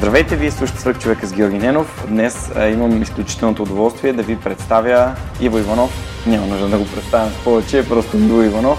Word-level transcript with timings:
Здравейте, 0.00 0.36
вие 0.36 0.50
слушате 0.50 0.80
Свърх 0.80 0.98
човека 0.98 1.26
с 1.26 1.32
Георги 1.32 1.58
Ненов. 1.58 2.06
Днес 2.08 2.50
а, 2.56 2.68
имам 2.68 3.02
изключителното 3.02 3.62
удоволствие 3.62 4.12
да 4.12 4.22
ви 4.22 4.36
представя 4.36 5.14
Иво 5.40 5.58
Иванов. 5.58 5.90
Няма 6.26 6.46
нужда 6.46 6.68
да 6.68 6.78
го 6.78 6.86
представям 6.94 7.30
повече, 7.44 7.88
просто 7.88 8.16
Иво 8.16 8.42
Иванов. 8.42 8.78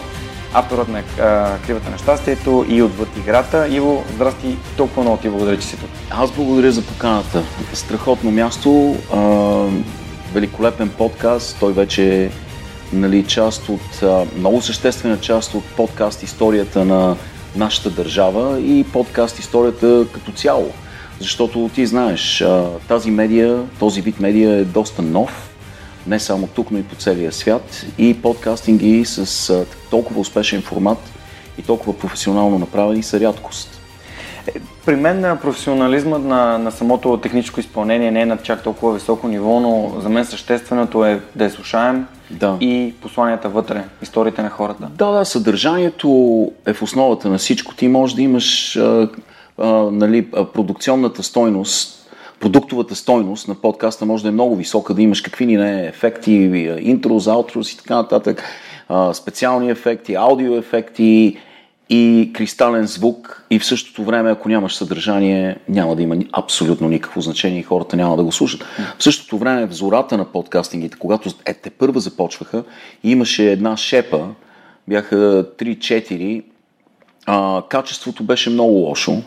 Авторът 0.53 0.87
на 0.87 0.99
а, 0.99 1.57
Кривата 1.65 1.89
на 1.89 1.97
щастието 1.97 2.65
и 2.69 2.81
отвъд 2.81 3.17
играта. 3.17 3.67
Иво, 3.67 4.03
здрасти, 4.13 4.57
толкова 4.77 5.01
много 5.01 5.17
ти 5.17 5.29
благодаря, 5.29 5.57
че 5.57 5.67
си 5.67 5.77
тук. 5.77 5.89
Аз 6.09 6.31
благодаря 6.31 6.71
за 6.71 6.81
поканата. 6.81 7.43
Страхотно 7.73 8.31
място, 8.31 8.95
а, 9.13 9.19
великолепен 10.33 10.89
подкаст. 10.89 11.57
Той 11.59 11.73
вече 11.73 12.23
е 12.23 12.29
нали, 12.93 13.23
част 13.23 13.69
от, 13.69 14.03
а, 14.03 14.25
много 14.37 14.61
съществена 14.61 15.19
част 15.19 15.53
от 15.53 15.65
подкаст 15.65 16.23
историята 16.23 16.85
на 16.85 17.15
нашата 17.55 17.89
държава 17.89 18.59
и 18.59 18.83
подкаст 18.83 19.39
историята 19.39 20.05
като 20.13 20.31
цяло. 20.31 20.71
Защото 21.21 21.69
ти 21.75 21.85
знаеш, 21.85 22.43
тази 22.87 23.11
медия, 23.11 23.63
този 23.79 24.01
вид 24.01 24.19
медия 24.19 24.53
е 24.53 24.63
доста 24.63 25.01
нов, 25.01 25.51
не 26.07 26.19
само 26.19 26.47
тук, 26.47 26.71
но 26.71 26.77
и 26.77 26.83
по 26.83 26.95
целия 26.95 27.31
свят. 27.31 27.85
И 27.97 28.21
подкастинги 28.21 29.05
с 29.05 29.65
толкова 29.89 30.19
успешен 30.19 30.61
формат 30.61 30.97
и 31.57 31.61
толкова 31.61 31.97
професионално 31.97 32.59
направени 32.59 33.03
са 33.03 33.19
рядкост. 33.19 33.81
Е, 34.47 34.51
при 34.85 34.95
мен 34.95 35.37
професионализмът 35.41 36.23
на, 36.23 36.57
на 36.57 36.71
самото 36.71 37.17
техническо 37.17 37.59
изпълнение 37.59 38.11
не 38.11 38.21
е 38.21 38.25
на 38.25 38.37
чак 38.37 38.63
толкова 38.63 38.93
високо 38.93 39.27
ниво, 39.27 39.59
но 39.59 40.01
за 40.01 40.09
мен 40.09 40.25
същественото 40.25 41.05
е 41.05 41.21
да 41.35 41.43
я 41.43 41.49
слушаем 41.49 42.07
да. 42.31 42.57
и 42.59 42.93
посланията 43.01 43.49
вътре, 43.49 43.83
историите 44.01 44.41
на 44.41 44.49
хората. 44.49 44.87
Да, 44.97 45.11
да, 45.11 45.25
съдържанието 45.25 46.51
е 46.65 46.73
в 46.73 46.81
основата 46.81 47.29
на 47.29 47.37
всичко. 47.37 47.75
Ти 47.75 47.87
можеш 47.87 48.15
да 48.15 48.21
имаш 48.21 48.79
нали, 49.91 50.31
продукционната 50.31 51.23
стойност, 51.23 52.09
продуктовата 52.39 52.95
стойност 52.95 53.47
на 53.47 53.55
подкаста 53.55 54.05
може 54.05 54.23
да 54.23 54.29
е 54.29 54.31
много 54.31 54.55
висока, 54.55 54.93
да 54.93 55.01
имаш 55.01 55.21
какви 55.21 55.45
ни 55.45 55.57
не 55.57 55.87
ефекти, 55.87 56.31
интро, 56.81 57.19
аутрос 57.27 57.71
и 57.71 57.77
така 57.77 57.95
нататък, 57.95 58.43
специални 59.13 59.69
ефекти, 59.69 60.15
аудио 60.15 60.55
ефекти 60.55 61.37
и 61.89 62.31
кристален 62.33 62.87
звук 62.87 63.45
и 63.49 63.59
в 63.59 63.65
същото 63.65 64.03
време, 64.03 64.31
ако 64.31 64.49
нямаш 64.49 64.75
съдържание, 64.75 65.57
няма 65.69 65.95
да 65.95 66.01
има 66.01 66.15
абсолютно 66.31 66.89
никакво 66.89 67.21
значение 67.21 67.59
и 67.59 67.63
хората 67.63 67.95
няма 67.95 68.17
да 68.17 68.23
го 68.23 68.31
слушат. 68.31 68.63
В 68.97 69.03
същото 69.03 69.37
време, 69.37 69.67
в 69.67 69.71
зората 69.71 70.17
на 70.17 70.25
подкастингите, 70.25 70.97
когато 70.99 71.29
е, 71.45 71.53
те 71.53 71.69
първа 71.69 71.99
започваха, 71.99 72.63
имаше 73.03 73.51
една 73.51 73.77
шепа, 73.77 74.27
бяха 74.87 75.15
3-4, 75.57 76.43
а, 77.25 77.63
качеството 77.69 78.23
беше 78.23 78.49
много 78.49 78.73
лошо, 78.73 79.21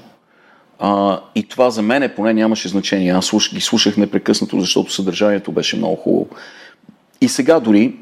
а, 0.79 1.21
и 1.35 1.49
това 1.49 1.71
за 1.71 1.83
мен 1.83 2.13
поне 2.17 2.35
нямаше 2.35 2.69
значение. 2.69 3.13
Аз 3.13 3.27
слуш, 3.27 3.55
ги 3.55 3.61
слушах 3.61 3.97
непрекъснато, 3.97 4.61
защото 4.61 4.93
съдържанието 4.93 5.53
беше 5.53 5.77
много 5.77 5.97
хубаво. 5.97 6.27
И 7.21 7.29
сега 7.29 7.61
дори 7.61 7.97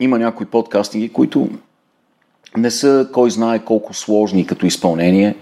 има 0.00 0.18
някои 0.18 0.46
подкастинги, 0.46 1.08
които 1.08 1.48
не 2.56 2.70
са 2.70 3.08
кой 3.12 3.30
знае 3.30 3.58
колко 3.58 3.94
сложни 3.94 4.46
като 4.46 4.66
изпълнение. 4.66 5.36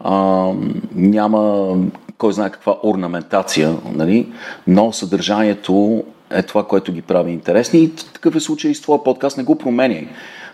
А, 0.00 0.50
няма 0.94 1.74
кой 2.18 2.32
знае 2.32 2.50
каква 2.50 2.76
орнаментация, 2.84 3.76
нали? 3.94 4.28
но 4.66 4.92
съдържанието 4.92 6.04
е 6.30 6.42
това, 6.42 6.66
което 6.66 6.92
ги 6.92 7.02
прави 7.02 7.32
интересни. 7.32 7.80
И 7.80 7.94
такъв 7.94 8.36
е 8.36 8.40
случай 8.40 8.70
и 8.70 8.74
с 8.74 8.82
твоя 8.82 9.04
подкаст. 9.04 9.36
Не 9.36 9.44
го 9.44 9.58
променяй 9.58 10.08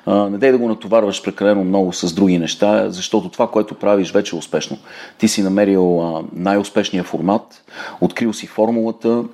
не 0.07 0.39
дай 0.39 0.53
да 0.53 0.59
го 0.59 0.69
натоварваш 0.69 1.23
прекалено 1.23 1.65
много 1.65 1.93
с 1.93 2.15
други 2.15 2.39
неща, 2.39 2.91
защото 2.91 3.29
това, 3.29 3.51
което 3.51 3.75
правиш, 3.75 4.13
вече 4.13 4.37
е 4.37 4.39
успешно. 4.39 4.79
Ти 5.19 5.29
си 5.29 5.43
намерил 5.43 6.15
най-успешния 6.33 7.05
формат, 7.05 7.65
открил 8.01 8.33
си 8.33 8.47
формулата 8.47 9.25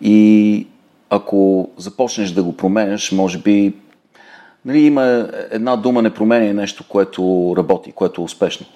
и 0.00 0.66
ако 1.10 1.70
започнеш 1.76 2.30
да 2.30 2.42
го 2.42 2.56
променяш, 2.56 3.12
може 3.12 3.38
би 3.38 3.74
нали, 4.64 4.80
има 4.80 5.28
една 5.50 5.76
дума 5.76 6.02
не 6.02 6.14
променя 6.14 6.52
нещо, 6.52 6.84
което 6.88 7.54
работи, 7.56 7.92
което 7.92 8.20
е 8.20 8.24
успешно. 8.24 8.66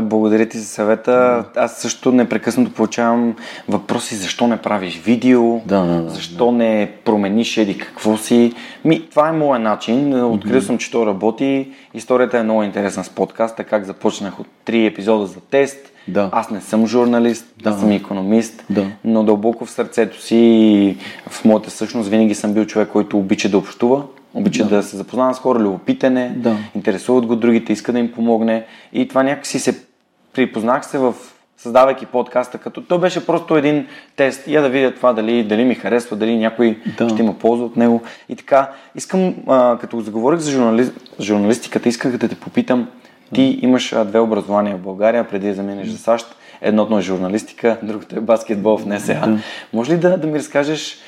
Благодаря 0.00 0.46
ти 0.46 0.58
за 0.58 0.66
съвета. 0.66 1.44
Аз 1.56 1.76
също 1.76 2.12
непрекъснато 2.12 2.72
получавам 2.72 3.36
въпроси 3.68 4.14
защо 4.14 4.46
не 4.46 4.56
правиш 4.56 5.02
видео, 5.04 5.58
да, 5.58 5.80
да, 5.80 6.02
да, 6.02 6.10
защо 6.10 6.46
да. 6.46 6.52
не 6.52 6.90
промениш 7.04 7.56
еди 7.56 7.78
какво 7.78 8.16
си. 8.16 8.52
Ми, 8.84 9.08
това 9.10 9.28
е 9.28 9.32
моят 9.32 9.62
начин. 9.62 10.24
Открил 10.24 10.60
съм, 10.60 10.78
че 10.78 10.90
то 10.90 11.06
работи. 11.06 11.72
Историята 11.94 12.38
е 12.38 12.42
много 12.42 12.62
интересна 12.62 13.04
с 13.04 13.10
подкаста, 13.10 13.64
как 13.64 13.84
започнах 13.84 14.40
от 14.40 14.46
три 14.64 14.86
епизода 14.86 15.26
за 15.26 15.40
тест. 15.40 15.78
Да. 16.08 16.28
Аз 16.32 16.50
не 16.50 16.60
съм 16.60 16.86
журналист, 16.86 17.54
да. 17.62 17.70
аз 17.70 17.80
съм 17.80 17.90
економист, 17.90 18.64
да. 18.70 18.86
но 19.04 19.24
дълбоко 19.24 19.66
в 19.66 19.70
сърцето 19.70 20.22
си, 20.22 20.96
в 21.28 21.44
моята 21.44 21.70
същност, 21.70 22.08
винаги 22.08 22.34
съм 22.34 22.54
бил 22.54 22.64
човек, 22.64 22.88
който 22.88 23.18
обича 23.18 23.48
да 23.48 23.58
общува 23.58 24.02
Обича 24.34 24.64
да. 24.64 24.76
да 24.76 24.82
се 24.82 24.96
запознава 24.96 25.34
с 25.34 25.38
хора, 25.38 25.58
любопитене, 25.58 26.32
да. 26.36 26.56
интересуват 26.74 27.26
го 27.26 27.36
другите, 27.36 27.72
иска 27.72 27.92
да 27.92 27.98
им 27.98 28.12
помогне. 28.12 28.64
И 28.92 29.08
това 29.08 29.22
някакси 29.22 29.58
се 29.58 29.84
припознах 30.32 30.86
се 30.86 30.98
в 30.98 31.14
създавайки 31.56 32.06
подкаста, 32.06 32.58
като 32.58 32.80
то 32.80 32.98
беше 32.98 33.26
просто 33.26 33.56
един 33.56 33.86
тест. 34.16 34.48
Я 34.48 34.62
да 34.62 34.68
видя 34.68 34.94
това 34.94 35.12
дали, 35.12 35.44
дали 35.44 35.64
ми 35.64 35.74
харесва, 35.74 36.16
дали 36.16 36.36
някой 36.36 36.78
да. 36.98 37.08
ще 37.08 37.22
има 37.22 37.34
полза 37.38 37.62
от 37.64 37.76
него. 37.76 38.02
И 38.28 38.36
така, 38.36 38.70
искам, 38.94 39.34
а, 39.48 39.78
като 39.80 40.00
заговорих 40.00 40.40
за 40.40 40.50
журнали... 40.50 40.90
журналистиката, 41.20 41.88
исках 41.88 42.16
да 42.16 42.28
те 42.28 42.34
попитам, 42.34 42.88
ти 43.34 43.58
имаш 43.62 43.92
а, 43.92 44.04
две 44.04 44.18
образования 44.18 44.76
в 44.76 44.80
България, 44.80 45.28
преди 45.28 45.48
да 45.48 45.54
заминеш 45.54 45.88
за 45.88 45.98
САЩ. 45.98 46.36
Едното 46.60 46.98
е 46.98 47.02
журналистика, 47.02 47.78
другото 47.82 48.16
е 48.16 48.20
баскетбол 48.20 48.78
в 48.78 48.86
НСА. 48.86 49.14
Да. 49.14 49.38
Може 49.72 49.92
ли 49.92 49.96
да, 49.96 50.18
да 50.18 50.26
ми 50.26 50.38
разкажеш 50.38 50.98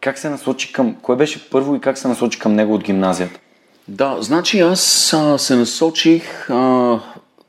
как 0.00 0.18
се 0.18 0.30
насочи 0.30 0.72
към... 0.72 0.94
Кое 1.02 1.16
беше 1.16 1.50
първо 1.50 1.74
и 1.74 1.80
как 1.80 1.98
се 1.98 2.08
насочи 2.08 2.38
към 2.38 2.54
него 2.54 2.74
от 2.74 2.84
гимназията? 2.84 3.40
Да, 3.88 4.16
значи 4.20 4.60
аз 4.60 5.12
а, 5.12 5.38
се 5.38 5.56
насочих... 5.56 6.50
А, 6.50 7.00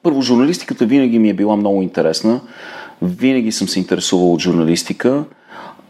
първо, 0.04 0.22
журналистиката 0.22 0.86
винаги 0.86 1.20
ми 1.20 1.30
е 1.30 1.34
била 1.34 1.56
много 1.56 1.82
интересна. 1.82 2.42
Винаги 3.02 3.52
съм 3.52 3.68
се 3.68 3.80
интересувал 3.80 4.34
от 4.34 4.42
журналистика. 4.42 5.24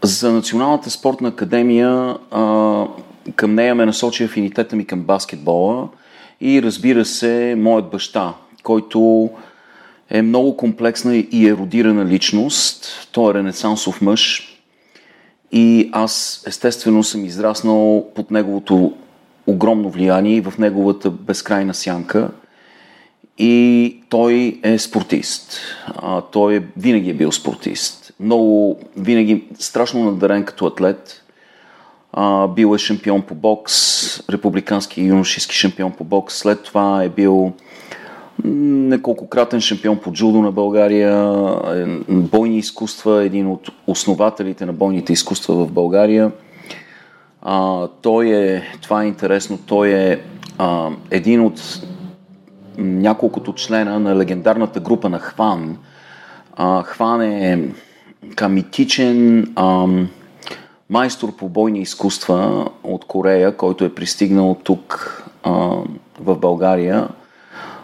За 0.03 0.31
Националната 0.31 0.89
спортна 0.89 1.29
академия 1.29 2.17
а, 2.31 2.85
към 3.35 3.55
нея 3.55 3.75
ме 3.75 3.85
насочи 3.85 4.23
афинитета 4.23 4.75
ми 4.75 4.85
към 4.85 4.99
баскетбола 4.99 5.87
и 6.41 6.61
разбира 6.61 7.05
се, 7.05 7.55
моят 7.57 7.89
баща, 7.89 8.33
който 8.63 9.29
е 10.09 10.21
много 10.21 10.57
комплексна 10.57 11.15
и 11.15 11.47
еродирана 11.47 12.05
личност. 12.05 13.07
Той 13.11 13.31
е 13.31 13.33
ренесансов 13.33 14.01
мъж, 14.01 14.50
и 15.51 15.89
аз 15.91 16.43
естествено 16.47 17.03
съм 17.03 17.25
израснал 17.25 18.07
под 18.15 18.31
неговото 18.31 18.93
огромно 19.47 19.89
влияние 19.89 20.35
и 20.35 20.41
в 20.41 20.53
неговата 20.59 21.09
безкрайна 21.09 21.73
сянка. 21.73 22.29
И 23.37 23.97
той 24.09 24.59
е 24.63 24.77
спортист. 24.77 25.59
А, 25.87 26.21
той 26.21 26.55
е, 26.55 26.63
винаги 26.77 27.09
е 27.09 27.13
бил 27.13 27.31
спортист. 27.31 28.13
Много, 28.19 28.79
винаги 28.97 29.43
страшно 29.59 30.03
надарен 30.03 30.43
като 30.43 30.65
атлет. 30.65 31.23
А, 32.13 32.47
бил 32.47 32.75
е 32.75 32.77
шампион 32.77 33.21
по 33.21 33.35
бокс, 33.35 33.73
републикански 34.29 35.01
юношески 35.01 35.55
шампион 35.55 35.91
по 35.91 36.03
бокс. 36.03 36.35
След 36.35 36.63
това 36.63 37.03
е 37.03 37.09
бил 37.09 37.53
неколкократен 38.45 39.61
шампион 39.61 39.97
по 39.97 40.11
джудо 40.11 40.41
на 40.41 40.51
България, 40.51 41.33
е, 41.75 41.85
бойни 42.09 42.57
изкуства, 42.57 43.23
един 43.23 43.47
от 43.47 43.69
основателите 43.87 44.65
на 44.65 44.73
бойните 44.73 45.13
изкуства 45.13 45.55
в 45.55 45.71
България. 45.71 46.31
А, 47.41 47.87
той 47.87 48.29
е, 48.29 48.63
това 48.81 49.03
е 49.03 49.07
интересно, 49.07 49.59
той 49.65 49.89
е 49.89 50.19
а, 50.57 50.89
един 51.11 51.41
от 51.41 51.81
няколкото 52.77 53.53
члена 53.53 53.99
на 53.99 54.15
легендарната 54.15 54.79
група 54.79 55.09
на 55.09 55.19
Хван. 55.19 55.77
А, 56.55 56.83
Хван 56.83 57.21
е 57.21 57.69
така, 58.29 58.49
митичен 58.49 59.47
а, 59.55 59.87
майстор 60.89 61.35
по 61.35 61.49
бойни 61.49 61.79
изкуства 61.79 62.69
от 62.83 63.05
Корея, 63.05 63.57
който 63.57 63.85
е 63.85 63.95
пристигнал 63.95 64.57
тук 64.63 65.23
а, 65.43 65.51
в 66.19 66.35
България 66.35 67.07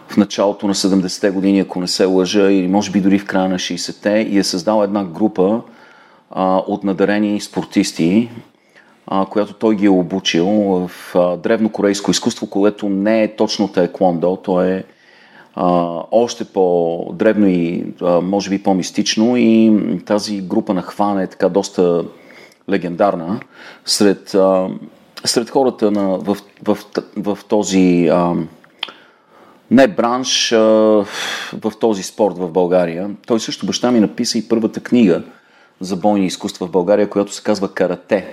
в 0.08 0.16
началото 0.16 0.66
на 0.66 0.74
70-те 0.74 1.30
години, 1.30 1.60
ако 1.60 1.80
не 1.80 1.88
се 1.88 2.04
лъжа, 2.04 2.52
или 2.52 2.68
може 2.68 2.90
би 2.90 3.00
дори 3.00 3.18
в 3.18 3.26
края 3.26 3.48
на 3.48 3.58
60-те, 3.58 4.26
и 4.30 4.38
е 4.38 4.44
създал 4.44 4.82
една 4.82 5.04
група 5.04 5.60
а, 6.30 6.56
от 6.56 6.84
надарени 6.84 7.40
спортисти, 7.40 8.30
а, 9.06 9.26
която 9.26 9.52
той 9.52 9.76
ги 9.76 9.86
е 9.86 9.90
обучил 9.90 10.46
в 10.46 10.90
а, 11.14 11.36
древнокорейско 11.36 12.10
изкуство, 12.10 12.50
което 12.50 12.88
не 12.88 13.22
е 13.22 13.36
точно 13.36 13.68
таеквондо, 13.68 14.36
то 14.36 14.62
е 14.62 14.84
а, 15.54 16.02
още 16.10 16.44
по-древно 16.44 17.46
и 17.48 17.84
а, 18.02 18.20
може 18.20 18.50
би 18.50 18.62
по-мистично 18.62 19.36
и 19.36 19.72
тази 20.06 20.40
група 20.40 20.74
на 20.74 20.82
Хван 20.82 21.20
е 21.20 21.26
така 21.26 21.48
доста 21.48 22.04
легендарна 22.70 23.40
сред, 23.84 24.34
а, 24.34 24.68
сред 25.24 25.50
хората 25.50 25.90
на, 25.90 26.08
в, 26.08 26.36
в, 26.62 26.78
в, 27.16 27.34
в 27.34 27.38
този 27.48 28.08
а, 28.12 28.34
не 29.70 29.88
бранш 29.88 30.52
а, 30.52 30.58
в 31.52 31.72
този 31.80 32.02
спорт 32.02 32.38
в 32.38 32.50
България. 32.50 33.10
Той 33.26 33.40
също 33.40 33.66
баща 33.66 33.90
ми 33.90 34.00
написа 34.00 34.38
и 34.38 34.48
първата 34.48 34.80
книга 34.80 35.22
за 35.80 35.96
бойни 35.96 36.26
изкуства 36.26 36.66
в 36.66 36.70
България, 36.70 37.10
която 37.10 37.34
се 37.34 37.42
казва 37.42 37.74
Карате. 37.74 38.26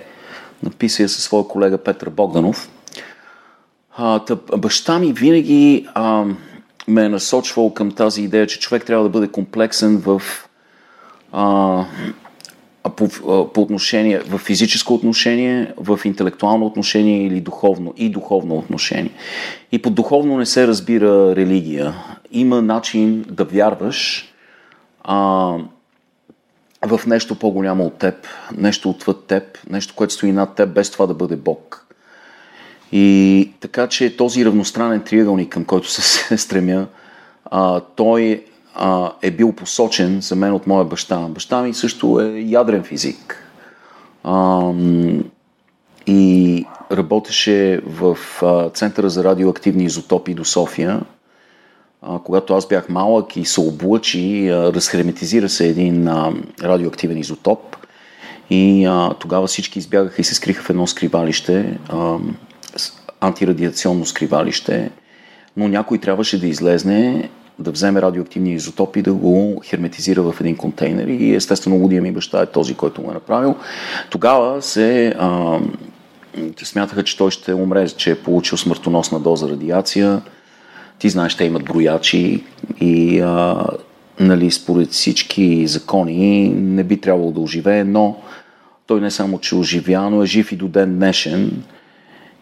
Написа 0.63 1.03
я 1.03 1.09
със 1.09 1.23
своя 1.23 1.47
колега 1.47 1.77
Петър 1.77 2.09
Богданов. 2.09 2.69
А, 3.97 4.19
тъп, 4.19 4.59
баща 4.59 4.99
ми 4.99 5.13
винаги 5.13 5.87
а, 5.93 6.25
ме 6.87 7.05
е 7.05 7.09
насочвал 7.09 7.73
към 7.73 7.91
тази 7.91 8.21
идея, 8.21 8.47
че 8.47 8.59
човек 8.59 8.85
трябва 8.85 9.03
да 9.03 9.09
бъде 9.09 9.27
комплексен 9.27 9.97
в 9.97 10.21
а, 11.31 11.85
по, 12.89 13.07
по 13.53 13.61
отношение, 13.61 14.19
в 14.19 14.37
физическо 14.37 14.93
отношение, 14.93 15.73
в 15.77 15.99
интелектуално 16.05 16.65
отношение 16.65 17.27
или 17.27 17.41
духовно 17.41 17.93
и 17.97 18.09
духовно 18.09 18.57
отношение. 18.57 19.11
И 19.71 19.81
под 19.81 19.95
духовно 19.95 20.37
не 20.37 20.45
се 20.45 20.67
разбира 20.67 21.35
религия. 21.35 21.93
Има 22.31 22.61
начин 22.61 23.25
да 23.29 23.45
вярваш 23.45 24.29
а, 25.03 25.15
в 26.81 27.01
нещо 27.07 27.35
по-голямо 27.35 27.85
от 27.85 27.97
теб, 27.97 28.27
нещо 28.57 28.89
отвъд 28.89 29.25
теб, 29.25 29.43
нещо, 29.69 29.93
което 29.95 30.13
стои 30.13 30.31
над 30.31 30.55
теб, 30.55 30.69
без 30.69 30.91
това 30.91 31.07
да 31.07 31.13
бъде 31.13 31.35
Бог. 31.35 31.85
И 32.91 33.51
така 33.59 33.87
че 33.87 34.17
този 34.17 34.45
равностранен 34.45 35.01
триъгълник, 35.01 35.49
към 35.49 35.65
който 35.65 35.89
се 35.89 36.37
стремя, 36.37 36.87
а, 37.45 37.79
той 37.79 38.45
а, 38.75 39.11
е 39.21 39.31
бил 39.31 39.51
посочен 39.51 40.21
за 40.21 40.35
мен 40.35 40.53
от 40.53 40.67
моя 40.67 40.85
баща. 40.85 41.19
Баща 41.19 41.61
ми 41.61 41.73
също 41.73 42.19
е 42.19 42.39
ядрен 42.39 42.83
физик. 42.83 43.51
А, 44.23 44.71
и 46.07 46.65
работеше 46.91 47.81
в 47.85 48.17
а, 48.41 48.69
Центъра 48.69 49.09
за 49.09 49.23
радиоактивни 49.23 49.83
изотопи 49.83 50.33
до 50.33 50.45
София. 50.45 51.01
А, 52.01 52.19
когато 52.19 52.53
аз 52.53 52.67
бях 52.67 52.89
малък 52.89 53.35
и 53.35 53.45
се 53.45 53.59
облъчи, 53.59 54.49
а, 54.49 54.73
разхерметизира 54.73 55.49
се 55.49 55.67
един 55.67 56.07
а, 56.07 56.33
радиоактивен 56.63 57.17
изотоп. 57.17 57.75
И 58.49 58.85
а, 58.85 59.13
тогава 59.19 59.47
всички 59.47 59.79
избягаха 59.79 60.21
и 60.21 60.25
се 60.25 60.35
скриха 60.35 60.63
в 60.63 60.69
едно 60.69 60.87
скривалище, 60.87 61.79
а, 61.89 62.17
антирадиационно 63.21 64.05
скривалище, 64.05 64.91
но 65.57 65.67
някой 65.67 65.97
трябваше 65.97 66.39
да 66.39 66.47
излезне 66.47 67.29
да 67.59 67.71
вземе 67.71 68.01
радиоактивни 68.01 68.53
изотопи 68.53 68.99
и 68.99 69.03
да 69.03 69.13
го 69.13 69.61
херметизира 69.65 70.21
в 70.21 70.35
един 70.39 70.57
контейнер 70.57 71.07
и 71.07 71.35
естествено 71.35 71.75
лудия 71.75 72.01
ми 72.01 72.11
баща 72.11 72.41
е 72.41 72.45
този, 72.45 72.75
който 72.75 73.01
го 73.01 73.11
е 73.11 73.13
направил. 73.13 73.55
Тогава 74.09 74.61
се 74.61 75.15
а, 75.19 75.59
смятаха, 76.63 77.03
че 77.03 77.17
той 77.17 77.31
ще 77.31 77.53
умре, 77.53 77.89
че 77.89 78.11
е 78.11 78.15
получил 78.15 78.57
смъртоносна 78.57 79.19
доза 79.19 79.49
радиация. 79.49 80.21
Ти 80.99 81.09
знаеш, 81.09 81.35
те 81.35 81.43
имат 81.43 81.63
броячи 81.63 82.43
и 82.81 83.19
а, 83.19 83.65
нали, 84.19 84.51
според 84.51 84.91
всички 84.91 85.67
закони 85.67 86.49
не 86.49 86.83
би 86.83 87.01
трябвало 87.01 87.31
да 87.31 87.41
оживее, 87.41 87.83
но 87.83 88.17
той 88.87 89.01
не 89.01 89.11
само, 89.11 89.39
че 89.39 89.55
оживя, 89.55 90.09
но 90.09 90.23
е 90.23 90.25
жив 90.25 90.51
и 90.51 90.55
до 90.55 90.67
ден 90.67 90.95
днешен. 90.95 91.63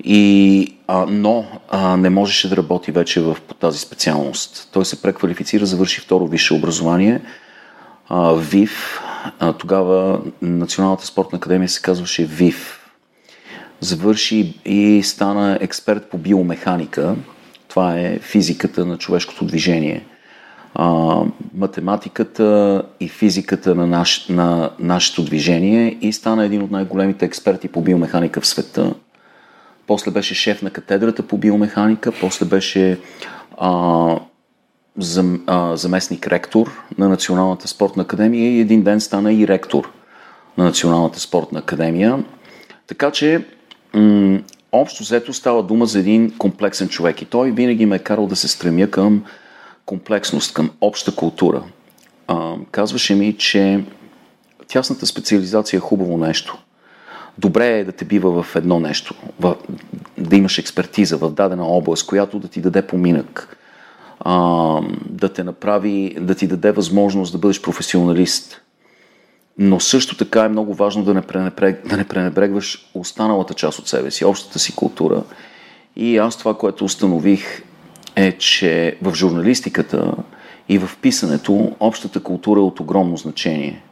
И, 0.03 0.73
а, 0.87 1.05
но 1.09 1.45
а, 1.69 1.97
не 1.97 2.09
можеше 2.09 2.49
да 2.49 2.57
работи 2.57 2.91
вече 2.91 3.21
в 3.21 3.37
по 3.47 3.53
тази 3.53 3.79
специалност. 3.79 4.69
Той 4.71 4.85
се 4.85 5.01
преквалифицира, 5.01 5.65
завърши 5.65 6.01
второ 6.01 6.27
висше 6.27 6.53
образование. 6.53 7.21
А, 8.09 8.33
ВИВ, 8.33 9.01
а, 9.39 9.53
тогава 9.53 10.21
Националната 10.41 11.05
спортна 11.05 11.37
академия 11.37 11.69
се 11.69 11.81
казваше 11.81 12.25
ВИВ. 12.25 12.79
Завърши 13.79 14.59
и 14.65 15.01
стана 15.03 15.57
експерт 15.61 16.09
по 16.09 16.17
биомеханика. 16.17 17.15
Това 17.67 17.99
е 17.99 18.19
физиката 18.19 18.85
на 18.85 18.97
човешкото 18.97 19.45
движение. 19.45 20.05
А, 20.75 21.15
математиката 21.53 22.81
и 22.99 23.09
физиката 23.09 23.75
на, 23.75 23.87
наш, 23.87 24.27
на 24.27 24.69
нашето 24.79 25.23
движение 25.23 25.97
и 26.01 26.13
стана 26.13 26.45
един 26.45 26.61
от 26.61 26.71
най-големите 26.71 27.25
експерти 27.25 27.67
по 27.67 27.81
биомеханика 27.81 28.41
в 28.41 28.47
света 28.47 28.93
после 29.87 30.11
беше 30.11 30.35
шеф 30.35 30.61
на 30.61 30.69
катедрата 30.69 31.27
по 31.27 31.37
биомеханика, 31.37 32.11
после 32.21 32.45
беше 32.45 32.99
а, 33.57 34.19
зам, 34.97 35.43
а, 35.47 35.75
заместник 35.75 36.27
ректор 36.27 36.71
на 36.97 37.09
Националната 37.09 37.67
спортна 37.67 38.03
академия 38.03 38.51
и 38.51 38.59
един 38.59 38.83
ден 38.83 39.01
стана 39.01 39.33
и 39.33 39.47
ректор 39.47 39.91
на 40.57 40.63
Националната 40.63 41.19
спортна 41.19 41.59
академия. 41.59 42.23
Така 42.87 43.11
че 43.11 43.45
м- 43.93 44.39
общо 44.71 45.03
взето 45.03 45.33
става 45.33 45.63
дума 45.63 45.85
за 45.85 45.99
един 45.99 46.37
комплексен 46.37 46.89
човек 46.89 47.21
и 47.21 47.25
той 47.25 47.51
винаги 47.51 47.85
ме 47.85 47.95
е 47.95 47.99
карал 47.99 48.27
да 48.27 48.35
се 48.35 48.47
стремя 48.47 48.87
към 48.87 49.23
комплексност, 49.85 50.53
към 50.53 50.71
обща 50.81 51.15
култура. 51.15 51.63
А, 52.27 52.53
казваше 52.71 53.15
ми, 53.15 53.37
че 53.37 53.83
тясната 54.67 55.05
специализация 55.05 55.77
е 55.77 55.81
хубаво 55.81 56.17
нещо– 56.17 56.57
добре 57.37 57.79
е 57.79 57.83
да 57.83 57.91
те 57.91 58.05
бива 58.05 58.43
в 58.43 58.55
едно 58.55 58.79
нещо, 58.79 59.15
в, 59.39 59.55
да 60.17 60.35
имаш 60.35 60.57
експертиза 60.57 61.17
в 61.17 61.29
дадена 61.29 61.65
област, 61.65 62.07
която 62.07 62.39
да 62.39 62.47
ти 62.47 62.61
даде 62.61 62.87
поминък, 62.87 63.57
а, 64.19 64.81
да 65.09 65.29
те 65.33 65.43
направи, 65.43 66.15
да 66.19 66.35
ти 66.35 66.47
даде 66.47 66.71
възможност 66.71 67.31
да 67.31 67.37
бъдеш 67.37 67.61
професионалист. 67.61 68.61
Но 69.57 69.79
също 69.79 70.17
така 70.17 70.43
е 70.43 70.49
много 70.49 70.73
важно 70.73 71.03
да 71.03 71.13
не, 71.13 71.21
пренебрег, 71.21 71.87
да 71.87 71.97
не 71.97 72.07
пренебрегваш 72.07 72.89
останалата 72.93 73.53
част 73.53 73.79
от 73.79 73.87
себе 73.87 74.11
си, 74.11 74.25
общата 74.25 74.59
си 74.59 74.75
култура. 74.75 75.23
И 75.95 76.17
аз 76.17 76.37
това, 76.37 76.53
което 76.53 76.85
установих 76.85 77.63
е, 78.15 78.31
че 78.31 78.97
в 79.01 79.15
журналистиката 79.15 80.13
и 80.69 80.77
в 80.77 80.97
писането 81.01 81.71
общата 81.79 82.19
култура 82.23 82.59
е 82.59 82.63
от 82.63 82.79
огромно 82.79 83.17
значение. 83.17 83.83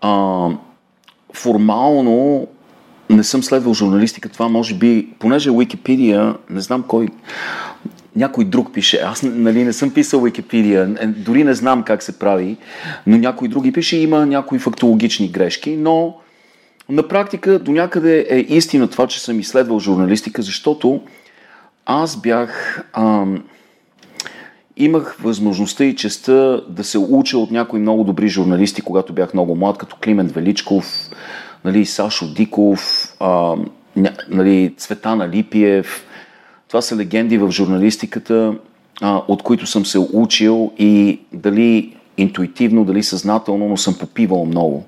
А, 0.00 0.48
формално 1.32 2.46
не 3.10 3.24
съм 3.24 3.42
следвал 3.42 3.74
журналистика, 3.74 4.28
това 4.28 4.48
може 4.48 4.74
би, 4.74 5.08
понеже 5.18 5.50
Википедия, 5.50 6.34
не 6.50 6.60
знам 6.60 6.84
кой, 6.88 7.08
някой 8.16 8.44
друг 8.44 8.72
пише. 8.72 9.00
Аз 9.04 9.22
нали, 9.22 9.64
не 9.64 9.72
съм 9.72 9.90
писал 9.90 10.20
Википедия, 10.20 10.94
е, 11.00 11.06
дори 11.06 11.44
не 11.44 11.54
знам 11.54 11.82
как 11.82 12.02
се 12.02 12.18
прави, 12.18 12.56
но 13.06 13.18
някой 13.18 13.48
други 13.48 13.72
пише, 13.72 13.96
има 13.96 14.26
някои 14.26 14.58
фактологични 14.58 15.28
грешки, 15.28 15.76
но 15.76 16.16
на 16.88 17.08
практика 17.08 17.58
до 17.58 17.72
някъде 17.72 18.26
е 18.30 18.38
истина 18.38 18.88
това, 18.88 19.06
че 19.06 19.20
съм 19.20 19.40
изследвал 19.40 19.80
журналистика, 19.80 20.42
защото 20.42 21.00
аз 21.86 22.20
бях... 22.20 22.82
Ам, 22.92 23.42
имах 24.84 25.16
възможността 25.22 25.84
и 25.84 25.96
честа 25.96 26.64
да 26.68 26.84
се 26.84 26.98
уча 26.98 27.38
от 27.38 27.50
някои 27.50 27.80
много 27.80 28.04
добри 28.04 28.28
журналисти, 28.28 28.82
когато 28.82 29.12
бях 29.12 29.34
много 29.34 29.56
млад, 29.56 29.78
като 29.78 29.96
Климент 30.04 30.32
Величков, 30.32 31.10
нали, 31.64 31.86
Сашо 31.86 32.34
Диков, 32.34 33.12
а, 33.20 33.56
нали, 34.28 34.74
Цветана 34.76 35.28
Липиев. 35.28 36.06
Това 36.68 36.82
са 36.82 36.96
легенди 36.96 37.38
в 37.38 37.50
журналистиката, 37.50 38.54
а, 39.00 39.22
от 39.28 39.42
които 39.42 39.66
съм 39.66 39.86
се 39.86 39.98
учил 40.12 40.72
и 40.78 41.20
дали 41.32 41.96
интуитивно, 42.16 42.84
дали 42.84 43.02
съзнателно, 43.02 43.68
но 43.68 43.76
съм 43.76 43.94
попивал 43.94 44.44
много 44.44 44.84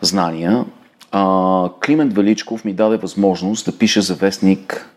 знания. 0.00 0.64
А, 1.12 1.70
Климент 1.86 2.14
Величков 2.14 2.64
ми 2.64 2.72
даде 2.72 2.96
възможност 2.96 3.66
да 3.66 3.78
пиша 3.78 4.02
за 4.02 4.14
вестник 4.14 4.90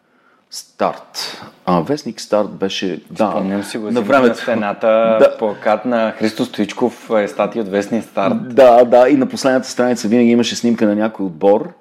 Старт. 0.52 1.42
А, 1.66 1.82
вестник 1.82 2.22
Старт 2.22 2.50
беше... 2.50 3.00
Да, 3.12 3.32
Спомням 3.32 3.64
си 3.64 3.78
го 3.78 3.92
на 3.92 4.02
времето. 4.02 4.30
На 4.30 4.36
стената, 4.36 4.88
да. 5.20 5.38
плакат 5.38 5.86
на 5.86 6.14
Христо 6.18 6.46
Стоичков 6.46 7.10
е 7.10 7.28
статия 7.28 7.62
от 7.62 7.70
Вестник 7.70 8.04
Старт. 8.04 8.56
Да, 8.56 8.86
да, 8.86 9.10
и 9.10 9.14
на 9.14 9.26
последната 9.26 9.68
страница 9.68 10.08
винаги 10.08 10.30
имаше 10.32 10.56
снимка 10.56 10.86
на 10.86 10.96
някой 10.96 11.26
отбор. 11.26 11.74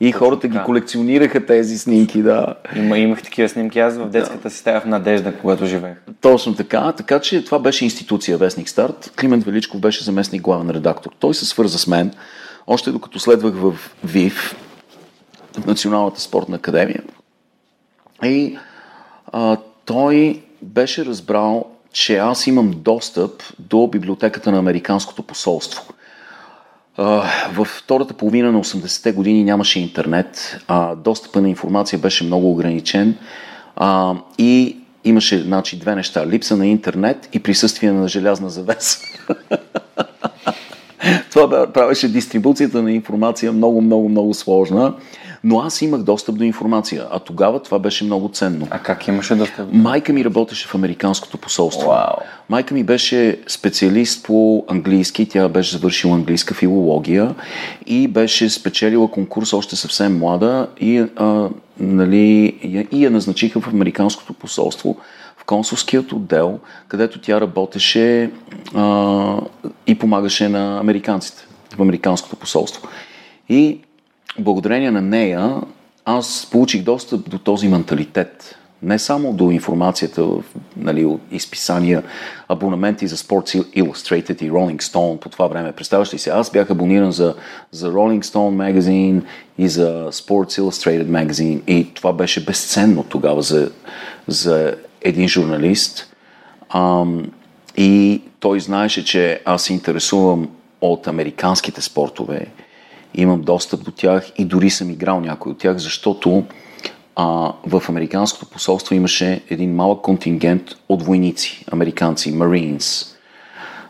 И 0.00 0.12
хората 0.12 0.48
ги 0.48 0.58
колекционираха 0.66 1.46
тези 1.46 1.78
снимки, 1.78 2.22
да. 2.22 2.54
Има, 2.76 2.98
имах 2.98 3.22
такива 3.22 3.48
снимки 3.48 3.78
аз 3.78 3.96
в 3.96 4.08
детската 4.08 4.42
да. 4.42 4.50
си 4.50 4.58
стая 4.58 4.80
в 4.80 4.84
Надежда, 4.86 5.34
когато 5.40 5.66
живеех. 5.66 5.96
Точно 6.20 6.54
така, 6.54 6.92
така 6.92 7.20
че 7.20 7.44
това 7.44 7.58
беше 7.58 7.84
институция 7.84 8.38
Вестник 8.38 8.68
Старт. 8.68 9.12
Климент 9.20 9.44
Величков 9.44 9.80
беше 9.80 10.04
заместник 10.04 10.42
главен 10.42 10.70
редактор. 10.70 11.10
Той 11.18 11.34
се 11.34 11.46
свърза 11.46 11.78
с 11.78 11.86
мен, 11.86 12.12
още 12.66 12.90
докато 12.90 13.18
следвах 13.18 13.54
в 13.54 13.74
ВИВ, 14.04 14.56
в 15.60 15.66
Националната 15.66 16.20
спортна 16.20 16.56
академия. 16.56 17.02
И 18.24 18.58
а, 19.32 19.56
той 19.84 20.42
беше 20.62 21.04
разбрал, 21.04 21.66
че 21.92 22.18
аз 22.18 22.46
имам 22.46 22.74
достъп 22.76 23.42
до 23.58 23.86
библиотеката 23.86 24.52
на 24.52 24.58
Американското 24.58 25.22
посолство. 25.22 25.92
Във 27.52 27.68
втората 27.68 28.14
половина 28.14 28.52
на 28.52 28.64
80-те 28.64 29.12
години 29.12 29.44
нямаше 29.44 29.80
интернет, 29.80 30.60
а 30.68 30.94
достъпа 30.94 31.40
на 31.40 31.48
информация 31.48 31.98
беше 31.98 32.24
много 32.24 32.50
ограничен 32.50 33.16
а, 33.76 34.14
и 34.38 34.76
имаше 35.04 35.42
значи, 35.42 35.78
две 35.78 35.94
неща. 35.94 36.26
Липса 36.26 36.56
на 36.56 36.66
интернет 36.66 37.28
и 37.32 37.40
присъствие 37.40 37.92
на 37.92 38.08
желязна 38.08 38.50
завеса. 38.50 38.98
Това 41.32 41.72
правеше 41.72 42.12
дистрибуцията 42.12 42.82
на 42.82 42.92
информация 42.92 43.52
много, 43.52 43.80
много, 43.80 44.08
много 44.08 44.34
сложна. 44.34 44.94
Но 45.44 45.60
аз 45.60 45.82
имах 45.82 46.02
достъп 46.02 46.38
до 46.38 46.44
информация, 46.44 47.06
а 47.10 47.18
тогава 47.18 47.62
това 47.62 47.78
беше 47.78 48.04
много 48.04 48.28
ценно. 48.28 48.66
А 48.70 48.78
как 48.78 49.08
имаше 49.08 49.34
достъп? 49.34 49.68
Майка 49.72 50.12
ми 50.12 50.24
работеше 50.24 50.68
в 50.68 50.74
Американското 50.74 51.38
посолство. 51.38 51.88
Вау. 51.88 52.16
Майка 52.48 52.74
ми 52.74 52.84
беше 52.84 53.40
специалист 53.46 54.24
по 54.24 54.64
английски, 54.68 55.28
тя 55.28 55.48
беше 55.48 55.72
завършила 55.72 56.14
английска 56.14 56.54
филология 56.54 57.34
и 57.86 58.08
беше 58.08 58.50
спечелила 58.50 59.10
конкурс 59.10 59.52
още 59.52 59.76
съвсем 59.76 60.18
млада 60.18 60.68
и, 60.80 61.04
а, 61.16 61.48
нали, 61.80 62.58
и 62.92 63.04
я 63.04 63.10
назначиха 63.10 63.60
в 63.60 63.68
Американското 63.68 64.32
посолство 64.32 64.96
в 65.36 65.44
консулският 65.44 66.12
отдел, 66.12 66.58
където 66.88 67.20
тя 67.20 67.40
работеше 67.40 68.30
а, 68.74 69.36
и 69.86 69.98
помагаше 69.98 70.48
на 70.48 70.80
американците 70.80 71.46
в 71.76 71.80
Американското 71.80 72.36
посолство. 72.36 72.88
И 73.48 73.78
благодарение 74.40 74.90
на 74.90 75.00
нея 75.00 75.60
аз 76.04 76.48
получих 76.50 76.82
достъп 76.82 77.30
до 77.30 77.38
този 77.38 77.68
менталитет. 77.68 78.56
Не 78.82 78.98
само 78.98 79.32
до 79.32 79.50
информацията 79.50 80.28
нали, 80.76 81.16
изписания, 81.30 82.02
абонаменти 82.48 83.06
за 83.06 83.16
Sports 83.16 83.82
Illustrated 83.82 84.42
и 84.42 84.50
Rolling 84.50 84.82
Stone 84.82 85.18
по 85.18 85.28
това 85.28 85.46
време. 85.46 85.72
Представяш 85.72 86.14
ли 86.14 86.18
се, 86.18 86.30
аз 86.30 86.50
бях 86.50 86.70
абониран 86.70 87.12
за, 87.12 87.34
за 87.70 87.92
Rolling 87.92 88.22
Stone 88.22 88.50
магазин 88.50 89.22
и 89.58 89.68
за 89.68 90.08
Sports 90.12 90.60
Illustrated 90.60 91.08
магазин 91.08 91.62
и 91.66 91.94
това 91.94 92.12
беше 92.12 92.44
безценно 92.44 93.02
тогава 93.02 93.42
за, 93.42 93.70
за 94.28 94.74
един 95.00 95.28
журналист. 95.28 96.16
Ам, 96.74 97.30
и 97.76 98.22
той 98.40 98.60
знаеше, 98.60 99.04
че 99.04 99.40
аз 99.44 99.62
се 99.62 99.72
интересувам 99.72 100.48
от 100.80 101.06
американските 101.06 101.80
спортове 101.80 102.46
имам 103.14 103.42
достъп 103.42 103.84
до 103.84 103.90
тях 103.90 104.32
и 104.38 104.44
дори 104.44 104.70
съм 104.70 104.90
играл 104.90 105.20
някой 105.20 105.52
от 105.52 105.58
тях, 105.58 105.76
защото 105.76 106.44
а, 107.16 107.52
в 107.66 107.82
Американското 107.88 108.46
посолство 108.46 108.94
имаше 108.94 109.42
един 109.50 109.74
малък 109.74 110.02
контингент 110.02 110.62
от 110.88 111.02
войници, 111.02 111.64
американци, 111.72 112.34
Marines. 112.34 113.06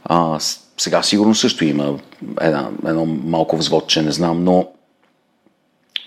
А, 0.05 0.39
сега 0.79 1.03
сигурно 1.03 1.35
също 1.35 1.65
има 1.65 1.99
една, 2.41 2.69
едно 2.87 3.07
малко 3.07 3.57
взводче, 3.57 4.03
не 4.03 4.13
знам, 4.13 4.45
но 4.45 4.69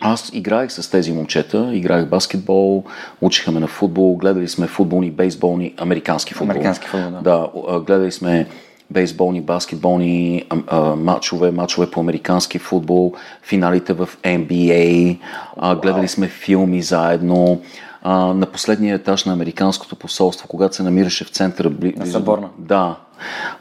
аз 0.02 0.30
играех 0.34 0.72
с 0.72 0.90
тези 0.90 1.12
момчета, 1.12 1.70
играех 1.74 2.06
баскетбол, 2.06 2.84
учиха 3.22 3.52
ме 3.52 3.60
на 3.60 3.68
футбол, 3.68 4.16
гледали 4.16 4.48
сме 4.48 4.68
футболни, 4.68 5.12
бейсболни, 5.12 5.74
американски 5.78 6.34
футбол. 6.34 6.52
Американски 6.52 6.88
футбол, 6.88 7.12
да. 7.12 7.22
Да, 7.22 7.80
гледали 7.80 8.12
сме 8.12 8.48
бейсболни, 8.94 9.42
баскетболни 9.42 10.44
а, 10.50 10.58
а, 10.68 10.96
матчове, 10.96 11.52
матчове 11.52 11.92
по 11.92 12.00
американски 12.00 12.60
футбол, 12.60 13.14
финалите 13.44 13.94
в 13.94 14.10
NBA, 14.24 15.18
а, 15.58 15.76
гледали 15.76 16.08
сме 16.08 16.28
филми 16.28 16.82
заедно. 16.82 17.62
А, 18.06 18.18
на 18.34 18.46
последния 18.46 18.96
етаж 18.96 19.26
на 19.26 19.34
Американското 19.34 19.96
посолство, 19.96 20.48
когато 20.48 20.76
се 20.76 20.84
намираше 20.84 21.24
в 21.24 21.30
центъра. 21.30 21.70
Бли, 21.70 21.94
на 21.98 22.06
Съборна. 22.06 22.50
Да. 22.58 22.96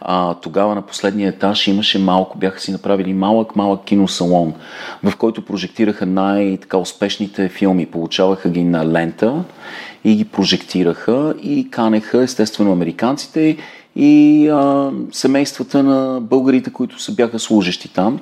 А, 0.00 0.34
тогава 0.34 0.74
на 0.74 0.82
последния 0.82 1.28
етаж 1.28 1.68
имаше 1.68 1.98
малко, 1.98 2.38
бяха 2.38 2.60
си 2.60 2.72
направили 2.72 3.12
малък, 3.12 3.56
малък 3.56 3.84
киносалон, 3.84 4.54
в 5.02 5.16
който 5.16 5.44
прожектираха 5.44 6.06
най-така 6.06 6.76
успешните 6.76 7.48
филми. 7.48 7.86
Получаваха 7.86 8.50
ги 8.50 8.64
на 8.64 8.92
лента 8.92 9.44
и 10.04 10.16
ги 10.16 10.24
прожектираха 10.24 11.34
и 11.42 11.70
канеха 11.70 12.22
естествено 12.22 12.72
американците 12.72 13.56
и 13.96 14.48
а, 14.48 14.90
семействата 15.12 15.82
на 15.82 16.20
българите, 16.20 16.72
които 16.72 17.02
са 17.02 17.14
бяха 17.14 17.38
служещи 17.38 17.92
там. 17.92 18.20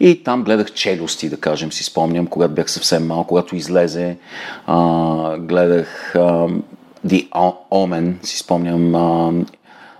И 0.00 0.22
там 0.22 0.44
гледах 0.44 0.72
челюсти, 0.72 1.28
да 1.28 1.36
кажем, 1.36 1.72
си 1.72 1.84
спомням, 1.84 2.26
когато 2.26 2.54
бях 2.54 2.70
съвсем 2.70 3.06
малко, 3.06 3.28
когато 3.28 3.56
излезе, 3.56 4.16
а, 4.66 5.38
гледах 5.38 6.14
а, 6.14 6.48
The 7.06 7.28
Omen, 7.70 8.26
си 8.26 8.38
спомням, 8.38 8.94
а, 8.94 9.32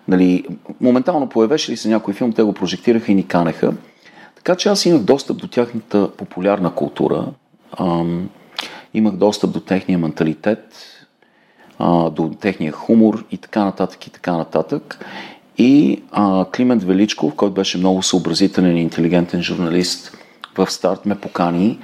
нали, 0.08 0.44
моментално 0.80 1.28
появеше 1.28 1.72
ли 1.72 1.76
се 1.76 1.88
някой 1.88 2.14
филм, 2.14 2.32
те 2.32 2.42
го 2.42 2.52
прожектираха 2.52 3.12
и 3.12 3.14
ни 3.14 3.26
канеха. 3.26 3.72
Така 4.36 4.56
че 4.56 4.68
аз 4.68 4.86
имах 4.86 5.02
достъп 5.02 5.36
до 5.36 5.48
тяхната 5.48 6.10
популярна 6.16 6.74
култура, 6.74 7.26
а, 7.72 8.04
имах 8.94 9.14
достъп 9.14 9.52
до 9.52 9.60
техния 9.60 9.98
менталитет, 9.98 10.89
а, 11.80 12.10
до 12.10 12.30
техния 12.40 12.72
хумор 12.72 13.24
и 13.30 13.36
така 13.36 13.64
нататък 13.64 14.06
и 14.06 14.10
така 14.10 14.32
нататък. 14.36 15.04
И 15.58 16.02
а, 16.12 16.44
Климент 16.56 16.82
Величков, 16.82 17.34
който 17.34 17.54
беше 17.54 17.78
много 17.78 18.02
съобразителен 18.02 18.76
и 18.76 18.82
интелигентен 18.82 19.42
журналист 19.42 20.16
в 20.58 20.70
старт, 20.70 21.06
ме 21.06 21.14
покани 21.14 21.78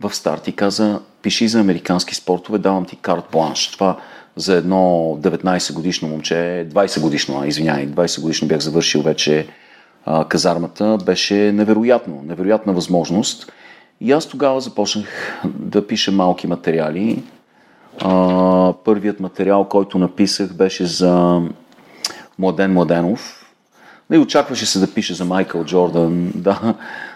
в 0.00 0.14
старт 0.14 0.48
и 0.48 0.52
каза, 0.52 1.00
пиши 1.22 1.48
за 1.48 1.60
американски 1.60 2.14
спортове, 2.14 2.58
давам 2.58 2.84
ти 2.84 2.96
карт 2.96 3.24
бланш. 3.32 3.70
Това 3.70 3.96
за 4.36 4.54
едно 4.54 4.78
19 5.20 5.74
годишно 5.74 6.08
момче, 6.08 6.66
20 6.70 7.00
годишно, 7.00 7.40
а, 7.40 7.46
извиняй, 7.46 7.88
20 7.88 8.20
годишно 8.20 8.48
бях 8.48 8.60
завършил 8.60 9.02
вече 9.02 9.46
а, 10.06 10.24
казармата, 10.24 10.98
беше 11.06 11.34
невероятно, 11.34 12.22
невероятна 12.26 12.72
възможност. 12.72 13.52
И 14.00 14.12
аз 14.12 14.26
тогава 14.26 14.60
започнах 14.60 15.40
да 15.44 15.86
пиша 15.86 16.12
малки 16.12 16.46
материали, 16.46 17.22
а, 18.00 18.72
първият 18.84 19.20
материал, 19.20 19.64
който 19.64 19.98
написах, 19.98 20.54
беше 20.54 20.86
за 20.86 21.42
Младен 22.38 22.72
Младенов. 22.72 23.38
Не 24.10 24.18
очакваше 24.18 24.66
се 24.66 24.78
да 24.78 24.94
пише 24.94 25.14
за 25.14 25.24
Майкъл 25.24 25.64
Джордан, 25.64 26.32
да, 26.34 26.74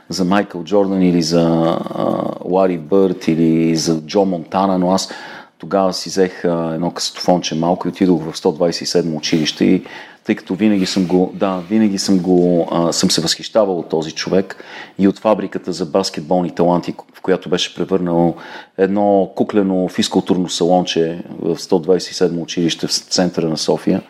за 0.09 0.25
Майкъл 0.25 0.65
Джордан 0.65 1.03
или 1.03 1.23
за 1.23 1.79
а, 1.95 2.07
Лари 2.45 2.79
Бърт 2.79 3.29
или 3.29 3.77
за 3.77 4.01
Джо 4.01 4.25
Монтана, 4.25 4.79
но 4.79 4.91
аз 4.91 5.11
тогава 5.59 5.93
си 5.93 6.09
взех 6.09 6.45
а, 6.45 6.73
едно 6.75 6.91
касетофонче 6.91 7.55
малко 7.55 7.89
и 7.89 7.91
отидох 7.91 8.23
в 8.23 8.39
127 8.39 9.17
училище 9.17 9.65
и 9.65 9.85
тъй 10.25 10.35
като 10.35 10.55
винаги 10.55 10.87
съм 10.87 11.07
го, 11.07 11.33
да, 11.35 11.63
винаги 11.71 11.99
съм 11.99 12.19
го, 12.19 12.69
а, 12.73 12.93
съм 12.93 13.11
се 13.11 13.21
възхищавал 13.21 13.79
от 13.79 13.89
този 13.89 14.13
човек 14.13 14.65
и 14.99 15.09
от 15.09 15.19
фабриката 15.19 15.73
за 15.73 15.87
баскетболни 15.87 16.51
таланти, 16.51 16.95
в 17.15 17.21
която 17.21 17.49
беше 17.49 17.75
превърнал 17.75 18.35
едно 18.79 19.33
куклено 19.37 19.89
физкултурно 19.89 20.49
салонче 20.49 21.23
в 21.41 21.57
127 21.57 22.43
училище 22.43 22.87
в 22.87 22.91
центъра 22.91 23.49
на 23.49 23.57
София. 23.57 24.03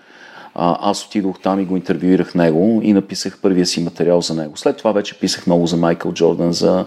А, 0.55 0.91
аз 0.91 1.07
отидох 1.07 1.41
там 1.41 1.61
и 1.61 1.65
го 1.65 1.77
интервюирах 1.77 2.35
него 2.35 2.81
и 2.83 2.93
написах 2.93 3.39
първия 3.43 3.67
си 3.67 3.85
материал 3.85 4.21
за 4.21 4.35
него. 4.35 4.57
След 4.57 4.77
това 4.77 4.93
вече 4.93 5.19
писах 5.19 5.47
много 5.47 5.67
за 5.67 5.77
Майкъл 5.77 6.13
Джордан, 6.13 6.53
за, 6.53 6.87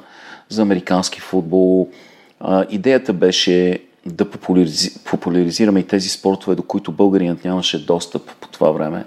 за 0.49 0.61
американски 0.61 1.19
футбол. 1.19 1.89
А, 2.39 2.65
идеята 2.69 3.13
беше 3.13 3.79
да 4.05 4.29
популяризираме 4.29 5.03
популяризираме 5.05 5.79
и 5.79 5.87
тези 5.87 6.09
спортове, 6.09 6.55
до 6.55 6.63
които 6.63 6.91
българинът 6.91 7.45
нямаше 7.45 7.85
достъп 7.85 8.31
по 8.41 8.47
това 8.47 8.71
време. 8.71 9.05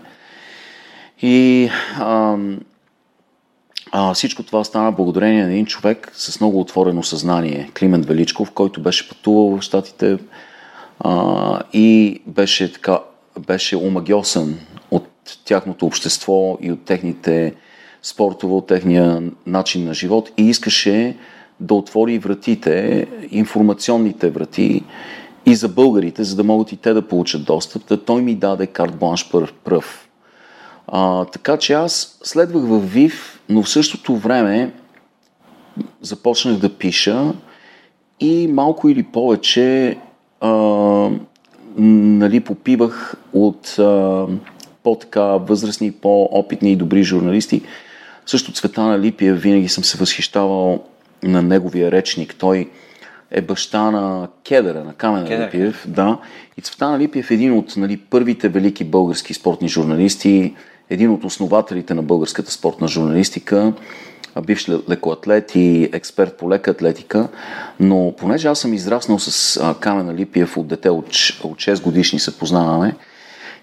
И 1.22 1.68
а, 1.98 2.36
а, 3.92 4.14
всичко 4.14 4.42
това 4.42 4.64
стана 4.64 4.92
благодарение 4.92 5.44
на 5.44 5.52
един 5.52 5.66
човек 5.66 6.12
с 6.14 6.40
много 6.40 6.60
отворено 6.60 7.02
съзнание, 7.02 7.70
Климент 7.78 8.06
Величков, 8.06 8.50
който 8.50 8.82
беше 8.82 9.08
пътувал 9.08 9.58
в 9.58 9.62
Штатите 9.62 10.18
и 11.72 12.20
беше 12.26 12.72
така, 12.72 12.98
беше 13.46 13.76
омагиосан 13.76 14.58
от 14.90 15.08
тяхното 15.44 15.86
общество 15.86 16.58
и 16.60 16.72
от 16.72 16.84
техните 16.84 17.54
спортове, 18.02 18.54
от 18.54 18.66
техния 18.66 19.22
начин 19.46 19.84
на 19.84 19.94
живот 19.94 20.30
и 20.36 20.48
искаше 20.48 21.16
да 21.62 21.74
отвори 21.74 22.18
вратите, 22.18 23.06
информационните 23.30 24.30
врати 24.30 24.84
и 25.46 25.54
за 25.54 25.68
българите, 25.68 26.24
за 26.24 26.36
да 26.36 26.44
могат 26.44 26.72
и 26.72 26.76
те 26.76 26.92
да 26.92 27.08
получат 27.08 27.44
достъп. 27.44 27.88
Да 27.88 28.04
той 28.04 28.22
ми 28.22 28.34
даде 28.34 28.66
карт 28.66 28.96
бланш 28.96 29.30
пръв. 29.64 30.08
А, 30.86 31.24
така 31.24 31.56
че 31.56 31.72
аз 31.72 32.18
следвах 32.22 32.64
в 32.64 32.80
ВИВ, 32.80 33.40
но 33.48 33.62
в 33.62 33.70
същото 33.70 34.16
време 34.16 34.72
започнах 36.00 36.56
да 36.56 36.68
пиша 36.68 37.32
и 38.20 38.48
малко 38.48 38.88
или 38.88 39.02
повече 39.02 39.96
а, 40.40 40.50
нали, 41.76 42.40
попивах 42.40 43.16
от 43.32 43.78
а, 43.78 44.26
по-така 44.82 45.22
възрастни, 45.22 45.92
по-опитни 45.92 46.72
и 46.72 46.76
добри 46.76 47.02
журналисти. 47.02 47.62
Също 48.26 48.52
Цветана 48.52 48.98
Липия 48.98 49.34
винаги 49.34 49.68
съм 49.68 49.84
се 49.84 49.98
възхищавал 49.98 50.84
на 51.22 51.42
неговия 51.42 51.92
речник. 51.92 52.34
Той 52.38 52.70
е 53.30 53.40
баща 53.40 53.90
на 53.90 54.28
Кедъра, 54.44 54.84
на 54.84 54.94
Камена 54.94 55.28
Кедър. 55.28 55.46
Липиев. 55.46 55.84
Да. 55.88 56.18
И 56.56 56.60
Цветан 56.60 56.98
Липиев 56.98 57.30
е 57.30 57.34
един 57.34 57.52
от 57.52 57.76
нали, 57.76 57.96
първите 57.96 58.48
велики 58.48 58.84
български 58.84 59.34
спортни 59.34 59.68
журналисти, 59.68 60.54
един 60.90 61.10
от 61.10 61.24
основателите 61.24 61.94
на 61.94 62.02
българската 62.02 62.50
спортна 62.50 62.88
журналистика, 62.88 63.72
бивш 64.46 64.68
лекоатлет 64.68 65.54
и 65.54 65.90
експерт 65.92 66.36
по 66.36 66.50
лека 66.50 66.70
атлетика, 66.70 67.28
но 67.80 68.14
понеже 68.18 68.48
аз 68.48 68.58
съм 68.58 68.74
израснал 68.74 69.18
с 69.18 69.60
Камена 69.80 70.14
Липиев 70.14 70.56
от 70.56 70.66
дете 70.66 70.90
от 70.90 71.08
6 71.08 71.82
годишни 71.82 72.18
се 72.18 72.38
познаваме 72.38 72.94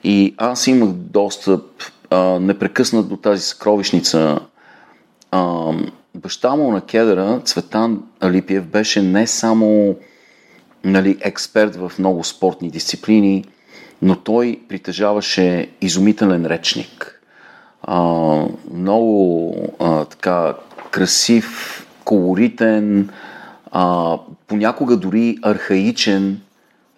и 0.04 0.36
аз 0.38 0.68
имах 0.68 0.90
достъп 0.90 1.64
а, 2.10 2.40
непрекъснат 2.40 3.10
до 3.10 3.18
тази 3.18 3.42
съкровищница. 3.42 4.40
А, 5.32 5.72
баща 6.22 6.56
му 6.56 6.72
на 6.72 6.82
кедъра, 6.82 7.42
Цветан 7.46 8.04
Алипиев, 8.20 8.68
беше 8.68 9.02
не 9.02 9.28
само 9.28 9.96
нали, 10.84 11.18
експерт 11.22 11.76
в 11.76 11.92
много 12.00 12.24
спортни 12.24 12.70
дисциплини, 12.70 13.46
но 14.02 14.16
той 14.16 14.62
притежаваше 14.70 15.70
изумителен 15.82 16.46
речник. 16.46 17.22
А, 17.84 18.02
много 18.74 19.56
а, 19.80 20.06
така 20.06 20.54
красив, 20.92 21.88
колоритен, 22.04 23.10
а, 23.72 24.18
понякога 24.48 24.98
дори 24.98 25.38
архаичен 25.42 26.42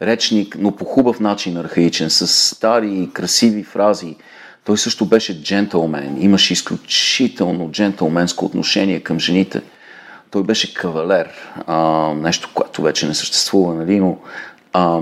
речник, 0.01 0.57
но 0.59 0.75
по 0.75 0.85
хубав 0.85 1.19
начин 1.19 1.57
архаичен, 1.57 2.09
с 2.09 2.27
стари 2.27 3.09
красиви 3.13 3.63
фрази. 3.63 4.15
Той 4.65 4.77
също 4.77 5.05
беше 5.05 5.43
джентълмен, 5.43 6.21
имаше 6.21 6.53
изключително 6.53 7.71
джентълменско 7.71 8.45
отношение 8.45 8.99
към 8.99 9.19
жените. 9.19 9.61
Той 10.31 10.43
беше 10.43 10.73
кавалер, 10.73 11.29
а, 11.67 11.77
нещо, 12.13 12.49
което 12.53 12.81
вече 12.81 13.07
не 13.07 13.13
съществува, 13.13 13.73
нали, 13.73 13.99
но 13.99 14.17
а, 14.73 14.99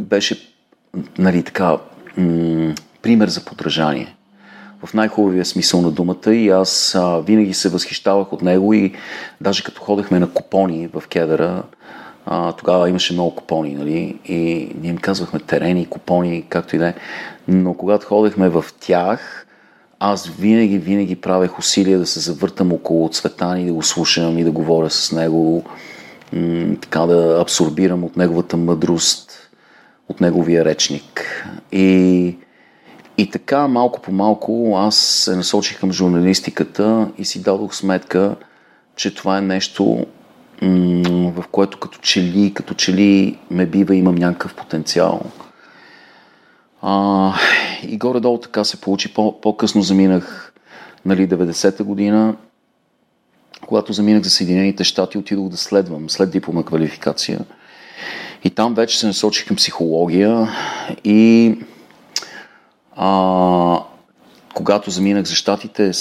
беше 0.00 0.50
нали, 1.18 1.42
така, 1.42 1.76
м- 2.16 2.74
пример 3.02 3.28
за 3.28 3.44
подражание. 3.44 4.16
В 4.84 4.94
най-хубавия 4.94 5.44
смисъл 5.44 5.82
на 5.82 5.90
думата 5.90 6.34
и 6.34 6.48
аз 6.48 6.94
а, 6.94 7.18
винаги 7.18 7.54
се 7.54 7.68
възхищавах 7.68 8.32
от 8.32 8.42
него 8.42 8.74
и 8.74 8.94
даже 9.40 9.62
като 9.62 9.80
ходехме 9.80 10.18
на 10.18 10.30
купони 10.30 10.86
в 10.86 11.02
кедъра, 11.08 11.62
а, 12.26 12.52
тогава 12.52 12.88
имаше 12.88 13.12
много 13.12 13.34
купони, 13.34 13.74
нали? 13.74 14.18
И 14.26 14.70
ние 14.80 14.90
им 14.90 14.98
казвахме 14.98 15.40
терени, 15.40 15.86
купони, 15.86 16.44
както 16.48 16.76
и 16.76 16.78
да 16.78 16.88
е. 16.88 16.94
Но 17.48 17.74
когато 17.74 18.06
ходехме 18.06 18.48
в 18.48 18.64
тях, 18.80 19.46
аз 20.00 20.26
винаги, 20.26 20.78
винаги 20.78 21.16
правех 21.16 21.58
усилия 21.58 21.98
да 21.98 22.06
се 22.06 22.20
завъртам 22.20 22.72
около 22.72 23.08
Цветан 23.08 23.60
и 23.60 23.66
да 23.66 23.72
го 23.72 23.82
слушам 23.82 24.38
и 24.38 24.44
да 24.44 24.50
говоря 24.50 24.90
с 24.90 25.12
него, 25.12 25.64
така 26.80 27.00
да 27.00 27.40
абсорбирам 27.40 28.04
от 28.04 28.16
неговата 28.16 28.56
мъдрост, 28.56 29.50
от 30.08 30.20
неговия 30.20 30.64
речник. 30.64 31.46
И, 31.72 32.36
и 33.18 33.30
така, 33.30 33.68
малко 33.68 34.00
по 34.00 34.12
малко, 34.12 34.74
аз 34.76 34.96
се 34.96 35.36
насочих 35.36 35.80
към 35.80 35.92
журналистиката 35.92 37.08
и 37.18 37.24
си 37.24 37.42
дадох 37.42 37.74
сметка, 37.74 38.36
че 38.96 39.14
това 39.14 39.38
е 39.38 39.40
нещо, 39.40 40.06
в 41.12 41.44
което 41.50 41.78
като 41.78 41.98
че 41.98 42.22
ли, 42.22 42.54
като 42.54 42.74
че 42.74 42.92
ли 42.92 43.38
ме 43.50 43.66
бива, 43.66 43.96
имам 43.96 44.14
някакъв 44.14 44.54
потенциал. 44.54 45.20
А, 46.86 47.34
и 47.82 47.96
горе-долу 47.96 48.38
така 48.38 48.64
се 48.64 48.80
получи. 48.80 49.14
По, 49.14 49.40
по-късно 49.40 49.82
заминах 49.82 50.52
нали, 51.04 51.28
90-та 51.28 51.84
година, 51.84 52.36
когато 53.66 53.92
заминах 53.92 54.22
за 54.22 54.30
Съединените 54.30 54.84
щати, 54.84 55.18
отидох 55.18 55.48
да 55.48 55.56
следвам 55.56 56.10
след 56.10 56.30
дипломна 56.30 56.64
квалификация. 56.64 57.40
И 58.44 58.50
там 58.50 58.74
вече 58.74 58.98
се 58.98 59.06
насочих 59.06 59.46
към 59.46 59.56
психология 59.56 60.48
и 61.04 61.54
а, 62.96 63.80
когато 64.54 64.90
заминах 64.90 65.24
за 65.24 65.34
щатите, 65.34 65.92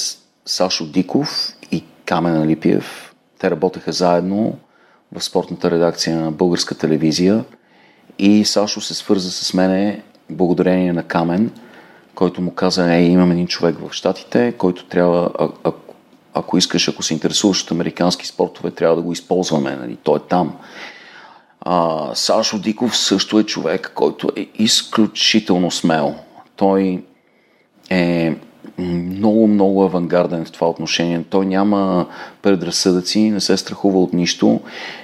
Сашо 0.45 0.85
Диков 0.85 1.47
и 1.71 1.83
Камен 2.05 2.47
Липиев 2.47 3.15
те 3.39 3.51
работеха 3.51 3.91
заедно 3.91 4.57
в 5.15 5.23
спортната 5.23 5.71
редакция 5.71 6.19
на 6.19 6.31
българска 6.31 6.75
телевизия 6.75 7.45
и 8.19 8.45
Сашо 8.45 8.81
се 8.81 8.93
свърза 8.93 9.31
с 9.31 9.53
мене 9.53 10.03
благодарение 10.29 10.93
на 10.93 11.03
Камен, 11.03 11.51
който 12.15 12.41
му 12.41 12.51
каза, 12.51 12.93
ей, 12.93 13.03
имам 13.03 13.31
един 13.31 13.47
човек 13.47 13.75
в 13.79 13.93
Штатите, 13.93 14.53
който 14.57 14.85
трябва, 14.85 15.31
а, 15.39 15.49
а, 15.63 15.71
ако 16.33 16.57
искаш, 16.57 16.89
ако 16.89 17.03
се 17.03 17.13
интересуваш 17.13 17.63
от 17.63 17.71
американски 17.71 18.27
спортове, 18.27 18.71
трябва 18.71 18.95
да 18.95 19.01
го 19.01 19.11
използваме, 19.11 19.75
нали? 19.75 19.97
той 20.03 20.17
е 20.17 20.21
там. 20.29 20.55
А, 21.61 22.09
Сашо 22.15 22.59
Диков 22.59 22.97
също 22.97 23.39
е 23.39 23.43
човек, 23.43 23.91
който 23.95 24.29
е 24.35 24.47
изключително 24.55 25.71
смел. 25.71 26.15
Той 26.55 27.03
е 27.89 28.35
много, 28.77 29.47
много 29.47 29.83
авангарден 29.83 30.45
в 30.45 30.51
това 30.51 30.69
отношение. 30.69 31.23
Той 31.29 31.45
няма 31.45 32.07
предразсъдъци, 32.41 33.29
не 33.29 33.39
се 33.39 33.57
страхува 33.57 33.99
от 33.99 34.13
нищо 34.13 34.61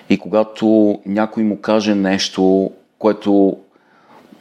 и 0.09 0.17
когато 0.17 0.99
някой 1.05 1.43
му 1.43 1.61
каже 1.61 1.95
нещо, 1.95 2.71
което 2.99 3.57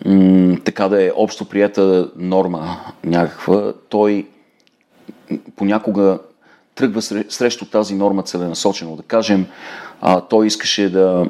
м- 0.06 0.56
така 0.64 0.88
да 0.88 1.06
е 1.06 1.10
общо 1.16 1.44
прията 1.44 2.10
норма 2.16 2.76
някаква, 3.04 3.72
той 3.88 4.26
понякога 5.56 6.18
тръгва 6.74 7.02
срещу 7.02 7.64
тази 7.64 7.94
норма 7.94 8.22
целенасочено. 8.22 8.96
Да 8.96 9.02
кажем, 9.02 9.46
а, 10.00 10.20
той 10.20 10.46
искаше 10.46 10.92
да 10.92 11.26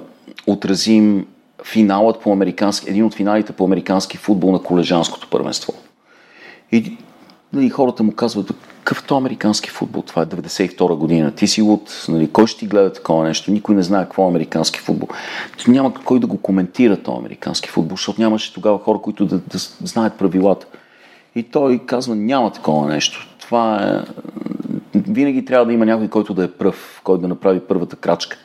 отразим 0.47 1.27
финалът 1.65 2.21
по 2.21 2.33
американски, 2.33 2.91
един 2.91 3.05
от 3.05 3.15
финалите 3.15 3.53
по 3.53 3.65
американски 3.65 4.17
футбол 4.17 4.53
на 4.53 4.63
колежанското 4.63 5.29
първенство. 5.31 5.73
И 6.73 6.97
нали, 7.53 7.69
хората 7.71 8.03
му 8.03 8.13
казват, 8.13 8.53
какъв 8.89 9.05
то 9.05 9.17
американски 9.17 9.71
футбол? 9.71 10.03
Това 10.03 10.23
е 10.23 10.27
92 10.27 10.95
година. 10.95 11.31
Ти 11.31 11.47
си 11.47 11.63
от... 11.63 12.07
Нали, 12.09 12.29
кой 12.33 12.47
ще 12.47 12.59
ти 12.59 12.67
гледа 12.67 12.93
такова 12.93 13.25
нещо? 13.25 13.51
Никой 13.51 13.75
не 13.75 13.83
знае 13.83 14.05
какво 14.05 14.25
е 14.25 14.29
американски 14.29 14.81
футбол. 14.81 15.09
Няма 15.69 15.95
кой 15.95 16.21
да 16.21 16.27
го 16.27 16.39
коментира 16.39 16.97
то 16.97 17.17
американски 17.17 17.69
футбол, 17.69 17.97
защото 17.97 18.21
нямаше 18.21 18.55
тогава 18.55 18.79
хора, 18.79 18.99
които 18.99 19.27
да, 19.27 19.39
да 19.39 19.59
знаят 19.85 20.19
правилата. 20.19 20.67
И 21.37 21.43
той 21.43 21.79
казва, 21.79 22.17
няма 22.17 22.53
такова 22.53 22.89
нещо. 22.89 23.29
Това 23.41 23.83
е... 23.83 24.03
Винаги 24.95 25.45
трябва 25.45 25.67
да 25.67 25.73
има 25.73 25.87
някой, 25.87 26.09
който 26.09 26.35
да 26.35 26.45
е 26.45 26.51
пръв, 26.51 27.01
който 27.05 27.21
да 27.21 27.29
направи 27.29 27.61
първата 27.61 27.97
крачка. 27.97 28.37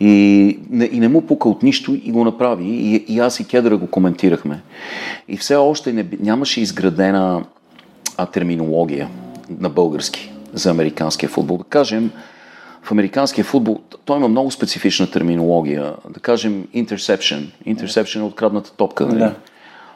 И 0.00 0.58
не, 0.70 0.84
и 0.92 1.00
не 1.00 1.08
му 1.08 1.26
пука 1.26 1.48
от 1.48 1.62
нищо 1.62 1.98
и 2.04 2.12
го 2.12 2.24
направи. 2.24 2.64
И, 2.64 3.04
и 3.08 3.18
аз 3.18 3.40
и 3.40 3.48
Кедъра 3.48 3.76
го 3.76 3.86
коментирахме. 3.86 4.62
И 5.28 5.36
все 5.36 5.56
още 5.56 5.92
не, 5.92 6.06
нямаше 6.20 6.60
изградена 6.60 7.44
а, 8.16 8.26
терминология 8.26 9.08
на 9.58 9.68
български 9.68 10.32
за 10.52 10.70
американския 10.70 11.28
футбол. 11.28 11.56
Да 11.56 11.64
кажем, 11.64 12.10
в 12.82 12.92
американския 12.92 13.44
футбол 13.44 13.80
той 14.04 14.16
има 14.16 14.28
много 14.28 14.50
специфична 14.50 15.10
терминология. 15.10 15.92
Да 16.10 16.20
кажем 16.20 16.66
interception. 16.74 17.46
Interception 17.66 18.20
е 18.20 18.22
открадната 18.22 18.72
топка. 18.72 19.06
Нали? 19.06 19.18
Да. 19.18 19.34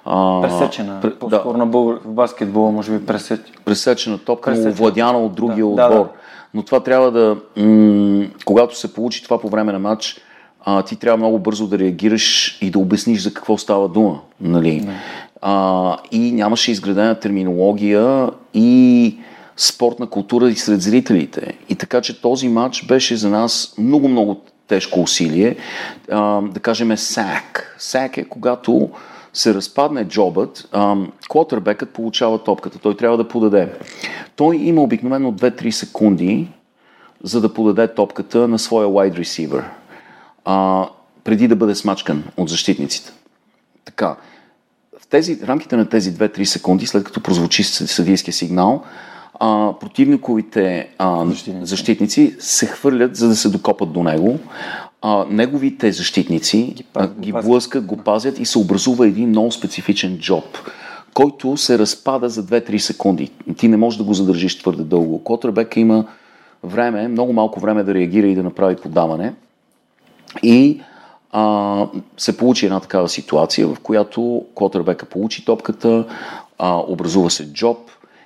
А, 0.04 0.42
пресечена. 0.42 1.00
Пр... 1.00 1.18
По-скоро 1.18 1.52
да. 1.52 1.58
на 1.58 1.66
бъл... 1.66 1.98
в 2.04 2.08
баскетбола 2.08 2.72
може 2.72 2.92
би 2.92 3.06
пресеч... 3.06 3.40
пресечена 3.64 4.18
топка, 4.18 4.50
пресечена. 4.50 4.68
но 4.68 4.72
овладяна 4.72 5.18
от 5.18 5.34
другия 5.34 5.64
да. 5.64 5.66
отбор. 5.66 5.88
Да, 5.88 5.98
да. 5.98 6.08
Но 6.54 6.62
това 6.62 6.80
трябва 6.80 7.10
да... 7.10 7.36
М- 7.56 8.26
когато 8.44 8.78
се 8.78 8.94
получи 8.94 9.24
това 9.24 9.40
по 9.40 9.48
време 9.48 9.72
на 9.72 9.78
матч, 9.78 10.20
а, 10.64 10.82
ти 10.82 10.96
трябва 10.96 11.16
много 11.16 11.38
бързо 11.38 11.66
да 11.66 11.78
реагираш 11.78 12.58
и 12.60 12.70
да 12.70 12.78
обясниш 12.78 13.22
за 13.22 13.34
какво 13.34 13.58
става 13.58 13.88
дума. 13.88 14.20
Нали? 14.40 14.80
Да 14.80 14.92
а, 15.46 15.96
и 16.12 16.32
нямаше 16.32 16.70
изградена 16.70 17.14
терминология 17.14 18.30
и 18.54 19.16
спортна 19.56 20.06
култура 20.06 20.50
и 20.50 20.54
сред 20.54 20.80
зрителите. 20.80 21.58
И 21.68 21.74
така, 21.74 22.00
че 22.00 22.20
този 22.20 22.48
матч 22.48 22.86
беше 22.86 23.16
за 23.16 23.30
нас 23.30 23.74
много-много 23.78 24.40
тежко 24.68 25.00
усилие. 25.00 25.56
А, 26.10 26.40
да 26.40 26.60
кажем 26.60 26.96
сак. 26.96 27.76
Сак 27.78 28.16
е 28.16 28.24
когато 28.24 28.90
се 29.32 29.54
разпадне 29.54 30.04
джобът, 30.04 30.68
квотербекът 31.28 31.90
получава 31.90 32.44
топката, 32.44 32.78
той 32.78 32.96
трябва 32.96 33.16
да 33.16 33.28
подаде. 33.28 33.72
Той 34.36 34.56
има 34.56 34.82
обикновено 34.82 35.32
2-3 35.32 35.70
секунди, 35.70 36.48
за 37.22 37.40
да 37.40 37.54
подаде 37.54 37.94
топката 37.94 38.48
на 38.48 38.58
своя 38.58 38.88
wide 38.88 39.20
receiver, 39.20 39.64
а, 40.44 40.88
преди 41.24 41.48
да 41.48 41.56
бъде 41.56 41.74
смачкан 41.74 42.24
от 42.36 42.48
защитниците. 42.48 43.12
Така 43.84 44.16
в 45.00 45.06
тези, 45.06 45.38
рамките 45.46 45.76
на 45.76 45.88
тези 45.88 46.12
2-3 46.12 46.44
секунди, 46.44 46.86
след 46.86 47.04
като 47.04 47.20
прозвучи 47.20 47.64
съдийския 47.64 48.34
сигнал, 48.34 48.84
а, 49.44 49.72
противниковите 49.80 50.88
а, 50.98 51.26
защитници. 51.26 51.66
защитници 51.66 52.36
се 52.38 52.66
хвърлят, 52.66 53.16
за 53.16 53.28
да 53.28 53.36
се 53.36 53.48
докопат 53.48 53.92
до 53.92 54.02
него. 54.02 54.38
А, 55.02 55.24
неговите 55.30 55.92
защитници 55.92 56.58
ги, 56.58 56.84
а, 56.94 57.08
ги 57.08 57.32
блъскат, 57.32 57.84
го 57.84 57.96
пазят 57.96 58.38
и 58.38 58.44
се 58.44 58.58
образува 58.58 59.06
един 59.06 59.28
много 59.28 59.52
специфичен 59.52 60.18
джоб, 60.18 60.44
който 61.14 61.56
се 61.56 61.78
разпада 61.78 62.28
за 62.28 62.44
2-3 62.44 62.78
секунди. 62.78 63.30
Ти 63.56 63.68
не 63.68 63.76
можеш 63.76 63.98
да 63.98 64.04
го 64.04 64.14
задържиш 64.14 64.58
твърде 64.58 64.82
дълго. 64.82 65.24
Котребека 65.24 65.80
има 65.80 66.04
време, 66.62 67.08
много 67.08 67.32
малко 67.32 67.60
време 67.60 67.82
да 67.82 67.94
реагира 67.94 68.26
и 68.26 68.34
да 68.34 68.42
направи 68.42 68.76
подаване. 68.76 69.34
И 70.42 70.80
а, 71.32 71.86
се 72.16 72.36
получи 72.36 72.66
една 72.66 72.80
такава 72.80 73.08
ситуация, 73.08 73.66
в 73.66 73.76
която 73.82 74.44
Котърбека 74.54 75.06
получи 75.06 75.44
топката, 75.44 76.06
а, 76.58 76.78
образува 76.88 77.30
се 77.30 77.52
джоб, 77.52 77.78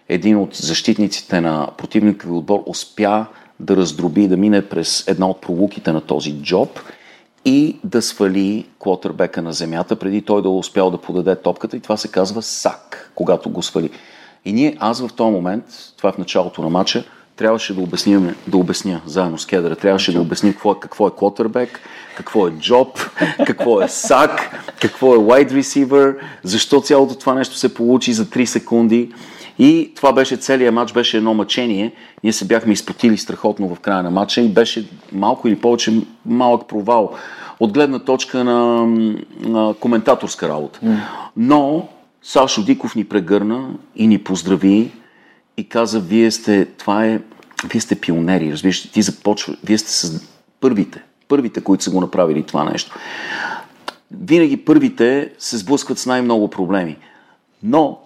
един 0.09 0.37
от 0.37 0.55
защитниците 0.55 1.41
на 1.41 1.69
противникови 1.77 2.33
отбор 2.33 2.63
успя 2.67 3.27
да 3.61 3.77
раздроби, 3.77 4.29
да 4.29 4.37
мине 4.37 4.69
през 4.69 5.09
една 5.09 5.29
от 5.29 5.41
пролуките 5.41 5.93
на 5.93 6.01
този 6.01 6.43
джоб 6.43 6.81
и 7.45 7.77
да 7.85 8.03
свали 8.03 8.67
квотербека 8.81 9.43
на 9.43 9.53
земята, 9.53 9.97
преди 9.97 10.23
той 10.23 10.43
да 10.43 10.49
е 10.49 10.53
успял 10.53 10.91
да 10.91 10.99
подаде 10.99 11.37
топката 11.37 11.77
и 11.77 11.81
това 11.81 11.97
се 11.97 12.09
казва 12.09 12.43
сак, 12.43 13.13
когато 13.15 13.51
го 13.51 13.63
свали. 13.63 13.91
И 14.45 14.53
ние, 14.53 14.77
аз 14.81 15.01
в 15.01 15.13
този 15.17 15.33
момент, 15.33 15.65
това 15.97 16.09
е 16.09 16.13
в 16.13 16.19
началото 16.19 16.63
на 16.63 16.69
матча, 16.69 17.05
трябваше 17.37 17.75
да 17.75 17.81
обясним, 17.81 18.35
да 18.47 18.57
обясня 18.57 19.01
заедно 19.07 19.39
с 19.39 19.47
Кедъра, 19.47 19.77
трябваше 19.77 20.13
да 20.13 20.21
обясним 20.21 20.53
какво 20.53 20.73
е, 20.73 20.81
какво 20.81 21.09
е 21.09 21.11
квотербек, 21.11 21.81
какво 22.17 22.49
е 22.49 22.51
джоб, 22.51 22.99
какво 23.47 23.83
е 23.83 23.89
сак, 23.89 24.65
какво 24.81 25.15
е 25.15 25.19
wide 25.19 25.53
receiver, 25.53 26.17
защо 26.43 26.81
цялото 26.81 27.15
това 27.15 27.35
нещо 27.35 27.57
се 27.57 27.75
получи 27.75 28.13
за 28.13 28.27
3 28.27 28.45
секунди. 28.45 29.13
И 29.59 29.93
това 29.97 30.13
беше 30.13 30.37
целият 30.37 30.75
матч, 30.75 30.93
беше 30.93 31.17
едно 31.17 31.35
мъчение. 31.35 31.93
Ние 32.25 32.33
се 32.33 32.45
бяхме 32.45 32.73
изпотили 32.73 33.19
страхотно 33.19 33.75
в 33.75 33.81
края 33.81 34.03
на 34.03 34.11
матча 34.11 34.41
и 34.41 34.49
беше 34.49 34.89
малко 35.13 35.49
или 35.49 35.57
повече 35.57 36.01
малък 36.27 36.69
провал 36.69 37.15
от 37.61 37.73
гледна 37.73 37.99
точка 37.99 38.45
на, 38.45 38.87
на 39.41 39.75
коментаторска 39.81 40.49
работа. 40.49 40.81
Но 41.37 41.89
Сашо 42.23 42.65
Диков 42.65 42.95
ни 42.95 43.05
прегърна 43.05 43.71
и 43.97 44.07
ни 44.07 44.19
поздрави 44.19 44.91
и 45.57 45.69
каза, 45.69 46.01
вие 46.01 46.31
сте, 46.31 46.65
това 46.65 47.07
е, 47.07 47.21
вие 47.73 47.81
сте 47.81 48.01
пионери, 48.01 48.53
разбираш, 48.53 48.91
ти 48.91 49.03
започва, 49.03 49.57
вие 49.65 49.79
сте 49.79 49.91
с 49.91 50.23
първите, 50.61 51.03
първите, 51.29 51.61
които 51.61 51.85
са 51.85 51.91
го 51.91 52.01
направили 52.01 52.43
това 52.43 52.65
нещо. 52.65 52.95
Винаги 54.11 54.57
първите 54.57 55.33
се 55.39 55.57
сблъскват 55.57 55.99
с 55.99 56.07
най-много 56.07 56.51
проблеми. 56.51 56.97
Но 57.63 57.99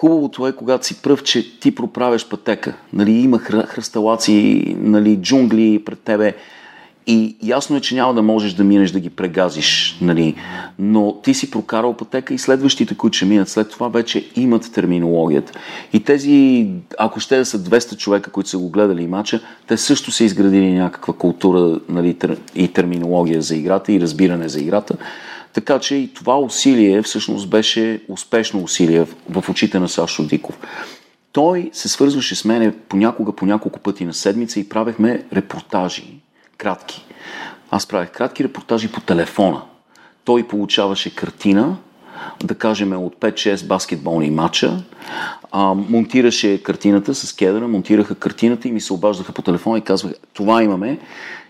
Хубавото 0.00 0.46
е, 0.46 0.52
когато 0.52 0.86
си 0.86 1.02
пръв, 1.02 1.22
че 1.22 1.60
ти 1.60 1.74
проправяш 1.74 2.28
пътека. 2.28 2.74
Нали, 2.92 3.12
има 3.12 3.38
хръсталаци, 3.38 4.64
нали, 4.78 5.16
джунгли 5.16 5.82
пред 5.84 5.98
тебе. 5.98 6.34
И 7.06 7.36
ясно 7.42 7.76
е, 7.76 7.80
че 7.80 7.94
няма 7.94 8.14
да 8.14 8.22
можеш 8.22 8.52
да 8.52 8.64
минеш 8.64 8.90
да 8.90 9.00
ги 9.00 9.10
прегазиш, 9.10 9.98
нали? 10.00 10.34
но 10.78 11.20
ти 11.22 11.34
си 11.34 11.50
прокарал 11.50 11.96
пътека 11.96 12.34
и 12.34 12.38
следващите, 12.38 12.94
които 12.94 13.16
ще 13.16 13.26
минат 13.26 13.48
след 13.48 13.70
това, 13.70 13.88
вече 13.88 14.28
имат 14.36 14.72
терминологията. 14.72 15.52
И 15.92 16.04
тези, 16.04 16.66
ако 16.98 17.20
ще 17.20 17.38
да 17.38 17.44
са 17.44 17.58
200 17.58 17.96
човека, 17.96 18.30
които 18.30 18.50
са 18.50 18.58
го 18.58 18.70
гледали 18.70 19.06
мача, 19.06 19.40
те 19.66 19.76
също 19.76 20.10
са 20.10 20.24
изградили 20.24 20.72
някаква 20.72 21.14
култура 21.14 21.80
нали, 21.88 22.16
и 22.54 22.72
терминология 22.72 23.42
за 23.42 23.56
играта 23.56 23.92
и 23.92 24.00
разбиране 24.00 24.48
за 24.48 24.60
играта. 24.60 24.96
Така 25.58 25.78
че 25.78 25.94
и 25.94 26.14
това 26.14 26.38
усилие 26.38 27.02
всъщност 27.02 27.50
беше 27.50 28.02
успешно 28.08 28.62
усилие 28.62 29.06
в 29.28 29.48
очите 29.48 29.78
на 29.78 29.88
Сашо 29.88 30.26
Диков. 30.26 30.58
Той 31.32 31.70
се 31.72 31.88
свързваше 31.88 32.34
с 32.34 32.44
мене 32.44 32.74
понякога 32.88 33.32
по 33.32 33.46
няколко 33.46 33.78
пъти 33.78 34.04
на 34.04 34.14
седмица 34.14 34.60
и 34.60 34.68
правехме 34.68 35.24
репортажи, 35.32 36.20
кратки. 36.58 37.04
Аз 37.70 37.86
правех 37.86 38.10
кратки 38.10 38.44
репортажи 38.44 38.92
по 38.92 39.00
телефона. 39.00 39.62
Той 40.24 40.48
получаваше 40.48 41.14
картина, 41.14 41.76
да 42.44 42.54
кажем 42.54 42.92
от 42.92 43.16
5-6 43.16 43.66
баскетболни 43.66 44.30
матча, 44.30 44.82
а, 45.52 45.74
монтираше 45.74 46.62
картината 46.62 47.14
с 47.14 47.32
кедъра, 47.32 47.68
монтираха 47.68 48.14
картината 48.14 48.68
и 48.68 48.72
ми 48.72 48.80
се 48.80 48.92
обаждаха 48.92 49.32
по 49.32 49.42
телефона 49.42 49.78
и 49.78 49.84
казваха, 49.84 50.16
това 50.34 50.62
имаме, 50.62 50.98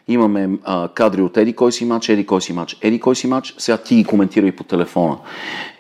имаме 0.09 0.49
а, 0.65 0.89
кадри 0.89 1.23
от 1.23 1.37
еди 1.37 1.53
кой 1.53 1.73
си 1.73 1.85
матч, 1.85 2.09
еди 2.09 2.27
кой 2.27 2.41
си 2.41 2.53
матч, 2.53 2.77
еди 2.83 3.01
кой 3.01 3.17
си 3.17 3.27
матч, 3.27 3.55
сега 3.59 3.77
ти 3.77 3.95
ги 3.97 4.05
коментирай 4.05 4.53
по 4.53 4.65
телефона. 4.65 5.17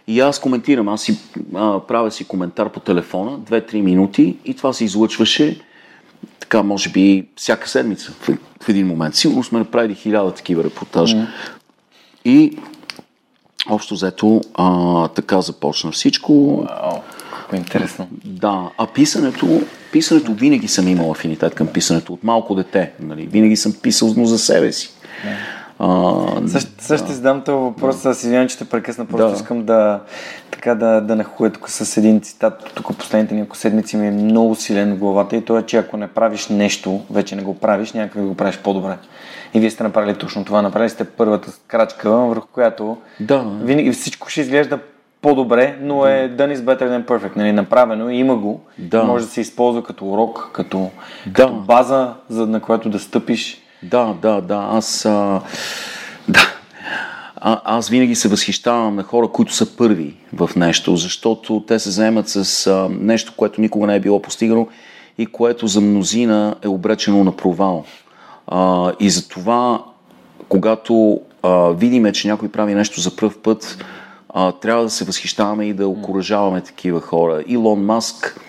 И 0.06 0.20
аз 0.20 0.40
коментирам, 0.40 0.88
аз 0.88 1.02
си 1.02 1.18
а, 1.54 1.80
правя 1.80 2.10
си 2.10 2.24
коментар 2.24 2.72
по 2.72 2.80
телефона, 2.80 3.38
2-3 3.38 3.80
минути 3.80 4.36
и 4.44 4.54
това 4.54 4.72
се 4.72 4.84
излъчваше 4.84 5.60
така, 6.40 6.62
може 6.62 6.90
би, 6.90 7.28
всяка 7.36 7.68
седмица 7.68 8.12
в, 8.12 8.38
в 8.62 8.68
един 8.68 8.86
момент. 8.86 9.14
Сигурно 9.14 9.44
сме 9.44 9.58
направили 9.58 9.94
хиляда 9.94 10.34
такива 10.34 10.64
репортажа. 10.64 11.16
Mm. 11.16 11.26
И 12.24 12.58
общо 13.70 13.94
взето 13.94 14.40
а, 14.54 15.08
така 15.08 15.40
започна 15.40 15.92
всичко. 15.92 16.32
Wow. 16.32 17.00
Интересно. 17.56 18.08
Да, 18.24 18.70
а 18.78 18.86
писането, 18.86 19.60
писането 19.92 20.32
винаги 20.32 20.68
съм 20.68 20.88
имал 20.88 21.10
афинитет 21.10 21.54
към 21.54 21.66
писането 21.66 22.12
от 22.12 22.24
малко 22.24 22.54
дете. 22.54 22.92
Нали? 23.00 23.26
Винаги 23.26 23.56
съм 23.56 23.74
писал 23.82 24.14
но 24.16 24.24
за 24.24 24.38
себе 24.38 24.72
си. 24.72 24.90
А, 25.78 26.48
също, 26.48 26.70
също 26.78 27.06
да. 27.06 27.12
задам 27.12 27.42
този 27.44 27.62
въпрос, 27.62 28.02
да. 28.02 28.10
извинявам, 28.10 28.48
че 28.48 28.58
те 28.58 28.64
прекъсна, 28.64 29.06
просто 29.06 29.28
да. 29.28 29.36
искам 29.36 29.64
да, 29.64 30.00
така 30.50 30.74
да, 30.74 31.00
да 31.00 31.16
нахуя 31.16 31.50
тук 31.50 31.70
с 31.70 31.96
един 31.96 32.20
цитат, 32.20 32.70
тук 32.74 32.96
последните 32.98 33.34
няколко 33.34 33.56
седмици 33.56 33.96
ми 33.96 34.06
е 34.06 34.10
много 34.10 34.54
силен 34.54 34.94
в 34.94 34.98
главата 34.98 35.36
и 35.36 35.44
то 35.44 35.58
е, 35.58 35.62
че 35.62 35.76
ако 35.76 35.96
не 35.96 36.06
правиш 36.08 36.48
нещо, 36.48 37.00
вече 37.10 37.36
не 37.36 37.42
го 37.42 37.54
правиш, 37.54 37.92
някак 37.92 38.22
го 38.22 38.34
правиш 38.34 38.58
по-добре. 38.58 38.96
И 39.54 39.60
вие 39.60 39.70
сте 39.70 39.82
направили 39.82 40.18
точно 40.18 40.44
това. 40.44 40.62
Направили 40.62 40.90
сте 40.90 41.04
първата 41.04 41.52
крачка, 41.66 42.10
върху 42.10 42.46
която 42.46 42.96
да. 43.20 43.44
винаги 43.62 43.92
всичко 43.92 44.28
ще 44.28 44.40
изглежда 44.40 44.78
по-добре, 45.22 45.78
но 45.80 46.06
е 46.06 46.30
done 46.38 46.54
is 46.54 46.58
better 46.58 46.82
than 46.82 47.04
perfect. 47.04 47.36
Нали, 47.36 47.52
направено, 47.52 48.10
има 48.10 48.36
го. 48.36 48.60
Да. 48.78 49.04
Може 49.04 49.24
да 49.24 49.30
се 49.30 49.40
използва 49.40 49.84
като 49.84 50.06
урок, 50.06 50.50
като, 50.52 50.90
да. 51.26 51.32
като 51.32 51.54
база, 51.54 52.14
за, 52.28 52.46
на 52.46 52.60
която 52.60 52.90
да 52.90 52.98
стъпиш. 52.98 53.62
Да, 53.82 54.14
да, 54.22 54.40
да. 54.40 54.68
Аз, 54.70 55.06
а, 55.06 55.40
да. 56.28 56.40
А, 57.36 57.60
аз 57.64 57.88
винаги 57.88 58.14
се 58.14 58.28
възхищавам 58.28 58.96
на 58.96 59.02
хора, 59.02 59.28
които 59.28 59.52
са 59.52 59.76
първи 59.76 60.14
в 60.32 60.50
нещо, 60.56 60.96
защото 60.96 61.64
те 61.66 61.78
се 61.78 61.90
заемат 61.90 62.28
с 62.28 62.66
а, 62.66 62.88
нещо, 63.00 63.32
което 63.36 63.60
никога 63.60 63.86
не 63.86 63.96
е 63.96 64.00
било 64.00 64.22
постигано 64.22 64.66
и 65.18 65.26
което 65.26 65.66
за 65.66 65.80
мнозина 65.80 66.56
е 66.62 66.68
обречено 66.68 67.24
на 67.24 67.36
провал. 67.36 67.84
А, 68.46 68.92
и 69.00 69.10
за 69.10 69.28
това, 69.28 69.82
когато 70.48 71.20
а, 71.42 71.68
видиме, 71.68 72.12
че 72.12 72.28
някой 72.28 72.48
прави 72.48 72.74
нещо 72.74 73.00
за 73.00 73.16
пръв 73.16 73.38
път, 73.38 73.84
а, 74.28 74.52
трябва 74.52 74.84
да 74.84 74.90
се 74.90 75.04
възхищаваме 75.04 75.64
и 75.64 75.74
да 75.74 75.88
окоръжаваме 75.88 76.60
такива 76.60 77.00
хора. 77.00 77.44
Илон 77.46 77.84
Маск 77.84 78.40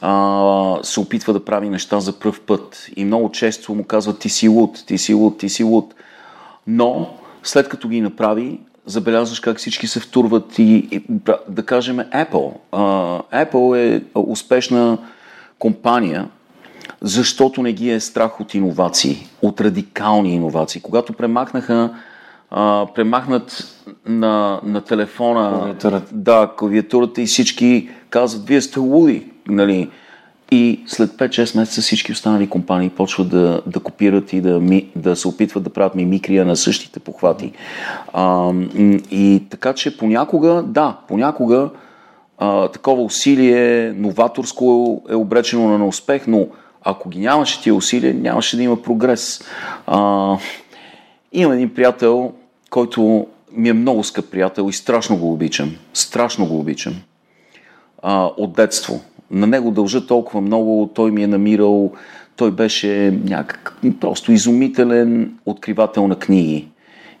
а, 0.00 0.78
се 0.82 1.00
опитва 1.00 1.32
да 1.32 1.44
прави 1.44 1.68
неща 1.68 2.00
за 2.00 2.18
пръв 2.18 2.40
път 2.40 2.86
и 2.96 3.04
много 3.04 3.30
често 3.30 3.74
му 3.74 3.84
казват 3.84 4.18
ти 4.18 4.28
си 4.28 4.48
луд, 4.48 4.84
ти 4.86 4.98
си 4.98 5.14
луд, 5.14 5.38
ти 5.38 5.48
си 5.48 5.64
луд. 5.64 5.94
Но 6.66 7.10
след 7.42 7.68
като 7.68 7.88
ги 7.88 8.00
направи, 8.00 8.60
забелязваш 8.86 9.40
как 9.40 9.58
всички 9.58 9.86
се 9.86 10.00
втурват 10.00 10.58
и, 10.58 10.88
и 10.90 11.02
да 11.48 11.66
кажем 11.66 11.96
Apple. 11.96 12.52
А, 12.72 13.44
Apple 13.44 13.96
е 13.96 14.02
успешна 14.14 14.98
компания, 15.58 16.28
защото 17.00 17.62
не 17.62 17.72
ги 17.72 17.90
е 17.90 18.00
страх 18.00 18.40
от 18.40 18.54
иновации, 18.54 19.26
от 19.42 19.60
радикални 19.60 20.34
иновации. 20.34 20.80
Когато 20.80 21.12
премахнаха 21.12 21.90
а, 22.56 22.86
премахнат 22.94 23.76
на, 24.06 24.60
на 24.64 24.80
телефона 24.80 25.50
клавиатурата. 25.50 26.06
Да, 26.12 26.52
клавиатурата 26.56 27.22
и 27.22 27.26
всички 27.26 27.88
казват, 28.10 28.46
вие 28.46 28.60
сте 28.60 28.78
луди. 28.78 29.26
Нали? 29.48 29.90
И 30.50 30.80
след 30.86 31.10
5-6 31.10 31.56
месеца 31.58 31.80
всички 31.80 32.12
останали 32.12 32.48
компании 32.48 32.90
почват 32.90 33.28
да, 33.28 33.62
да 33.66 33.80
копират 33.80 34.32
и 34.32 34.40
да, 34.40 34.60
ми, 34.60 34.86
да 34.96 35.16
се 35.16 35.28
опитват 35.28 35.62
да 35.62 35.70
правят 35.70 35.94
мимикрия 35.94 36.44
на 36.44 36.56
същите 36.56 37.00
похвати. 37.00 37.52
А, 38.12 38.52
и 39.10 39.42
така 39.50 39.72
че 39.72 39.96
понякога, 39.96 40.62
да, 40.66 40.96
понякога 41.08 41.70
а, 42.38 42.68
такова 42.68 43.02
усилие 43.02 43.92
новаторско 43.92 45.02
е 45.10 45.14
обречено 45.14 45.68
на 45.68 45.78
неуспех, 45.78 46.26
но 46.26 46.46
ако 46.82 47.08
ги 47.08 47.18
нямаше 47.18 47.62
тия 47.62 47.74
усилия, 47.74 48.14
нямаше 48.14 48.56
да 48.56 48.62
има 48.62 48.82
прогрес. 48.82 49.44
А, 49.86 50.36
имам 51.32 51.52
един 51.52 51.74
приятел, 51.74 52.32
който 52.74 53.26
ми 53.52 53.68
е 53.68 53.72
много 53.72 54.04
скъп 54.04 54.30
приятел 54.30 54.68
и 54.68 54.72
страшно 54.72 55.16
го 55.16 55.32
обичам. 55.32 55.76
Страшно 55.92 56.46
го 56.46 56.58
обичам. 56.58 56.94
А, 58.02 58.24
от 58.24 58.52
детство. 58.52 59.00
На 59.30 59.46
него 59.46 59.70
дължа 59.70 60.06
толкова 60.06 60.40
много, 60.40 60.90
той 60.94 61.10
ми 61.10 61.22
е 61.22 61.26
намирал, 61.26 61.92
той 62.36 62.50
беше 62.50 63.18
някак 63.24 63.76
просто 64.00 64.32
изумителен 64.32 65.34
откривател 65.46 66.08
на 66.08 66.18
книги 66.18 66.68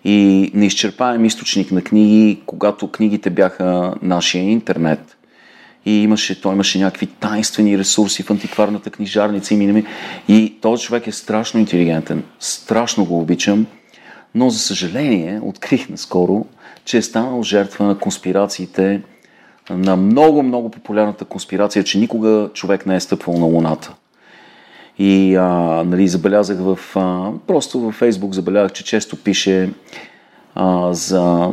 и 0.04 0.50
неизчерпаем 0.54 1.24
източник 1.24 1.72
на 1.72 1.82
книги, 1.82 2.40
когато 2.46 2.90
книгите 2.90 3.30
бяха 3.30 3.94
нашия 4.02 4.44
интернет. 4.44 5.16
И 5.86 6.02
имаше, 6.02 6.40
той 6.40 6.54
имаше 6.54 6.78
някакви 6.78 7.06
тайнствени 7.06 7.78
ресурси 7.78 8.22
в 8.22 8.30
антикварната 8.30 8.90
книжарница 8.90 9.54
и, 9.54 9.84
и 10.28 10.54
този 10.60 10.84
човек 10.84 11.06
е 11.06 11.12
страшно 11.12 11.60
интелигентен. 11.60 12.22
Страшно 12.40 13.04
го 13.04 13.20
обичам 13.20 13.66
но 14.34 14.50
за 14.50 14.58
съжаление 14.58 15.40
открих 15.42 15.88
наскоро, 15.88 16.46
че 16.84 16.96
е 16.96 17.02
станал 17.02 17.42
жертва 17.42 17.84
на 17.84 17.98
конспирациите, 17.98 19.02
на 19.70 19.96
много, 19.96 20.42
много 20.42 20.70
популярната 20.70 21.24
конспирация, 21.24 21.84
че 21.84 21.98
никога 21.98 22.50
човек 22.54 22.86
не 22.86 22.96
е 22.96 23.00
стъпвал 23.00 23.38
на 23.38 23.46
Луната. 23.46 23.94
И 24.98 25.36
а, 25.36 25.44
нали, 25.86 26.08
забелязах 26.08 26.58
в... 26.60 26.78
А, 26.94 27.30
просто 27.46 27.80
във 27.80 27.94
Фейсбук 27.94 28.34
забелязах, 28.34 28.72
че 28.72 28.84
често 28.84 29.16
пише 29.16 29.70
а, 30.54 30.94
за, 30.94 31.50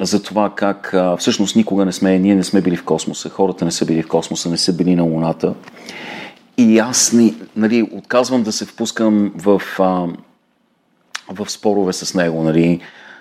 за 0.00 0.22
това 0.22 0.50
как 0.54 0.94
а, 0.94 1.16
всъщност 1.16 1.56
никога 1.56 1.84
не 1.84 1.92
сме, 1.92 2.18
ние 2.18 2.34
не 2.34 2.44
сме 2.44 2.60
били 2.60 2.76
в 2.76 2.84
космоса, 2.84 3.28
хората 3.28 3.64
не 3.64 3.70
са 3.70 3.86
били 3.86 4.02
в 4.02 4.08
космоса, 4.08 4.50
не 4.50 4.56
са 4.56 4.72
били 4.72 4.96
на 4.96 5.02
Луната. 5.02 5.54
И 6.56 6.78
аз 6.78 7.14
нали, 7.56 7.82
отказвам 7.92 8.42
да 8.42 8.52
се 8.52 8.64
впускам 8.64 9.32
в, 9.36 9.62
а, 9.78 10.06
в 11.30 11.50
спорове 11.50 11.92
с 11.92 12.14
него, 12.14 12.42
нали, 12.42 12.80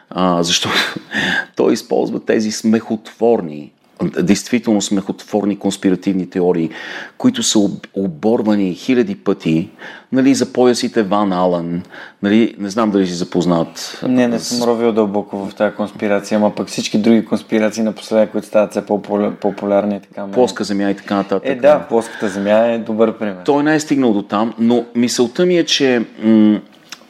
а, 0.10 0.44
защото 0.44 0.76
той 1.56 1.74
използва 1.74 2.20
тези 2.20 2.52
смехотворни 2.52 3.72
действително 4.04 4.82
смехотворни 4.82 5.60
конспиративни 5.60 6.30
теории, 6.30 6.70
които 7.18 7.44
са 7.44 7.60
оборвани 7.94 8.74
хиляди 8.74 9.16
пъти, 9.16 9.70
нали, 10.12 10.36
за 10.36 10.54
поясите 10.54 11.04
Ван 11.04 11.34
Алън, 11.34 11.84
нали, 12.24 12.56
не 12.60 12.70
знам 12.70 12.92
дали 12.92 13.08
си 13.08 13.14
запознат. 13.14 14.02
Не, 14.08 14.28
не 14.28 14.40
съм 14.40 14.70
ровил 14.70 14.92
дълбоко 14.92 15.38
в 15.38 15.56
тази 15.56 15.76
конспирация, 15.76 16.36
ама 16.36 16.56
пък 16.56 16.68
всички 16.68 16.98
други 16.98 17.26
конспирации 17.26 17.84
напоследък, 17.84 18.32
които 18.32 18.48
стават 18.48 18.72
все 18.72 18.86
по-популярни 18.86 19.96
и 19.96 20.00
така. 20.00 20.28
Плоска 20.28 20.64
земя 20.64 20.92
и 20.92 20.96
така 20.96 21.16
нататък. 21.16 21.50
Е, 21.50 21.56
да, 21.56 21.80
плоската 21.90 22.30
земя 22.30 22.68
е 22.68 22.78
добър 22.78 23.18
пример. 23.18 23.38
Той 23.46 23.64
не 23.64 23.76
е 23.76 23.80
стигнал 23.80 24.14
до 24.14 24.22
там, 24.22 24.54
но 24.60 24.86
мисълта 24.96 25.46
ми 25.46 25.58
е, 25.58 25.66
че 25.66 26.06
м- 26.24 26.60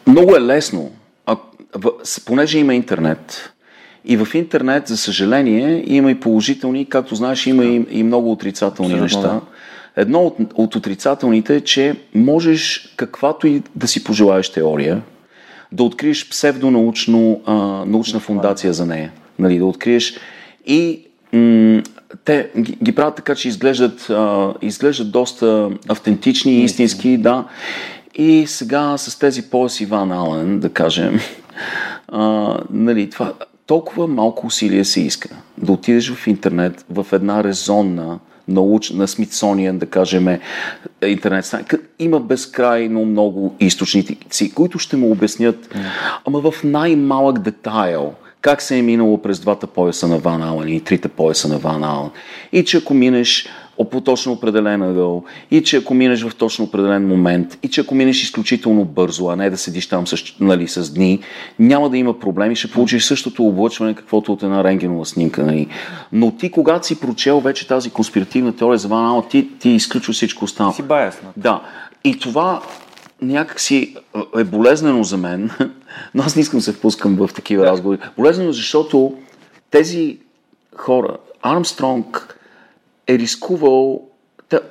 много 0.10 0.36
е 0.36 0.42
лесно, 0.42 0.92
а, 1.26 1.38
понеже 2.26 2.60
има 2.60 2.76
интернет, 2.76 3.54
и 4.06 4.18
в 4.18 4.28
интернет, 4.34 4.88
за 4.88 4.98
съжаление, 4.98 5.84
има 5.88 6.12
и 6.12 6.20
положителни, 6.20 6.86
както 6.86 7.16
знаеш, 7.16 7.48
има 7.48 7.66
и, 7.66 7.86
и 7.90 8.04
много 8.04 8.32
отрицателни 8.32 8.94
Абсолютно, 8.94 9.04
неща. 9.04 9.34
Да. 9.34 9.42
Едно 10.02 10.20
от, 10.20 10.38
от 10.54 10.76
отрицателните 10.76 11.56
е, 11.56 11.62
че 11.62 11.96
можеш 12.16 12.94
каквато 12.96 13.48
и 13.48 13.62
да 13.76 13.88
си 13.88 14.04
пожелаеш 14.04 14.50
теория, 14.50 15.02
да 15.72 15.84
откриеш 15.84 16.30
псевдонаучно, 16.30 17.42
а, 17.46 17.54
научна 17.86 18.20
фундация 18.20 18.74
за 18.74 18.86
нея. 18.86 19.12
Нали, 19.40 19.58
да 19.58 19.66
откриеш 19.66 20.18
и 20.66 21.02
м- 21.34 21.82
те 22.26 22.50
ги, 22.60 22.78
ги 22.84 22.92
правят 22.96 23.16
така, 23.16 23.36
че 23.36 23.48
изглеждат, 23.48 24.10
а, 24.10 24.54
изглеждат 24.62 25.12
доста 25.12 25.70
автентични 25.88 26.54
и 26.54 26.64
истински, 26.64 27.18
да. 27.18 27.46
И 28.16 28.48
сега 28.48 28.98
с 28.98 29.20
тези 29.20 29.50
пояс 29.50 29.82
Иван 29.82 30.12
Ален, 30.12 30.60
да 30.60 30.70
кажем, 30.70 31.20
а, 32.08 32.58
нали, 32.70 33.10
това, 33.10 33.34
толкова 33.66 34.08
малко 34.08 34.48
усилие 34.48 34.86
се 34.86 35.02
иска 35.02 35.30
да 35.58 35.72
отидеш 35.72 36.14
в 36.14 36.28
интернет 36.28 36.86
в 36.90 37.06
една 37.12 37.44
резонна 37.44 38.20
научна, 38.48 39.08
Смитсониан, 39.08 39.78
да 39.78 39.86
кажем, 39.86 40.40
интернет 41.06 41.46
страница. 41.46 41.78
Има 42.00 42.20
безкрайно 42.20 43.06
много 43.06 43.56
източници, 43.60 44.18
които 44.56 44.80
ще 44.80 44.98
му 44.98 45.12
обяснят, 45.12 45.76
ама 46.28 46.52
в 46.52 46.64
най-малък 46.64 47.40
детайл, 47.40 48.14
как 48.42 48.62
се 48.62 48.78
е 48.78 48.82
минало 48.82 49.22
през 49.22 49.40
двата 49.40 49.68
пояса 49.68 50.08
на 50.08 50.18
Ван 50.18 50.44
Ален 50.44 50.70
и 50.70 50.82
трите 50.82 51.08
пояса 51.08 51.48
на 51.48 51.58
Ван 51.58 51.84
Ален. 51.84 52.10
И 52.52 52.66
че 52.66 52.78
ако 52.78 52.94
минеш 52.94 53.48
по 53.86 54.02
точно 54.02 54.32
определен 54.32 54.82
ъгъл 54.82 55.24
и 55.52 55.64
че 55.64 55.78
ако 55.78 55.94
минеш 55.94 56.24
в 56.24 56.36
точно 56.36 56.66
определен 56.66 57.08
момент 57.08 57.60
и 57.64 57.70
че 57.70 57.82
ако 57.82 57.96
минеш 57.96 58.24
изключително 58.24 58.86
бързо, 58.86 59.30
а 59.30 59.36
не 59.36 59.50
да 59.50 59.58
седиш 59.58 59.88
там 59.88 60.08
с, 60.08 60.18
нали, 60.40 60.68
с 60.68 60.94
дни, 60.94 61.20
няма 61.60 61.90
да 61.90 61.98
има 61.98 62.20
проблеми, 62.20 62.56
ще 62.56 62.72
получиш 62.72 63.06
същото 63.06 63.48
облъчване, 63.48 63.96
каквото 63.96 64.34
от 64.34 64.44
една 64.44 64.64
рентгенова 64.64 65.06
снимка. 65.06 65.44
Нали. 65.44 65.68
Но 66.12 66.32
ти, 66.32 66.52
когато 66.52 66.88
си 66.88 67.00
прочел 67.00 67.40
вече 67.40 67.68
тази 67.68 67.90
конспиративна 67.90 68.56
теория 68.56 68.78
за 68.78 68.88
Ван 68.88 69.06
Ала, 69.06 69.28
ти, 69.28 69.50
ти 69.60 69.70
изключва 69.70 70.14
всичко 70.14 70.46
останало. 70.46 70.74
Си 70.74 70.84
баясно. 70.84 71.30
Да. 71.38 71.62
И 72.04 72.20
това 72.20 72.62
някакси 73.22 73.96
е 74.38 74.44
болезнено 74.44 75.04
за 75.04 75.18
мен, 75.18 75.52
но 76.14 76.24
аз 76.24 76.36
не 76.36 76.42
искам 76.42 76.60
да 76.60 76.64
се 76.64 76.74
впускам 76.74 77.16
в 77.16 77.34
такива 77.34 77.66
разговори. 77.66 78.00
Болезнено, 78.18 78.52
защото 78.52 79.14
тези 79.72 80.18
хора, 80.76 81.18
Армстронг, 81.42 82.39
е 83.10 83.20
рискувал, 83.20 84.02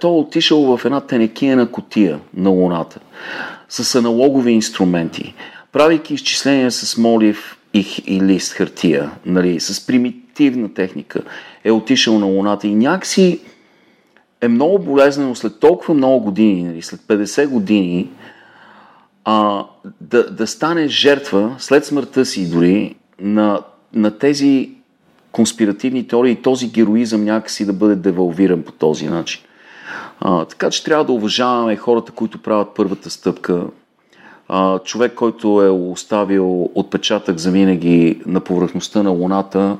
той 0.00 0.10
е 0.10 0.14
отишъл 0.14 0.76
в 0.76 0.84
една 0.84 1.00
тенекиена 1.00 1.70
котия 1.70 2.20
на 2.34 2.50
Луната 2.50 3.00
с 3.68 3.94
аналогови 3.94 4.52
инструменти, 4.52 5.34
правейки 5.72 6.14
изчисления 6.14 6.70
с 6.70 6.98
молив 6.98 7.58
и, 7.74 7.86
и 8.06 8.20
лист 8.20 8.52
хартия, 8.52 9.10
нали, 9.26 9.60
с 9.60 9.86
примитивна 9.86 10.74
техника, 10.74 11.22
е 11.64 11.70
отишъл 11.70 12.18
на 12.18 12.26
Луната 12.26 12.66
и 12.66 12.74
някакси 12.74 13.40
е 14.40 14.48
много 14.48 14.78
болезнено 14.78 15.34
след 15.34 15.60
толкова 15.60 15.94
много 15.94 16.24
години, 16.24 16.62
нали, 16.62 16.82
след 16.82 17.00
50 17.00 17.48
години, 17.48 18.10
а, 19.24 19.64
да, 20.00 20.30
да 20.30 20.46
стане 20.46 20.88
жертва 20.88 21.54
след 21.58 21.84
смъртта 21.84 22.24
си 22.24 22.50
дори 22.50 22.94
на, 23.20 23.60
на 23.92 24.18
тези 24.18 24.77
конспиративни 25.32 26.08
теории 26.08 26.32
и 26.32 26.42
този 26.42 26.68
героизъм 26.68 27.24
някакси 27.24 27.66
да 27.66 27.72
бъде 27.72 27.94
девалвиран 27.94 28.62
по 28.62 28.72
този 28.72 29.08
начин. 29.08 29.42
А, 30.20 30.44
така 30.44 30.70
че 30.70 30.84
трябва 30.84 31.04
да 31.04 31.12
уважаваме 31.12 31.76
хората, 31.76 32.12
които 32.12 32.42
правят 32.42 32.68
първата 32.74 33.10
стъпка. 33.10 33.66
А, 34.48 34.78
човек, 34.78 35.14
който 35.14 35.62
е 35.62 35.68
оставил 35.68 36.70
отпечатък 36.74 37.38
за 37.38 37.50
винаги 37.50 38.20
на 38.26 38.40
повърхността 38.40 39.02
на 39.02 39.10
Луната, 39.10 39.76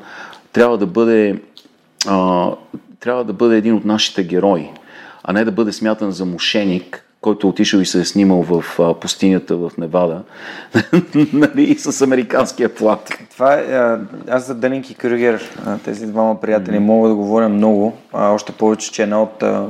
трябва 0.52 0.78
да 0.78 0.86
бъде, 0.86 1.42
а, 2.06 2.50
трябва 3.00 3.24
да 3.24 3.32
бъде 3.32 3.56
един 3.56 3.74
от 3.74 3.84
нашите 3.84 4.24
герои, 4.24 4.70
а 5.24 5.32
не 5.32 5.44
да 5.44 5.52
бъде 5.52 5.72
смятан 5.72 6.10
за 6.10 6.24
мошеник, 6.24 7.07
който 7.20 7.46
е 7.46 7.50
отишъл 7.50 7.78
и 7.78 7.86
се 7.86 8.00
е 8.00 8.04
снимал 8.04 8.42
в 8.42 8.80
а, 8.80 8.94
пустинята 8.94 9.56
в 9.56 9.72
Невада, 9.78 10.22
нали, 11.32 11.78
с 11.78 12.02
американския 12.02 12.68
флаг. 12.68 12.98
Това 13.30 13.54
е, 13.54 13.96
аз 14.28 14.46
за 14.46 14.54
Денинг 14.54 14.90
и 14.90 14.94
Крюгер, 14.94 15.50
тези 15.84 16.06
двама 16.06 16.40
приятели, 16.40 16.76
mm-hmm. 16.76 16.78
мога 16.78 17.08
да 17.08 17.14
говоря 17.14 17.48
много, 17.48 17.96
а, 18.12 18.30
още 18.30 18.52
повече, 18.52 18.92
че 18.92 19.02
една 19.02 19.22
от 19.22 19.42
а, 19.42 19.66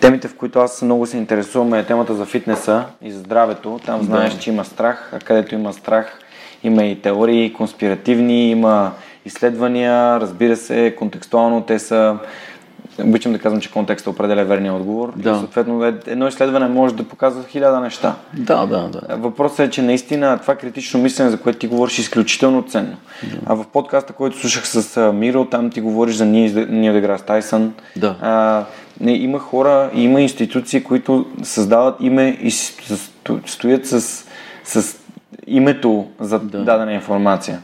темите, 0.00 0.28
в 0.28 0.34
които 0.34 0.58
аз 0.58 0.82
много 0.82 1.06
се 1.06 1.16
интересувам 1.16 1.74
е 1.74 1.86
темата 1.86 2.14
за 2.14 2.24
фитнеса 2.24 2.84
и 3.02 3.12
за 3.12 3.18
здравето. 3.18 3.80
Там 3.86 4.02
знаеш, 4.02 4.32
да. 4.34 4.40
че 4.40 4.50
има 4.50 4.64
страх, 4.64 5.10
а 5.12 5.18
където 5.18 5.54
има 5.54 5.72
страх, 5.72 6.18
има 6.64 6.84
и 6.84 7.00
теории, 7.00 7.52
конспиративни, 7.52 8.50
има 8.50 8.92
изследвания, 9.24 10.20
разбира 10.20 10.56
се, 10.56 10.94
контекстуално 10.98 11.60
те 11.60 11.78
са 11.78 12.18
обичам 13.02 13.32
да 13.32 13.38
казвам, 13.38 13.60
че 13.60 13.70
контекстът 13.70 14.14
определя 14.14 14.44
верния 14.44 14.74
отговор. 14.74 15.12
Да. 15.16 15.30
И 15.30 15.34
съответно 15.34 15.84
едно 16.06 16.28
изследване 16.28 16.68
може 16.68 16.94
да 16.94 17.04
показва 17.04 17.44
хиляда 17.44 17.80
неща. 17.80 18.14
Да, 18.32 18.66
да, 18.66 18.88
да. 18.88 19.16
Въпросът 19.16 19.58
е, 19.58 19.70
че 19.70 19.82
наистина 19.82 20.38
това 20.38 20.56
критично 20.56 21.00
мислене, 21.00 21.30
за 21.30 21.40
което 21.40 21.58
ти 21.58 21.66
говориш, 21.66 21.98
е 21.98 22.00
изключително 22.00 22.62
ценно. 22.62 22.96
Да. 23.22 23.36
А 23.46 23.54
в 23.54 23.64
подкаста, 23.72 24.12
който 24.12 24.38
слушах 24.38 24.68
с 24.68 25.12
Миро, 25.12 25.44
там 25.44 25.70
ти 25.70 25.80
говориш 25.80 26.14
за 26.14 26.26
Нил 26.26 26.92
Деграс 26.92 27.22
Тайсън. 27.22 27.74
Да. 27.96 28.16
А, 28.20 28.64
не, 29.00 29.12
има 29.12 29.38
хора, 29.38 29.90
има 29.94 30.20
институции, 30.20 30.84
които 30.84 31.26
създават 31.42 31.96
име 32.00 32.38
и 32.42 32.50
стоят 33.46 33.86
с, 33.86 34.24
с 34.64 34.96
името 35.46 36.06
за 36.20 36.38
да. 36.38 36.64
дадена 36.64 36.92
информация. 36.92 37.60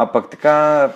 А 0.00 0.06
пък 0.06 0.30
така 0.30 0.88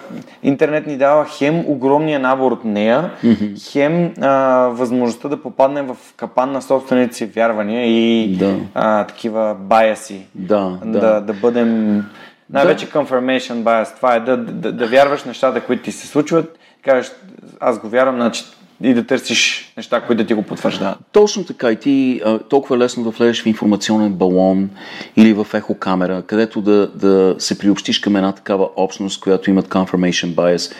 интернет 0.42 0.86
ни 0.86 0.96
дава 0.96 1.24
хем 1.24 1.64
огромния 1.66 2.20
набор 2.20 2.52
от 2.52 2.64
нея, 2.64 3.10
mm-hmm. 3.24 3.72
хем 3.72 4.12
а, 4.20 4.30
възможността 4.72 5.28
да 5.28 5.42
попаднем 5.42 5.86
в 5.86 5.96
капан 6.16 6.52
на 6.52 6.62
собствените 6.62 7.14
си 7.14 7.26
вярвания 7.26 7.86
и 7.86 8.36
да. 8.36 8.56
а, 8.74 9.04
такива 9.06 9.56
баяси. 9.58 10.26
Да, 10.34 10.78
да. 10.84 11.00
да, 11.00 11.20
да 11.20 11.32
бъдем 11.32 12.02
най-вече 12.50 12.86
да. 12.86 12.92
confirmation 12.92 13.62
bias. 13.62 13.96
Това 13.96 14.14
е 14.14 14.20
да, 14.20 14.36
да, 14.36 14.72
да 14.72 14.86
вярваш 14.86 15.24
нещата, 15.24 15.60
които 15.60 15.82
ти 15.82 15.92
се 15.92 16.06
случват, 16.06 16.58
кажеш, 16.84 17.12
аз 17.60 17.78
го 17.78 17.88
вярвам, 17.88 18.16
значи 18.16 18.44
и 18.82 18.94
да 18.94 19.06
търсиш 19.06 19.72
неща, 19.76 20.00
които 20.00 20.22
да 20.22 20.26
ти 20.26 20.34
го 20.34 20.42
потвърждават. 20.42 20.98
Точно 21.12 21.44
така. 21.44 21.72
И 21.72 21.76
ти 21.76 22.20
а, 22.24 22.38
толкова 22.38 22.78
лесно 22.78 23.04
да 23.04 23.10
влезеш 23.10 23.42
в 23.42 23.46
информационен 23.46 24.12
балон 24.12 24.70
или 25.16 25.32
в 25.32 25.46
ехокамера, 25.54 26.22
където 26.22 26.60
да, 26.60 26.86
да 26.94 27.34
се 27.38 27.58
приобщиш 27.58 27.98
към 27.98 28.16
една 28.16 28.32
такава 28.32 28.68
общност, 28.76 29.20
която 29.20 29.50
имат 29.50 29.68
confirmation 29.68 30.34
bias 30.34 30.74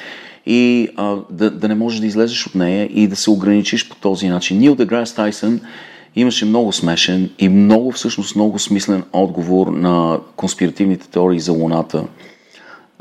и 0.46 0.88
а, 0.96 1.16
да, 1.30 1.50
да 1.50 1.68
не 1.68 1.74
можеш 1.74 2.00
да 2.00 2.06
излезеш 2.06 2.46
от 2.46 2.54
нея 2.54 2.88
и 2.92 3.08
да 3.08 3.16
се 3.16 3.30
ограничиш 3.30 3.88
по 3.88 3.96
този 3.96 4.28
начин. 4.28 4.58
Нил 4.58 4.74
Деграс 4.74 5.14
Тайсън 5.14 5.60
имаше 6.16 6.44
много 6.44 6.72
смешен 6.72 7.30
и 7.38 7.48
много, 7.48 7.92
всъщност, 7.92 8.36
много 8.36 8.58
смислен 8.58 9.02
отговор 9.12 9.66
на 9.66 10.20
конспиративните 10.36 11.08
теории 11.08 11.40
за 11.40 11.52
Луната– 11.52 12.04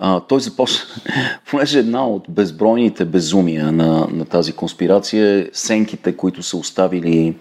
а, 0.04 0.20
той 0.20 0.40
започна, 0.40 0.86
понеже 1.50 1.80
една 1.80 2.08
от 2.08 2.26
безбройните 2.30 3.06
безумия 3.06 3.72
на, 3.72 4.08
на 4.12 4.26
тази 4.26 4.54
конспирация 4.54 5.40
е 5.40 5.50
сенките, 5.54 6.18
които 6.18 6.44
са 6.44 6.58
оставили 6.58 7.36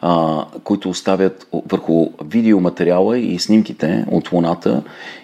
а, 0.00 0.44
които 0.64 0.90
оставят 0.90 1.48
върху 1.52 2.08
видеоматериала 2.24 3.18
и 3.18 3.38
снимките 3.38 4.04
от 4.10 4.32
Луната, 4.32 4.82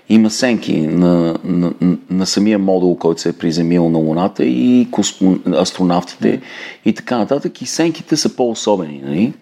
има 0.08 0.30
сенки 0.30 0.80
на, 0.80 1.38
на, 1.44 1.72
на 2.10 2.26
самия 2.26 2.58
модул, 2.58 2.96
който 2.96 3.20
се 3.20 3.28
е 3.28 3.32
приземил 3.32 3.88
на 3.88 3.98
Луната 3.98 4.44
и 4.44 4.88
космо, 4.90 5.36
астронавтите 5.56 6.40
и 6.84 6.92
така 6.92 7.18
нататък. 7.18 7.62
И 7.62 7.66
сенките 7.66 8.16
са 8.16 8.36
по-особени. 8.36 9.02
Нали? 9.04 9.32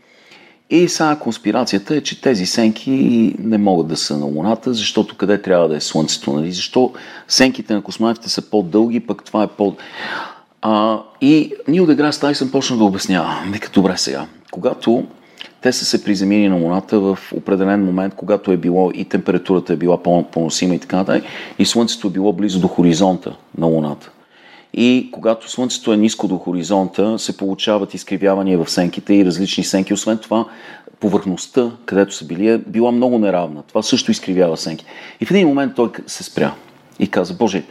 И 0.71 0.89
сега 0.89 1.17
конспирацията 1.17 1.97
е, 1.97 2.01
че 2.01 2.21
тези 2.21 2.47
сенки 2.47 3.35
не 3.39 3.59
могат 3.59 3.89
да 3.89 3.97
са 3.97 4.19
на 4.19 4.25
Луната, 4.25 4.75
защото 4.75 5.17
къде 5.17 5.43
трябва 5.43 5.69
да 5.69 5.77
е 5.77 5.81
Слънцето, 5.81 6.33
нали? 6.33 6.53
Защо 6.53 6.93
сенките 7.29 7.75
на 7.75 7.83
космонавтите 7.83 8.31
са 8.31 8.51
по-дълги, 8.51 9.01
пък 9.01 9.25
това 9.25 9.43
е 9.43 9.47
по... 9.47 9.77
А, 10.63 10.99
и 11.21 11.53
Нил 11.69 11.87
Деграс 11.87 12.19
Тайсън 12.19 12.51
почна 12.51 12.77
да 12.77 12.85
обяснява. 12.85 13.35
Нека 13.51 13.71
добре 13.71 13.97
сега. 13.97 14.27
Когато 14.51 15.05
те 15.61 15.73
са 15.73 15.85
се 15.85 16.05
приземили 16.05 16.49
на 16.49 16.57
Луната 16.57 17.01
в 17.01 17.19
определен 17.37 17.85
момент, 17.85 18.15
когато 18.15 18.53
е 18.53 18.57
било 18.57 18.91
и 18.95 19.05
температурата 19.05 19.73
е 19.73 19.77
била 19.77 20.03
поносима 20.33 20.75
и 20.75 20.79
така 20.79 20.97
нататък, 20.97 21.25
и 21.59 21.67
Слънцето 21.67 22.07
е 22.07 22.11
било 22.11 22.33
близо 22.33 22.61
до 22.61 22.69
хоризонта 22.69 23.37
на 23.59 23.67
Луната. 23.67 24.11
И 24.75 25.09
когато 25.13 25.51
Слънцето 25.51 25.93
е 25.93 25.97
ниско 25.97 26.29
до 26.29 26.39
хоризонта, 26.39 27.19
се 27.19 27.37
получават 27.37 27.95
изкривявания 27.95 28.65
в 28.65 28.71
сенките 28.71 29.15
и 29.15 29.25
различни 29.25 29.65
сенки. 29.65 29.95
Освен 29.95 30.19
това, 30.19 30.45
повърхността, 31.01 31.71
където 31.85 32.15
са 32.15 32.27
били, 32.27 32.49
е 32.49 32.59
била 32.59 32.93
много 32.93 33.19
неравна. 33.19 33.63
Това 33.63 33.83
също 33.83 34.11
изкривява 34.11 34.57
сенки. 34.57 34.85
И 35.21 35.27
в 35.27 35.31
един 35.31 35.49
момент 35.49 35.75
той 35.77 35.91
се 36.07 36.25
спря 36.25 36.55
и 36.99 37.09
каза, 37.09 37.35
Боже, 37.35 37.65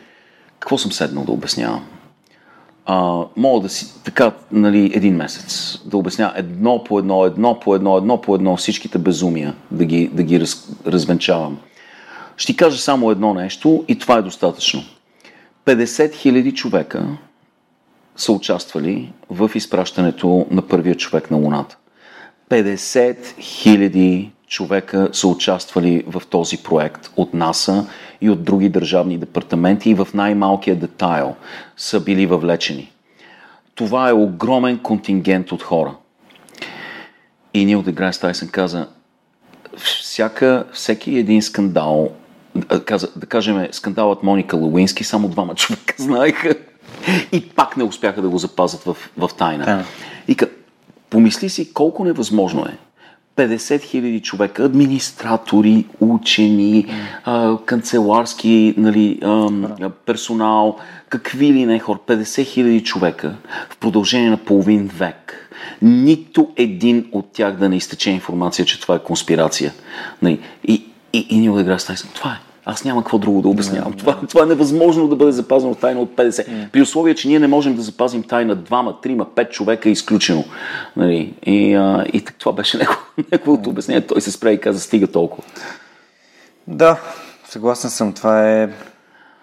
какво 0.60 0.78
съм 0.78 0.92
седнал 0.92 1.26
да 1.26 1.32
обяснявам? 1.32 1.86
А, 2.86 3.24
мога 3.36 3.62
да 3.62 3.70
си 3.70 3.94
така, 4.04 4.32
нали, 4.52 4.92
един 4.96 5.16
месец, 5.16 5.78
да 5.86 5.98
обясня 5.98 6.34
едно 6.36 6.84
по 6.84 7.00
едно, 7.00 7.26
едно 7.26 7.60
по 7.60 7.76
едно, 7.76 7.98
едно 7.98 8.22
по 8.22 8.36
едно, 8.36 8.58
всичките 8.58 8.98
безумия, 8.98 9.56
да 9.72 9.86
ги, 9.86 10.08
да 10.14 10.24
ги 10.24 10.40
раз, 10.40 10.70
развенчавам. 10.88 11.58
Ще 12.38 12.54
ти 12.54 12.58
кажа 12.58 12.78
само 12.78 13.12
едно 13.12 13.34
нещо 13.34 13.84
и 13.88 14.00
това 14.00 14.18
е 14.18 14.22
достатъчно. 14.22 14.84
50 15.70 16.14
000 16.14 16.54
човека 16.54 17.08
са 18.16 18.32
участвали 18.32 19.14
в 19.30 19.52
изпращането 19.56 20.48
на 20.52 20.68
първия 20.68 20.96
човек 20.96 21.32
на 21.32 21.38
Луната. 21.38 21.78
50 22.50 23.18
000 23.18 24.30
човека 24.48 25.10
са 25.14 25.28
участвали 25.28 26.04
в 26.08 26.22
този 26.30 26.58
проект 26.58 27.12
от 27.18 27.34
НАСА 27.34 27.86
и 28.22 28.30
от 28.30 28.44
други 28.44 28.70
държавни 28.70 29.18
департаменти 29.18 29.90
и 29.90 29.94
в 29.94 30.08
най-малкия 30.14 30.76
детайл 30.76 31.36
са 31.78 32.00
били 32.00 32.26
въвлечени. 32.26 32.92
Това 33.76 34.10
е 34.10 34.14
огромен 34.14 34.80
контингент 34.80 35.52
от 35.52 35.64
хора. 35.64 35.96
И 37.54 37.66
Нил 37.66 37.82
Деграйс 37.82 38.20
Тайсън 38.20 38.50
каза, 38.50 38.88
всяка, 39.78 40.66
всеки 40.74 41.18
един 41.18 41.42
скандал, 41.42 42.10
каза, 42.86 43.08
да 43.16 43.26
кажем 43.26 43.68
скандалът 43.72 44.24
Моника 44.24 44.58
Луински, 44.58 45.04
само 45.04 45.28
двама 45.28 45.56
човека 45.56 45.94
знаеха 46.04 46.56
и 47.32 47.50
пак 47.50 47.78
не 47.78 47.84
успяха 47.84 48.22
да 48.22 48.30
го 48.30 48.38
запазят 48.38 48.84
в, 48.84 48.98
в 49.18 49.30
тайна. 49.38 49.66
Да. 49.66 49.84
И 50.28 50.38
помисли 51.10 51.50
си 51.50 51.74
колко 51.74 52.04
невъзможно 52.04 52.66
е 52.66 52.78
50 53.40 53.82
хиляди 53.82 54.20
човека, 54.20 54.64
администратори, 54.64 55.86
учени, 56.00 56.86
а, 57.26 57.58
канцеларски 57.66 58.74
нали, 58.78 59.20
а, 59.24 59.50
персонал, 60.06 60.78
какви 61.10 61.54
ли 61.54 61.66
не 61.66 61.80
хора, 61.80 62.00
50 62.08 62.46
хиляди 62.46 62.84
човека 62.84 63.36
в 63.70 63.78
продължение 63.78 64.30
на 64.30 64.38
половин 64.38 64.88
век. 64.88 65.50
Нито 65.82 66.50
един 66.56 67.10
от 67.12 67.32
тях 67.34 67.56
да 67.56 67.70
не 67.70 67.76
изтече 67.76 68.12
информация, 68.12 68.66
че 68.66 68.82
това 68.82 68.96
е 68.96 69.04
конспирация. 69.04 69.74
Нали, 70.22 70.40
и, 70.68 70.86
и, 71.14 71.28
и 71.30 71.40
Нил 71.40 71.56
Деграс 71.56 71.86
Тайсън, 71.86 72.10
това 72.14 72.32
е. 72.32 72.40
Аз 72.66 72.84
няма 72.84 73.04
какво 73.04 73.18
друго 73.18 73.42
да 73.42 73.48
обяснявам. 73.48 73.94
Това, 73.94 74.20
това 74.30 74.44
е 74.44 74.46
невъзможно 74.46 75.08
да 75.08 75.16
бъде 75.16 75.32
запазено 75.32 75.76
тайна 75.76 76.02
от 76.02 76.16
50. 76.16 76.72
При 76.72 76.82
условие, 76.82 77.16
че 77.16 77.28
ние 77.28 77.40
не 77.40 77.48
можем 77.48 77.76
да 77.76 77.82
запазим 77.82 78.24
тайна 78.24 78.56
двама, 78.56 79.02
трима, 79.02 79.26
пет 79.36 79.52
човека 79.52 79.90
е 79.90 79.92
изключено. 79.92 80.46
Нали? 80.98 81.34
И, 81.46 81.76
а, 81.76 82.06
и 82.14 82.26
това 82.40 82.54
беше 82.54 82.80
неговото 83.32 83.70
обяснение. 83.70 84.08
Той 84.08 84.22
се 84.22 84.32
спре 84.32 84.52
и 84.52 84.60
каза, 84.60 84.80
стига 84.80 85.08
толкова. 85.08 85.44
Да, 86.68 87.00
съгласен 87.46 87.90
съм. 87.90 88.14
Това 88.14 88.50
е 88.50 88.70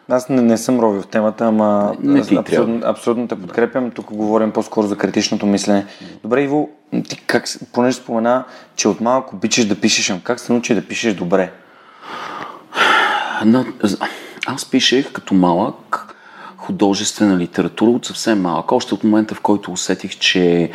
аз 0.08 0.28
не, 0.28 0.42
не 0.42 0.58
съм 0.58 0.80
ровил 0.80 1.02
в 1.02 1.06
темата, 1.06 1.44
ама 1.46 1.96
не 2.02 2.22
ти 2.22 2.36
абсолютно, 2.36 2.80
абсолютно 2.84 3.28
те 3.28 3.40
подкрепям. 3.40 3.90
Тук 3.90 4.12
говорим 4.12 4.50
по-скоро 4.50 4.86
за 4.86 4.96
критичното 4.96 5.46
мислене. 5.46 5.86
Добре, 6.22 6.42
Иво, 6.42 6.70
ти 7.08 7.22
как, 7.26 7.44
понеже 7.72 7.96
спомена, 7.96 8.44
че 8.76 8.88
от 8.88 9.00
малко 9.00 9.36
обичаш 9.36 9.64
да 9.64 9.80
пишеш, 9.80 10.12
как 10.22 10.40
се 10.40 10.52
научи 10.52 10.74
да 10.74 10.82
пишеш 10.88 11.14
добре? 11.14 11.52
на, 13.44 13.66
аз 14.46 14.64
пишех 14.70 15.12
като 15.12 15.34
малък 15.34 16.14
художествена 16.56 17.38
литература 17.38 17.90
от 17.90 18.06
съвсем 18.06 18.40
малък. 18.40 18.72
Още 18.72 18.94
от 18.94 19.04
момента, 19.04 19.34
в 19.34 19.40
който 19.40 19.72
усетих, 19.72 20.18
че 20.18 20.70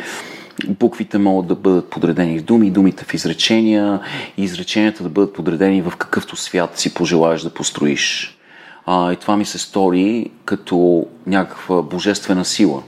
буквите 0.68 1.18
могат 1.18 1.46
да 1.46 1.54
бъдат 1.54 1.90
подредени 1.90 2.38
в 2.38 2.44
думи, 2.44 2.70
думите 2.70 3.04
в 3.04 3.14
изречения 3.14 4.00
и 4.36 4.44
изреченията 4.44 5.02
да 5.02 5.08
бъдат 5.08 5.34
подредени 5.34 5.82
в 5.82 5.92
какъвто 5.98 6.36
свят 6.36 6.78
си 6.78 6.94
пожелаеш 6.94 7.42
да 7.42 7.50
построиш. 7.50 8.38
А, 8.86 9.12
и 9.12 9.16
това 9.16 9.36
ми 9.36 9.44
се 9.44 9.58
стори 9.58 10.30
като 10.44 11.06
някаква 11.26 11.82
божествена 11.82 12.44
сила. 12.44 12.82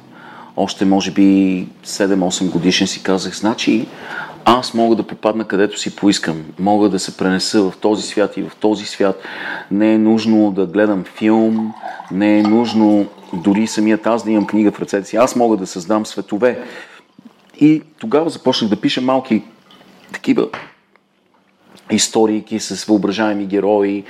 Още 0.56 0.84
може 0.84 1.10
би 1.10 1.68
7-8 1.84 2.50
годишен 2.50 2.86
си 2.86 3.02
казах, 3.02 3.34
значи 3.34 3.86
аз 4.44 4.74
мога 4.74 4.96
да 4.96 5.02
попадна 5.02 5.44
където 5.44 5.80
си 5.80 5.96
поискам. 5.96 6.44
Мога 6.58 6.88
да 6.88 6.98
се 6.98 7.16
пренеса 7.16 7.62
в 7.62 7.72
този 7.80 8.02
свят 8.02 8.36
и 8.36 8.42
в 8.42 8.52
този 8.60 8.86
свят. 8.86 9.22
Не 9.70 9.94
е 9.94 9.98
нужно 9.98 10.50
да 10.50 10.66
гледам 10.66 11.04
филм, 11.04 11.74
не 12.10 12.38
е 12.38 12.42
нужно 12.42 13.06
дори 13.32 13.66
самият 13.66 14.06
аз 14.06 14.24
да 14.24 14.30
имам 14.30 14.46
книга 14.46 14.72
в 14.72 14.80
ръцете 14.80 15.08
си. 15.08 15.16
Аз 15.16 15.36
мога 15.36 15.56
да 15.56 15.66
създам 15.66 16.06
светове. 16.06 16.58
И 17.60 17.82
тогава 17.98 18.30
започнах 18.30 18.70
да 18.70 18.80
пиша 18.80 19.00
малки 19.00 19.42
такива 20.12 20.48
истории 21.90 22.60
с 22.60 22.84
въображаеми 22.84 23.46
герои, 23.46 24.04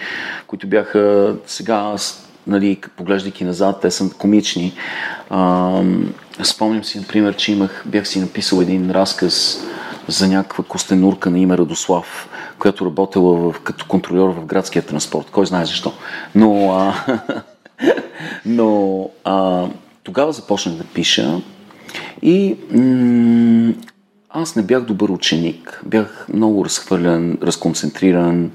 които 0.47 0.67
бяха 0.67 1.35
сега, 1.47 1.95
нали, 2.47 2.81
поглеждайки 2.97 3.45
назад, 3.45 3.81
те 3.81 3.91
са 3.91 4.11
комични. 4.19 4.73
А, 5.31 5.81
спомням 6.43 6.85
си, 6.85 6.99
например, 6.99 7.37
че 7.37 7.53
имах, 7.53 7.83
бях 7.87 8.09
си 8.09 8.21
написал 8.21 8.61
един 8.61 8.91
разказ 8.91 9.65
за 10.09 10.29
някаква 10.29 10.65
костенурка 10.65 11.31
на 11.31 11.39
име 11.39 11.59
Радослав, 11.59 12.29
която 12.59 12.87
работила 12.87 13.53
в, 13.53 13.61
като 13.61 13.87
контролер 13.87 14.29
в 14.29 14.45
градския 14.47 14.83
транспорт. 14.83 15.31
Кой 15.31 15.47
знае 15.47 15.67
защо. 15.67 15.93
Но, 16.35 16.73
а, 16.73 16.95
но 18.47 19.11
а, 19.25 19.67
тогава 20.03 20.33
започнах 20.33 20.75
да 20.75 20.85
пиша 20.85 21.41
и 22.23 22.57
м- 22.71 23.75
аз 24.35 24.57
не 24.57 24.63
бях 24.63 24.85
добър 24.85 25.09
ученик. 25.09 25.83
Бях 25.87 26.27
много 26.35 26.65
разхвърлен, 26.65 27.39
разконцентриран. 27.43 28.51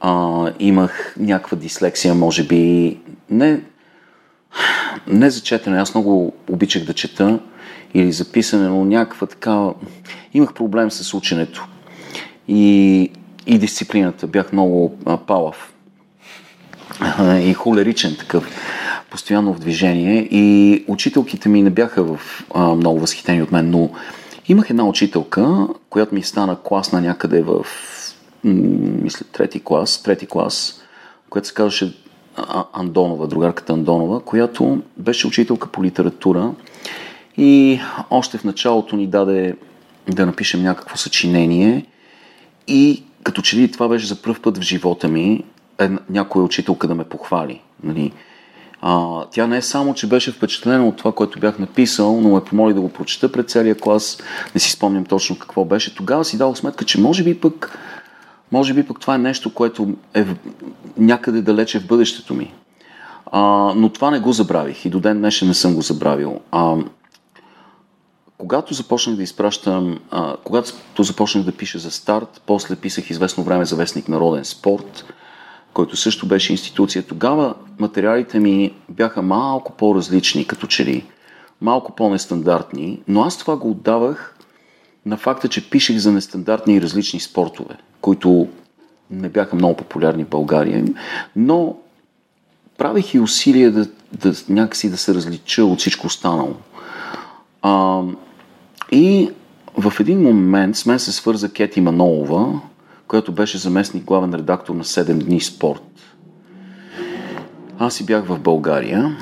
А, 0.00 0.52
имах 0.58 1.14
някаква 1.18 1.56
дислексия, 1.56 2.14
може 2.14 2.44
би. 2.44 2.96
Не, 3.30 3.60
не 5.06 5.30
за 5.30 5.40
четене. 5.40 5.78
Аз 5.78 5.94
много 5.94 6.32
обичах 6.50 6.84
да 6.84 6.94
чета 6.94 7.38
или 7.94 8.12
за 8.12 8.32
писане, 8.32 8.68
но 8.68 8.84
някаква 8.84 9.26
така... 9.26 9.68
Имах 10.34 10.54
проблем 10.54 10.90
с 10.90 11.14
ученето 11.14 11.68
и, 12.48 13.10
и 13.46 13.58
дисциплината. 13.58 14.26
Бях 14.26 14.52
много 14.52 14.98
а, 15.06 15.16
палав 15.16 15.72
и 17.40 17.54
холеричен 17.54 18.16
такъв, 18.18 18.50
постоянно 19.10 19.54
в 19.54 19.58
движение 19.58 20.28
и 20.30 20.84
учителките 20.88 21.48
ми 21.48 21.62
не 21.62 21.70
бяха 21.70 22.04
в, 22.04 22.44
а, 22.54 22.60
много 22.74 23.00
възхитени 23.00 23.42
от 23.42 23.52
мен, 23.52 23.70
но 23.70 23.90
имах 24.48 24.70
една 24.70 24.84
учителка, 24.84 25.68
която 25.90 26.14
ми 26.14 26.22
стана 26.22 26.56
класна 26.62 27.00
някъде 27.00 27.42
в 27.42 27.66
мисля, 28.44 29.26
трети 29.32 29.60
клас, 29.64 30.02
трети 30.02 30.26
клас, 30.26 30.82
която 31.30 31.48
се 31.48 31.54
казваше 31.54 31.96
Андонова, 32.72 33.26
другарката 33.26 33.72
Андонова, 33.72 34.20
която 34.20 34.82
беше 34.96 35.26
учителка 35.26 35.68
по 35.68 35.84
литература 35.84 36.52
и 37.36 37.80
още 38.10 38.38
в 38.38 38.44
началото 38.44 38.96
ни 38.96 39.06
даде 39.06 39.56
да 40.08 40.26
напишем 40.26 40.62
някакво 40.62 40.96
съчинение 40.96 41.86
и 42.68 43.02
като 43.22 43.42
че 43.42 43.56
ли 43.56 43.72
това 43.72 43.88
беше 43.88 44.06
за 44.06 44.22
първ 44.22 44.40
път 44.42 44.58
в 44.58 44.62
живота 44.62 45.08
ми 45.08 45.44
е, 45.78 45.90
някоя 46.10 46.44
учителка 46.44 46.88
да 46.88 46.94
ме 46.94 47.04
похвали. 47.04 47.60
Нали? 47.82 48.12
А, 48.88 49.24
тя 49.30 49.46
не 49.46 49.56
е 49.56 49.62
само, 49.62 49.94
че 49.94 50.06
беше 50.06 50.32
впечатлена 50.32 50.88
от 50.88 50.96
това, 50.96 51.12
което 51.12 51.40
бях 51.40 51.58
написал, 51.58 52.20
но 52.20 52.34
ме 52.34 52.44
помоли 52.44 52.74
да 52.74 52.80
го 52.80 52.88
прочета 52.88 53.32
пред 53.32 53.50
целия 53.50 53.74
клас. 53.74 54.18
Не 54.54 54.60
си 54.60 54.70
спомням 54.70 55.04
точно 55.04 55.38
какво 55.38 55.64
беше. 55.64 55.94
Тогава 55.94 56.24
си 56.24 56.38
дал 56.38 56.54
сметка, 56.54 56.84
че 56.84 57.00
може 57.00 57.24
би 57.24 57.40
пък, 57.40 57.78
може 58.52 58.74
би 58.74 58.86
пък 58.86 59.00
това 59.00 59.14
е 59.14 59.18
нещо, 59.18 59.54
което 59.54 59.88
е 60.14 60.26
някъде 60.98 61.42
далече 61.42 61.80
в 61.80 61.86
бъдещето 61.86 62.34
ми. 62.34 62.54
А, 63.32 63.40
но 63.76 63.88
това 63.88 64.10
не 64.10 64.20
го 64.20 64.32
забравих 64.32 64.84
и 64.84 64.90
до 64.90 65.00
ден 65.00 65.18
днешен 65.18 65.48
не 65.48 65.54
съм 65.54 65.74
го 65.74 65.82
забравил. 65.82 66.40
А, 66.50 66.76
когато 68.38 68.74
започнах 68.74 69.16
да 69.16 69.22
изпращам, 69.22 69.98
а, 70.10 70.36
когато 70.44 71.02
започнах 71.02 71.44
да 71.44 71.52
пиша 71.52 71.78
за 71.78 71.90
старт, 71.90 72.42
после 72.46 72.76
писах 72.76 73.10
известно 73.10 73.44
време 73.44 73.64
за 73.64 73.76
вестник 73.76 74.08
Народен 74.08 74.44
спорт, 74.44 75.04
който 75.76 75.96
също 75.96 76.26
беше 76.26 76.52
институция. 76.52 77.02
Тогава 77.02 77.54
материалите 77.78 78.40
ми 78.40 78.74
бяха 78.88 79.22
малко 79.22 79.72
по-различни, 79.72 80.46
като 80.46 80.66
че 80.66 80.84
ли, 80.84 81.04
малко 81.60 81.94
по-нестандартни, 81.94 83.00
но 83.08 83.22
аз 83.22 83.38
това 83.38 83.56
го 83.56 83.70
отдавах 83.70 84.36
на 85.06 85.16
факта, 85.16 85.48
че 85.48 85.70
пишех 85.70 85.96
за 85.96 86.12
нестандартни 86.12 86.74
и 86.74 86.82
различни 86.82 87.20
спортове, 87.20 87.76
които 88.00 88.48
не 89.10 89.28
бяха 89.28 89.56
много 89.56 89.76
популярни 89.76 90.24
в 90.24 90.28
България, 90.28 90.84
но 91.36 91.76
правих 92.78 93.14
и 93.14 93.20
усилия 93.20 93.72
да, 93.72 93.86
да 94.12 94.32
някакси 94.48 94.90
да 94.90 94.96
се 94.96 95.14
различа 95.14 95.64
от 95.64 95.78
всичко 95.78 96.06
останало. 96.06 96.54
А, 97.62 98.02
и 98.92 99.30
в 99.76 99.92
един 100.00 100.22
момент 100.22 100.76
с 100.76 100.86
мен 100.86 100.98
се 100.98 101.12
свърза 101.12 101.52
Кети 101.52 101.80
Манолова, 101.80 102.60
която 103.08 103.32
беше 103.32 103.58
заместник 103.58 104.04
главен 104.04 104.34
редактор 104.34 104.74
на 104.74 104.84
7 104.84 105.12
дни 105.12 105.40
спорт. 105.40 105.82
Аз 107.78 107.94
си 107.94 108.06
бях 108.06 108.24
в 108.24 108.38
България. 108.38 109.16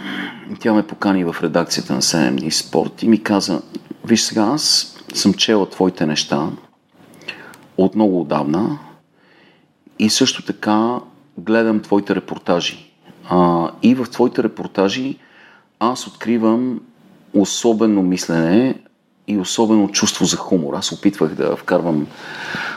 Тя 0.61 0.73
ме 0.73 0.87
покани 0.87 1.25
в 1.25 1.37
редакцията 1.43 1.95
на 1.95 2.03
7 2.03 2.41
дни 2.41 2.51
спорт 2.51 3.03
и 3.03 3.09
ми 3.09 3.23
каза, 3.23 3.63
виж 4.05 4.21
сега, 4.21 4.43
аз 4.43 4.95
съм 5.15 5.35
чела 5.35 5.71
твоите 5.71 6.07
неща 6.07 6.51
от 7.77 7.95
много 7.95 8.21
отдавна 8.21 8.79
и 9.99 10.11
също 10.11 10.45
така 10.45 11.01
гледам 11.39 11.81
твоите 11.81 12.15
репортажи. 12.15 12.91
А, 13.29 13.71
и 13.83 13.95
в 13.95 14.07
твоите 14.11 14.43
репортажи 14.43 15.19
аз 15.81 16.07
откривам 16.07 16.81
особено 17.35 18.03
мислене 18.03 18.75
и 19.29 19.39
особено 19.39 19.89
чувство 19.89 20.25
за 20.25 20.37
хумор. 20.37 20.75
Аз 20.75 20.93
опитвах 20.93 21.35
да 21.35 21.57
вкарвам 21.57 22.07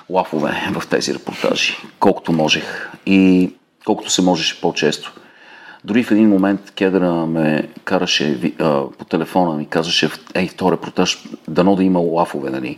лафове 0.10 0.72
в 0.74 0.88
тези 0.88 1.14
репортажи, 1.14 1.78
колкото 2.00 2.32
можех 2.32 2.92
и 3.06 3.52
колкото 3.86 4.10
се 4.12 4.22
можеше 4.22 4.62
по-често. 4.62 5.14
Дори 5.84 6.04
в 6.04 6.12
един 6.12 6.30
момент 6.30 6.72
кедъра 6.72 7.26
ме 7.26 7.68
караше 7.84 8.54
а, 8.60 8.84
по 8.98 9.06
телефона, 9.06 9.58
ми 9.58 9.66
казваше, 9.66 10.10
ей, 10.34 10.50
този 10.50 10.72
репортаж, 10.72 11.24
дано 11.48 11.76
да 11.76 11.84
има 11.84 12.00
лафове, 12.00 12.50
нали? 12.50 12.78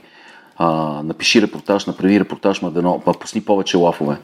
А, 0.58 0.68
напиши 1.04 1.42
репортаж, 1.42 1.86
направи 1.86 2.20
репортаж, 2.20 2.62
ма 2.62 2.72
дано, 2.72 3.02
ма 3.06 3.14
пусни 3.14 3.42
повече 3.42 3.78
лафове. 3.78 4.18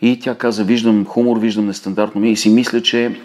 И 0.00 0.20
тя 0.20 0.34
каза, 0.34 0.64
виждам 0.64 1.06
хумор, 1.06 1.38
виждам 1.38 1.66
нестандартно 1.66 2.20
ми 2.20 2.30
и 2.30 2.36
си 2.36 2.50
мисля, 2.50 2.82
че 2.82 3.20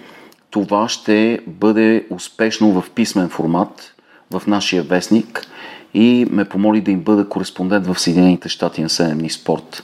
това 0.50 0.90
ще 0.90 1.40
бъде 1.48 2.06
успешно 2.10 2.82
в 2.82 2.90
писмен 2.90 3.30
формат 3.30 3.96
в 4.32 4.48
нашия 4.48 4.84
вестник 4.84 5.48
и 5.94 6.28
ме 6.32 6.46
помоли 6.46 6.82
да 6.82 6.92
им 6.92 7.00
бъда 7.00 7.30
кореспондент 7.30 7.88
в 7.88 8.00
Съединените 8.00 8.50
щати 8.50 8.82
на 8.82 8.90
7 8.90 9.14
дни 9.14 9.30
спорт. 9.30 9.84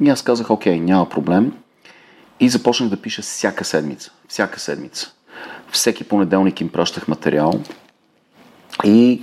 И 0.00 0.08
аз 0.08 0.22
казах, 0.22 0.50
окей, 0.50 0.80
няма 0.80 1.08
проблем. 1.08 1.52
И 2.40 2.48
започнах 2.48 2.88
да 2.90 2.96
пиша 2.96 3.22
всяка 3.22 3.64
седмица. 3.64 4.10
Всяка 4.28 4.60
седмица. 4.60 5.12
Всеки 5.70 6.04
понеделник 6.04 6.60
им 6.60 6.68
пращах 6.68 7.08
материал. 7.08 7.60
И 8.84 9.22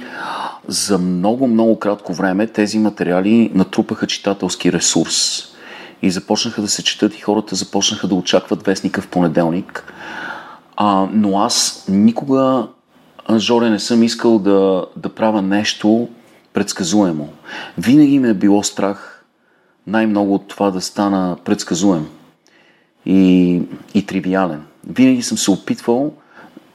за 0.68 0.98
много, 0.98 1.48
много 1.48 1.80
кратко 1.80 2.14
време 2.14 2.48
тези 2.48 2.80
материали 2.80 3.52
натрупаха 3.54 4.08
читателски 4.08 4.74
ресурс. 4.74 5.44
И 6.02 6.12
започнаха 6.12 6.62
да 6.62 6.68
се 6.68 6.84
четат 6.84 7.16
и 7.16 7.22
хората 7.22 7.56
започнаха 7.56 8.08
да 8.08 8.16
очакват 8.16 8.66
вестника 8.66 9.02
в 9.02 9.08
понеделник. 9.08 9.94
А, 10.76 11.08
но 11.14 11.40
аз 11.40 11.86
никога, 11.90 12.68
Жоре, 13.38 13.70
не 13.70 13.80
съм 13.80 14.04
искал 14.04 14.40
да, 14.40 14.86
да 14.96 15.10
правя 15.10 15.42
нещо 15.42 16.10
предсказуемо. 16.54 17.30
Винаги 17.78 18.20
ме 18.20 18.30
е 18.30 18.34
било 18.34 18.64
страх 18.64 19.26
най-много 19.88 20.34
от 20.34 20.48
това 20.48 20.72
да 20.72 20.82
стана 20.82 21.38
предсказуем 21.46 22.08
и, 23.06 23.62
и 23.94 24.06
тривиален. 24.06 24.64
Винаги 24.88 25.22
съм 25.22 25.38
се 25.38 25.52
опитвал 25.52 26.14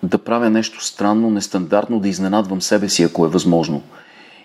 да 0.03 0.19
правя 0.19 0.51
нещо 0.51 0.85
странно, 0.85 1.31
нестандартно, 1.31 2.01
да 2.01 2.09
изненадвам 2.09 2.63
себе 2.63 2.89
си, 2.89 3.03
ако 3.03 3.27
е 3.27 3.29
възможно. 3.29 3.83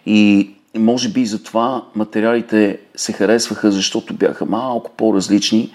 И 0.06 0.50
може 0.78 1.10
би 1.10 1.26
затова 1.26 1.84
материалите 1.96 2.80
се 2.96 3.14
харесваха, 3.14 3.72
защото 3.72 4.14
бяха 4.14 4.46
малко 4.46 4.92
по-различни. 4.98 5.72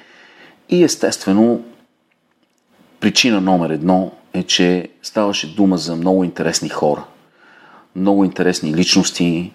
И 0.69 0.85
естествено, 0.85 1.65
причина 3.01 3.41
номер 3.41 3.71
едно 3.71 4.13
е, 4.35 4.43
че 4.43 4.89
ставаше 5.03 5.55
дума 5.55 5.79
за 5.79 5.97
много 5.97 6.25
интересни 6.25 6.69
хора. 6.69 7.05
Много 7.97 8.25
интересни 8.25 8.75
личности, 8.75 9.53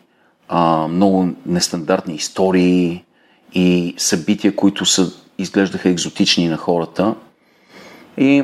много 0.90 1.30
нестандартни 1.46 2.16
истории 2.16 3.04
и 3.54 3.96
събития, 3.98 4.56
които 4.56 4.86
са 4.86 5.12
изглеждаха 5.38 5.90
екзотични 5.90 6.48
на 6.48 6.58
хората. 6.58 7.16
И 8.18 8.44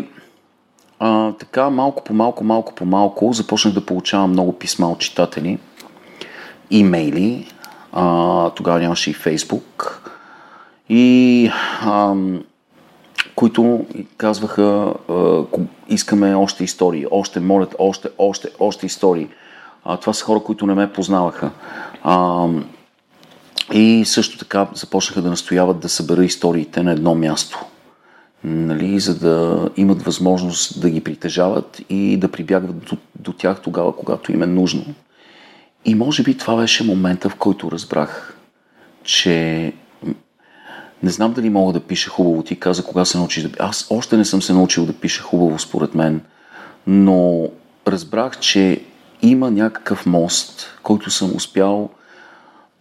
а, 1.00 1.32
така 1.32 1.70
малко 1.70 2.04
по 2.04 2.14
малко, 2.14 2.44
малко 2.44 2.76
по 2.76 2.86
малко 2.86 3.34
започнах 3.34 3.74
да 3.74 3.86
получавам 3.86 4.32
много 4.32 4.60
писма 4.60 4.92
от 4.92 5.00
читатели, 5.00 5.60
имейли, 6.72 7.48
а, 7.92 8.50
тогава 8.50 8.80
нямаше 8.80 9.10
и 9.10 9.14
Фейсбук, 9.14 10.02
и 10.90 11.52
а, 11.82 12.16
които 13.36 13.86
казваха, 14.18 14.94
искаме 15.90 16.36
още 16.36 16.64
истории, 16.64 17.06
още 17.12 17.40
молят, 17.40 17.76
още, 17.80 18.10
още, 18.18 18.50
още 18.60 18.86
истории. 18.86 19.28
А, 19.86 19.98
това 19.98 20.14
са 20.14 20.26
хора, 20.26 20.40
които 20.40 20.66
не 20.66 20.74
ме 20.74 20.94
познаваха. 20.94 21.52
А, 22.04 22.48
и 23.74 24.04
също 24.06 24.38
така 24.38 24.68
започнаха 24.74 25.22
да 25.22 25.30
настояват 25.30 25.80
да 25.80 25.90
събера 25.90 26.26
историите 26.26 26.84
на 26.84 26.92
едно 26.92 27.16
място, 27.16 27.66
нали, 28.44 29.00
за 29.00 29.20
да 29.20 29.70
имат 29.78 30.02
възможност 30.02 30.82
да 30.82 30.90
ги 30.90 31.04
притежават 31.04 31.82
и 31.90 32.18
да 32.18 32.32
прибягват 32.32 32.80
до, 32.80 32.98
до 33.20 33.34
тях 33.34 33.62
тогава, 33.62 33.96
когато 33.96 34.32
им 34.32 34.44
е 34.44 34.48
нужно. 34.48 34.86
И 35.86 35.96
може 35.96 36.24
би 36.24 36.38
това 36.38 36.56
беше 36.56 36.84
момента, 36.84 37.30
в 37.30 37.36
който 37.36 37.72
разбрах, 37.72 38.38
че 39.04 39.74
не 41.04 41.10
знам 41.10 41.34
дали 41.34 41.50
мога 41.50 41.74
да 41.74 41.80
пиша 41.80 42.10
хубаво. 42.10 42.44
Ти 42.44 42.60
каза 42.60 42.84
кога 42.84 43.06
се 43.06 43.18
научиш 43.18 43.44
да... 43.44 43.50
Аз 43.60 43.88
още 43.90 44.18
не 44.18 44.26
съм 44.26 44.42
се 44.42 44.54
научил 44.54 44.86
да 44.86 44.94
пиша 44.94 45.24
хубаво, 45.24 45.60
според 45.60 45.96
мен, 45.96 46.22
но 46.88 47.50
разбрах, 47.88 48.40
че 48.40 48.82
има 49.22 49.52
някакъв 49.52 50.06
мост, 50.06 50.80
който 50.84 51.12
съм 51.12 51.36
успял 51.36 51.90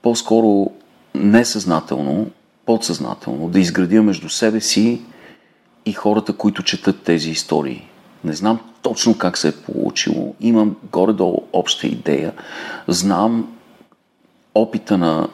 по-скоро 0.03 0.71
несъзнателно, 1.15 2.31
подсъзнателно 2.67 3.49
да 3.49 3.61
изградя 3.61 4.03
между 4.03 4.29
себе 4.29 4.61
си 4.61 5.03
и 5.87 5.93
хората, 5.93 6.33
които 6.33 6.63
четат 6.63 7.03
тези 7.03 7.31
истории. 7.31 7.89
Не 8.25 8.33
знам 8.33 8.61
точно 8.83 9.19
как 9.19 9.39
се 9.39 9.49
е 9.49 9.53
получило. 9.53 10.35
Имам 10.41 10.77
горе-долу 10.93 11.43
обща 11.53 11.87
идея. 11.87 12.33
Знам 12.89 13.57
опита 14.55 14.99
на 14.99 15.29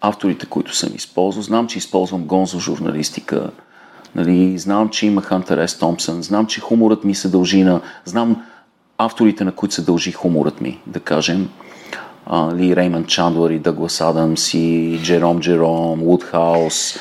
авторите, 0.00 0.46
които 0.46 0.76
съм 0.76 0.94
използвал. 0.94 1.42
Знам, 1.42 1.66
че 1.66 1.78
използвам 1.78 2.24
гонзо 2.24 2.58
журналистика. 2.60 3.50
Нали? 4.14 4.58
Знам, 4.58 4.88
че 4.88 5.06
има 5.06 5.22
Хантер 5.22 5.66
С. 5.66 5.78
Томпсън. 5.78 6.22
Знам, 6.22 6.46
че 6.46 6.60
хуморът 6.60 7.04
ми 7.04 7.14
се 7.14 7.28
дължи 7.28 7.62
на... 7.62 7.80
Знам 8.04 8.42
авторите, 8.98 9.44
на 9.44 9.52
които 9.52 9.74
се 9.74 9.82
дължи 9.82 10.12
хуморът 10.12 10.60
ми, 10.60 10.80
да 10.86 11.00
кажем 11.00 11.48
ли 12.54 12.76
Реймън 12.76 13.04
Чандлър 13.04 13.50
и 13.50 13.58
Дъглас 13.58 14.00
Адамс 14.00 14.54
и 14.54 15.00
Джером 15.02 15.40
Джером, 15.40 16.00
Вудхаус, 16.00 16.98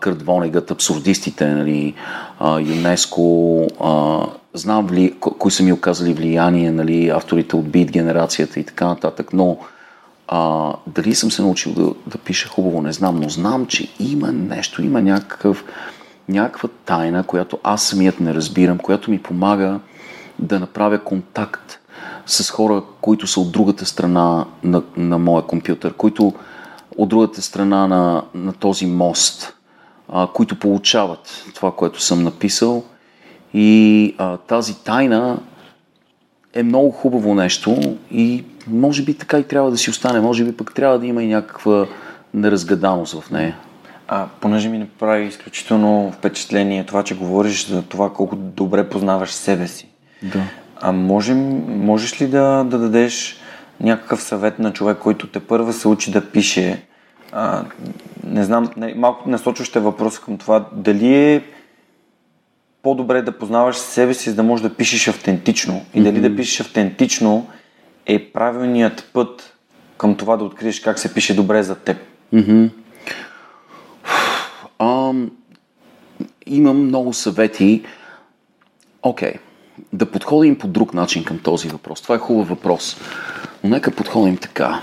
Кърт 0.00 0.22
Вонегът, 0.22 0.70
абсурдистите, 0.70 1.46
нали, 1.46 1.94
ЮНЕСКО, 2.42 3.66
знам 4.54 4.88
ли, 4.90 5.14
кои 5.20 5.50
са 5.50 5.62
ми 5.62 5.72
оказали 5.72 6.14
влияние, 6.14 6.70
нали, 6.70 7.08
авторите 7.08 7.56
от 7.56 7.68
бит 7.68 7.92
генерацията 7.92 8.60
и 8.60 8.64
така 8.64 8.86
нататък, 8.86 9.32
но 9.32 9.58
а, 10.28 10.72
дали 10.86 11.14
съм 11.14 11.30
се 11.30 11.42
научил 11.42 11.72
да, 11.72 11.94
да 12.06 12.18
пиша 12.18 12.48
хубаво, 12.48 12.82
не 12.82 12.92
знам, 12.92 13.20
но 13.20 13.28
знам, 13.28 13.66
че 13.66 13.88
има 14.00 14.32
нещо, 14.32 14.82
има 14.82 15.02
някакъв, 15.02 15.64
някаква 16.28 16.68
тайна, 16.84 17.22
която 17.22 17.58
аз 17.62 17.82
самият 17.82 18.20
не 18.20 18.34
разбирам, 18.34 18.78
която 18.78 19.10
ми 19.10 19.22
помага 19.22 19.80
да 20.38 20.60
направя 20.60 20.98
контакт 20.98 21.80
с 22.26 22.50
хора, 22.50 22.82
които 23.00 23.26
са 23.26 23.40
от 23.40 23.52
другата 23.52 23.86
страна 23.86 24.44
на, 24.62 24.82
на 24.96 25.18
моя 25.18 25.42
компютър, 25.42 25.92
които 25.92 26.34
от 26.98 27.08
другата 27.08 27.42
страна 27.42 27.86
на, 27.86 28.22
на 28.34 28.52
този 28.52 28.86
мост, 28.86 29.54
а, 30.08 30.26
които 30.26 30.58
получават 30.58 31.44
това, 31.54 31.72
което 31.72 32.02
съм 32.02 32.22
написал. 32.22 32.84
И 33.54 34.14
а, 34.18 34.36
тази 34.36 34.84
тайна 34.84 35.38
е 36.56 36.62
много 36.62 36.90
хубаво 36.90 37.34
нещо 37.34 37.96
и 38.10 38.44
може 38.66 39.02
би 39.02 39.14
така 39.14 39.38
и 39.38 39.44
трябва 39.44 39.70
да 39.70 39.78
си 39.78 39.90
остане. 39.90 40.20
Може 40.20 40.44
би 40.44 40.56
пък 40.56 40.74
трябва 40.74 40.98
да 40.98 41.06
има 41.06 41.22
и 41.22 41.28
някаква 41.28 41.86
неразгаданост 42.34 43.20
в 43.20 43.30
нея. 43.30 43.56
А, 44.08 44.26
понеже 44.40 44.68
ми 44.68 44.78
направи 44.78 45.26
изключително 45.26 46.12
впечатление 46.12 46.84
това, 46.84 47.02
че 47.02 47.16
говориш 47.16 47.66
за 47.66 47.82
това 47.82 48.12
колко 48.12 48.36
добре 48.36 48.88
познаваш 48.88 49.30
себе 49.30 49.66
си. 49.66 49.88
Да. 50.22 50.42
А 50.80 50.92
можем, 50.92 51.38
можеш 51.84 52.20
ли 52.20 52.26
да, 52.26 52.64
да 52.64 52.78
дадеш 52.78 53.36
някакъв 53.80 54.22
съвет 54.22 54.58
на 54.58 54.72
човек, 54.72 54.98
който 54.98 55.26
те 55.26 55.40
първа 55.40 55.72
се 55.72 55.88
учи 55.88 56.10
да 56.10 56.30
пише? 56.30 56.82
А, 57.32 57.64
не 58.24 58.44
знам, 58.44 58.70
не, 58.76 58.94
малко 58.94 59.30
насочващ 59.30 59.76
е 59.76 59.80
въпрос 59.80 60.18
към 60.18 60.36
това. 60.38 60.64
Дали 60.72 61.14
е 61.14 61.42
по-добре 62.86 63.22
да 63.22 63.38
познаваш 63.38 63.76
себе 63.76 64.14
си, 64.14 64.30
за 64.30 64.36
да 64.36 64.42
можеш 64.42 64.62
да 64.62 64.74
пишеш 64.74 65.08
автентично? 65.08 65.84
И 65.94 66.02
дали 66.02 66.16
mm-hmm. 66.16 66.28
да 66.30 66.36
пишеш 66.36 66.60
автентично 66.60 67.46
е 68.06 68.32
правилният 68.32 69.10
път 69.12 69.56
към 69.98 70.16
това 70.16 70.36
да 70.36 70.44
откриеш 70.44 70.80
как 70.80 70.98
се 70.98 71.14
пише 71.14 71.36
добре 71.36 71.62
за 71.62 71.74
теб? 71.74 71.96
Mm-hmm. 72.34 72.70
Um, 74.78 75.30
имам 76.46 76.86
много 76.86 77.12
съвети. 77.12 77.84
Окей, 79.02 79.32
okay. 79.32 79.38
да 79.92 80.10
подходим 80.10 80.58
по 80.58 80.68
друг 80.68 80.94
начин 80.94 81.24
към 81.24 81.38
този 81.38 81.68
въпрос. 81.68 82.00
Това 82.02 82.14
е 82.14 82.18
хубав 82.18 82.48
въпрос. 82.48 82.96
Но 83.64 83.70
нека 83.70 83.90
подходим 83.90 84.36
така. 84.36 84.80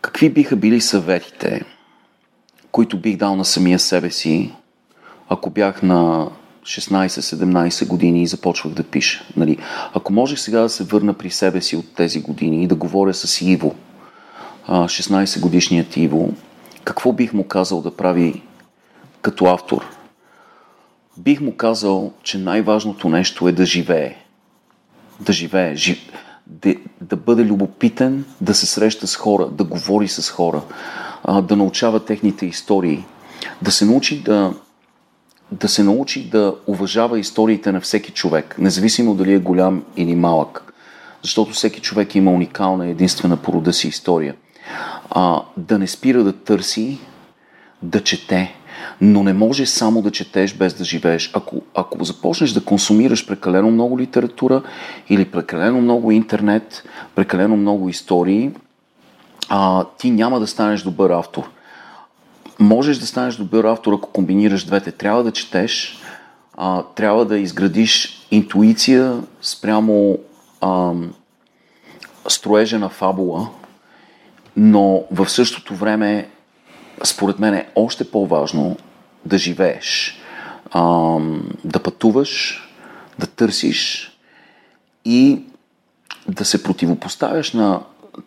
Какви 0.00 0.30
биха 0.30 0.56
били 0.56 0.80
съветите, 0.80 1.64
които 2.70 2.98
бих 2.98 3.16
дал 3.16 3.36
на 3.36 3.44
самия 3.44 3.78
себе 3.78 4.10
си, 4.10 4.52
ако 5.28 5.50
бях 5.50 5.82
на 5.82 6.30
16-17 6.62 7.86
години 7.86 8.22
и 8.22 8.26
започвах 8.26 8.74
да 8.74 8.82
пиша. 8.82 9.24
Нали? 9.36 9.58
Ако 9.94 10.12
можех 10.12 10.38
сега 10.38 10.60
да 10.60 10.68
се 10.68 10.84
върна 10.84 11.14
при 11.14 11.30
себе 11.30 11.60
си 11.60 11.76
от 11.76 11.94
тези 11.94 12.22
години 12.22 12.62
и 12.62 12.66
да 12.66 12.74
говоря 12.74 13.14
с 13.14 13.40
Иво, 13.40 13.74
16 14.68 15.40
годишният 15.40 15.96
Иво, 15.96 16.32
какво 16.84 17.12
бих 17.12 17.32
му 17.32 17.48
казал 17.48 17.82
да 17.82 17.96
прави 17.96 18.42
като 19.22 19.44
автор? 19.44 19.86
Бих 21.16 21.40
му 21.40 21.56
казал, 21.56 22.12
че 22.22 22.38
най-важното 22.38 23.08
нещо 23.08 23.48
е 23.48 23.52
да 23.52 23.66
живее. 23.66 24.16
Да 25.20 25.32
живее. 25.32 25.76
Жив... 25.76 25.98
Да, 26.46 26.74
да 27.00 27.16
бъде 27.16 27.44
любопитен, 27.44 28.24
да 28.40 28.54
се 28.54 28.66
среща 28.66 29.06
с 29.06 29.16
хора, 29.16 29.48
да 29.48 29.64
говори 29.64 30.08
с 30.08 30.30
хора, 30.30 30.62
да 31.42 31.56
научава 31.56 32.04
техните 32.04 32.46
истории, 32.46 33.04
да 33.62 33.72
се 33.72 33.84
научи 33.84 34.22
да 34.22 34.54
да 35.52 35.68
се 35.68 35.82
научи 35.82 36.30
да 36.30 36.54
уважава 36.66 37.18
историите 37.18 37.72
на 37.72 37.80
всеки 37.80 38.12
човек, 38.12 38.56
независимо 38.58 39.14
дали 39.14 39.32
е 39.32 39.38
голям 39.38 39.84
или 39.96 40.14
малък. 40.14 40.72
Защото 41.22 41.52
всеки 41.52 41.80
човек 41.80 42.14
има 42.14 42.30
уникална 42.30 42.86
единствена 42.86 43.36
порода 43.36 43.72
си 43.72 43.88
история. 43.88 44.34
А, 45.10 45.42
да 45.56 45.78
не 45.78 45.86
спира 45.86 46.24
да 46.24 46.32
търси, 46.32 46.98
да 47.82 48.00
чете, 48.00 48.54
но 49.00 49.22
не 49.22 49.32
може 49.32 49.66
само 49.66 50.02
да 50.02 50.10
четеш 50.10 50.54
без 50.54 50.74
да 50.74 50.84
живееш. 50.84 51.30
Ако, 51.34 51.62
ако 51.74 52.04
започнеш 52.04 52.50
да 52.50 52.64
консумираш 52.64 53.26
прекалено 53.26 53.70
много 53.70 53.98
литература 53.98 54.62
или 55.08 55.24
прекалено 55.24 55.80
много 55.80 56.10
интернет, 56.10 56.84
прекалено 57.14 57.56
много 57.56 57.88
истории, 57.88 58.50
а, 59.48 59.84
ти 59.98 60.10
няма 60.10 60.40
да 60.40 60.46
станеш 60.46 60.82
добър 60.82 61.10
автор 61.10 61.50
можеш 62.62 62.98
да 62.98 63.06
станеш 63.06 63.36
добър 63.36 63.64
автор, 63.64 63.92
ако 63.92 64.08
комбинираш 64.08 64.64
двете. 64.64 64.92
Трябва 64.92 65.24
да 65.24 65.32
четеш, 65.32 65.98
а, 66.54 66.82
трябва 66.82 67.24
да 67.24 67.38
изградиш 67.38 68.26
интуиция 68.30 69.20
спрямо 69.42 70.18
а, 70.60 70.92
строежа 72.28 72.78
на 72.78 72.88
фабула, 72.88 73.48
но 74.56 75.04
в 75.10 75.28
същото 75.28 75.74
време, 75.74 76.28
според 77.04 77.38
мен 77.38 77.54
е 77.54 77.68
още 77.74 78.10
по-важно 78.10 78.76
да 79.24 79.38
живееш, 79.38 80.18
а, 80.70 81.16
да 81.64 81.78
пътуваш, 81.82 82.62
да 83.18 83.26
търсиш 83.26 84.12
и 85.04 85.42
да 86.28 86.44
се 86.44 86.62
противопоставяш 86.62 87.52
на 87.52 87.80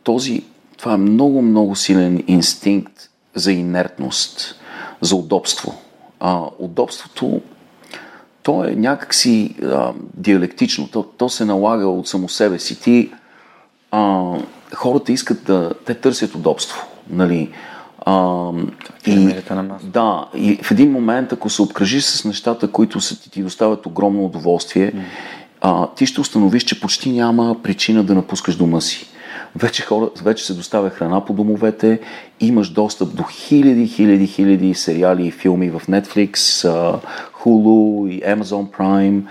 този, 0.04 0.44
това 0.78 0.94
е 0.94 0.98
много, 0.98 1.42
много 1.42 1.76
силен 1.76 2.24
инстинкт 2.28 3.10
за 3.36 3.52
инертност, 3.52 4.56
за 5.02 5.16
удобство. 5.16 5.82
А, 6.20 6.42
удобството, 6.60 7.42
то 8.44 8.66
е 8.66 8.72
някакси 8.72 9.56
а, 9.64 9.94
диалектично, 10.14 10.88
то, 10.88 11.04
то 11.04 11.30
се 11.30 11.46
налага 11.46 11.88
от 11.88 12.08
само 12.08 12.30
себе 12.30 12.60
си. 12.60 12.82
Ти, 12.82 13.12
а, 13.92 14.34
хората 14.74 15.12
искат 15.12 15.44
да, 15.44 15.74
те 15.86 15.94
търсят 15.94 16.36
удобство, 16.36 16.88
нали? 17.10 17.52
А, 18.06 18.50
и, 19.06 19.36
да, 19.84 20.28
и 20.36 20.56
в 20.64 20.72
един 20.72 20.92
момент, 20.92 21.34
ако 21.34 21.50
се 21.50 21.62
обкръжиш 21.62 22.04
с 22.04 22.26
нещата, 22.26 22.72
които 22.72 23.02
са, 23.02 23.22
ти, 23.22 23.32
ти 23.32 23.44
доставят 23.44 23.86
огромно 23.86 24.26
удоволствие, 24.26 24.92
mm. 24.92 25.02
а, 25.62 25.88
ти 25.88 26.06
ще 26.06 26.22
установиш, 26.22 26.64
че 26.64 26.80
почти 26.80 27.12
няма 27.12 27.56
причина 27.64 28.04
да 28.04 28.16
напускаш 28.16 28.56
дома 28.56 28.82
си. 28.82 29.08
Вече, 29.56 29.84
хора, 29.84 30.10
вече 30.24 30.46
се 30.46 30.54
доставя 30.54 30.90
храна 30.90 31.26
по 31.26 31.34
домовете, 31.34 32.00
имаш 32.40 32.70
достъп 32.70 33.16
до 33.16 33.24
хиляди, 33.24 33.88
хиляди, 33.88 34.28
хиляди 34.28 34.74
сериали 34.74 35.28
и 35.28 35.32
филми 35.32 35.70
в 35.70 35.82
Netflix, 35.90 36.36
Hulu 37.44 38.10
и 38.10 38.22
Amazon 38.22 38.78
Prime. 38.78 39.22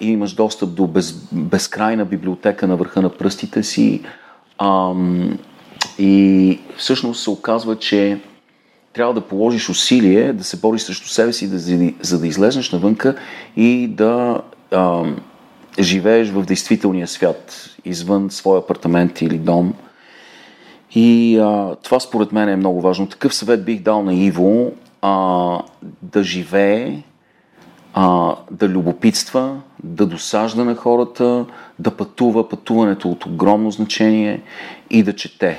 И 0.00 0.10
имаш 0.10 0.32
достъп 0.32 0.74
до 0.74 0.86
без, 0.86 1.12
безкрайна 1.32 2.04
библиотека 2.04 2.66
на 2.66 2.76
върха 2.76 3.02
на 3.02 3.08
пръстите 3.08 3.62
си. 3.62 4.02
И 5.98 6.58
всъщност 6.76 7.22
се 7.22 7.30
оказва, 7.30 7.76
че 7.76 8.20
трябва 8.92 9.14
да 9.14 9.20
положиш 9.20 9.68
усилие 9.68 10.32
да 10.32 10.44
се 10.44 10.56
бориш 10.56 10.82
срещу 10.82 11.08
себе 11.08 11.32
си, 11.32 11.50
да, 11.50 11.58
за 12.00 12.20
да 12.20 12.26
излезнеш 12.26 12.72
навънка 12.72 13.14
и 13.56 13.88
да 13.88 14.40
um, 14.70 15.14
живееш 15.80 16.28
в 16.28 16.42
действителния 16.42 17.08
свят, 17.08 17.70
извън 17.84 18.30
своя 18.30 18.58
апартамент 18.58 19.20
или 19.22 19.38
дом. 19.38 19.74
И 20.94 21.38
а, 21.38 21.76
това 21.82 22.00
според 22.00 22.32
мен 22.32 22.48
е 22.48 22.56
много 22.56 22.80
важно. 22.80 23.06
Такъв 23.06 23.34
съвет 23.34 23.64
бих 23.64 23.80
дал 23.80 24.02
на 24.02 24.14
Иво 24.14 24.72
а, 25.02 25.58
да 26.02 26.22
живее, 26.22 27.02
а, 27.94 28.34
да 28.50 28.68
любопитства, 28.68 29.60
да 29.84 30.06
досажда 30.06 30.64
на 30.64 30.74
хората, 30.74 31.44
да 31.78 31.90
пътува, 31.90 32.48
пътуването 32.48 33.10
от 33.10 33.26
огромно 33.26 33.70
значение 33.70 34.42
и 34.90 35.02
да 35.02 35.16
чете. 35.16 35.58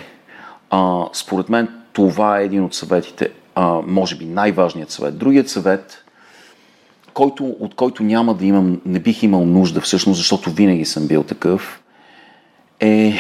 А, 0.70 1.06
според 1.14 1.50
мен 1.50 1.68
това 1.94 2.40
е 2.40 2.46
един 2.46 2.64
от 2.64 2.74
съветите, 2.74 3.30
а, 3.56 3.82
може 3.88 4.16
би 4.16 4.26
най-важният 4.26 4.92
съвет. 4.92 5.18
Другият 5.18 5.50
съвет 5.50 6.06
който, 7.20 7.56
от 7.60 7.76
който 7.76 8.04
няма 8.04 8.34
да 8.34 8.46
имам, 8.46 8.82
не 8.86 9.00
бих 9.00 9.24
имал 9.24 9.46
нужда 9.46 9.82
всъщност, 9.82 10.18
защото 10.18 10.52
винаги 10.52 10.86
съм 10.86 11.08
бил 11.08 11.24
такъв, 11.24 11.82
е 12.80 13.14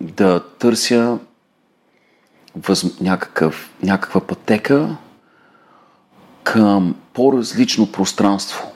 да 0.00 0.40
търся 0.58 1.18
въз, 2.56 3.00
някакъв, 3.00 3.70
някаква 3.82 4.20
пътека 4.20 4.96
към 6.42 6.94
по-различно 7.12 7.92
пространство. 7.92 8.72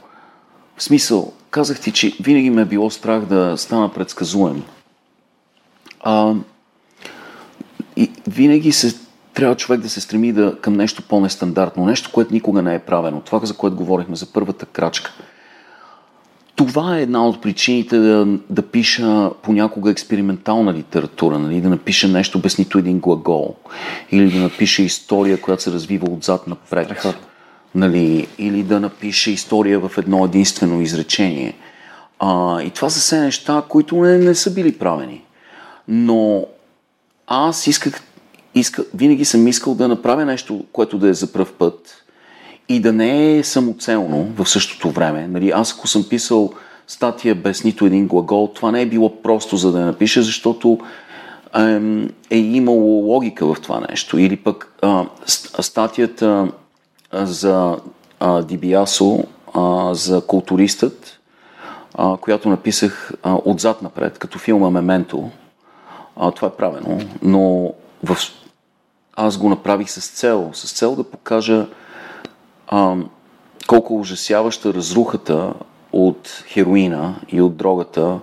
В 0.77 0.83
смисъл, 0.83 1.33
казах 1.51 1.81
ти, 1.81 1.93
че 1.93 2.17
винаги 2.21 2.51
ме 2.51 2.63
е 2.63 2.65
било 2.65 2.91
страх 2.91 3.21
да 3.25 3.55
стана 3.57 3.93
предсказуем. 3.93 4.63
А, 6.01 6.35
и 7.97 8.11
винаги 8.27 8.73
се 8.73 9.08
трябва 9.39 9.57
човек 9.57 9.81
да 9.81 9.89
се 9.89 10.01
стреми 10.01 10.33
да, 10.33 10.57
към 10.61 10.75
нещо 10.75 11.03
по-нестандартно, 11.03 11.87
нещо, 11.87 12.11
което 12.13 12.35
никога 12.35 12.63
не 12.63 12.75
е 12.75 12.79
правено. 12.79 13.21
Това, 13.21 13.47
за 13.47 13.55
което 13.55 13.77
говорихме, 13.77 14.17
за 14.17 14.33
първата 14.33 14.67
крачка. 14.67 15.13
Това 16.57 16.99
е 16.99 17.03
една 17.03 17.27
от 17.27 17.43
причините 17.43 17.99
да, 17.99 18.39
да 18.51 18.63
пиша 18.63 19.31
понякога 19.43 19.91
експериментална 19.91 20.75
литература, 20.75 21.39
нали? 21.39 21.61
да 21.61 21.69
напиша 21.69 22.09
нещо 22.09 22.39
без 22.39 22.59
нито 22.59 22.79
един 22.79 22.99
глагол, 22.99 23.55
или 24.11 24.31
да 24.31 24.39
напиша 24.39 24.83
история, 24.83 25.41
която 25.41 25.63
се 25.63 25.73
развива 25.73 26.11
отзад 26.11 26.47
напред, 26.47 27.07
нали? 27.75 28.29
или 28.39 28.63
да 28.63 28.81
напиша 28.81 29.31
история 29.31 29.81
в 29.81 29.99
едно 29.99 30.25
единствено 30.25 30.81
изречение. 30.81 31.55
А, 32.19 32.63
и 32.63 32.71
това 32.71 32.91
са 32.91 33.01
все 33.01 33.21
неща, 33.21 33.63
които 33.69 33.97
не, 33.97 34.19
не 34.19 34.35
са 34.35 34.55
били 34.55 34.79
правени. 34.79 35.23
Но 35.89 36.47
аз 37.27 37.67
исках 37.67 38.03
иска, 38.55 38.85
винаги 38.95 39.25
съм 39.25 39.49
искал 39.49 39.75
да 39.75 39.89
направя 39.89 40.25
нещо, 40.25 40.65
което 40.73 40.99
да 40.99 41.09
е 41.09 41.15
за 41.15 41.33
пръв 41.33 41.53
път 41.53 42.05
и 42.69 42.81
да 42.81 42.93
не 42.93 43.39
е 43.39 43.45
самоцелно 43.45 44.33
в 44.37 44.49
същото 44.49 44.91
време. 44.91 45.29
Нали, 45.29 45.51
аз 45.51 45.73
ако 45.73 45.89
съм 45.89 46.05
писал 46.09 46.53
статия 46.87 47.35
без 47.35 47.65
нито 47.65 47.87
един 47.87 48.07
глагол, 48.07 48.51
това 48.55 48.71
не 48.71 48.83
е 48.83 48.87
било 48.87 49.23
просто 49.23 49.57
за 49.57 49.73
да 49.73 49.81
я 49.81 49.87
напиша, 49.87 50.23
защото 50.23 50.79
е, 51.59 51.81
е 52.31 52.39
имало 52.39 53.07
логика 53.07 53.55
в 53.55 53.61
това 53.63 53.81
нещо. 53.91 54.19
Или 54.19 54.37
пък 54.37 54.73
а, 54.83 55.07
статията 55.61 56.49
за 57.13 57.77
Дибиасо, 58.43 59.25
за 59.93 60.21
културистът, 60.27 61.21
а, 61.95 62.17
която 62.17 62.49
написах 62.49 63.13
а, 63.23 63.39
отзад 63.45 63.83
напред, 63.83 64.19
като 64.19 64.39
филма 64.39 64.71
Мементо. 64.71 65.31
А, 66.17 66.31
това 66.31 66.49
е 66.49 66.57
правено, 66.57 67.01
но 67.23 67.73
в 68.05 68.17
аз 69.21 69.39
го 69.39 69.49
направих 69.49 69.91
с 69.91 70.09
цел, 70.09 70.51
с 70.53 70.73
цел 70.73 70.97
да 70.97 71.05
покажа 71.05 71.67
а, 72.67 72.97
колко 73.67 74.01
ужасяваща 74.01 74.75
разрухата 74.75 75.55
от 75.93 76.45
хероина 76.47 77.21
и 77.29 77.43
от 77.43 77.57
дрогата 77.57 78.21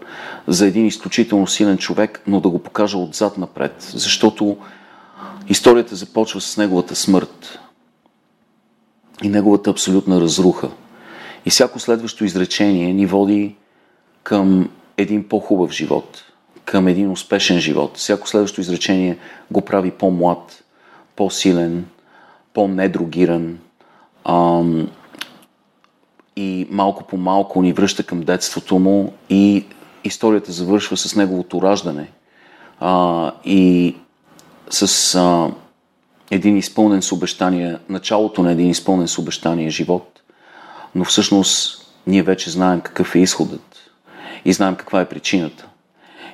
за 0.47 0.67
един 0.67 0.85
изключително 0.85 1.47
силен 1.47 1.77
човек, 1.77 2.21
но 2.27 2.39
да 2.39 2.49
го 2.49 2.59
покажа 2.59 2.97
отзад 2.97 3.37
напред, 3.37 3.75
защото 3.79 4.57
историята 5.49 5.95
започва 5.95 6.41
с 6.41 6.57
неговата 6.57 6.95
смърт 6.95 7.59
и 9.23 9.29
неговата 9.29 9.69
абсолютна 9.69 10.21
разруха. 10.21 10.69
И 11.45 11.49
всяко 11.49 11.79
следващо 11.79 12.25
изречение 12.25 12.93
ни 12.93 13.05
води 13.05 13.55
към 14.23 14.69
един 14.97 15.27
по-хубав 15.27 15.71
живот, 15.71 16.23
към 16.65 16.87
един 16.87 17.11
успешен 17.11 17.59
живот. 17.59 17.97
Всяко 17.97 18.27
следващо 18.27 18.61
изречение 18.61 19.17
го 19.51 19.61
прави 19.61 19.91
по-млад, 19.91 20.63
по-силен, 21.15 21.85
по-недрогиран 22.53 23.59
ам, 24.25 24.89
и 26.35 26.67
малко 26.69 27.03
по 27.03 27.17
малко 27.17 27.61
ни 27.61 27.73
връща 27.73 28.03
към 28.03 28.21
детството 28.21 28.79
му 28.79 29.13
и 29.29 29.65
историята 30.03 30.51
завършва 30.51 30.97
с 30.97 31.15
неговото 31.15 31.61
раждане 31.61 32.11
а, 32.79 33.31
и 33.45 33.95
с 34.69 35.15
а, 35.15 35.51
един 36.31 36.57
изпълнен 36.57 37.01
с 37.01 37.11
обещание, 37.11 37.77
началото 37.89 38.43
на 38.43 38.51
един 38.51 38.69
изпълнен 38.69 39.07
с 39.07 39.17
обещание 39.17 39.69
живот, 39.69 40.21
но 40.95 41.05
всъщност 41.05 41.81
ние 42.07 42.23
вече 42.23 42.49
знаем 42.49 42.81
какъв 42.81 43.15
е 43.15 43.19
изходът 43.19 43.91
и 44.45 44.53
знаем 44.53 44.75
каква 44.75 45.01
е 45.01 45.09
причината. 45.09 45.67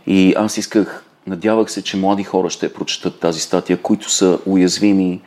И 0.07 0.33
аз 0.37 0.57
исках, 0.57 1.05
надявах 1.27 1.71
се, 1.71 1.83
че 1.83 1.97
млади 1.97 2.23
хора 2.23 2.49
ще 2.49 2.73
прочетат 2.73 3.19
тази 3.19 3.39
статия, 3.39 3.77
които 3.77 4.11
са 4.11 4.39
уязвими 4.45 5.21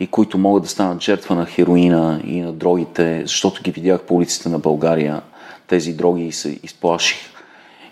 и 0.00 0.06
които 0.06 0.38
могат 0.38 0.62
да 0.62 0.68
станат 0.68 1.02
жертва 1.02 1.34
на 1.34 1.46
хероина 1.46 2.20
и 2.24 2.40
на 2.40 2.52
дрогите, 2.52 3.22
защото 3.26 3.62
ги 3.62 3.70
видях 3.70 4.02
по 4.02 4.14
улиците 4.14 4.48
на 4.48 4.58
България. 4.58 5.22
Тези 5.66 5.92
дроги 5.92 6.26
и 6.26 6.32
се 6.32 6.58
изплаших. 6.62 7.18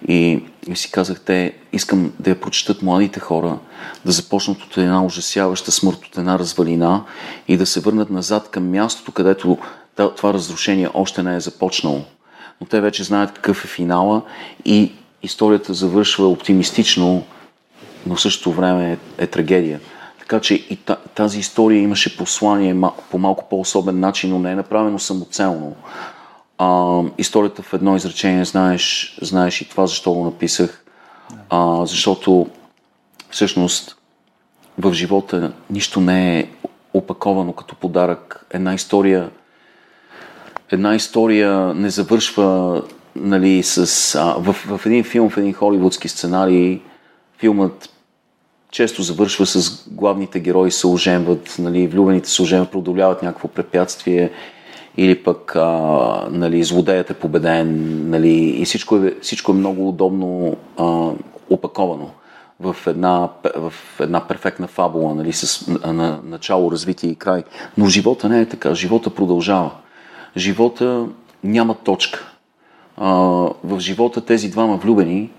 И, 0.09 0.43
и 0.69 0.77
си 0.77 0.91
казах, 0.91 1.21
те 1.21 1.53
искам 1.73 2.13
да 2.21 2.31
я 2.31 2.41
прочетат 2.41 2.83
младите 2.83 3.21
хора, 3.21 3.59
да 4.05 4.13
започнат 4.13 4.63
от 4.63 4.77
една 4.77 5.05
ужасяваща 5.05 5.73
смърт, 5.73 6.05
от 6.05 6.19
една 6.19 6.39
развалина 6.39 7.05
и 7.49 7.57
да 7.57 7.67
се 7.67 7.81
върнат 7.81 8.11
назад 8.11 8.49
към 8.51 8.71
мястото, 8.71 9.13
където 9.13 9.59
това 9.97 10.33
разрушение 10.33 10.89
още 10.95 11.23
не 11.23 11.37
е 11.37 11.41
започнало. 11.41 12.01
Но 12.61 12.67
те 12.67 12.81
вече 12.81 13.05
знаят 13.05 13.33
какъв 13.33 13.65
е 13.65 13.69
финала 13.69 14.23
и 14.65 14.93
историята 15.27 15.75
завършва 15.75 16.29
оптимистично, 16.29 17.25
но 18.07 18.17
в 18.17 18.21
същото 18.21 18.53
време 18.53 18.93
е, 18.93 19.25
е 19.25 19.27
трагедия. 19.27 19.81
Така 20.19 20.41
че 20.41 20.55
и 20.55 20.79
тази 21.15 21.39
история 21.39 21.83
имаше 21.83 22.17
послание 22.17 22.77
по 23.11 23.19
малко 23.19 23.49
по-особен 23.49 24.01
начин, 24.01 24.31
но 24.31 24.39
не 24.39 24.53
е 24.53 24.55
направено 24.55 24.99
самоцелно. 24.99 25.77
А, 26.59 27.01
историята 27.19 27.63
в 27.63 27.75
едно 27.75 27.97
изречение, 27.97 28.45
знаеш, 28.45 29.19
знаеш 29.23 29.61
и 29.61 29.69
това 29.69 29.87
защо 29.87 30.13
го 30.13 30.25
написах. 30.25 30.85
А, 31.51 31.87
защото 31.87 32.47
всъщност 33.31 33.97
в 34.79 34.93
живота 34.93 35.53
нищо 35.71 36.01
не 36.01 36.39
е 36.39 36.49
опаковано 36.95 37.53
като 37.53 37.75
подарък. 37.75 38.47
Една 38.51 38.75
история, 38.75 39.31
една 40.71 40.95
история 40.95 41.75
не 41.75 41.91
завършва 41.91 42.83
нали, 43.21 43.63
с, 43.63 44.15
а, 44.15 44.37
в, 44.39 44.53
в 44.53 44.87
един 44.87 45.05
филм, 45.05 45.31
в 45.31 45.39
един 45.39 45.53
холивудски 45.53 46.09
сценарий, 46.09 46.81
филмът 47.39 47.91
често 48.71 49.03
завършва 49.03 49.47
с 49.47 49.89
главните 49.91 50.41
герои 50.41 50.71
се 50.71 50.87
оженват, 50.87 51.57
нали, 51.59 51.87
влюбените 51.87 52.29
се 52.29 52.43
оженват, 52.43 52.71
продоляват 52.71 53.23
някакво 53.23 53.49
препятствие 53.49 54.31
или 54.97 55.23
пък 55.23 55.57
а, 55.57 56.29
нали, 56.31 56.65
злодеят 56.65 57.11
е 57.11 57.15
победен 57.15 58.01
нали, 58.11 58.35
и 58.35 58.65
всичко 58.65 58.97
е, 58.97 59.15
всичко 59.23 59.53
е 59.53 59.55
много 59.55 59.89
удобно 59.89 60.57
а, 60.77 61.11
опаковано 61.51 62.11
в 62.61 62.77
една, 62.87 63.29
в 63.57 63.73
една 64.01 64.29
перфектна 64.29 64.67
фабула, 64.67 65.15
нали, 65.15 65.33
с 65.33 65.67
на, 65.93 66.21
начало, 66.25 66.73
развитие 66.73 67.11
и 67.11 67.15
край. 67.15 67.45
Но 67.79 67.87
живота 67.87 68.29
не 68.29 68.41
е 68.41 68.47
така. 68.47 68.75
Живота 68.75 69.11
продължава. 69.11 69.71
Живота 70.37 71.07
няма 71.45 71.75
точка. 71.75 72.36
В 72.99 73.79
живота 73.79 74.21
тези 74.21 74.51
двама 74.51 74.77
влюбени 74.77 75.31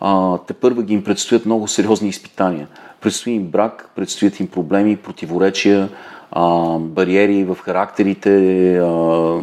а, 0.00 0.38
те 0.38 0.54
първа 0.54 0.82
ги 0.82 0.94
им 0.94 1.04
предстоят 1.04 1.46
много 1.46 1.68
сериозни 1.68 2.08
изпитания. 2.08 2.68
Предстои 3.00 3.32
им 3.32 3.46
брак, 3.46 3.90
предстоят 3.94 4.40
им 4.40 4.46
проблеми, 4.46 4.96
противоречия, 4.96 5.88
а, 6.30 6.78
бариери 6.78 7.44
в 7.44 7.56
характерите, 7.60 8.76
а, 8.78 9.40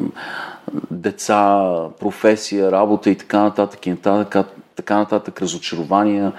деца, 0.91 1.69
професия, 1.99 2.71
работа 2.71 3.09
и 3.09 3.15
така 3.15 3.39
нататък, 3.39 3.85
и 3.85 3.89
нататък, 3.89 4.47
така 4.75 4.97
нататък 4.97 5.41
разочарования. 5.41 6.31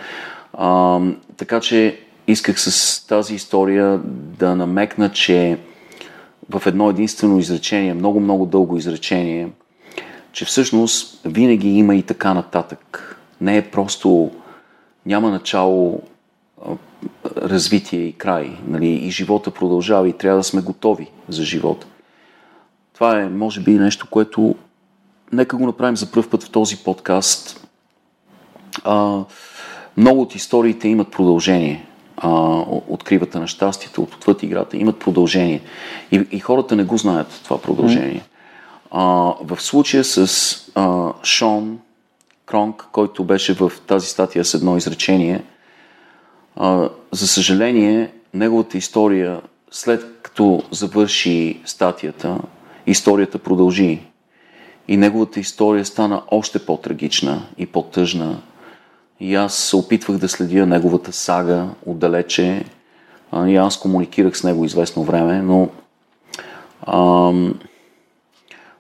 А, 0.53 1.01
така 1.37 1.61
че 1.61 2.01
исках 2.27 2.61
с 2.61 3.07
тази 3.07 3.35
история 3.35 4.01
да 4.39 4.57
намекна, 4.57 5.13
че 5.13 5.59
в 6.51 6.67
едно 6.67 6.91
единствено 6.91 7.39
изречение, 7.39 7.95
много-много 7.95 8.47
дълго 8.47 8.77
изречение, 8.77 9.49
че 10.35 10.45
всъщност 10.45 11.21
винаги 11.25 11.69
има 11.69 11.95
и 11.95 12.03
така 12.03 12.35
нататък 12.35 13.11
не 13.41 13.57
е 13.57 13.71
просто, 13.71 14.31
няма 15.07 15.31
начало, 15.31 16.03
развитие 17.37 18.01
и 18.01 18.13
край. 18.13 18.57
Нали? 18.67 18.89
И 18.89 19.11
живота 19.11 19.51
продължава 19.51 20.09
и 20.09 20.13
трябва 20.13 20.39
да 20.39 20.45
сме 20.45 20.63
готови 20.63 21.11
за 21.29 21.43
живота. 21.43 21.87
Това 22.95 23.21
е, 23.21 23.29
може 23.29 23.61
би, 23.61 23.71
нещо, 23.71 24.07
което 24.11 24.55
нека 25.33 25.57
го 25.57 25.67
направим 25.67 25.97
за 25.97 26.13
първ 26.13 26.31
път 26.31 26.43
в 26.43 26.51
този 26.51 26.77
подкаст. 26.77 27.69
А, 28.85 29.25
много 29.97 30.21
от 30.21 30.35
историите 30.35 30.89
имат 30.89 31.11
продължение. 31.11 31.87
А, 32.17 32.31
откривата 32.89 33.41
на 33.41 33.47
щастието, 33.47 34.03
от 34.03 34.15
отвъд 34.15 34.43
играта, 34.43 34.77
имат 34.77 34.99
продължение. 34.99 35.61
И, 36.13 36.27
и 36.31 36.41
хората 36.41 36.77
не 36.77 36.85
го 36.85 36.97
знаят 36.97 37.41
това 37.45 37.63
продължение. 37.63 38.23
В 38.95 39.59
случая 39.59 40.05
с 40.05 40.29
а, 40.75 41.13
Шон 41.25 41.79
Кронг, 42.47 42.85
който 42.93 43.25
беше 43.25 43.55
в 43.55 43.73
тази 43.87 44.07
статия 44.07 44.45
с 44.45 44.55
едно 44.55 44.77
изречение. 44.77 45.45
А, 46.57 46.89
за 47.13 47.29
съжаление, 47.29 48.13
неговата 48.35 48.79
история, 48.79 49.41
след 49.71 50.23
като 50.23 50.63
завърши 50.71 51.61
статията, 51.65 52.39
историята 52.87 53.39
продължи. 53.39 54.01
И 54.89 54.97
неговата 54.97 55.41
история 55.41 55.85
стана 55.85 56.23
още 56.31 56.67
по-трагична 56.67 57.47
и 57.59 57.67
по-тъжна. 57.67 58.41
И 59.21 59.35
аз 59.35 59.55
се 59.55 59.77
опитвах 59.77 60.19
да 60.19 60.29
следя 60.29 60.67
неговата 60.67 61.13
сага 61.13 61.69
отдалече. 61.87 62.65
И 63.47 63.57
аз 63.57 63.81
комуникирах 63.81 64.37
с 64.37 64.45
него 64.45 64.65
известно 64.65 65.05
време, 65.05 65.43
но 65.43 65.69
ам, 66.87 67.55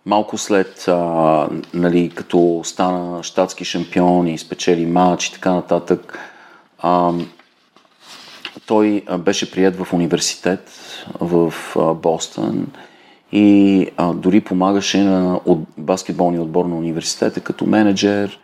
малко 0.06 0.38
след, 0.38 0.88
а, 0.88 1.48
нали, 1.74 2.10
като 2.14 2.60
стана 2.64 3.22
щатски 3.22 3.64
шампион 3.64 4.28
и 4.28 4.38
спечели 4.38 4.86
матч 4.86 5.26
и 5.26 5.32
така 5.32 5.52
нататък, 5.52 6.18
а, 6.78 7.12
той 8.66 9.04
беше 9.18 9.50
прият 9.50 9.76
в 9.76 9.92
университет 9.92 10.70
в 11.20 11.54
а, 11.76 11.94
Бостън 11.94 12.66
и 13.32 13.88
а, 13.96 14.12
дори 14.12 14.40
помагаше 14.40 15.02
на 15.02 15.40
от, 15.44 15.58
баскетболния 15.78 16.42
отбор 16.42 16.64
на 16.64 16.76
университета 16.76 17.40
като 17.40 17.66
менеджер 17.66 18.38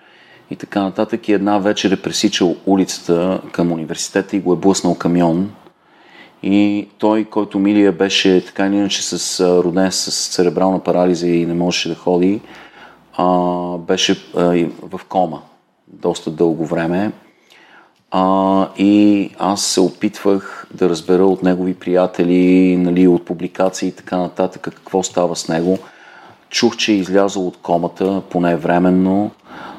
и 0.50 0.56
така 0.56 0.82
нататък. 0.82 1.28
И 1.28 1.32
една 1.32 1.58
вечер 1.58 1.90
е 1.90 2.02
пресичал 2.02 2.56
улицата 2.66 3.40
към 3.52 3.72
университета 3.72 4.36
и 4.36 4.40
го 4.40 4.52
е 4.52 4.56
блъснал 4.56 4.94
камион 4.94 5.50
и 6.42 6.88
той, 6.98 7.24
който 7.24 7.58
Милия 7.58 7.92
беше 7.92 8.44
така 8.46 8.66
или 8.66 8.76
иначе 8.76 9.02
с, 9.02 9.40
роден 9.64 9.92
с 9.92 10.28
церебрална 10.28 10.80
парализа 10.80 11.28
и 11.28 11.46
не 11.46 11.54
можеше 11.54 11.88
да 11.88 11.94
ходи, 11.94 12.40
а, 13.16 13.26
беше 13.78 14.16
а, 14.36 14.66
в 14.82 15.00
кома 15.08 15.38
доста 15.88 16.30
дълго 16.30 16.66
време. 16.66 17.12
А, 18.10 18.68
и 18.78 19.30
аз 19.38 19.62
се 19.62 19.80
опитвах 19.80 20.66
да 20.74 20.88
разбера 20.88 21.26
от 21.26 21.42
негови 21.42 21.74
приятели, 21.74 22.76
нали, 22.76 23.08
от 23.08 23.24
публикации 23.24 23.88
и 23.88 23.92
така 23.92 24.16
нататък, 24.16 24.62
какво 24.62 25.02
става 25.02 25.36
с 25.36 25.48
него. 25.48 25.78
Чух, 26.50 26.76
че 26.76 26.92
е 26.92 26.96
излязъл 26.96 27.46
от 27.46 27.56
комата, 27.56 28.22
поне 28.30 28.56
временно, 28.56 29.30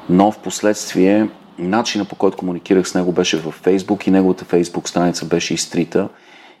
но 0.08 0.32
в 0.32 0.38
последствие 0.38 1.28
начина 1.58 2.04
по 2.04 2.16
който 2.16 2.36
комуникирах 2.36 2.88
с 2.88 2.94
него 2.94 3.12
беше 3.12 3.38
във 3.38 3.54
Фейсбук 3.54 4.06
и 4.06 4.10
неговата 4.10 4.44
Фейсбук 4.44 4.88
страница 4.88 5.24
беше 5.24 5.54
изтрита. 5.54 6.08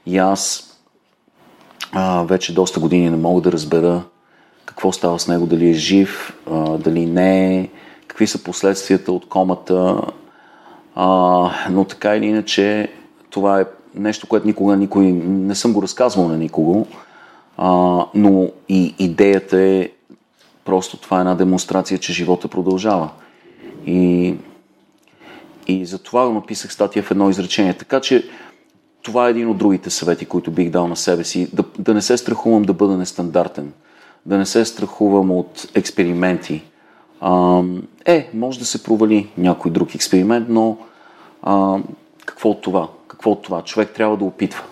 И 0.06 0.18
аз 0.18 0.68
а, 1.92 2.22
вече 2.22 2.54
доста 2.54 2.80
години 2.80 3.10
не 3.10 3.16
мога 3.16 3.40
да 3.40 3.52
разбера 3.52 4.02
какво 4.64 4.92
става 4.92 5.18
с 5.18 5.28
него, 5.28 5.46
дали 5.46 5.70
е 5.70 5.74
жив, 5.74 6.36
а, 6.50 6.78
дали 6.78 7.06
не 7.06 7.58
е, 7.58 7.68
какви 8.06 8.26
са 8.26 8.42
последствията 8.44 9.12
от 9.12 9.28
комата. 9.28 10.00
А, 10.94 11.08
но 11.70 11.84
така 11.84 12.16
или 12.16 12.26
иначе, 12.26 12.88
това 13.30 13.60
е 13.60 13.64
нещо, 13.94 14.26
което 14.26 14.46
никога 14.46 14.76
никой 14.76 15.04
не 15.12 15.54
съм 15.54 15.72
го 15.72 15.82
разказвал 15.82 16.28
на 16.28 16.36
никого. 16.36 16.86
А, 17.56 17.70
но 18.14 18.48
и 18.68 18.94
идеята 18.98 19.60
е 19.60 19.90
просто 20.64 20.96
това 20.96 21.16
е 21.16 21.20
една 21.20 21.34
демонстрация, 21.34 21.98
че 21.98 22.12
живота 22.12 22.48
продължава. 22.48 23.10
И, 23.86 24.34
и 25.66 25.86
затова 25.86 26.28
написах 26.28 26.72
статия 26.72 27.02
в 27.02 27.10
едно 27.10 27.30
изречение. 27.30 27.74
Така 27.74 28.00
че 28.00 28.24
това 29.02 29.26
е 29.26 29.30
един 29.30 29.48
от 29.48 29.58
другите 29.58 29.90
съвети, 29.90 30.26
които 30.26 30.50
бих 30.50 30.70
дал 30.70 30.88
на 30.88 30.96
себе 30.96 31.24
си. 31.24 31.48
Да, 31.52 31.64
да 31.78 31.94
не 31.94 32.02
се 32.02 32.16
страхувам 32.16 32.62
да 32.62 32.72
бъда 32.72 32.96
нестандартен. 32.96 33.72
Да 34.26 34.38
не 34.38 34.46
се 34.46 34.64
страхувам 34.64 35.30
от 35.30 35.68
експерименти. 35.74 36.62
А, 37.20 37.62
е, 38.04 38.30
може 38.34 38.58
да 38.58 38.64
се 38.64 38.82
провали 38.82 39.30
някой 39.38 39.70
друг 39.70 39.94
експеримент, 39.94 40.46
но 40.48 40.78
А, 41.42 41.78
какво 42.26 42.50
от 42.50 42.62
това? 42.62 42.88
Какво 43.08 43.30
от 43.30 43.42
това? 43.42 43.62
Човек 43.62 43.90
трябва 43.94 44.16
да 44.16 44.24
опитва. 44.24 44.62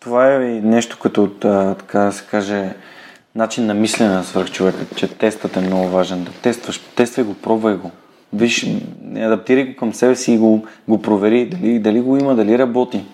Това 0.00 0.34
е 0.34 0.38
нещо 0.64 0.98
като, 1.02 1.30
така 1.78 1.98
да 1.98 2.12
се 2.12 2.24
каже, 2.24 2.74
начин 3.34 3.66
на 3.66 3.74
мислене 3.74 4.14
на 4.14 4.24
свърхчовека, 4.24 4.94
че 4.96 5.08
тестът 5.08 5.56
е 5.56 5.60
много 5.60 5.88
важен. 5.88 6.24
Да 6.24 6.30
тестваш, 6.30 6.78
тествай 6.78 7.26
го, 7.26 7.34
пробвай 7.34 7.74
го. 7.74 7.90
Виж, 8.32 8.66
адаптирай 9.16 9.64
го 9.64 9.76
към 9.76 9.94
себе 9.94 10.16
си 10.16 10.32
и 10.32 10.38
го, 10.38 10.66
го 10.88 11.02
провери, 11.02 11.46
дали, 11.46 11.78
дали 11.78 12.00
го 12.00 12.16
има, 12.16 12.34
дали 12.34 12.58
работи. 12.58 13.04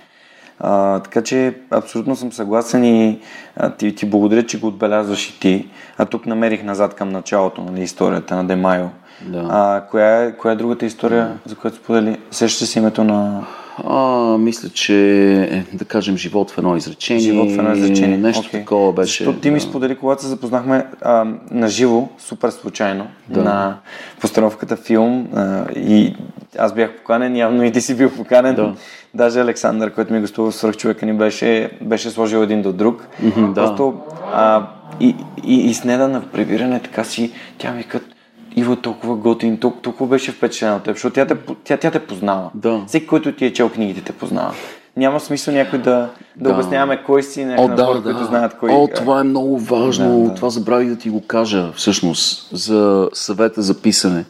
А, 0.58 1.00
така 1.00 1.22
че 1.22 1.54
абсолютно 1.70 2.16
съм 2.16 2.32
съгласен 2.32 2.84
и 2.84 3.18
а, 3.56 3.70
ти, 3.70 3.94
ти 3.94 4.06
благодаря, 4.06 4.46
че 4.46 4.60
го 4.60 4.66
отбелязваш 4.66 5.28
и 5.28 5.40
ти. 5.40 5.68
А 5.98 6.06
тук 6.06 6.26
намерих 6.26 6.64
назад 6.64 6.94
към 6.94 7.08
началото, 7.08 7.62
нали, 7.62 7.82
историята 7.82 8.36
на 8.36 8.44
Демайо. 8.44 8.88
Да. 9.22 9.46
А, 9.50 9.84
коя, 9.90 10.22
е, 10.22 10.36
коя 10.36 10.52
е 10.52 10.56
другата 10.56 10.86
история, 10.86 11.26
да. 11.26 11.50
за 11.50 11.56
която 11.56 11.76
сподели? 11.76 12.18
Сещаш 12.30 12.68
се 12.68 12.78
името 12.78 13.04
на... 13.04 13.46
А, 13.84 14.38
мисля, 14.38 14.68
че 14.68 14.94
е, 15.42 15.76
да 15.76 15.84
кажем 15.84 16.16
живот 16.16 16.50
в 16.50 16.58
едно 16.58 16.76
изречение. 16.76 17.22
Живот 17.22 17.50
в 17.50 17.58
едно 17.58 17.72
изречение. 17.72 18.18
Нещо 18.18 18.42
okay. 18.42 18.50
такова 18.50 18.92
беше. 18.92 19.24
Защото 19.24 19.40
ти 19.40 19.50
ми 19.50 19.60
сподели, 19.60 19.96
когато 19.96 20.22
се 20.22 20.28
запознахме 20.28 20.86
а, 21.02 21.24
на 21.50 21.68
живо, 21.68 22.08
супер 22.18 22.50
случайно, 22.50 23.06
да. 23.28 23.42
на 23.42 23.76
постановката 24.20 24.76
филм 24.76 25.28
а, 25.34 25.64
и 25.72 26.14
аз 26.58 26.74
бях 26.74 26.96
поканен, 26.96 27.36
явно 27.36 27.64
и 27.64 27.72
ти 27.72 27.80
си 27.80 27.96
бил 27.96 28.10
поканен. 28.10 28.54
Да. 28.54 28.74
Даже 29.14 29.40
Александър, 29.40 29.94
който 29.94 30.12
ми 30.12 30.20
гостува 30.20 30.50
в 30.50 30.54
свръхчовека 30.54 31.06
ни, 31.06 31.12
беше, 31.12 31.70
беше 31.80 32.10
сложил 32.10 32.38
един 32.38 32.62
до 32.62 32.72
друг. 32.72 33.08
Mm-hmm, 33.22 33.52
да. 33.52 33.54
Просто 33.54 33.94
а, 34.32 34.66
и, 35.00 35.14
и, 35.44 35.54
и 35.54 35.74
с 35.74 35.84
неда 35.84 36.08
на 36.08 36.22
прибиране 36.22 36.80
така 36.80 37.04
си, 37.04 37.32
тя 37.58 37.72
ми 37.72 37.84
като 37.84 38.15
Иво 38.56 38.72
е 38.72 38.76
толкова 38.76 39.16
готин, 39.16 39.58
толкова, 39.58 39.82
толкова 39.82 40.06
беше 40.06 40.32
впечатлен 40.32 40.74
от 40.74 40.82
теб, 40.82 40.94
защото 40.94 41.14
тя 41.14 41.26
те, 41.26 41.36
тя, 41.64 41.76
тя 41.76 41.90
те 41.90 42.06
познава. 42.06 42.50
Да. 42.54 42.84
Всеки, 42.86 43.06
който 43.06 43.32
ти 43.32 43.44
е 43.44 43.52
чел 43.52 43.68
книгите, 43.68 44.00
те 44.00 44.12
познава. 44.12 44.54
Няма 44.96 45.20
смисъл 45.20 45.54
някой 45.54 45.78
да, 45.78 46.10
да, 46.36 46.48
да. 46.48 46.54
обясняваме 46.54 47.02
кой 47.06 47.22
си, 47.22 47.44
някой 47.44 47.64
О, 47.64 47.68
на 47.68 47.74
да, 47.76 47.84
хора, 47.84 48.00
да. 48.00 48.02
които 48.02 48.24
знаят 48.24 48.58
кой 48.58 48.70
О, 48.72 48.88
това 48.96 49.20
е 49.20 49.24
много 49.24 49.58
важно. 49.58 50.22
Да, 50.22 50.28
да. 50.28 50.34
Това 50.34 50.50
забравих 50.50 50.88
да 50.88 50.96
ти 50.96 51.10
го 51.10 51.26
кажа, 51.26 51.72
всъщност, 51.72 52.48
за 52.52 53.08
съвета 53.12 53.62
за 53.62 53.82
писане. 53.82 54.24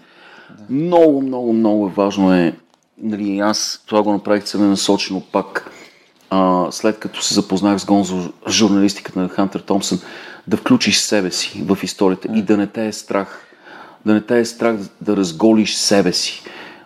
Да. 0.50 0.74
Много, 0.74 1.22
много, 1.22 1.52
много 1.52 1.88
важно 1.88 2.34
е. 2.34 2.52
Нали, 3.02 3.38
аз 3.38 3.82
това 3.86 4.02
го 4.02 4.12
направих 4.12 4.44
целенасочено 4.44 5.22
пак, 5.32 5.70
а, 6.30 6.66
след 6.70 6.98
като 6.98 7.22
се 7.22 7.34
запознах 7.34 7.78
с 7.78 7.84
гонзо 7.84 8.32
журналистиката 8.48 9.18
на 9.18 9.28
Хантер 9.28 9.60
Томпсън, 9.60 10.00
да 10.46 10.56
включиш 10.56 10.98
себе 10.98 11.30
си 11.30 11.64
в 11.66 11.78
историята 11.82 12.28
и 12.34 12.42
да 12.42 12.56
не 12.56 12.66
те 12.66 12.86
е 12.86 12.92
страх 12.92 13.45
да 14.06 14.14
не 14.14 14.20
те 14.20 14.38
е 14.38 14.44
страх 14.44 14.76
да 15.00 15.16
разголиш 15.16 15.74
себе 15.74 16.12
си. 16.12 16.42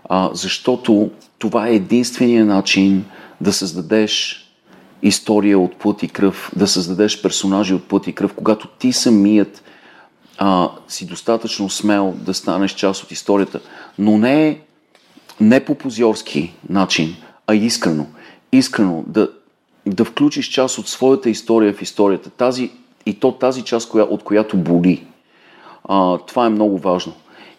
А, 0.08 0.30
защото 0.32 1.10
това 1.38 1.68
е 1.68 1.74
единствения 1.74 2.46
начин 2.46 3.04
да 3.40 3.52
създадеш 3.52 4.44
история 5.02 5.58
от 5.58 5.76
плът 5.76 6.02
и 6.02 6.08
кръв, 6.08 6.52
да 6.56 6.66
създадеш 6.66 7.22
персонажи 7.22 7.74
от 7.74 7.84
плът 7.84 8.06
и 8.06 8.12
кръв, 8.12 8.34
когато 8.34 8.68
ти 8.68 8.92
самият 8.92 9.62
а, 10.38 10.70
си 10.88 11.06
достатъчно 11.06 11.70
смел 11.70 12.14
да 12.18 12.34
станеш 12.34 12.72
част 12.72 13.02
от 13.02 13.10
историята. 13.10 13.60
Но 13.98 14.18
не, 14.18 14.60
не 15.40 15.64
по 15.64 15.74
позиорски 15.74 16.54
начин, 16.68 17.16
а 17.46 17.54
искрено. 17.54 18.06
Искрено 18.52 19.04
да, 19.06 19.28
да 19.86 20.04
включиш 20.04 20.48
част 20.48 20.78
от 20.78 20.88
своята 20.88 21.30
история 21.30 21.74
в 21.74 21.82
историята. 21.82 22.30
Тази, 22.30 22.70
и 23.06 23.14
то 23.14 23.32
тази 23.32 23.62
част, 23.62 23.88
коя, 23.88 24.04
от 24.04 24.22
която 24.22 24.56
боли. 24.56 25.06
А, 25.93 26.18
това 26.18 26.47
е 26.47 26.51
много 26.51 26.78
важно. 26.78 27.12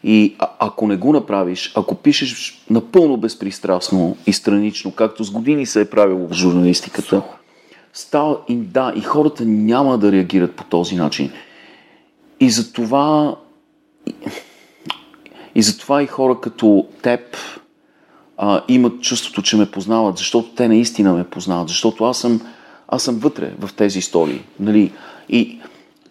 И 0.04 0.36
а, 0.40 0.50
ако 0.60 0.88
не 0.88 0.98
го 0.98 1.14
направиш, 1.14 1.74
ако 1.76 1.96
пишеш 1.96 2.64
напълно 2.70 3.18
безпристрастно 3.18 4.18
и 4.28 4.34
странично, 4.34 4.92
както 4.92 5.24
с 5.24 5.32
години 5.32 5.66
се 5.66 5.82
е 5.82 5.90
правило 5.90 6.28
в 6.28 6.34
журналистиката, 6.34 7.22
става 7.94 8.38
и 8.48 8.56
да, 8.56 8.94
и 8.96 9.02
хората 9.02 9.46
няма 9.46 9.98
да 9.98 10.12
реагират 10.12 10.56
по 10.56 10.64
този 10.64 10.96
начин. 10.96 11.32
И 12.40 12.50
за 12.50 12.74
това 12.74 13.36
и, 14.08 14.14
и 15.56 15.62
затова 15.62 16.02
и 16.02 16.08
хора 16.08 16.40
като 16.42 16.88
теб 17.02 17.38
а, 18.38 18.62
имат 18.68 19.02
чувството, 19.02 19.42
че 19.42 19.58
ме 19.58 19.72
познават, 19.72 20.18
защото 20.18 20.50
те 20.50 20.68
наистина 20.68 21.14
ме 21.14 21.24
познават, 21.24 21.68
защото 21.68 22.06
аз 22.06 22.18
съм, 22.18 22.42
аз 22.88 23.04
съм 23.04 23.20
вътре 23.20 23.54
в 23.60 23.74
тези 23.74 24.00
истории. 24.00 24.42
Нали? 24.60 24.92
И 25.30 25.60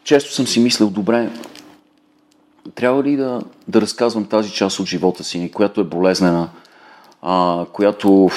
често 0.05 0.33
съм 0.33 0.47
си 0.47 0.61
мислил, 0.61 0.91
добре, 0.91 1.31
трябва 2.75 3.03
ли 3.03 3.17
да, 3.17 3.41
да 3.69 3.81
разказвам 3.81 4.25
тази 4.25 4.51
част 4.51 4.81
от 4.81 4.87
живота 4.87 5.25
си, 5.25 5.51
която 5.55 5.81
е 5.81 5.85
болезнена, 5.85 6.49
а, 7.23 7.65
която 7.73 8.31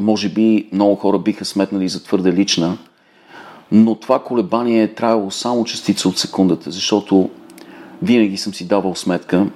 може 0.00 0.28
би 0.28 0.68
много 0.72 0.96
хора 0.96 1.18
биха 1.18 1.44
сметнали 1.44 1.88
за 1.88 2.04
твърде 2.04 2.32
лична, 2.32 2.78
но 3.72 3.94
това 3.94 4.18
колебание 4.18 4.82
е 4.82 4.94
траяло 4.94 5.30
само 5.30 5.64
частица 5.64 6.08
от 6.08 6.18
секундата, 6.18 6.70
защото 6.70 7.30
винаги 8.02 8.36
съм 8.36 8.54
си 8.54 8.68
давал 8.68 8.94
сметка, 8.94 9.46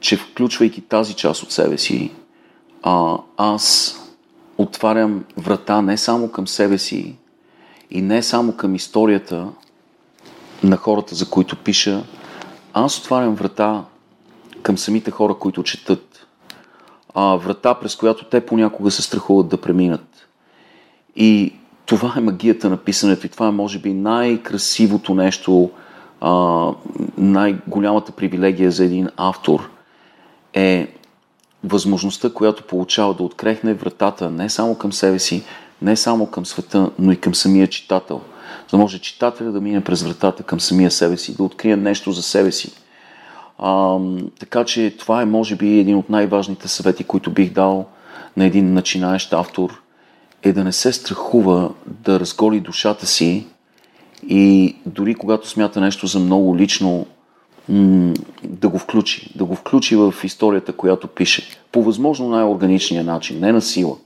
че 0.00 0.16
включвайки 0.16 0.80
тази 0.80 1.14
част 1.14 1.42
от 1.42 1.52
себе 1.52 1.78
си, 1.78 2.10
а, 2.82 3.16
аз 3.36 3.96
отварям 4.58 5.24
врата 5.36 5.82
не 5.82 5.96
само 5.96 6.28
към 6.28 6.48
себе 6.48 6.78
си 6.78 7.14
и 7.90 8.02
не 8.02 8.22
само 8.22 8.52
към 8.52 8.74
историята 8.74 9.48
на 10.62 10.76
хората, 10.76 11.14
за 11.14 11.30
които 11.30 11.56
пиша, 11.56 12.02
аз 12.74 12.98
отварям 12.98 13.34
врата 13.34 13.84
към 14.62 14.78
самите 14.78 15.10
хора, 15.10 15.34
които 15.34 15.62
четат. 15.62 16.26
А, 17.14 17.36
врата, 17.36 17.74
през 17.74 17.96
която 17.96 18.24
те 18.24 18.46
понякога 18.46 18.90
се 18.90 19.02
страхуват 19.02 19.48
да 19.48 19.60
преминат. 19.60 20.28
И 21.16 21.54
това 21.86 22.14
е 22.16 22.20
магията 22.20 22.70
на 22.70 22.76
писането 22.76 23.26
и 23.26 23.30
това 23.30 23.48
е 23.48 23.50
може 23.50 23.78
би 23.78 23.94
най-красивото 23.94 25.14
нещо, 25.14 25.70
а, 26.20 26.66
най-голямата 27.18 28.12
привилегия 28.12 28.70
за 28.70 28.84
един 28.84 29.08
автор 29.16 29.70
е 30.54 30.94
възможността, 31.64 32.32
която 32.32 32.62
получава 32.62 33.14
да 33.14 33.22
открехне 33.22 33.74
вратата 33.74 34.30
не 34.30 34.48
само 34.50 34.74
към 34.74 34.92
себе 34.92 35.18
си, 35.18 35.44
не 35.82 35.96
само 35.96 36.26
към 36.26 36.46
света, 36.46 36.90
но 36.98 37.12
и 37.12 37.16
към 37.16 37.34
самия 37.34 37.66
читател– 37.66 38.20
за 38.70 38.76
да 38.76 38.82
може 38.82 38.98
читателя 38.98 39.52
да 39.52 39.60
мине 39.60 39.84
през 39.84 40.02
вратата 40.02 40.42
към 40.42 40.60
самия 40.60 40.90
себе 40.90 41.16
си, 41.16 41.36
да 41.36 41.42
открие 41.42 41.76
нещо 41.76 42.12
за 42.12 42.22
себе 42.22 42.52
си. 42.52 42.72
А, 43.58 43.98
така 44.38 44.64
че 44.64 44.94
това 44.98 45.22
е, 45.22 45.24
може 45.24 45.56
би, 45.56 45.78
един 45.78 45.96
от 45.96 46.10
най-важните 46.10 46.68
съвети, 46.68 47.04
които 47.04 47.30
бих 47.30 47.52
дал 47.52 47.86
на 48.36 48.44
един 48.44 48.72
начинаещ 48.72 49.32
автор, 49.32 49.82
е 50.42 50.52
да 50.52 50.64
не 50.64 50.72
се 50.72 50.92
страхува 50.92 51.70
да 51.86 52.20
разголи 52.20 52.60
душата 52.60 53.06
си 53.06 53.46
и 54.28 54.76
дори 54.86 55.14
когато 55.14 55.48
смята 55.48 55.80
нещо 55.80 56.06
за 56.06 56.18
много 56.18 56.56
лично, 56.56 57.06
да 58.44 58.68
го 58.68 58.78
включи. 58.78 59.32
Да 59.34 59.44
го 59.44 59.54
включи 59.54 59.96
в 59.96 60.14
историята, 60.24 60.72
която 60.72 61.08
пише. 61.08 61.48
По 61.72 61.82
възможно 61.82 62.28
най-органичния 62.28 63.04
начин, 63.04 63.40
не 63.40 63.52
на 63.52 63.60
сила 63.60 63.96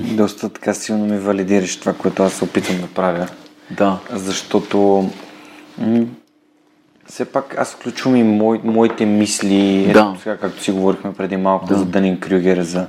доста 0.00 0.48
така 0.48 0.74
силно 0.74 1.06
ми 1.06 1.18
валидираш 1.18 1.80
това, 1.80 1.92
което 1.92 2.22
аз 2.22 2.32
се 2.32 2.44
опитвам 2.44 2.80
да 2.80 2.86
правя. 2.86 3.28
Да. 3.70 3.98
Защото 4.12 5.10
м- 5.78 6.06
все 7.06 7.24
пак 7.24 7.58
аз 7.58 7.72
включвам 7.72 8.16
и 8.16 8.22
мой, 8.22 8.60
моите 8.64 9.06
мисли, 9.06 9.90
да. 9.92 10.16
сега, 10.22 10.36
както 10.36 10.62
си 10.62 10.70
говорихме 10.70 11.12
преди 11.14 11.36
малко 11.36 11.66
да. 11.66 11.78
за 11.78 11.84
Данин 11.84 12.20
Крюгер, 12.20 12.60
за, 12.60 12.86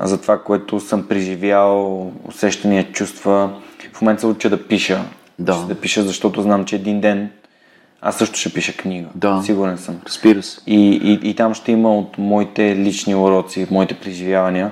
за 0.00 0.20
това, 0.20 0.42
което 0.42 0.80
съм 0.80 1.08
преживял, 1.08 2.06
усещания, 2.28 2.92
чувства. 2.92 3.50
В 3.92 4.02
момента 4.02 4.20
се 4.20 4.26
уча 4.26 4.50
да 4.50 4.66
пиша. 4.68 5.04
Да. 5.38 5.56
да 5.68 5.74
пиша, 5.74 6.02
защото 6.02 6.42
знам, 6.42 6.64
че 6.64 6.76
един 6.76 7.00
ден 7.00 7.30
аз 8.00 8.16
също 8.16 8.38
ще 8.38 8.52
пиша 8.52 8.76
книга. 8.76 9.08
Да. 9.14 9.42
Сигурен 9.44 9.78
съм. 9.78 10.00
Разбира 10.06 10.42
се. 10.42 10.60
И, 10.66 10.90
и, 10.90 11.30
и 11.30 11.34
там 11.34 11.54
ще 11.54 11.72
има 11.72 11.98
от 11.98 12.18
моите 12.18 12.76
лични 12.76 13.14
уроци, 13.14 13.66
моите 13.70 13.94
преживявания 13.94 14.70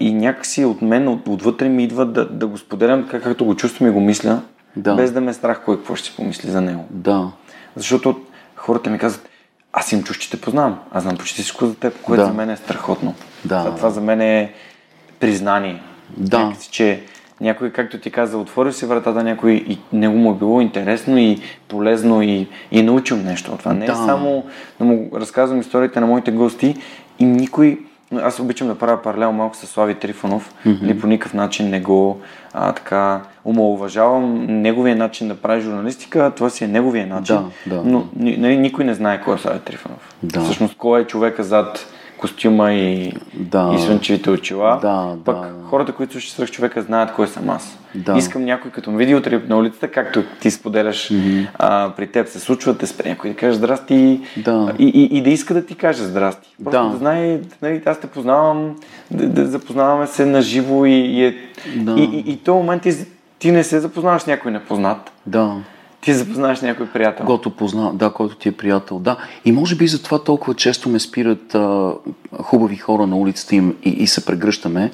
и 0.00 0.14
някакси 0.14 0.64
от 0.64 0.82
мен, 0.82 1.08
от, 1.08 1.28
отвътре 1.28 1.68
ми 1.68 1.84
идва 1.84 2.06
да, 2.06 2.28
да 2.28 2.46
го 2.46 2.58
споделям 2.58 3.04
така, 3.04 3.20
както 3.20 3.44
го 3.44 3.56
чувствам 3.56 3.88
и 3.88 3.92
го 3.92 4.00
мисля, 4.00 4.40
да. 4.76 4.94
без 4.94 5.12
да 5.12 5.20
ме 5.20 5.32
страх 5.32 5.62
кой 5.64 5.76
какво 5.76 5.96
ще 5.96 6.08
си 6.08 6.16
помисли 6.16 6.50
за 6.50 6.60
него. 6.60 6.84
Да. 6.90 7.30
Защото 7.76 8.20
хората 8.56 8.90
ми 8.90 8.98
казват, 8.98 9.28
аз 9.72 9.92
им 9.92 10.02
чуш, 10.02 10.18
че 10.18 10.30
те 10.30 10.40
познавам. 10.40 10.78
Аз 10.92 11.02
знам 11.02 11.16
почти 11.16 11.42
всичко 11.42 11.66
за 11.66 11.74
теб, 11.74 12.02
което 12.02 12.22
да. 12.22 12.26
за 12.26 12.32
мен 12.34 12.50
е 12.50 12.56
страхотно. 12.56 13.14
Да. 13.44 13.64
Това, 13.64 13.76
това 13.76 13.90
за 13.90 14.00
мен 14.00 14.20
е 14.20 14.52
признание. 15.20 15.82
Да. 16.16 16.38
Някакси, 16.38 16.70
че 16.70 17.02
някой, 17.40 17.70
както 17.70 17.98
ти 17.98 18.10
каза, 18.10 18.38
отворил 18.38 18.72
си 18.72 18.86
вратата 18.86 19.24
някой 19.24 19.52
и 19.52 19.78
него 19.92 20.16
му 20.16 20.30
е 20.30 20.34
било 20.34 20.60
интересно 20.60 21.18
и 21.18 21.38
полезно 21.68 22.22
и, 22.22 22.48
и 22.72 22.78
е 22.78 22.82
научил 22.82 23.16
нещо 23.16 23.52
от 23.52 23.58
това. 23.58 23.72
Не 23.72 23.84
е 23.84 23.86
да. 23.86 23.92
е 23.92 23.96
само 23.96 24.44
да 24.78 24.84
му 24.84 25.10
разказвам 25.14 25.60
историите 25.60 26.00
на 26.00 26.06
моите 26.06 26.30
гости 26.30 26.76
и 27.18 27.24
никой 27.24 27.78
аз 28.16 28.40
обичам 28.40 28.68
да 28.68 28.78
правя 28.78 29.02
паралел 29.02 29.32
малко 29.32 29.56
с 29.56 29.66
Слави 29.66 29.94
Трифонов, 29.94 30.54
mm-hmm. 30.66 30.84
или 30.84 31.00
по 31.00 31.06
никакъв 31.06 31.34
начин 31.34 31.70
не 31.70 31.80
го 31.80 32.20
а, 32.52 32.72
така 32.72 33.20
омалуважавам. 33.44 34.46
Неговия 34.46 34.96
начин 34.96 35.28
да 35.28 35.34
прави 35.34 35.60
журналистика, 35.60 36.32
това 36.36 36.50
си 36.50 36.64
е 36.64 36.68
неговия 36.68 37.06
начин. 37.06 37.36
Да, 37.66 37.76
да, 37.76 37.82
но 37.84 38.06
нали, 38.16 38.56
никой 38.56 38.84
не 38.84 38.94
знае 38.94 39.22
кой 39.22 39.34
е 39.34 39.38
Слави 39.38 39.58
Трифонов. 39.58 40.14
Да. 40.22 40.40
Всъщност, 40.40 40.76
кой 40.76 41.00
е 41.00 41.04
човека 41.04 41.44
зад 41.44 41.86
костюма 42.20 42.72
и, 42.72 43.12
Да. 43.34 43.72
и 43.74 43.78
слънчевите 43.78 44.30
очила. 44.30 44.78
Да, 44.82 45.14
Пък 45.24 45.36
да, 45.36 45.48
хората, 45.64 45.92
които 45.92 46.12
слушат 46.12 46.32
свърх 46.32 46.50
човека, 46.50 46.82
знаят 46.82 47.12
кой 47.12 47.26
съм 47.26 47.50
аз. 47.50 47.78
Да. 47.94 48.16
Искам 48.16 48.44
някой, 48.44 48.70
като 48.70 48.90
ме 48.90 48.96
види 48.96 49.14
утре 49.14 49.42
на 49.48 49.56
улицата, 49.56 49.88
както 49.90 50.22
ти 50.40 50.50
споделяш, 50.50 51.10
а, 51.58 51.92
при 51.96 52.06
теб 52.06 52.28
се 52.28 52.40
случва, 52.40 52.78
те 52.78 52.86
спре 52.86 53.08
някой 53.08 53.30
да 53.30 53.36
каже 53.36 53.56
здрасти 53.56 54.20
Да. 54.36 54.72
и, 54.78 54.84
и, 54.84 55.18
и 55.18 55.22
да 55.22 55.30
иска 55.30 55.54
да 55.54 55.66
ти 55.66 55.74
каже 55.74 56.04
здрасти. 56.04 56.48
Просто 56.64 56.82
Да. 56.84 56.90
да, 56.90 56.96
знае, 56.96 57.38
нали, 57.62 57.82
аз 57.86 58.00
те 58.00 58.06
познавам, 58.06 58.76
да, 59.10 59.28
да 59.28 59.46
запознаваме 59.46 60.06
се 60.06 60.26
на 60.26 60.42
живо 60.42 60.86
и, 60.86 60.90
и, 60.92 61.24
е, 61.24 61.34
Да. 61.76 61.92
и, 62.00 62.04
и, 62.04 62.32
и 62.32 62.36
то 62.36 62.54
момент 62.54 62.82
ти, 62.82 62.92
ти 63.38 63.52
не 63.52 63.64
се 63.64 63.80
запознаваш 63.80 64.22
с 64.22 64.26
някой 64.26 64.52
непознат. 64.52 65.12
Да. 65.26 65.54
Ти 66.00 66.14
запознаваш 66.14 66.58
с 66.58 66.62
някой 66.62 66.86
приятел. 66.86 67.26
Когато 67.26 67.50
позна, 67.50 67.94
да, 67.94 68.12
който 68.12 68.36
ти 68.36 68.48
е 68.48 68.52
приятел, 68.52 68.98
да. 68.98 69.16
И 69.44 69.52
може 69.52 69.76
би 69.76 69.86
затова 69.86 70.24
толкова 70.24 70.54
често 70.54 70.88
ме 70.88 70.98
спират 70.98 71.54
а, 71.54 71.92
хубави 72.42 72.76
хора 72.76 73.06
на 73.06 73.16
улицата 73.16 73.56
им 73.56 73.76
и, 73.84 73.90
и 73.90 74.06
се 74.06 74.24
прегръщаме, 74.24 74.90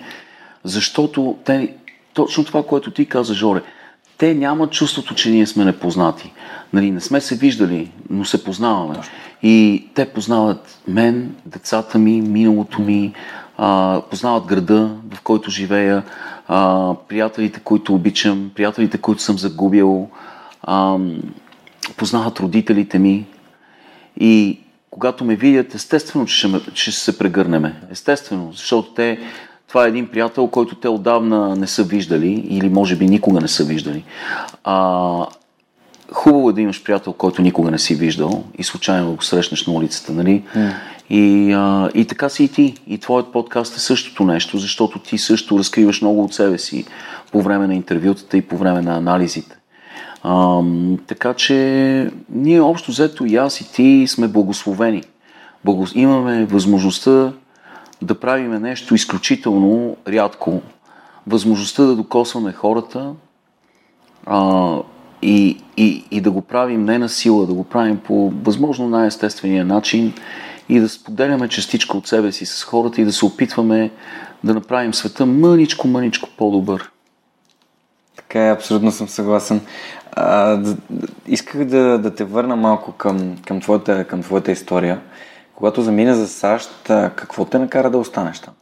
защото 0.64 1.36
те, 1.44 1.74
точно 2.14 2.44
това, 2.44 2.62
което 2.62 2.90
ти 2.90 3.06
каза, 3.06 3.34
Жоре, 3.34 3.62
те 4.18 4.34
нямат 4.34 4.72
чувството, 4.72 5.14
че 5.14 5.30
ние 5.30 5.46
сме 5.46 5.64
непознати. 5.64 6.32
Нали, 6.72 6.90
не 6.90 7.00
сме 7.00 7.20
се 7.20 7.34
виждали, 7.36 7.90
но 8.10 8.24
се 8.24 8.44
познаваме. 8.44 8.96
И 9.42 9.86
те 9.94 10.08
познават 10.08 10.80
мен, 10.88 11.34
децата 11.46 11.98
ми, 11.98 12.20
миналото 12.20 12.82
ми, 12.82 13.12
а, 13.58 14.00
познават 14.10 14.44
града, 14.44 14.90
в 15.14 15.22
който 15.22 15.50
живея, 15.50 16.02
а, 16.48 16.94
приятелите, 17.08 17.60
които 17.60 17.94
обичам, 17.94 18.50
приятелите, 18.54 18.98
които 18.98 19.22
съм 19.22 19.38
загубил, 19.38 20.08
а, 20.66 20.98
познават 21.96 22.40
родителите 22.40 22.98
ми. 22.98 23.26
И 24.20 24.58
когато 24.90 25.24
ме 25.24 25.36
видят, 25.36 25.74
естествено, 25.74 26.26
че 26.26 26.36
ще, 26.36 26.48
ме, 26.48 26.60
че 26.74 26.90
ще 26.90 27.00
се 27.00 27.18
прегърнеме. 27.18 27.82
Естествено, 27.90 28.52
защото 28.52 28.94
те, 28.94 29.18
това 29.68 29.84
е 29.84 29.88
един 29.88 30.08
приятел, 30.08 30.46
който 30.46 30.74
те 30.74 30.88
отдавна 30.88 31.56
не 31.56 31.66
са 31.66 31.84
виждали 31.84 32.32
или 32.48 32.68
може 32.68 32.96
би 32.96 33.06
никога 33.06 33.40
не 33.40 33.48
са 33.48 33.64
виждали. 33.64 34.04
А, 34.64 35.26
хубаво 36.12 36.50
е 36.50 36.52
да 36.52 36.60
имаш 36.60 36.82
приятел, 36.82 37.12
който 37.12 37.42
никога 37.42 37.70
не 37.70 37.78
си 37.78 37.94
виждал 37.94 38.44
и 38.58 38.64
случайно 38.64 39.14
го 39.14 39.22
срещнеш 39.22 39.66
на 39.66 39.72
улицата, 39.72 40.12
нали? 40.12 40.44
И, 41.10 41.52
а, 41.52 41.90
и 41.94 42.04
така 42.04 42.28
си 42.28 42.44
и 42.44 42.48
ти. 42.48 42.74
И 42.86 42.98
твоят 42.98 43.32
подкаст 43.32 43.76
е 43.76 43.80
същото 43.80 44.24
нещо, 44.24 44.58
защото 44.58 44.98
ти 44.98 45.18
също 45.18 45.58
разкриваш 45.58 46.00
много 46.00 46.24
от 46.24 46.34
себе 46.34 46.58
си 46.58 46.84
по 47.32 47.42
време 47.42 47.66
на 47.66 47.74
интервютата 47.74 48.36
и 48.36 48.42
по 48.42 48.56
време 48.56 48.82
на 48.82 48.96
анализите. 48.96 49.56
Ам, 50.26 50.98
така 51.06 51.34
че 51.34 52.10
ние 52.30 52.60
общо 52.60 52.90
взето 52.90 53.24
и 53.24 53.36
аз 53.36 53.60
и 53.60 53.72
ти 53.72 54.04
сме 54.08 54.28
благословени. 54.28 55.02
Благо... 55.64 55.86
Имаме 55.94 56.44
възможността 56.44 57.32
да 58.02 58.20
правиме 58.20 58.58
нещо 58.58 58.94
изключително 58.94 59.96
рядко. 60.08 60.62
Възможността 61.26 61.84
да 61.84 61.96
докосваме 61.96 62.52
хората 62.52 63.12
а, 64.26 64.76
и, 65.22 65.58
и, 65.76 66.04
и 66.10 66.20
да 66.20 66.30
го 66.30 66.42
правим 66.42 66.84
не 66.84 66.98
на 66.98 67.08
сила, 67.08 67.46
да 67.46 67.54
го 67.54 67.64
правим 67.64 67.98
по 67.98 68.32
възможно 68.44 68.88
най-естествения 68.88 69.64
начин 69.64 70.12
и 70.68 70.80
да 70.80 70.88
споделяме 70.88 71.48
частичка 71.48 71.96
от 71.96 72.06
себе 72.06 72.32
си 72.32 72.46
с 72.46 72.64
хората 72.64 73.00
и 73.00 73.04
да 73.04 73.12
се 73.12 73.24
опитваме 73.24 73.90
да 74.44 74.54
направим 74.54 74.94
света 74.94 75.26
мъничко, 75.26 75.88
мъничко 75.88 76.28
по-добър. 76.38 76.90
Така 78.16 78.46
е, 78.46 78.52
абсолютно 78.52 78.92
съм 78.92 79.08
съгласен. 79.08 79.60
А, 80.16 80.60
исках 81.26 81.64
да, 81.64 81.98
да 81.98 82.14
те 82.14 82.24
върна 82.24 82.56
малко 82.56 82.92
към, 82.92 83.36
към, 83.46 83.60
твоята, 83.60 84.04
към 84.04 84.22
твоята 84.22 84.52
история. 84.52 85.00
Когато 85.54 85.82
замина 85.82 86.14
за 86.14 86.28
САЩ, 86.28 86.70
какво 87.16 87.44
те 87.44 87.58
накара 87.58 87.90
да 87.90 87.98
останеш 87.98 88.40
там? 88.40 88.54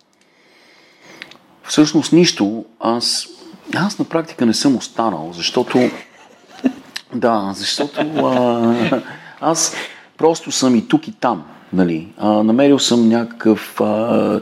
Всъщност 1.62 2.12
нищо. 2.12 2.64
Аз, 2.80 3.26
аз 3.76 3.98
на 3.98 4.05
практика 4.05 4.46
не 4.46 4.55
съм 4.55 4.76
останал, 4.76 5.30
защото... 5.34 5.78
Да, 7.14 7.52
защото 7.57 8.00
а, 8.00 9.00
аз 9.40 9.74
просто 10.18 10.52
съм 10.52 10.76
и 10.76 10.88
тук 10.88 11.09
и 11.09 11.12
там. 11.12 11.44
Нали? 11.72 12.12
А, 12.18 12.28
намерил 12.28 12.78
съм 12.78 13.09
някакъв... 13.09 13.80
А, 13.80 14.40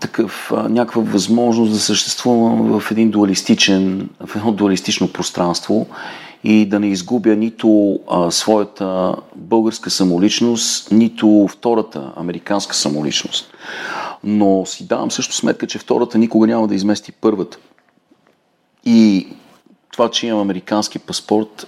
такъв, 0.00 0.52
някаква 0.68 1.02
възможност 1.02 1.72
да 1.72 1.78
съществувам 1.78 2.80
в 2.80 2.90
един 2.90 3.10
дуалистичен, 3.10 4.08
в 4.26 4.36
едно 4.36 4.52
дуалистично 4.52 5.12
пространство 5.12 5.86
и 6.44 6.66
да 6.66 6.80
не 6.80 6.86
изгубя 6.86 7.36
нито 7.36 8.00
а, 8.10 8.30
своята 8.30 9.16
българска 9.36 9.90
самоличност, 9.90 10.90
нито 10.92 11.48
втората 11.50 12.12
американска 12.16 12.74
самоличност. 12.74 13.52
Но 14.24 14.66
си 14.66 14.86
давам 14.86 15.10
също 15.10 15.34
сметка, 15.34 15.66
че 15.66 15.78
втората 15.78 16.18
никога 16.18 16.46
няма 16.46 16.68
да 16.68 16.74
измести 16.74 17.12
първата. 17.12 17.58
И 18.84 19.28
това, 19.92 20.10
че 20.10 20.26
имам 20.26 20.40
американски 20.40 20.98
паспорт, 20.98 21.66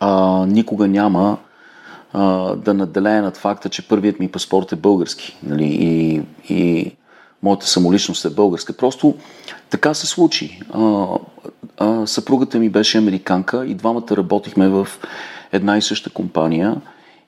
а, 0.00 0.46
никога 0.46 0.88
няма 0.88 1.36
а, 2.16 2.56
да 2.56 2.74
наделее 2.74 3.20
над 3.20 3.36
факта, 3.36 3.68
че 3.68 3.88
първият 3.88 4.20
ми 4.20 4.28
паспорт 4.28 4.72
е 4.72 4.76
български. 4.76 5.36
Нали? 5.42 5.64
И, 5.64 6.22
и 6.54 6.92
моята 7.42 7.66
самоличност 7.66 8.24
е 8.24 8.30
българска. 8.30 8.72
Просто 8.72 9.14
така 9.70 9.94
се 9.94 10.06
случи. 10.06 10.60
А, 10.72 11.06
а, 11.78 12.06
съпругата 12.06 12.58
ми 12.58 12.68
беше 12.68 12.98
американка 12.98 13.66
и 13.66 13.74
двамата 13.74 14.06
работихме 14.10 14.68
в 14.68 14.88
една 15.52 15.76
и 15.76 15.82
съща 15.82 16.10
компания. 16.10 16.76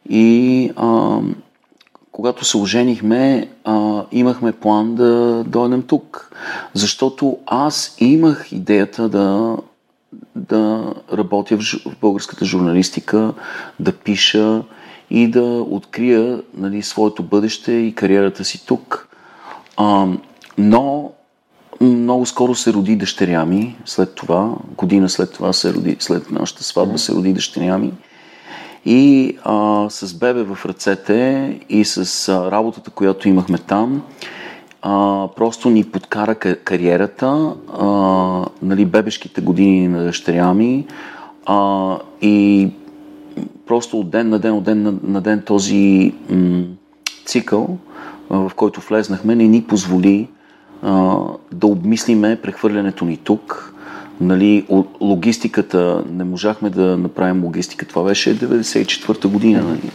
И 0.09 0.71
а, 0.77 1.19
когато 2.13 2.45
се 2.45 2.57
оженихме, 2.57 3.49
а, 3.65 4.05
имахме 4.13 4.53
план 4.53 4.95
да 4.95 5.45
дойдем 5.47 5.83
тук. 5.83 6.31
Защото 6.75 7.39
аз 7.47 7.97
имах 7.99 8.53
идеята 8.53 9.09
да, 9.09 9.57
да 10.37 10.95
работя 11.13 11.57
в, 11.57 11.63
в 11.87 11.97
българската 12.01 12.45
журналистика, 12.45 13.33
да 13.81 13.93
пиша 13.93 14.63
и 15.11 15.29
да 15.29 15.43
открия 15.71 16.43
нали, 16.57 16.83
своето 16.83 17.23
бъдеще 17.23 17.73
и 17.73 17.95
кариерата 17.95 18.45
си 18.45 18.67
тук. 18.67 19.09
А, 19.77 20.07
но 20.59 21.13
много 21.81 22.27
скоро 22.27 22.55
се 22.55 22.73
роди 22.73 22.97
дъщеря 22.97 23.45
ми, 23.45 23.77
след 23.85 24.15
това, 24.15 24.55
година 24.77 25.09
след 25.09 25.33
това 25.33 25.53
се 25.53 25.75
роди, 25.75 25.97
след 25.99 26.31
нашата 26.31 26.65
сватба 26.65 26.99
се 26.99 27.13
роди 27.13 27.33
дъщеря 27.33 27.79
ми. 27.79 27.93
И 28.85 29.37
а, 29.45 29.87
с 29.91 30.15
бебе 30.15 30.43
в 30.43 30.59
ръцете 30.67 31.61
и 31.69 31.85
с 31.85 32.29
а, 32.29 32.51
работата, 32.51 32.91
която 32.91 33.29
имахме 33.29 33.59
там, 33.59 34.03
а, 34.83 35.29
просто 35.37 35.71
ни 35.71 35.85
подкара 35.85 36.35
ка- 36.35 36.57
кариерата, 36.57 37.55
а, 37.79 37.87
нали, 38.63 38.85
бебешките 38.85 39.41
години 39.41 39.89
на 39.89 40.05
дъщеря 40.05 40.55
ми 40.55 40.87
а, 41.47 41.97
и 42.23 42.71
просто 43.69 44.01
от 44.01 44.11
ден 44.11 44.29
на 44.29 44.39
ден, 44.39 44.53
от 44.53 44.65
ден 44.65 44.83
на, 44.83 44.95
на 45.03 45.21
ден 45.21 45.43
този 45.47 46.13
м- 46.31 46.65
цикъл, 47.25 47.79
в 48.31 48.53
който 48.57 48.81
влезнахме, 48.81 49.35
не 49.35 49.49
ни 49.49 49.63
позволи 49.63 50.29
а, 50.83 51.17
да 51.53 51.67
обмислиме 51.67 52.41
прехвърлянето 52.43 53.05
ни 53.05 53.17
тук. 53.17 53.75
Нали, 54.21 54.67
логистиката, 55.01 56.05
не 56.11 56.25
можахме 56.25 56.71
да 56.71 56.97
направим 56.97 57.45
логистика. 57.45 57.87
Това 57.87 58.05
беше 58.05 58.39
94-та 58.39 59.29
година. 59.29 59.63
Нали. 59.63 59.91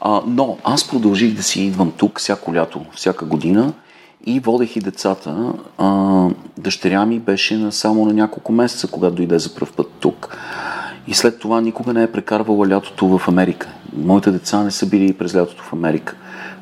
А, 0.00 0.22
но 0.26 0.56
аз 0.64 0.88
продължих 0.88 1.34
да 1.34 1.42
си 1.42 1.62
идвам 1.62 1.92
тук 1.96 2.20
всяко 2.20 2.54
лято, 2.54 2.80
всяка 2.94 3.24
година 3.24 3.72
и 4.26 4.40
водех 4.40 4.76
и 4.76 4.80
децата. 4.80 5.52
А, 5.78 6.26
дъщеря 6.58 7.06
ми 7.06 7.18
беше 7.18 7.56
на, 7.56 7.72
само 7.72 8.04
на 8.04 8.12
няколко 8.12 8.52
месеца, 8.52 8.88
когато 8.88 9.14
дойде 9.14 9.38
за 9.38 9.54
първ 9.54 9.72
път 9.76 9.90
тук. 10.00 10.36
И 11.08 11.14
след 11.14 11.38
това 11.38 11.60
никога 11.60 11.92
не 11.92 12.02
е 12.02 12.12
прекарвала 12.12 12.68
лятото 12.68 13.18
в 13.18 13.28
Америка. 13.28 13.68
Моите 13.96 14.30
деца 14.30 14.62
не 14.62 14.70
са 14.70 14.86
били 14.86 15.12
през 15.12 15.34
лятото 15.34 15.62
в 15.62 15.72
Америка. 15.72 16.16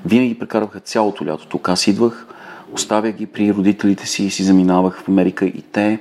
Винаги 0.04 0.38
прекарваха 0.38 0.80
цялото 0.80 1.26
лято 1.26 1.46
тук. 1.46 1.68
Аз 1.68 1.86
идвах, 1.86 2.26
оставях 2.72 3.16
ги 3.16 3.26
при 3.26 3.54
родителите 3.54 4.06
си 4.06 4.24
и 4.24 4.30
си 4.30 4.42
заминавах 4.42 5.02
в 5.02 5.08
Америка 5.08 5.46
и 5.46 5.62
те 5.72 5.98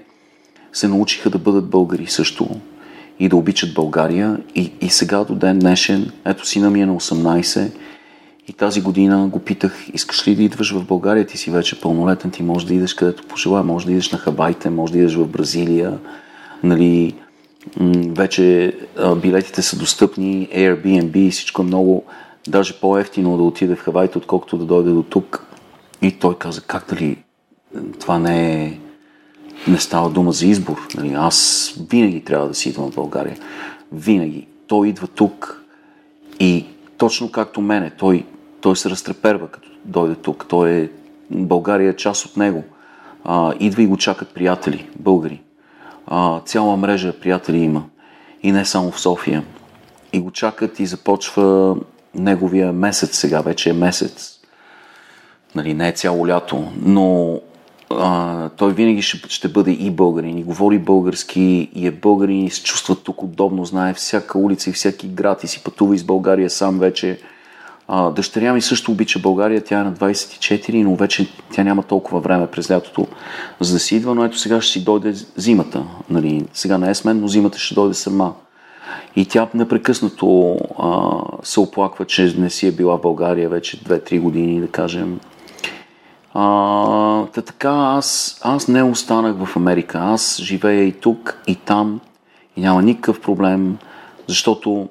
се 0.73 0.87
научиха 0.87 1.29
да 1.29 1.37
бъдат 1.37 1.69
българи 1.69 2.07
също 2.07 2.49
и 3.19 3.29
да 3.29 3.35
обичат 3.35 3.73
България. 3.73 4.37
И, 4.55 4.71
и 4.81 4.89
сега 4.89 5.23
до 5.23 5.35
ден 5.35 5.59
днешен, 5.59 6.11
ето 6.25 6.47
сина 6.47 6.69
ми 6.69 6.81
е 6.81 6.85
на 6.85 6.95
18 6.95 7.71
и 8.47 8.53
тази 8.53 8.81
година 8.81 9.27
го 9.27 9.39
питах, 9.39 9.89
искаш 9.93 10.27
ли 10.27 10.35
да 10.35 10.43
идваш 10.43 10.73
в 10.73 10.85
България, 10.85 11.25
ти 11.25 11.37
си 11.37 11.51
вече 11.51 11.81
пълнолетен, 11.81 12.31
ти 12.31 12.43
можеш 12.43 12.67
да 12.67 12.73
идеш 12.73 12.93
където 12.93 13.27
пожелая, 13.27 13.63
може 13.63 13.85
да 13.85 13.91
идеш 13.91 14.11
на 14.11 14.17
Хабайте, 14.17 14.69
може 14.69 14.93
да 14.93 14.99
идеш 14.99 15.15
в 15.15 15.27
Бразилия, 15.27 15.97
нали, 16.63 17.15
вече 18.09 18.73
билетите 19.21 19.61
са 19.61 19.77
достъпни, 19.77 20.49
Airbnb 20.55 21.17
и 21.17 21.31
всичко 21.31 21.61
е 21.61 21.65
много, 21.65 22.03
даже 22.47 22.79
по-ефтино 22.79 23.37
да 23.37 23.43
отиде 23.43 23.75
в 23.75 23.79
Хавайте, 23.79 24.17
отколкото 24.17 24.57
да 24.57 24.65
дойде 24.65 24.89
до 24.89 25.03
тук. 25.03 25.45
И 26.01 26.11
той 26.11 26.37
каза, 26.37 26.61
как 26.61 26.85
дали 26.89 27.17
това 27.99 28.19
не 28.19 28.65
е 28.65 28.79
не 29.67 29.79
става 29.79 30.09
дума 30.09 30.31
за 30.31 30.45
избор. 30.45 30.87
Нали, 30.97 31.13
аз 31.13 31.73
винаги 31.89 32.23
трябва 32.23 32.47
да 32.47 32.53
си 32.53 32.69
идвам 32.69 32.91
в 32.91 32.95
България. 32.95 33.37
Винаги. 33.91 34.47
Той 34.67 34.87
идва 34.87 35.07
тук 35.07 35.63
и 36.39 36.65
точно 36.97 37.31
както 37.31 37.61
мене. 37.61 37.91
Той, 37.97 38.25
той 38.61 38.75
се 38.75 38.89
разтреперва, 38.89 39.47
като 39.47 39.69
дойде 39.85 40.15
тук. 40.15 40.45
Той 40.49 40.71
е, 40.71 40.89
България 41.31 41.89
е 41.89 41.95
част 41.95 42.25
от 42.25 42.37
него. 42.37 42.63
А, 43.23 43.53
идва 43.59 43.81
и 43.81 43.87
го 43.87 43.97
чакат 43.97 44.29
приятели, 44.29 44.89
българи. 44.99 45.41
А, 46.07 46.41
цяла 46.45 46.77
мрежа 46.77 47.19
приятели 47.19 47.57
има. 47.57 47.83
И 48.43 48.51
не 48.51 48.65
само 48.65 48.91
в 48.91 48.99
София. 48.99 49.43
И 50.13 50.19
го 50.19 50.31
чакат 50.31 50.79
и 50.79 50.85
започва 50.85 51.75
неговия 52.15 52.73
месец 52.73 53.17
сега, 53.17 53.41
вече 53.41 53.69
е 53.69 53.73
месец. 53.73 54.39
Нали, 55.55 55.73
не 55.73 55.87
е 55.87 55.91
цяло 55.91 56.27
лято, 56.27 56.71
но 56.81 57.39
а, 57.89 58.49
той 58.49 58.73
винаги 58.73 59.01
ще, 59.01 59.29
ще 59.29 59.47
бъде 59.47 59.71
и 59.71 59.91
българин, 59.91 60.37
и 60.37 60.43
говори 60.43 60.79
български, 60.79 61.69
и 61.75 61.87
е 61.87 61.91
българин, 61.91 62.45
и 62.45 62.49
се 62.49 62.63
чувства 62.63 62.95
тук 62.95 63.23
удобно, 63.23 63.65
знае 63.65 63.93
всяка 63.93 64.37
улица 64.37 64.69
и 64.69 64.73
всяки 64.73 65.07
град, 65.07 65.43
и 65.43 65.47
си 65.47 65.63
пътува 65.63 65.95
из 65.95 66.03
България 66.03 66.49
сам 66.49 66.79
вече. 66.79 67.19
А, 67.87 68.09
дъщеря 68.09 68.53
ми 68.53 68.61
също 68.61 68.91
обича 68.91 69.19
България, 69.19 69.63
тя 69.63 69.79
е 69.79 69.83
на 69.83 69.93
24, 69.93 70.83
но 70.83 70.95
вече 70.95 71.29
тя 71.51 71.63
няма 71.63 71.83
толкова 71.83 72.19
време 72.19 72.47
през 72.47 72.71
лятото 72.71 73.07
за 73.59 73.73
да 73.73 73.79
си 73.79 73.95
идва, 73.95 74.15
но 74.15 74.25
ето 74.25 74.37
сега 74.37 74.61
ще 74.61 74.71
си 74.71 74.83
дойде 74.83 75.13
зимата. 75.35 75.83
Нали, 76.09 76.45
сега 76.53 76.77
не 76.77 76.89
е 76.89 76.95
с 76.95 77.05
мен, 77.05 77.19
но 77.19 77.27
зимата 77.27 77.59
ще 77.59 77.75
дойде 77.75 77.93
сама. 77.93 78.33
И 79.15 79.25
тя 79.25 79.47
непрекъснато 79.53 80.57
а, 80.79 81.19
се 81.43 81.59
оплаква, 81.59 82.05
че 82.05 82.35
не 82.37 82.49
си 82.49 82.67
е 82.67 82.71
била 82.71 82.97
в 82.97 83.01
България 83.01 83.49
вече 83.49 83.83
2-3 83.83 84.19
години, 84.19 84.61
да 84.61 84.67
кажем. 84.67 85.19
А, 86.33 87.25
та 87.25 87.41
така, 87.41 87.71
аз, 87.71 88.39
аз 88.43 88.67
не 88.67 88.83
останах 88.83 89.35
в 89.45 89.55
Америка. 89.55 89.99
Аз 90.01 90.41
живея 90.41 90.83
и 90.83 90.91
тук, 90.91 91.37
и 91.47 91.55
там, 91.55 91.99
и 92.57 92.61
няма 92.61 92.81
никакъв 92.81 93.21
проблем, 93.21 93.77
защото 94.27 94.89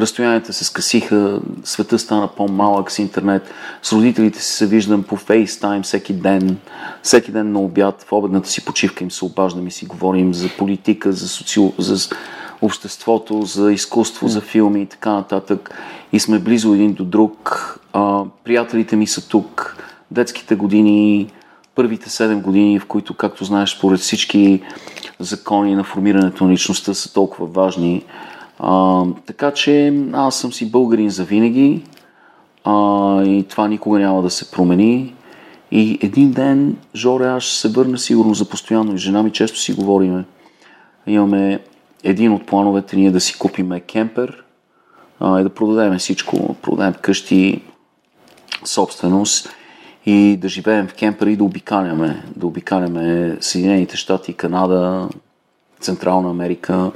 разстоянията 0.00 0.52
се 0.52 0.64
скъсиха, 0.64 1.40
света 1.64 1.98
стана 1.98 2.28
по-малък 2.28 2.90
с 2.90 2.98
интернет, 2.98 3.50
с 3.82 3.92
родителите 3.92 4.42
си 4.42 4.52
се 4.52 4.66
виждам 4.66 5.02
по 5.02 5.16
FaceTime 5.16 5.82
всеки 5.82 6.12
ден, 6.12 6.58
всеки 7.02 7.32
ден 7.32 7.52
на 7.52 7.60
обяд, 7.60 8.06
в 8.08 8.12
обедната 8.12 8.48
си 8.48 8.64
почивка 8.64 9.04
им 9.04 9.10
се 9.10 9.24
обаждам 9.24 9.66
и 9.66 9.70
си 9.70 9.86
говорим 9.86 10.34
за 10.34 10.48
политика, 10.58 11.12
за, 11.12 11.28
социал... 11.28 11.72
за 11.78 11.96
обществото, 12.62 13.42
за 13.42 13.72
изкуство, 13.72 14.28
за 14.28 14.40
филми 14.40 14.82
и 14.82 14.86
така 14.86 15.10
нататък. 15.10 15.70
И 16.12 16.20
сме 16.20 16.38
близо 16.38 16.74
един 16.74 16.92
до 16.92 17.04
друг. 17.04 17.74
А, 17.92 18.22
приятелите 18.44 18.96
ми 18.96 19.06
са 19.06 19.28
тук 19.28 19.76
детските 20.10 20.54
години, 20.54 21.30
първите 21.74 22.10
7 22.10 22.40
години, 22.40 22.78
в 22.78 22.86
които, 22.86 23.14
както 23.14 23.44
знаеш, 23.44 23.70
според 23.70 24.00
всички 24.00 24.62
закони 25.20 25.74
на 25.74 25.84
формирането 25.84 26.44
на 26.44 26.52
личността 26.52 26.94
са 26.94 27.12
толкова 27.12 27.46
важни. 27.46 28.04
А, 28.58 29.04
така 29.26 29.50
че 29.50 30.02
аз 30.12 30.40
съм 30.40 30.52
си 30.52 30.70
българин 30.70 31.10
за 31.10 31.24
винаги 31.24 31.82
а, 32.64 33.22
и 33.22 33.44
това 33.48 33.68
никога 33.68 33.98
няма 33.98 34.22
да 34.22 34.30
се 34.30 34.50
промени. 34.50 35.14
И 35.70 35.98
един 36.02 36.32
ден, 36.32 36.76
Жоре, 36.94 37.26
аз 37.26 37.42
ще 37.42 37.56
се 37.56 37.68
върна 37.68 37.98
сигурно 37.98 38.34
за 38.34 38.48
постоянно 38.48 38.94
и 38.94 38.98
жена 38.98 39.22
ми 39.22 39.32
често 39.32 39.58
си 39.58 39.72
говориме. 39.72 40.24
Имаме 41.06 41.60
един 42.04 42.32
от 42.32 42.46
плановете 42.46 42.96
ние 42.96 43.10
да 43.10 43.20
си 43.20 43.38
купиме 43.38 43.80
кемпер 43.80 44.44
а, 45.20 45.40
и 45.40 45.42
да 45.42 45.50
продадем 45.50 45.98
всичко. 45.98 46.54
Продадем 46.62 46.94
къщи, 47.02 47.62
собственост 48.64 49.48
и 50.06 50.36
да 50.36 50.48
живеем 50.48 50.88
в 50.88 50.94
кемпер 50.94 51.26
и 51.26 51.36
да 51.36 51.44
обикаляме. 51.44 52.22
Да 52.36 52.46
обикаляме 52.46 53.36
Съединените 53.40 53.96
щати, 53.96 54.32
Канада, 54.32 55.08
Централна 55.80 56.30
Америка. 56.30 56.90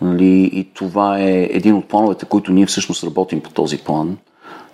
Нали? 0.00 0.50
И 0.52 0.64
това 0.74 1.18
е 1.18 1.48
един 1.50 1.74
от 1.74 1.88
плановете, 1.88 2.24
които 2.24 2.52
ние 2.52 2.66
всъщност 2.66 3.04
работим 3.04 3.40
по 3.40 3.50
този 3.50 3.78
план, 3.78 4.16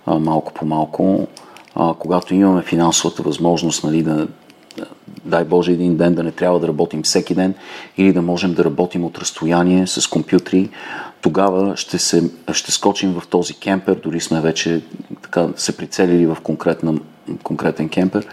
а, 0.05 0.19
малко 0.19 0.53
по 0.53 0.65
малко. 0.65 1.27
А, 1.75 1.93
когато 1.99 2.35
имаме 2.35 2.61
финансовата 2.61 3.23
възможност 3.23 3.83
нали, 3.83 4.03
да, 4.03 4.27
дай 5.25 5.43
Боже 5.43 5.71
един 5.71 5.97
ден 5.97 6.15
да 6.15 6.23
не 6.23 6.31
трябва 6.31 6.59
да 6.59 6.67
работим 6.67 7.03
всеки 7.03 7.35
ден 7.35 7.53
или 7.97 8.13
да 8.13 8.21
можем 8.21 8.53
да 8.53 8.65
работим 8.65 9.05
от 9.05 9.17
разстояние 9.17 9.87
с 9.87 10.09
компютри, 10.09 10.69
тогава 11.21 11.77
ще, 11.77 11.97
се, 11.97 12.31
ще 12.53 12.71
скочим 12.71 13.13
в 13.13 13.27
този 13.27 13.53
кемпер, 13.53 13.95
дори 13.95 14.19
сме 14.19 14.41
вече 14.41 14.81
така, 15.21 15.47
се 15.55 15.77
прицелили 15.77 16.25
в 16.25 16.37
конкретен 17.43 17.89
кемпер 17.89 18.27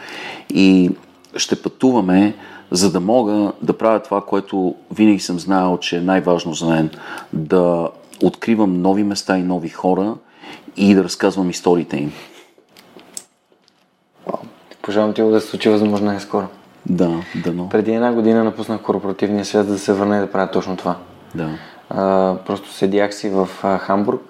и 0.55 0.91
ще 1.37 1.63
пътуваме, 1.63 2.35
за 2.71 2.93
да 2.93 3.01
мога 3.01 3.53
да 3.63 3.79
правя 3.79 4.01
това, 4.01 4.21
което 4.21 4.75
винаги 4.95 5.21
съм 5.21 5.39
знаел, 5.39 5.79
че 5.81 5.97
е 5.97 6.01
най-важно 6.01 6.55
за 6.55 6.67
мен, 6.67 6.91
да 7.33 7.89
откривам 8.23 8.83
нови 8.83 9.05
места 9.05 9.39
и 9.39 9.43
нови 9.43 9.69
хора 9.69 10.15
и 10.77 10.95
да 10.95 11.05
разказвам 11.05 11.51
историите 11.51 11.97
им. 11.97 12.13
Пожелавам 14.83 15.15
ти 15.15 15.23
го 15.23 15.31
да 15.31 15.41
се 15.41 15.47
случи 15.47 15.69
възможно 15.69 16.07
най-скоро. 16.07 16.47
Да, 16.87 17.23
да, 17.45 17.53
но. 17.53 17.69
Преди 17.69 17.93
една 17.93 18.13
година 18.13 18.45
напуснах 18.45 18.83
корпоративния 18.83 19.45
свят, 19.45 19.67
за 19.67 19.73
да 19.73 19.79
се 19.79 19.93
върна 19.93 20.17
и 20.17 20.21
да 20.21 20.33
правя 20.33 20.51
точно 20.51 20.77
това. 20.77 20.97
Да. 21.35 21.51
А, 21.91 22.37
просто 22.47 22.73
седях 22.73 23.15
си 23.15 23.29
в 23.29 23.49
а, 23.63 23.79
Хамбург 23.79 24.23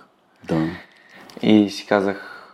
да. 0.49 0.57
и 1.43 1.70
си 1.70 1.86
казах, 1.86 2.47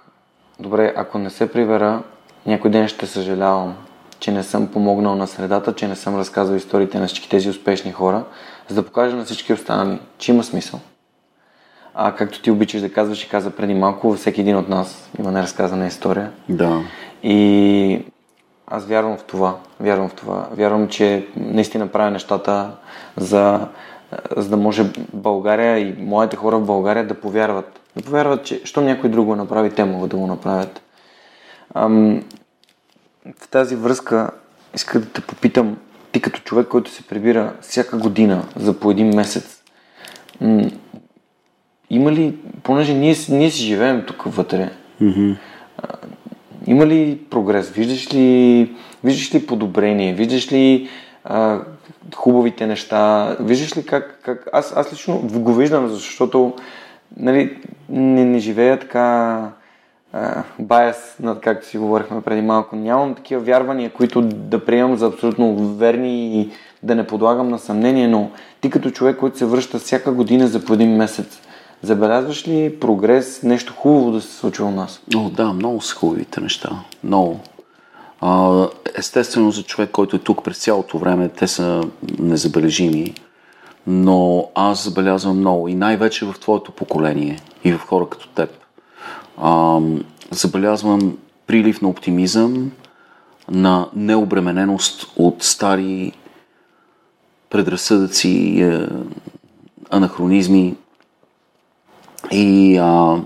добре, 0.60 0.94
ако 0.96 1.18
не 1.18 1.30
се 1.30 1.52
прибера, 1.52 2.02
някой 2.46 2.70
ден 2.70 2.88
ще 2.88 3.06
съжалявам, 3.06 3.76
че 4.18 4.32
не 4.32 4.42
съм 4.42 4.66
помогнал 4.66 5.14
на 5.14 5.26
средата, 5.26 5.74
че 5.74 5.88
не 5.88 5.96
съм 5.96 6.18
разказал 6.18 6.54
историите 6.54 6.98
на 6.98 7.06
всички 7.06 7.28
тези 7.28 7.50
успешни 7.50 7.92
хора, 7.92 8.24
за 8.68 8.74
да 8.74 8.82
покажа 8.82 9.16
на 9.16 9.24
всички 9.24 9.52
останали, 9.52 9.98
че 10.18 10.32
има 10.32 10.44
смисъл. 10.44 10.80
А 11.94 12.12
както 12.12 12.42
ти 12.42 12.50
обичаш 12.50 12.80
да 12.80 12.92
казваш 12.92 13.24
и 13.24 13.28
каза 13.28 13.50
преди 13.50 13.74
малко, 13.74 14.12
всеки 14.12 14.40
един 14.40 14.56
от 14.56 14.68
нас 14.68 15.10
има 15.18 15.32
неразказана 15.32 15.86
история. 15.86 16.32
Да. 16.48 16.82
И 17.22 18.04
аз 18.66 18.86
вярвам 18.86 19.16
в 19.16 19.24
това. 19.24 19.56
Вярвам 19.80 20.08
в 20.08 20.14
това. 20.14 20.48
Вярвам, 20.52 20.88
че 20.88 21.26
наистина 21.36 21.88
правя 21.88 22.10
нещата 22.10 22.70
за, 23.16 23.68
за 24.36 24.48
да 24.48 24.56
може 24.56 24.90
България 25.12 25.78
и 25.78 25.94
моите 25.98 26.36
хора 26.36 26.58
в 26.58 26.66
България 26.66 27.06
да 27.06 27.14
повярват. 27.14 27.80
Да 27.96 28.02
повярват, 28.02 28.44
че 28.44 28.60
що 28.64 28.80
някой 28.80 29.10
друг 29.10 29.26
го 29.26 29.36
направи, 29.36 29.70
те 29.70 29.84
могат 29.84 30.10
да 30.10 30.16
го 30.16 30.26
направят. 30.26 30.82
Ам, 31.74 32.22
в 33.38 33.48
тази 33.48 33.76
връзка 33.76 34.30
иска 34.74 35.00
да 35.00 35.06
те 35.06 35.20
попитам, 35.20 35.76
ти 36.12 36.20
като 36.20 36.40
човек, 36.40 36.68
който 36.68 36.90
се 36.90 37.02
прибира 37.02 37.52
всяка 37.60 37.98
година 37.98 38.44
за 38.56 38.80
по 38.80 38.90
един 38.90 39.14
месец, 39.14 39.62
м- 40.40 40.70
има 41.90 42.12
ли, 42.12 42.34
понеже 42.62 42.94
ние, 42.94 43.16
ние 43.28 43.50
си 43.50 43.62
живеем 43.62 44.04
тук 44.06 44.22
вътре, 44.26 44.70
mm-hmm. 45.02 45.36
Има 46.66 46.86
ли 46.86 47.18
прогрес? 47.30 47.70
Виждаш 47.70 48.14
ли, 48.14 48.70
виждаш 49.04 49.34
ли 49.34 49.46
подобрение? 49.46 50.14
Виждаш 50.14 50.52
ли 50.52 50.88
а, 51.24 51.60
хубавите 52.14 52.66
неща? 52.66 53.36
Виждаш 53.40 53.76
ли 53.76 53.86
как... 53.86 54.20
как... 54.22 54.48
Аз, 54.52 54.76
аз 54.76 54.92
лично 54.92 55.18
го 55.18 55.54
виждам, 55.54 55.88
защото 55.88 56.54
нали, 57.16 57.56
не, 57.88 58.24
не 58.24 58.38
живея 58.38 58.78
така 58.78 59.50
баяс, 60.58 61.16
над 61.20 61.40
както 61.40 61.66
си 61.66 61.78
говорихме 61.78 62.20
преди 62.20 62.42
малко. 62.42 62.76
Нямам 62.76 63.14
такива 63.14 63.42
вярвания, 63.42 63.90
които 63.90 64.22
да 64.22 64.64
приемам 64.64 64.96
за 64.96 65.06
абсолютно 65.06 65.56
верни 65.56 66.40
и 66.40 66.50
да 66.82 66.94
не 66.94 67.06
подлагам 67.06 67.48
на 67.48 67.58
съмнение, 67.58 68.08
но 68.08 68.30
ти 68.60 68.70
като 68.70 68.90
човек, 68.90 69.16
който 69.16 69.38
се 69.38 69.46
връща 69.46 69.78
всяка 69.78 70.12
година 70.12 70.48
за 70.48 70.64
по 70.64 70.74
един 70.74 70.96
месец, 70.96 71.40
Забелязваш 71.82 72.48
ли 72.48 72.80
прогрес, 72.80 73.42
нещо 73.42 73.74
хубаво 73.76 74.10
да 74.10 74.20
се 74.20 74.36
случва 74.36 74.66
у 74.66 74.70
нас? 74.70 75.00
О, 75.16 75.30
да, 75.30 75.52
много 75.52 75.80
са 75.80 75.94
хубавите 75.94 76.40
неща. 76.40 76.70
Много. 77.04 77.40
А, 78.20 78.66
естествено 78.94 79.50
за 79.50 79.62
човек, 79.62 79.90
който 79.90 80.16
е 80.16 80.18
тук 80.18 80.44
през 80.44 80.58
цялото 80.58 80.98
време, 80.98 81.28
те 81.28 81.48
са 81.48 81.82
незабележими, 82.18 83.14
но 83.86 84.48
аз 84.54 84.84
забелязвам 84.84 85.38
много 85.38 85.68
и 85.68 85.74
най-вече 85.74 86.24
в 86.24 86.34
твоето 86.40 86.72
поколение 86.72 87.38
и 87.64 87.72
в 87.72 87.78
хора 87.78 88.08
като 88.08 88.28
теб. 88.28 88.50
А, 89.36 89.80
забелязвам 90.30 91.18
прилив 91.46 91.82
на 91.82 91.88
оптимизъм, 91.88 92.72
на 93.50 93.88
необремененост 93.96 95.12
от 95.16 95.42
стари 95.42 96.12
предразсъдъци, 97.50 98.62
е, 98.62 98.86
анахронизми, 99.90 100.74
и 102.32 102.76
а, 102.76 103.20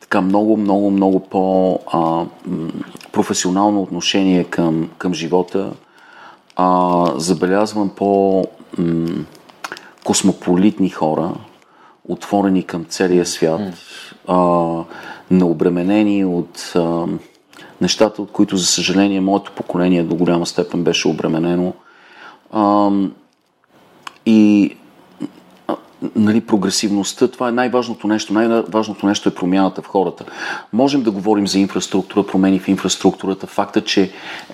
така 0.00 0.20
много, 0.20 0.56
много, 0.56 0.90
много 0.90 1.20
по-професионално 1.20 3.82
отношение 3.82 4.44
към, 4.44 4.90
към 4.98 5.14
живота. 5.14 5.72
А, 6.56 7.06
забелязвам 7.16 7.88
по 7.88 8.44
м- 8.78 9.24
космополитни 10.04 10.90
хора, 10.90 11.34
отворени 12.08 12.62
към 12.62 12.84
целия 12.84 13.26
свят, 13.26 13.60
а, 14.28 14.36
необременени 15.32 16.24
от 16.24 16.72
а, 16.76 17.06
нещата, 17.80 18.22
от 18.22 18.32
които, 18.32 18.56
за 18.56 18.66
съжаление, 18.66 19.20
моето 19.20 19.52
поколение 19.52 20.02
до 20.02 20.14
голяма 20.14 20.46
степен 20.46 20.84
беше 20.84 21.08
обременено. 21.08 21.72
А, 22.52 22.90
и 24.26 24.70
нали, 26.16 26.40
прогресивността, 26.40 27.28
това 27.28 27.48
е 27.48 27.52
най-важното 27.52 28.06
нещо. 28.06 28.32
Най-важното 28.32 29.06
нещо 29.06 29.28
е 29.28 29.34
промяната 29.34 29.82
в 29.82 29.86
хората. 29.86 30.24
Можем 30.72 31.02
да 31.02 31.10
говорим 31.10 31.46
за 31.46 31.58
инфраструктура, 31.58 32.26
промени 32.26 32.58
в 32.58 32.68
инфраструктурата. 32.68 33.46
Факта, 33.46 33.84
че 33.84 34.10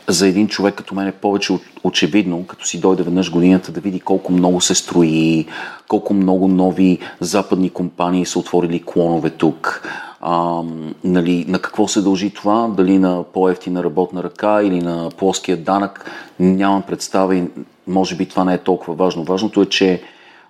за 0.08 0.26
един 0.26 0.48
човек 0.48 0.74
като 0.74 0.94
мен 0.94 1.06
е 1.06 1.12
повече 1.12 1.58
очевидно, 1.84 2.46
като 2.46 2.66
си 2.66 2.80
дойде 2.80 3.02
веднъж 3.02 3.30
годината 3.30 3.72
да 3.72 3.80
види 3.80 4.00
колко 4.00 4.32
много 4.32 4.60
се 4.60 4.74
строи, 4.74 5.46
колко 5.88 6.14
много 6.14 6.48
нови 6.48 6.98
западни 7.20 7.70
компании 7.70 8.26
са 8.26 8.38
отворили 8.38 8.82
клонове 8.86 9.30
тук, 9.30 9.82
а, 10.20 10.62
нали, 11.04 11.44
на 11.48 11.58
какво 11.58 11.88
се 11.88 12.02
дължи 12.02 12.30
това, 12.30 12.68
дали 12.68 12.98
на 12.98 13.24
по-ефтина 13.32 13.84
работна 13.84 14.22
ръка 14.22 14.62
или 14.62 14.80
на 14.80 15.10
плоския 15.18 15.56
данък, 15.56 16.10
нямам 16.40 16.82
представа 16.82 17.36
и 17.36 17.44
може 17.86 18.16
би 18.16 18.26
това 18.26 18.44
не 18.44 18.54
е 18.54 18.58
толкова 18.58 18.94
важно. 18.94 19.24
Важното 19.24 19.62
е, 19.62 19.66
че 19.66 20.02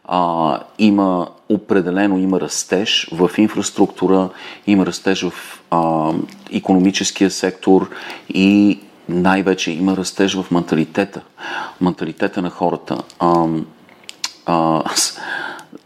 а, 0.04 0.60
има 0.78 1.28
определено 1.48 2.18
има 2.18 2.40
растеж 2.40 3.08
в 3.12 3.30
инфраструктура, 3.38 4.28
има 4.66 4.86
растеж 4.86 5.22
в 5.22 5.62
а, 5.70 6.12
економическия 6.52 7.30
сектор 7.30 7.90
и 8.28 8.80
най-вече 9.08 9.70
има 9.70 9.96
растеж 9.96 10.34
в 10.36 10.50
менталитета. 10.50 11.20
Менталитета 11.80 12.42
на 12.42 12.50
хората. 12.50 13.02
А, 13.18 13.46
а, 14.46 14.82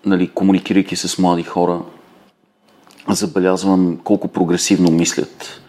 нали, 0.06 0.28
комуникирайки 0.28 0.96
с 0.96 1.18
млади 1.18 1.42
хора, 1.42 1.80
забелязвам 3.08 3.98
колко 4.04 4.28
прогресивно 4.28 4.90
мислят. 4.90 5.60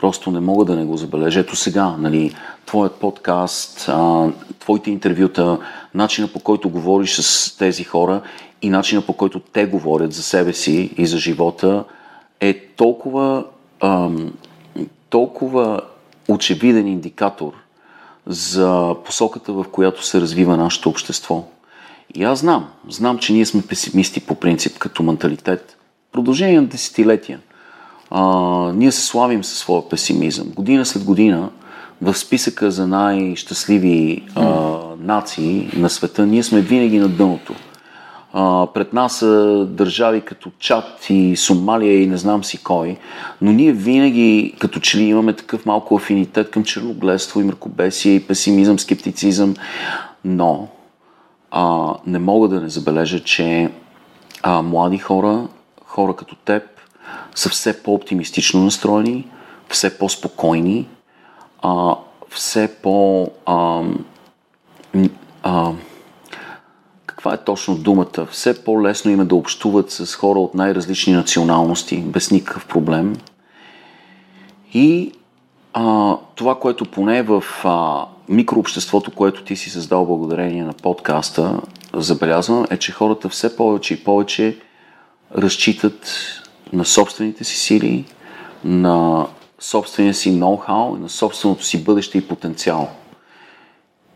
Просто 0.00 0.30
не 0.30 0.40
мога 0.40 0.64
да 0.64 0.76
не 0.76 0.84
го 0.84 0.96
забележа. 0.96 1.40
Ето 1.40 1.56
сега, 1.56 1.96
нали, 1.98 2.34
твоят 2.66 2.94
подкаст, 2.94 3.88
а, 3.88 4.28
твоите 4.58 4.90
интервюта, 4.90 5.58
начина 5.94 6.28
по 6.28 6.40
който 6.40 6.68
говориш 6.68 7.14
с 7.14 7.56
тези 7.56 7.84
хора 7.84 8.22
и 8.62 8.70
начина 8.70 9.02
по 9.02 9.12
който 9.12 9.40
те 9.40 9.66
говорят 9.66 10.12
за 10.12 10.22
себе 10.22 10.52
си 10.52 10.94
и 10.96 11.06
за 11.06 11.18
живота 11.18 11.84
е 12.40 12.58
толкова, 12.76 13.44
ам, 13.80 14.32
толкова 15.10 15.80
очевиден 16.28 16.86
индикатор 16.86 17.52
за 18.26 18.94
посоката, 19.04 19.52
в 19.52 19.64
която 19.72 20.04
се 20.04 20.20
развива 20.20 20.56
нашето 20.56 20.88
общество. 20.88 21.44
И 22.14 22.24
аз 22.24 22.38
знам, 22.38 22.68
знам, 22.88 23.18
че 23.18 23.32
ние 23.32 23.46
сме 23.46 23.62
песимисти 23.62 24.20
по 24.20 24.34
принцип 24.34 24.78
като 24.78 25.02
менталитет. 25.02 25.75
Продължение 26.16 26.60
на 26.60 26.66
десетилетия. 26.66 27.40
А, 28.10 28.22
ние 28.72 28.92
се 28.92 29.06
славим 29.06 29.44
със 29.44 29.58
своя 29.58 29.88
песимизъм. 29.88 30.46
Година 30.48 30.86
след 30.86 31.04
година 31.04 31.50
в 32.02 32.14
списъка 32.14 32.70
за 32.70 32.86
най-щастливи 32.86 34.24
а, 34.34 34.76
нации 35.00 35.70
на 35.76 35.90
света, 35.90 36.26
ние 36.26 36.42
сме 36.42 36.60
винаги 36.60 36.98
на 36.98 37.08
дъното. 37.08 37.54
А, 38.32 38.66
пред 38.74 38.92
нас 38.92 39.16
са 39.18 39.64
държави 39.70 40.20
като 40.20 40.50
Чад 40.58 41.06
и 41.10 41.36
Сомалия 41.36 42.02
и 42.02 42.06
не 42.06 42.16
знам 42.16 42.44
си 42.44 42.62
кой, 42.62 42.96
но 43.40 43.52
ние 43.52 43.72
винаги 43.72 44.54
като 44.58 44.80
че 44.80 44.98
ли 44.98 45.02
имаме 45.02 45.32
такъв 45.32 45.66
малко 45.66 45.96
афинитет 45.96 46.50
към 46.50 46.64
черногледство 46.64 47.40
и 47.40 47.44
мракобесие 47.44 48.14
и 48.14 48.26
песимизъм, 48.26 48.78
скептицизъм, 48.78 49.54
но 50.24 50.68
а, 51.50 51.94
не 52.06 52.18
мога 52.18 52.48
да 52.48 52.60
не 52.60 52.68
забележа, 52.68 53.20
че 53.20 53.70
а, 54.42 54.62
млади 54.62 54.98
хора, 54.98 55.48
хора 55.96 56.16
като 56.16 56.34
теб, 56.34 56.62
са 57.34 57.48
все 57.48 57.82
по-оптимистично 57.82 58.64
настроени, 58.64 59.28
все 59.68 59.98
по-спокойни, 59.98 60.88
а, 61.62 61.96
все 62.30 62.74
по... 62.82 63.28
А, 63.46 63.82
а, 65.42 65.72
каква 67.06 67.34
е 67.34 67.44
точно 67.44 67.74
думата? 67.74 68.26
Все 68.30 68.64
по-лесно 68.64 69.10
им 69.10 69.20
е 69.20 69.24
да 69.24 69.34
общуват 69.34 69.90
с 69.90 70.14
хора 70.14 70.38
от 70.38 70.54
най-различни 70.54 71.12
националности, 71.12 71.96
без 71.96 72.30
никакъв 72.30 72.66
проблем. 72.66 73.16
И 74.74 75.12
а, 75.72 76.16
това, 76.34 76.58
което 76.58 76.84
поне 76.84 77.22
в 77.22 77.44
а, 77.64 78.06
микрообществото, 78.28 79.10
което 79.10 79.44
ти 79.44 79.56
си 79.56 79.70
създал 79.70 80.06
благодарение 80.06 80.64
на 80.64 80.72
подкаста, 80.72 81.60
забелязвам, 81.94 82.66
е, 82.70 82.76
че 82.76 82.92
хората 82.92 83.28
все 83.28 83.56
повече 83.56 83.94
и 83.94 84.04
повече 84.04 84.58
разчитат 85.36 86.06
на 86.72 86.84
собствените 86.84 87.44
си 87.44 87.56
сили, 87.56 88.04
на 88.64 89.26
собствения 89.58 90.14
си 90.14 90.32
ноу-хау, 90.32 90.98
на 90.98 91.08
собственото 91.08 91.64
си 91.64 91.84
бъдеще 91.84 92.18
и 92.18 92.28
потенциал. 92.28 92.90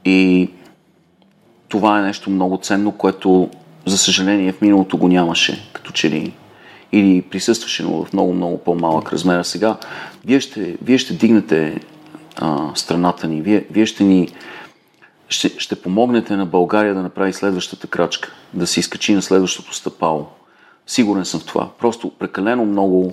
И 0.04 0.50
това 1.68 1.98
е 1.98 2.02
нещо 2.02 2.30
много 2.30 2.58
ценно, 2.62 2.92
което 2.92 3.50
за 3.86 3.98
съжаление 3.98 4.52
в 4.52 4.60
миналото 4.60 4.96
го 4.96 5.08
нямаше, 5.08 5.68
като 5.72 5.92
че 5.92 6.10
ли 6.10 6.34
или 6.92 7.22
присъстваше, 7.22 7.82
но 7.82 8.04
в 8.04 8.12
много, 8.12 8.32
много 8.32 8.58
по-малък 8.58 9.12
размер. 9.12 9.42
Сега 9.42 9.76
вие 10.24 10.40
ще, 10.40 10.76
вие 10.82 10.98
ще 10.98 11.14
дигнете 11.14 11.80
а, 12.36 12.70
страната 12.74 13.28
ни, 13.28 13.42
вие, 13.42 13.66
вие 13.70 13.86
ще 13.86 14.04
ни 14.04 14.28
ще, 15.28 15.58
ще 15.58 15.82
помогнете 15.82 16.36
на 16.36 16.46
България 16.46 16.94
да 16.94 17.02
направи 17.02 17.32
следващата 17.32 17.86
крачка, 17.86 18.32
да 18.54 18.66
се 18.66 18.80
изкачи 18.80 19.14
на 19.14 19.22
следващото 19.22 19.74
стъпало. 19.74 20.26
Сигурен 20.90 21.24
съм 21.24 21.40
в 21.40 21.44
това. 21.44 21.68
Просто 21.78 22.10
прекалено 22.10 22.66
много 22.66 23.10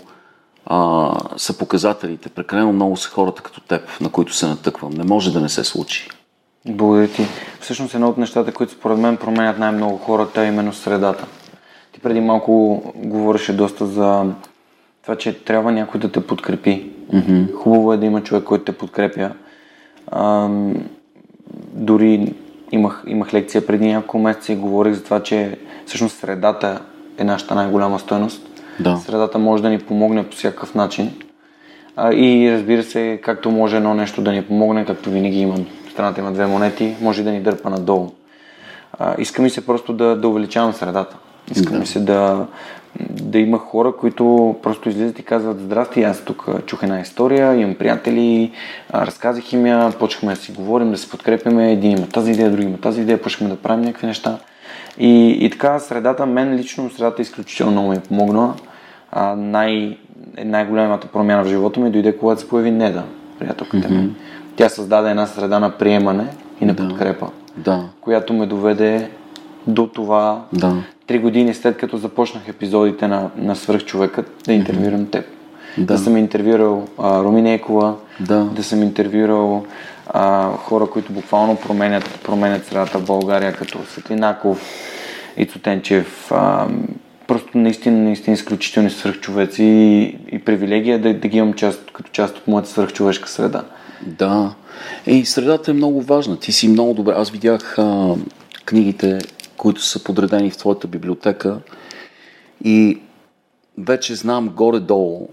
а, 0.65 1.11
са 1.37 1.57
показателите, 1.57 2.29
прекалено 2.29 2.73
много 2.73 2.97
са 2.97 3.09
хората 3.09 3.41
като 3.41 3.61
теб, 3.61 3.81
на 4.01 4.09
които 4.09 4.33
се 4.33 4.47
натъквам. 4.47 4.93
Не 4.93 5.03
може 5.03 5.33
да 5.33 5.41
не 5.41 5.49
се 5.49 5.63
случи. 5.63 6.09
Благодаря 6.67 7.07
ти. 7.07 7.25
Всъщност 7.59 7.93
едно 7.93 8.09
от 8.09 8.17
нещата, 8.17 8.53
които 8.53 8.73
според 8.73 8.97
мен 8.97 9.17
променят 9.17 9.59
най-много 9.59 9.97
хората 9.97 10.41
е 10.41 10.47
именно 10.47 10.73
средата. 10.73 11.25
Ти 11.91 11.99
преди 11.99 12.19
малко 12.19 12.83
говореше 12.95 13.57
доста 13.57 13.85
за 13.85 14.25
това, 15.03 15.15
че 15.15 15.43
трябва 15.43 15.71
някой 15.71 15.99
да 15.99 16.11
те 16.11 16.27
подкрепи. 16.27 16.91
Mm-hmm. 17.13 17.53
Хубаво 17.53 17.93
е 17.93 17.97
да 17.97 18.05
има 18.05 18.23
човек, 18.23 18.43
който 18.43 18.65
те 18.65 18.77
подкрепя. 18.77 19.31
А, 20.07 20.49
дори 21.73 22.33
имах, 22.71 23.03
имах 23.07 23.33
лекция 23.33 23.67
преди 23.67 23.87
няколко 23.87 24.19
месеца 24.19 24.53
и 24.53 24.55
говорих 24.55 24.93
за 24.93 25.03
това, 25.03 25.23
че 25.23 25.59
всъщност 25.85 26.17
средата 26.17 26.81
е 27.17 27.23
нашата 27.23 27.55
най-голяма 27.55 27.99
стоеност. 27.99 28.41
Да. 28.79 28.97
Средата 28.97 29.39
може 29.39 29.63
да 29.63 29.69
ни 29.69 29.79
помогне 29.79 30.23
по 30.23 30.35
всякакъв 30.35 30.75
начин. 30.75 31.11
А, 31.95 32.13
и 32.13 32.51
разбира 32.51 32.83
се, 32.83 33.19
както 33.23 33.51
може 33.51 33.77
едно 33.77 33.93
нещо 33.93 34.21
да 34.21 34.31
ни 34.31 34.41
помогне, 34.41 34.85
както 34.85 35.09
винаги 35.09 35.39
има, 35.39 35.55
страната 35.91 36.21
има 36.21 36.31
две 36.31 36.45
монети, 36.45 36.95
може 37.01 37.23
да 37.23 37.31
ни 37.31 37.41
дърпа 37.41 37.69
надолу. 37.69 38.11
А, 38.99 39.15
иска 39.17 39.41
ми 39.41 39.49
се 39.49 39.65
просто 39.65 39.93
да, 39.93 40.15
да 40.15 40.27
увеличавам 40.27 40.73
средата. 40.73 41.15
Иска 41.51 41.73
да. 41.73 41.79
ми 41.79 41.85
се 41.85 41.99
да, 41.99 42.45
да 42.99 43.39
има 43.39 43.57
хора, 43.57 43.93
които 43.99 44.55
просто 44.63 44.89
излизат 44.89 45.19
и 45.19 45.23
казват 45.23 45.59
Здрасти, 45.59 46.03
аз 46.03 46.25
тук 46.25 46.45
чух 46.65 46.83
една 46.83 46.99
история, 46.99 47.55
имам 47.55 47.75
приятели, 47.75 48.51
разказах 48.93 49.53
им 49.53 49.65
я, 49.65 49.91
почнахме 49.99 50.33
да 50.33 50.41
си 50.41 50.51
говорим, 50.51 50.91
да 50.91 50.97
се 50.97 51.09
подкрепяме, 51.09 51.71
един 51.71 51.91
има 51.91 52.07
тази 52.07 52.31
идея, 52.31 52.51
други 52.51 52.67
има 52.67 52.77
тази 52.77 53.01
идея, 53.01 53.21
почнахме 53.21 53.55
да 53.55 53.61
правим 53.61 53.85
някакви 53.85 54.07
неща. 54.07 54.37
И, 54.99 55.37
и 55.45 55.49
така 55.49 55.79
средата, 55.79 56.25
мен 56.25 56.55
лично 56.55 56.89
средата 56.89 57.21
изключително 57.21 57.71
много 57.71 57.89
ми 57.89 57.95
е 57.95 57.99
помогнала. 57.99 58.53
А, 59.11 59.35
най, 59.35 59.97
най-голямата 60.45 61.07
промяна 61.07 61.43
в 61.43 61.47
живота 61.47 61.79
ми 61.79 61.91
дойде, 61.91 62.17
когато 62.17 62.41
се 62.41 62.49
появи 62.49 62.71
Неда, 62.71 63.03
приятелката 63.39 63.87
mm-hmm. 63.87 64.01
ми. 64.01 64.15
Тя 64.55 64.69
създаде 64.69 65.09
една 65.09 65.25
среда 65.25 65.59
на 65.59 65.71
приемане 65.71 66.27
и 66.61 66.65
на 66.65 66.73
да. 66.73 66.87
подкрепа, 66.87 67.27
да. 67.57 67.83
която 68.01 68.33
ме 68.33 68.45
доведе 68.45 69.09
до 69.67 69.87
това 69.87 70.41
да. 70.53 70.73
три 71.07 71.19
години 71.19 71.53
след 71.53 71.77
като 71.77 71.97
започнах 71.97 72.47
епизодите 72.47 73.07
на, 73.07 73.29
на 73.37 73.55
Свърхчовекът 73.55 74.31
да 74.45 74.53
интервюрам 74.53 75.05
mm-hmm. 75.05 75.11
теб. 75.11 75.25
Да. 75.77 75.85
да 75.85 75.97
съм 75.97 76.17
интервюрал 76.17 76.87
а, 76.97 77.23
Румин 77.23 77.47
Екова, 77.47 77.95
да. 78.19 78.43
да 78.43 78.63
съм 78.63 78.83
интервюрал 78.83 79.65
а, 80.09 80.51
хора, 80.57 80.89
които 80.89 81.13
буквално 81.13 81.55
променят, 81.55 82.19
променят 82.23 82.65
средата 82.65 82.99
в 82.99 83.05
България, 83.05 83.53
като 83.53 83.79
Светлинаков, 83.85 84.61
Ицо 85.37 85.59
Тенчев, 85.59 86.31
а, 86.31 86.67
просто 87.27 87.57
наистина, 87.57 87.97
наистина 87.97 88.33
изключителни 88.33 88.89
свръхчовеци 88.89 89.63
и, 89.63 90.17
и 90.31 90.39
привилегия 90.39 91.01
да, 91.01 91.13
да 91.13 91.27
ги 91.27 91.37
имам 91.37 91.53
част, 91.53 91.91
като 91.93 92.11
част 92.11 92.37
от 92.37 92.47
моята 92.47 92.69
свръхчовешка 92.69 93.29
среда. 93.29 93.63
Да. 94.01 94.53
Ей, 95.07 95.25
средата 95.25 95.71
е 95.71 95.73
много 95.73 96.01
важна. 96.01 96.39
Ти 96.39 96.51
си 96.51 96.67
много 96.67 96.93
добре. 96.93 97.13
Аз 97.17 97.29
видях 97.29 97.79
а, 97.79 98.15
книгите, 98.65 99.19
които 99.57 99.81
са 99.81 100.03
подредени 100.03 100.51
в 100.51 100.57
твоята 100.57 100.87
библиотека 100.87 101.59
и 102.63 102.99
вече 103.77 104.15
знам 104.15 104.49
горе-долу 104.49 105.29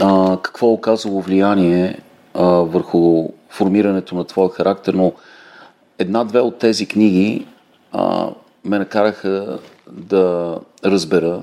а, 0.00 0.38
какво 0.42 0.66
е 0.66 0.72
оказало 0.72 1.20
влияние 1.20 1.98
а, 2.34 2.44
върху 2.44 3.28
формирането 3.50 4.14
на 4.14 4.24
твоя 4.24 4.50
характер, 4.50 4.94
но 4.94 5.12
една-две 5.98 6.40
от 6.40 6.58
тези 6.58 6.86
книги 6.86 7.46
а, 7.92 8.28
ме 8.64 8.78
накараха 8.78 9.58
да 9.90 10.58
разбера, 10.84 11.42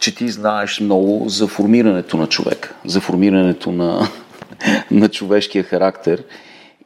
че 0.00 0.14
ти 0.14 0.28
знаеш 0.28 0.80
много 0.80 1.28
за 1.28 1.46
формирането 1.46 2.16
на 2.16 2.26
човека, 2.26 2.74
за 2.84 3.00
формирането 3.00 3.72
на, 3.72 4.08
на 4.90 5.08
човешкия 5.08 5.64
характер 5.64 6.24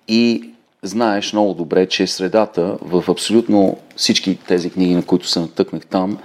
и 0.09 0.51
знаеш 0.83 1.33
много 1.33 1.55
добре, 1.55 1.87
че 1.87 2.07
средата 2.07 2.77
в 2.83 3.05
абсолютно 3.09 3.77
всички 3.97 4.39
тези 4.49 4.71
книги, 4.71 4.95
на 4.95 5.03
които 5.03 5.29
се 5.29 5.41
натъкнах 5.41 5.87
там, 5.87 6.19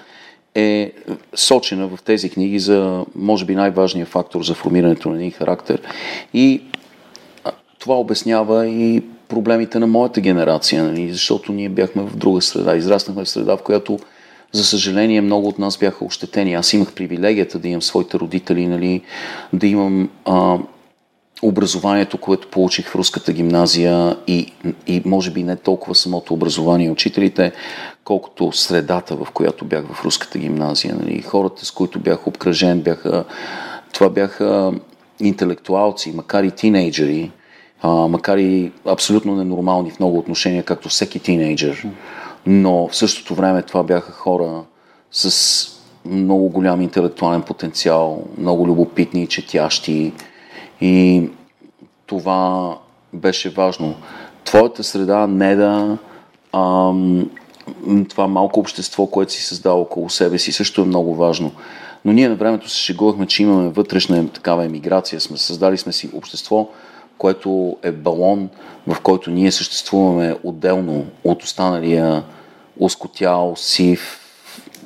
е 0.55 0.91
сочена 1.35 1.88
в 1.88 1.99
тези 2.05 2.30
книги 2.30 2.59
за, 2.59 3.05
може 3.15 3.45
би, 3.45 3.55
най-важния 3.55 4.05
фактор 4.05 4.43
за 4.43 4.53
формирането 4.53 5.09
на 5.09 5.15
един 5.15 5.31
характер. 5.31 5.81
И 6.34 6.61
това 7.80 7.99
обяснява 7.99 8.68
и 8.68 9.03
проблемите 9.27 9.80
на 9.80 9.88
моята 9.88 10.22
генерация, 10.22 10.84
нали? 10.84 11.11
защото 11.11 11.51
ние 11.51 11.69
бяхме 11.69 12.03
в 12.03 12.15
друга 12.15 12.41
среда. 12.41 12.76
Израснахме 12.76 13.26
в 13.26 13.30
среда, 13.30 13.57
в 13.57 13.64
която, 13.64 13.99
за 14.51 14.64
съжаление, 14.64 15.22
много 15.22 15.47
от 15.47 15.60
нас 15.60 15.77
бяха 15.77 16.06
ощетени. 16.06 16.53
Аз 16.53 16.73
имах 16.73 16.93
привилегията 16.93 17.60
да 17.60 17.68
имам 17.68 17.81
своите 17.81 18.19
родители, 18.19 18.68
нали? 18.68 19.01
да 19.53 19.68
имам 19.68 20.10
а, 20.26 20.57
образованието, 21.41 22.18
което 22.18 22.47
получих 22.47 22.88
в 22.88 22.95
руската 22.95 23.34
гимназия 23.34 24.18
и, 24.27 24.53
и 24.88 25.01
може 25.06 25.31
би 25.31 25.43
не 25.43 25.56
толкова 25.56 25.95
самото 25.95 26.34
образование 26.34 26.88
и 26.88 26.91
учителите, 26.91 27.51
колкото 28.03 28.51
средата, 28.51 29.15
в 29.15 29.27
която 29.34 29.65
бях 29.65 29.85
в 29.93 30.06
руската 30.06 30.39
гимназия. 30.39 30.95
Нали? 30.95 31.22
Хората, 31.22 31.65
с 31.65 31.72
които 31.72 31.99
бях 31.99 32.27
обкръжен, 32.27 32.81
бяха, 32.81 33.26
това 33.93 34.10
бяха 34.10 34.73
интелектуалци, 35.19 36.11
макар 36.15 36.43
и 36.43 36.51
тинейджери, 36.51 37.31
а, 37.81 37.89
макар 37.89 38.38
и 38.38 38.72
абсолютно 38.85 39.35
ненормални 39.35 39.91
в 39.91 39.99
много 39.99 40.18
отношения, 40.18 40.64
както 40.64 40.89
всеки 40.89 41.19
тинейджър. 41.19 41.88
Но 42.45 42.88
в 42.88 42.95
същото 42.95 43.35
време 43.35 43.61
това 43.61 43.84
бяха 43.84 44.11
хора 44.11 44.64
с 45.11 45.80
много 46.06 46.49
голям 46.49 46.81
интелектуален 46.81 47.41
потенциал, 47.41 48.23
много 48.38 48.68
любопитни, 48.68 49.27
четящи, 49.27 50.14
и 50.81 51.23
това 52.06 52.77
беше 53.14 53.49
важно. 53.49 53.95
Твоята 54.43 54.84
среда 54.84 55.27
не 55.27 55.56
да 55.56 55.97
ам, 56.53 57.30
това 58.10 58.27
малко 58.27 58.60
общество, 58.60 59.06
което 59.07 59.31
си 59.31 59.43
създава 59.43 59.80
около 59.80 60.10
себе 60.10 60.38
си, 60.38 60.51
също 60.51 60.81
е 60.81 60.85
много 60.85 61.15
важно. 61.15 61.51
Но 62.06 62.14
ние 62.14 62.30
на 62.30 62.35
времето 62.35 62.69
се 62.69 62.77
шегувахме, 62.77 63.27
че 63.27 63.43
имаме 63.43 63.69
вътрешна 63.69 64.30
такава 64.30 64.65
емиграция. 64.65 65.22
Сме, 65.22 65.38
създали 65.38 65.77
сме 65.77 65.91
си 65.91 66.10
общество, 66.14 66.69
което 67.20 67.78
е 67.84 67.91
балон, 67.91 68.50
в 68.88 69.02
който 69.02 69.32
ние 69.32 69.52
съществуваме 69.52 70.36
отделно 70.44 71.06
от 71.24 71.44
останалия 71.44 72.24
ускотял, 72.80 73.54
сив, 73.58 74.20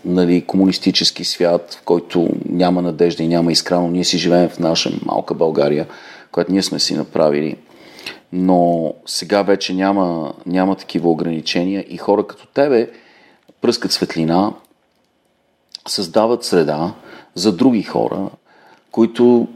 нали, 0.05 0.45
комунистически 0.45 1.23
свят, 1.23 1.79
в 1.81 1.85
който 1.85 2.29
няма 2.45 2.81
надежда 2.81 3.23
и 3.23 3.27
няма 3.27 3.51
изкрано. 3.51 3.87
Ние 3.87 4.03
си 4.03 4.17
живеем 4.17 4.49
в 4.49 4.59
наша 4.59 4.91
малка 5.05 5.33
България, 5.33 5.87
която 6.31 6.51
ние 6.51 6.63
сме 6.63 6.79
си 6.79 6.95
направили. 6.95 7.57
Но 8.31 8.93
сега 9.05 9.41
вече 9.41 9.73
няма, 9.73 10.33
няма 10.45 10.75
такива 10.75 11.09
ограничения 11.09 11.85
и 11.89 11.97
хора 11.97 12.27
като 12.27 12.47
тебе 12.47 12.89
пръскат 13.61 13.91
светлина, 13.91 14.53
създават 15.87 16.43
среда 16.43 16.93
за 17.35 17.55
други 17.55 17.83
хора, 17.83 18.29
които 18.91 19.47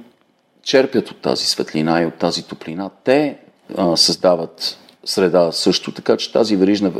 черпят 0.68 1.12
от 1.12 1.18
тази 1.18 1.46
светлина 1.46 2.02
и 2.02 2.06
от 2.06 2.14
тази 2.14 2.44
топлина. 2.44 2.90
Те 3.04 3.38
а, 3.78 3.98
създават 3.98 4.78
среда 5.06 5.52
също, 5.52 5.92
така 5.92 6.18
че 6.18 6.32
тази 6.32 6.56
верижна 6.56 6.92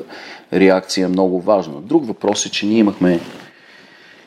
реакция 0.54 1.06
е 1.06 1.08
много 1.08 1.42
важна. 1.42 1.82
Друг 1.82 2.08
въпрос 2.08 2.46
е, 2.46 2.52
че 2.52 2.66
ние 2.66 2.78
имахме, 2.78 3.20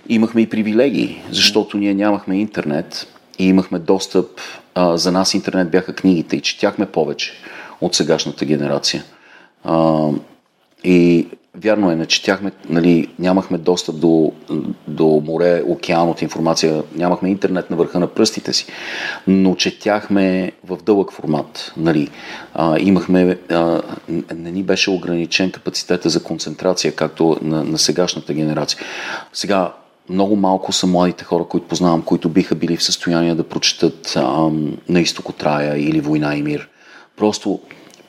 имахме 0.08 0.40
и 0.40 0.48
привилегии, 0.48 1.22
защото 1.30 1.78
ние 1.78 1.94
нямахме 1.94 2.40
интернет 2.40 3.06
и 3.38 3.48
имахме 3.48 3.78
достъп, 3.78 4.26
а, 4.74 4.96
за 4.96 5.12
нас 5.12 5.34
интернет 5.34 5.70
бяха 5.70 5.94
книгите 5.94 6.36
и 6.36 6.40
четяхме 6.40 6.86
повече 6.86 7.32
от 7.80 7.94
сегашната 7.94 8.44
генерация. 8.44 9.04
А, 9.64 10.08
и 10.84 11.28
Вярно 11.54 11.90
е, 11.90 11.96
не 11.96 12.06
четяхме, 12.06 12.52
нали, 12.68 13.08
нямахме 13.18 13.58
достъп 13.58 14.00
до, 14.00 14.32
до 14.88 15.22
море, 15.26 15.62
океан 15.66 16.08
от 16.08 16.22
информация, 16.22 16.82
нямахме 16.94 17.30
интернет 17.30 17.70
на 17.70 17.76
върха 17.76 18.00
на 18.00 18.06
пръстите 18.06 18.52
си, 18.52 18.66
но 19.26 19.54
четяхме 19.54 20.52
в 20.64 20.78
дълъг 20.82 21.12
формат. 21.12 21.72
Нали. 21.76 22.08
А, 22.54 22.78
имахме, 22.78 23.38
а, 23.50 23.82
не 24.34 24.50
ни 24.50 24.62
беше 24.62 24.90
ограничен 24.90 25.50
капацитета 25.50 26.08
за 26.08 26.22
концентрация, 26.22 26.96
както 26.96 27.36
на, 27.42 27.64
на 27.64 27.78
сегашната 27.78 28.34
генерация. 28.34 28.80
Сега, 29.32 29.72
много 30.08 30.36
малко 30.36 30.72
са 30.72 30.86
младите 30.86 31.24
хора, 31.24 31.44
които 31.44 31.68
познавам, 31.68 32.02
които 32.02 32.28
биха 32.28 32.54
били 32.54 32.76
в 32.76 32.82
състояние 32.82 33.34
да 33.34 33.48
прочетат 33.48 34.12
ам, 34.16 34.76
на 34.88 35.00
изток 35.00 35.28
от 35.28 35.42
рая 35.42 35.88
или 35.88 36.00
Война 36.00 36.36
и 36.36 36.42
мир. 36.42 36.68
Просто 37.16 37.60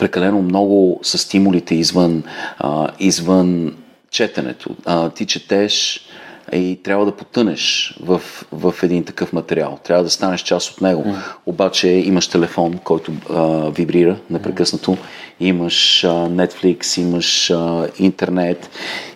прекалено 0.01 0.41
много 0.41 0.99
са 1.03 1.17
стимулите 1.17 1.75
извън, 1.75 2.23
а, 2.57 2.89
извън 2.99 3.75
четенето. 4.11 4.75
А, 4.85 5.09
ти 5.09 5.25
четеш 5.25 6.05
и 6.53 6.79
трябва 6.83 7.05
да 7.05 7.11
потънеш 7.11 7.95
в, 7.99 8.21
в 8.51 8.75
един 8.83 9.03
такъв 9.03 9.33
материал. 9.33 9.79
Трябва 9.83 10.03
да 10.03 10.09
станеш 10.09 10.41
част 10.41 10.71
от 10.71 10.81
него. 10.81 11.03
Mm. 11.03 11.15
Обаче 11.45 11.87
имаш 11.87 12.27
телефон, 12.27 12.79
който 12.83 13.11
а, 13.29 13.69
вибрира 13.69 14.17
непрекъснато, 14.29 14.97
имаш 15.39 16.03
а, 16.03 16.07
Netflix, 16.07 17.01
имаш 17.01 17.51
а, 17.51 17.87
интернет, 17.99 18.69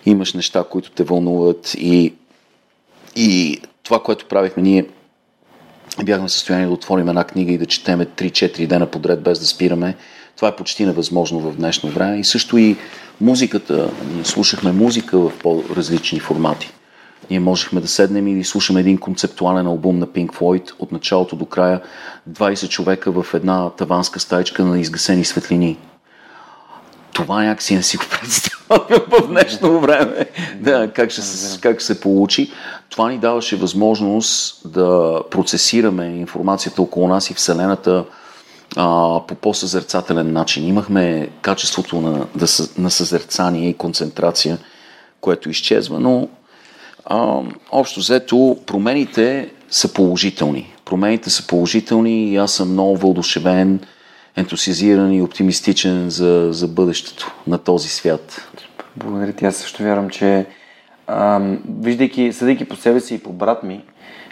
имаш 0.06 0.34
неща, 0.34 0.64
които 0.70 0.90
те 0.90 1.02
вълнуват 1.02 1.74
и, 1.78 2.14
и 3.16 3.60
това, 3.82 4.02
което 4.02 4.26
правихме 4.26 4.62
ние, 4.62 4.86
бяхме 6.04 6.28
в 6.28 6.32
състояние 6.32 6.66
да 6.66 6.72
отворим 6.72 7.08
една 7.08 7.24
книга 7.24 7.52
и 7.52 7.58
да 7.58 7.66
четеме 7.66 8.06
3-4 8.06 8.66
дена 8.66 8.86
подред 8.86 9.22
без 9.22 9.38
да 9.38 9.46
спираме 9.46 9.96
това 10.36 10.48
е 10.48 10.56
почти 10.56 10.86
невъзможно 10.86 11.40
в 11.40 11.56
днешно 11.56 11.90
време. 11.90 12.18
И 12.18 12.24
също 12.24 12.58
и 12.58 12.76
музиката. 13.20 13.90
Ние 14.14 14.24
слушахме 14.24 14.72
музика 14.72 15.18
в 15.18 15.32
по-различни 15.42 16.20
формати. 16.20 16.72
Ние 17.30 17.40
можехме 17.40 17.80
да 17.80 17.88
седнем 17.88 18.28
и 18.28 18.44
слушаме 18.44 18.80
един 18.80 18.98
концептуален 18.98 19.66
албум 19.66 19.98
на 19.98 20.06
Pink 20.06 20.28
Floyd 20.28 20.72
от 20.78 20.92
началото 20.92 21.36
до 21.36 21.46
края. 21.46 21.80
20 22.30 22.68
човека 22.68 23.22
в 23.22 23.34
една 23.34 23.70
таванска 23.70 24.20
стайчка 24.20 24.64
на 24.64 24.78
изгасени 24.78 25.24
светлини. 25.24 25.78
Това 27.12 27.44
някакси 27.44 27.74
не 27.74 27.82
си 27.82 27.96
го 27.96 28.04
представям 28.20 29.00
в 29.08 29.28
днешно 29.28 29.80
време. 29.80 30.26
Да, 30.60 30.90
как 30.92 31.10
ще, 31.10 31.22
как 31.60 31.76
ще 31.76 31.84
се 31.84 32.00
получи. 32.00 32.52
Това 32.90 33.10
ни 33.10 33.18
даваше 33.18 33.56
възможност 33.56 34.60
да 34.72 35.20
процесираме 35.30 36.06
информацията 36.06 36.82
около 36.82 37.08
нас 37.08 37.30
и 37.30 37.34
Вселената 37.34 38.04
а, 38.76 39.20
по 39.26 39.34
по-съзерцателен 39.34 40.32
начин. 40.32 40.68
Имахме 40.68 41.28
качеството 41.42 42.00
на, 42.00 42.26
да, 42.34 42.46
на 42.78 42.90
съзерцание 42.90 43.68
и 43.68 43.74
концентрация, 43.74 44.58
което 45.20 45.50
изчезва, 45.50 46.00
но 46.00 46.28
а, 47.04 47.40
общо 47.72 48.00
взето 48.00 48.58
промените 48.66 49.50
са 49.70 49.92
положителни. 49.92 50.74
Промените 50.84 51.30
са 51.30 51.46
положителни 51.46 52.32
и 52.32 52.36
аз 52.36 52.52
съм 52.52 52.72
много 52.72 52.96
вълдушевен, 52.96 53.80
ентусиазиран 54.36 55.12
и 55.12 55.22
оптимистичен 55.22 56.10
за, 56.10 56.48
за 56.52 56.68
бъдещето 56.68 57.34
на 57.46 57.58
този 57.58 57.88
свят. 57.88 58.48
Благодаря 58.96 59.32
ти. 59.32 59.44
Аз 59.44 59.56
също 59.56 59.82
вярвам, 59.82 60.10
че 60.10 60.46
ам, 61.06 61.62
виждайки, 61.80 62.32
съдейки 62.32 62.64
по 62.64 62.76
себе 62.76 63.00
си 63.00 63.14
и 63.14 63.18
по 63.18 63.32
брат 63.32 63.62
ми, 63.62 63.84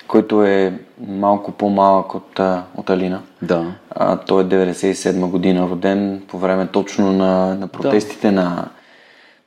който 0.06 0.44
е 0.44 0.78
малко 1.08 1.52
по-малък 1.52 2.14
от, 2.14 2.40
от 2.76 2.90
Алина. 2.90 3.22
Да. 3.42 3.72
А, 3.90 4.16
той 4.16 4.42
е 4.42 4.46
97 4.46 5.30
година 5.30 5.68
роден 5.70 6.22
по 6.28 6.38
време 6.38 6.66
точно 6.66 7.12
на, 7.12 7.54
на 7.54 7.68
протестите, 7.68 8.30
да. 8.30 8.32
на 8.32 8.68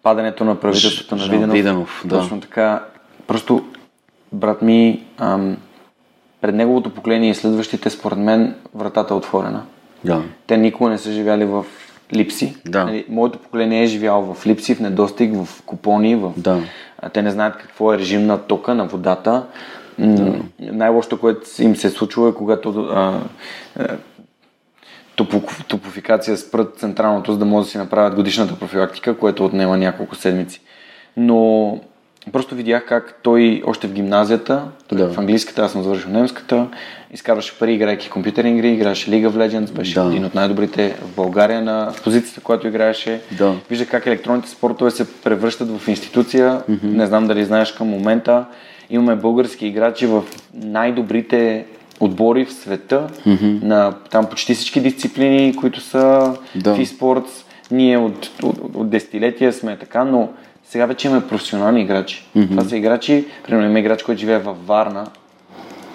падането 0.04 0.46
на 0.46 0.56
правителството 0.56 1.16
на 1.16 1.24
Виденов. 1.24 1.54
Виденов 1.54 2.04
да. 2.06 2.20
Точно 2.20 2.42
така. 2.42 2.84
Просто 3.28 3.66
брат 4.34 4.62
ми, 4.62 5.04
ам, 5.18 5.58
пред 6.42 6.56
неговото 6.56 6.90
поколение 6.90 7.30
и 7.30 7.36
следващите, 7.36 7.90
според 7.90 8.18
мен, 8.18 8.56
вратата 8.76 9.14
е 9.14 9.18
отворена. 9.18 9.62
Да. 10.04 10.22
Те 10.48 10.58
никога 10.58 10.90
не 10.90 10.98
са 10.98 11.12
живяли 11.12 11.46
в 11.46 11.66
липси. 12.14 12.56
Да. 12.66 12.86
Нали, 12.86 13.06
моето 13.10 13.40
поколение 13.40 13.84
е 13.84 13.88
живяло 13.88 14.34
в 14.34 14.48
липси, 14.48 14.76
в 14.76 14.80
недостиг, 14.80 15.36
в 15.36 15.64
купони. 15.66 16.16
В... 16.16 16.34
Да. 16.38 16.60
Те 17.14 17.22
не 17.22 17.32
знаят 17.32 17.58
какво 17.58 17.94
е 17.94 17.98
режим 17.98 18.26
на 18.26 18.38
тока, 18.38 18.76
на 18.76 18.86
водата. 18.86 19.44
Да. 20.00 20.34
Най-лошото, 20.60 21.20
което 21.20 21.42
им 21.60 21.76
се 21.76 21.88
е 21.88 21.90
случило 21.90 22.28
е 22.28 22.34
когато 22.34 22.70
а, 22.80 23.22
а, 23.80 23.88
топофикация 25.68 26.38
спрат 26.38 26.78
централното, 26.78 27.32
за 27.32 27.38
да 27.38 27.46
могат 27.46 27.66
да 27.66 27.72
си 27.72 27.78
направят 27.78 28.16
годишната 28.16 28.60
профилактика, 28.60 29.18
което 29.18 29.46
отнема 29.46 29.78
няколко 29.78 30.16
седмици. 30.16 30.62
Но 31.18 31.80
просто 32.32 32.56
видях 32.56 32.86
как 32.86 33.20
той 33.24 33.64
още 33.66 33.88
в 33.88 33.94
гимназията, 33.94 34.64
да. 34.92 35.10
в 35.10 35.18
английската, 35.18 35.62
аз 35.62 35.72
съм 35.72 35.84
завършил 35.84 36.10
немската, 36.10 36.68
изкарваше 37.12 37.60
пари, 37.60 37.74
играйки 37.74 38.10
компютърни 38.10 38.52
игри, 38.52 38.72
играеше 38.72 39.12
League 39.12 39.30
of 39.30 39.34
Legends, 39.34 39.72
беше 39.72 39.94
да. 39.94 40.06
един 40.06 40.26
от 40.26 40.36
най-добрите 40.36 40.96
в 41.02 41.16
България 41.16 41.62
на 41.62 41.94
позицията, 42.04 42.42
която 42.42 42.68
играеше. 42.68 43.22
Да. 43.38 43.56
Вижда 43.70 43.86
как 43.86 44.06
електронните 44.06 44.50
спортове 44.50 44.92
се 44.92 45.22
превръщат 45.22 45.80
в 45.80 45.88
институция. 45.88 46.62
Mm-hmm. 46.70 46.84
Не 46.84 47.06
знам 47.06 47.28
дали 47.28 47.46
знаеш 47.46 47.72
към 47.72 47.88
момента 47.88 48.46
Имаме 48.90 49.16
български 49.16 49.68
играчи 49.68 50.06
в 50.06 50.24
най-добрите 50.54 51.66
отбори 52.00 52.46
в 52.46 52.54
света, 52.54 53.08
mm-hmm. 53.28 53.64
на 53.64 53.92
там 53.92 54.26
почти 54.26 54.54
всички 54.54 54.82
дисциплини, 54.82 55.56
които 55.56 55.82
са 55.82 56.36
да. 56.56 56.76
в 56.76 56.80
e-sports. 56.80 57.30
Ние 57.72 57.98
от, 57.98 58.32
от, 58.44 58.76
от 58.76 58.90
десетилетия 58.90 59.54
сме 59.54 59.78
така, 59.78 60.04
но 60.04 60.30
Сега 60.70 60.86
вече 60.86 61.08
имаме 61.08 61.28
професионални 61.28 61.82
играчи. 61.82 62.26
Mm-hmm. 62.36 62.50
Това 62.50 62.64
са 62.64 62.78
играчи, 62.78 63.26
примерно 63.46 63.70
има 63.70 63.80
играч, 63.80 64.04
който 64.04 64.20
живее 64.20 64.40
във 64.40 64.68
Варна 64.68 65.08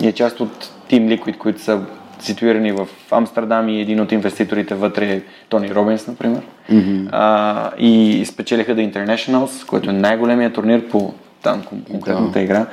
и 0.02 0.06
е 0.08 0.12
част 0.12 0.40
от 0.40 0.70
Team 0.90 1.18
Liquid, 1.18 1.38
които 1.38 1.60
са 1.60 1.80
ситуирани 2.20 2.72
в 2.72 2.88
Амстердам 3.10 3.68
и 3.68 3.80
един 3.80 4.00
от 4.00 4.12
инвеститорите 4.12 4.74
вътре 4.74 5.04
е 5.04 5.22
Тони 5.48 5.74
Робинс, 5.74 6.06
например. 6.06 6.42
Mm-hmm. 6.70 7.08
А, 7.12 7.70
и 7.78 8.24
спечелиха 8.26 8.74
The 8.74 8.92
Internationals, 8.92 9.66
който 9.66 9.90
е 9.90 9.92
най-големия 9.92 10.52
турнир 10.52 10.88
по 10.88 11.14
там 11.42 11.62
конкретната 11.90 12.32
да. 12.32 12.40
игра. 12.40 12.66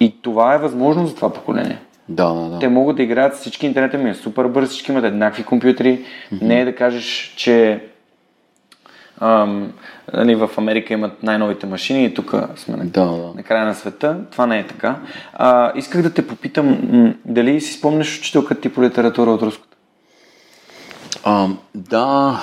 И 0.00 0.22
това 0.22 0.54
е 0.54 0.58
възможно 0.58 1.06
за 1.06 1.14
това 1.14 1.32
поколение. 1.32 1.78
Да, 2.08 2.34
да, 2.34 2.48
да. 2.48 2.58
Те 2.58 2.68
могат 2.68 2.96
да 2.96 3.02
играят 3.02 3.34
всички 3.34 3.66
интернета 3.66 3.98
ми 3.98 4.10
е 4.10 4.14
супер 4.14 4.44
бърз, 4.44 4.68
всички 4.68 4.92
имат 4.92 5.04
еднакви 5.04 5.44
компютри. 5.44 5.98
Mm-hmm. 5.98 6.42
Не 6.42 6.60
е 6.60 6.64
да 6.64 6.74
кажеш, 6.74 7.34
че 7.36 7.82
ам, 9.20 9.72
нали, 10.12 10.34
в 10.34 10.50
Америка 10.56 10.92
имат 10.92 11.22
най-новите 11.22 11.66
машини 11.66 12.04
и 12.04 12.14
тук 12.14 12.34
сме 12.56 12.76
на, 12.76 12.84
да, 12.84 13.04
да. 13.04 13.32
на 13.36 13.42
края 13.42 13.64
на 13.64 13.74
света. 13.74 14.16
Това 14.30 14.46
не 14.46 14.58
е 14.58 14.66
така. 14.66 14.96
А, 15.32 15.72
исках 15.76 16.02
да 16.02 16.14
те 16.14 16.26
попитам, 16.26 16.78
м- 16.92 17.14
дали 17.24 17.60
си 17.60 17.72
спомняш 17.72 18.18
учителката 18.18 18.60
ти 18.60 18.68
по 18.68 18.82
литература 18.82 19.30
от 19.30 19.42
руската? 19.42 19.76
А, 21.24 21.48
да. 21.74 22.40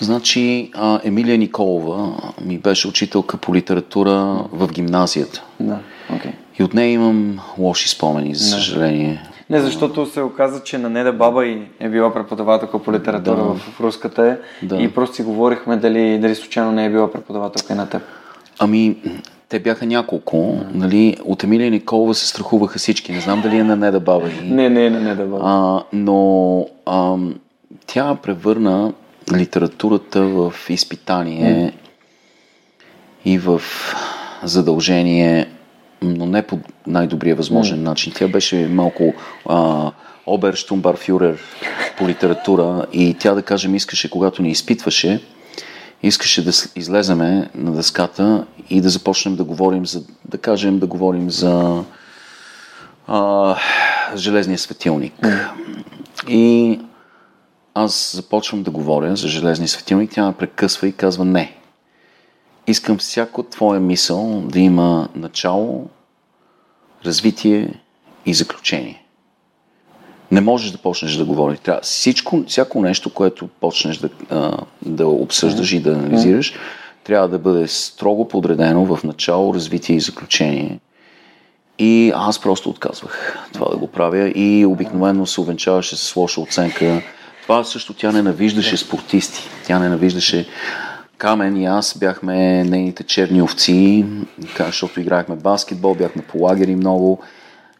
Значи, 0.00 0.70
а, 0.74 1.00
Емилия 1.04 1.38
Николова 1.38 2.12
ми 2.44 2.58
беше 2.58 2.88
учителка 2.88 3.36
по 3.36 3.54
литература 3.54 4.44
в 4.52 4.72
гимназията. 4.72 5.42
Да. 5.60 5.78
Okay. 6.12 6.32
И 6.58 6.62
от 6.62 6.74
нея 6.74 6.92
имам 6.92 7.38
лоши 7.58 7.88
спомени, 7.88 8.34
за 8.34 8.50
съжаление. 8.50 9.22
Не, 9.50 9.60
защото 9.60 10.06
се 10.06 10.22
оказа, 10.22 10.62
че 10.62 10.78
на 10.78 10.90
Неда 10.90 11.12
баба 11.12 11.46
и 11.46 11.62
е 11.80 11.88
била 11.88 12.14
преподавателка 12.14 12.78
по 12.78 12.92
литература 12.92 13.36
да. 13.36 13.42
в, 13.42 13.58
в 13.58 13.80
руската 13.80 14.26
е. 14.26 14.66
Да. 14.66 14.76
И 14.76 14.88
просто 14.88 15.16
си 15.16 15.22
говорихме 15.22 15.76
дали, 15.76 16.18
дали 16.18 16.34
случайно 16.34 16.72
не 16.72 16.84
е 16.84 16.90
била 16.90 17.12
преподавателка 17.12 17.72
и 17.72 17.76
на 17.76 17.88
теб. 17.88 18.02
Ами, 18.58 18.96
те 19.48 19.58
бяха 19.58 19.86
няколко. 19.86 20.36
Mm. 20.36 20.64
Нали, 20.74 21.16
от 21.24 21.44
Емилия 21.44 21.70
Николова 21.70 22.14
се 22.14 22.28
страхуваха 22.28 22.78
всички. 22.78 23.12
Не 23.12 23.20
знам 23.20 23.40
дали 23.40 23.56
е 23.56 23.64
на 23.64 23.76
Неда 23.76 24.00
баба. 24.00 24.28
И... 24.42 24.50
Не, 24.50 24.68
не 24.68 24.86
е 24.86 24.90
на 24.90 25.00
Неда 25.00 25.24
баба. 25.24 25.40
А, 25.44 25.82
но 25.92 26.66
а, 26.86 27.16
тя 27.86 28.14
превърна 28.14 28.92
литературата 29.32 30.22
в 30.22 30.54
изпитание 30.68 31.72
и 33.24 33.38
в 33.38 33.62
задължение 34.42 35.48
но 36.02 36.26
не 36.26 36.42
по 36.42 36.58
най-добрия 36.86 37.36
възможен 37.36 37.82
начин. 37.82 38.12
Тя 38.16 38.28
беше 38.28 38.68
малко 38.68 39.14
а, 39.46 39.90
оберштумбарфюрер 40.26 41.38
по 41.98 42.08
литература 42.08 42.86
и 42.92 43.16
тя, 43.18 43.34
да 43.34 43.42
кажем, 43.42 43.74
искаше, 43.74 44.10
когато 44.10 44.42
ни 44.42 44.50
изпитваше, 44.50 45.20
искаше 46.02 46.44
да 46.44 46.50
излеземе 46.76 47.50
на 47.54 47.72
дъската 47.72 48.46
и 48.70 48.80
да 48.80 48.88
започнем 48.88 49.36
да 49.36 49.44
говорим 49.44 49.86
за, 49.86 50.02
да 50.24 50.38
кажем, 50.38 50.78
да 50.78 50.86
говорим 50.86 51.30
за 51.30 51.84
а, 53.06 53.56
железния 54.16 54.58
светилник. 54.58 55.14
И 56.28 56.80
аз 57.84 58.12
започвам 58.16 58.62
да 58.62 58.70
говоря 58.70 59.16
за 59.16 59.28
железния 59.28 59.68
светилник, 59.68 60.10
тя 60.10 60.26
ме 60.26 60.32
прекъсва 60.32 60.88
и 60.88 60.92
казва 60.92 61.24
не 61.24 61.58
искам 62.70 62.98
всяко 62.98 63.42
твоя 63.42 63.80
мисъл 63.80 64.42
да 64.46 64.60
има 64.60 65.08
начало, 65.14 65.86
развитие 67.04 67.74
и 68.26 68.34
заключение. 68.34 69.04
Не 70.30 70.40
можеш 70.40 70.70
да 70.70 70.78
почнеш 70.78 71.14
да 71.14 71.24
говориш. 71.24 71.58
Трябва 71.58 71.80
всичко, 71.82 72.44
всяко 72.46 72.80
нещо, 72.80 73.14
което 73.14 73.48
почнеш 73.60 73.98
да, 73.98 74.10
да 74.82 75.06
обсъждаш 75.06 75.72
и 75.72 75.80
да 75.80 75.92
анализираш, 75.92 76.52
трябва 77.04 77.28
да 77.28 77.38
бъде 77.38 77.68
строго 77.68 78.28
подредено 78.28 78.96
в 78.96 79.04
начало, 79.04 79.54
развитие 79.54 79.96
и 79.96 80.00
заключение. 80.00 80.80
И 81.78 82.12
аз 82.14 82.40
просто 82.40 82.70
отказвах 82.70 83.38
това 83.52 83.70
да 83.70 83.76
го 83.76 83.86
правя 83.86 84.28
и 84.28 84.66
обикновено 84.66 85.26
се 85.26 85.40
увенчаваше 85.40 85.96
с 85.96 86.16
лоша 86.16 86.40
оценка. 86.40 87.02
Това 87.48 87.64
също 87.64 87.94
тя 87.94 88.12
ненавиждаше 88.12 88.76
спортисти. 88.76 89.42
Тя 89.66 89.78
ненавиждаше 89.78 90.48
Камен 91.18 91.56
и 91.56 91.66
аз 91.66 91.98
бяхме 91.98 92.64
нейните 92.64 93.04
черни 93.04 93.42
овци, 93.42 94.06
защото 94.58 95.00
играхме 95.00 95.36
баскетбол, 95.36 95.94
бяхме 95.94 96.22
по 96.22 96.38
лагери 96.38 96.76
много. 96.76 97.22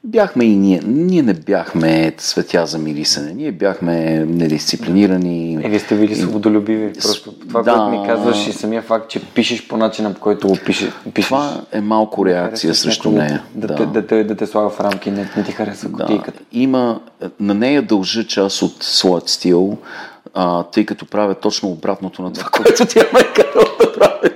Бяхме 0.04 0.44
и 0.44 0.56
ние. 0.56 0.80
Ние 0.86 1.22
не 1.22 1.34
бяхме 1.34 2.12
светя 2.18 2.66
за 2.66 2.78
мирисане. 2.78 3.32
Ние 3.32 3.52
бяхме 3.52 4.24
недисциплинирани. 4.28 5.54
Е, 5.64 5.68
вие 5.68 5.78
сте 5.78 5.94
били 5.94 6.14
свободолюбиви. 6.14 6.92
Просто 6.92 7.32
това, 7.32 7.62
да, 7.62 7.74
което 7.74 7.90
ми 7.90 8.06
казваш 8.06 8.46
и 8.46 8.52
самия 8.52 8.82
факт, 8.82 9.10
че 9.10 9.24
пишеш 9.24 9.68
по 9.68 9.76
начина, 9.76 10.14
по 10.14 10.20
който 10.20 10.48
го 10.48 10.56
пишеш. 10.66 10.90
пишеш. 11.14 11.28
Това 11.28 11.60
е 11.72 11.80
малко 11.80 12.26
реакция 12.26 12.74
срещу 12.74 13.10
нея. 13.10 13.42
Да, 13.54 13.66
да. 13.66 13.74
Те, 13.76 13.86
да, 13.86 14.06
те, 14.06 14.24
да 14.24 14.36
те 14.36 14.46
слага 14.46 14.70
в 14.70 14.80
рамки, 14.80 15.10
не, 15.10 15.30
не 15.36 15.44
ти 15.44 15.52
харесва 15.52 15.88
да. 15.88 16.22
Има, 16.52 17.00
на 17.40 17.54
нея 17.54 17.82
дължа 17.82 18.26
част 18.26 18.62
от 18.62 18.82
своят 18.82 19.28
стил, 19.28 19.78
а, 20.34 20.62
тъй 20.62 20.86
като 20.86 21.06
правя 21.06 21.34
точно 21.34 21.68
обратното 21.68 22.22
на 22.22 22.32
това, 22.32 22.48
което 22.52 22.86
тя 22.86 23.04
ме 23.12 23.20
е 23.20 23.42
карала 23.42 23.76
да 23.80 23.92
правя. 23.92 24.30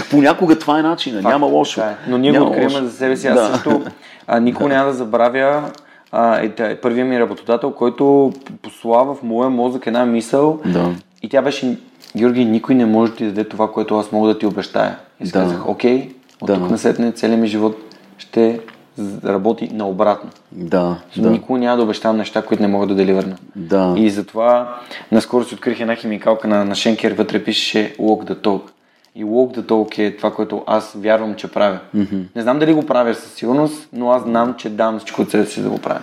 Понякога 0.10 0.58
това 0.58 0.78
е 0.78 0.82
начина, 0.82 1.22
няма 1.22 1.46
лошо. 1.46 1.80
Да, 1.80 1.96
но 2.08 2.18
ние 2.18 2.32
го 2.32 2.46
откриваме 2.46 2.88
за 2.88 2.96
себе 2.96 3.16
си. 3.16 3.26
Аз 3.26 3.34
да. 3.34 3.54
също 3.54 3.82
а, 4.26 4.40
никога 4.40 4.68
да. 4.68 4.74
няма 4.74 4.86
да 4.86 4.96
забравя 4.96 5.70
а, 6.12 6.40
е, 6.58 6.76
първият 6.76 7.08
ми 7.08 7.20
работодател, 7.20 7.70
който 7.70 8.32
послава 8.62 9.14
в 9.14 9.22
моя 9.22 9.50
мозък 9.50 9.86
една 9.86 10.06
мисъл 10.06 10.60
да. 10.64 10.94
и 11.22 11.28
тя 11.28 11.42
беше 11.42 11.76
Георги, 12.16 12.44
никой 12.44 12.74
не 12.74 12.86
може 12.86 13.10
да 13.10 13.16
ти 13.16 13.24
даде 13.24 13.44
това, 13.44 13.72
което 13.72 13.98
аз 13.98 14.12
мога 14.12 14.28
да 14.28 14.38
ти 14.38 14.46
обещая. 14.46 14.96
И 15.20 15.24
да. 15.24 15.32
казах, 15.32 15.68
окей, 15.68 16.10
от 16.40 16.46
да. 16.46 16.54
тук 16.54 16.70
насетне 16.70 17.12
целият 17.12 17.40
ми 17.40 17.46
живот 17.46 17.76
ще 18.18 18.60
работи 19.24 19.70
наобратно. 19.72 20.30
Да, 20.52 20.96
да. 21.16 21.30
Никога 21.30 21.58
няма 21.58 21.76
да 21.76 21.82
обещавам 21.82 22.16
неща, 22.16 22.42
които 22.42 22.62
не 22.62 22.68
мога 22.68 22.86
да 22.86 22.94
деливърна. 22.94 23.36
Да. 23.56 23.94
И 23.96 24.10
затова 24.10 24.78
наскоро 25.12 25.44
си 25.44 25.54
открих 25.54 25.80
една 25.80 25.94
химикалка 25.94 26.48
на, 26.48 26.64
на 26.64 26.74
Шенкер, 26.74 27.12
вътре 27.12 27.44
пише 27.44 27.94
Walk 27.98 28.30
the 28.30 28.34
Talk. 28.34 28.62
И 29.14 29.24
Walk 29.24 29.58
the 29.58 29.62
Talk 29.62 29.98
е 29.98 30.16
това, 30.16 30.34
което 30.34 30.64
аз 30.66 30.94
вярвам, 30.96 31.34
че 31.34 31.48
правя. 31.48 31.78
Mm-hmm. 31.96 32.22
Не 32.36 32.42
знам 32.42 32.58
дали 32.58 32.72
го 32.72 32.86
правя 32.86 33.14
със 33.14 33.32
сигурност, 33.32 33.88
но 33.92 34.10
аз 34.10 34.22
знам, 34.22 34.54
че 34.58 34.70
дам 34.70 34.98
всичко 34.98 35.22
от 35.22 35.30
себе 35.30 35.46
си 35.46 35.62
да 35.62 35.70
го 35.70 35.78
правя. 35.78 36.00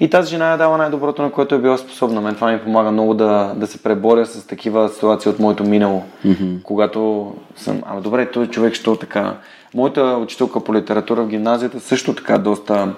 И 0.00 0.10
тази 0.10 0.30
жена 0.30 0.52
е 0.52 0.56
дала 0.56 0.78
най-доброто, 0.78 1.22
на 1.22 1.32
което 1.32 1.54
е 1.54 1.58
била 1.58 1.78
способна. 1.78 2.20
Мен 2.20 2.34
това 2.34 2.52
ми 2.52 2.60
помага 2.60 2.90
много 2.90 3.14
да, 3.14 3.54
да 3.56 3.66
се 3.66 3.82
преборя 3.82 4.26
с 4.26 4.46
такива 4.46 4.88
ситуации 4.88 5.30
от 5.30 5.38
моето 5.38 5.64
минало. 5.64 6.02
Mm-hmm. 6.26 6.62
Когато 6.62 7.32
съм, 7.56 7.82
а 7.86 8.00
добре, 8.00 8.30
този 8.30 8.50
човек, 8.50 8.74
що 8.74 8.96
така 8.96 9.36
Моята 9.76 10.02
учителка 10.02 10.64
по 10.64 10.74
литература 10.74 11.22
в 11.22 11.28
гимназията 11.28 11.80
също 11.80 12.14
така 12.14 12.38
доста... 12.38 12.94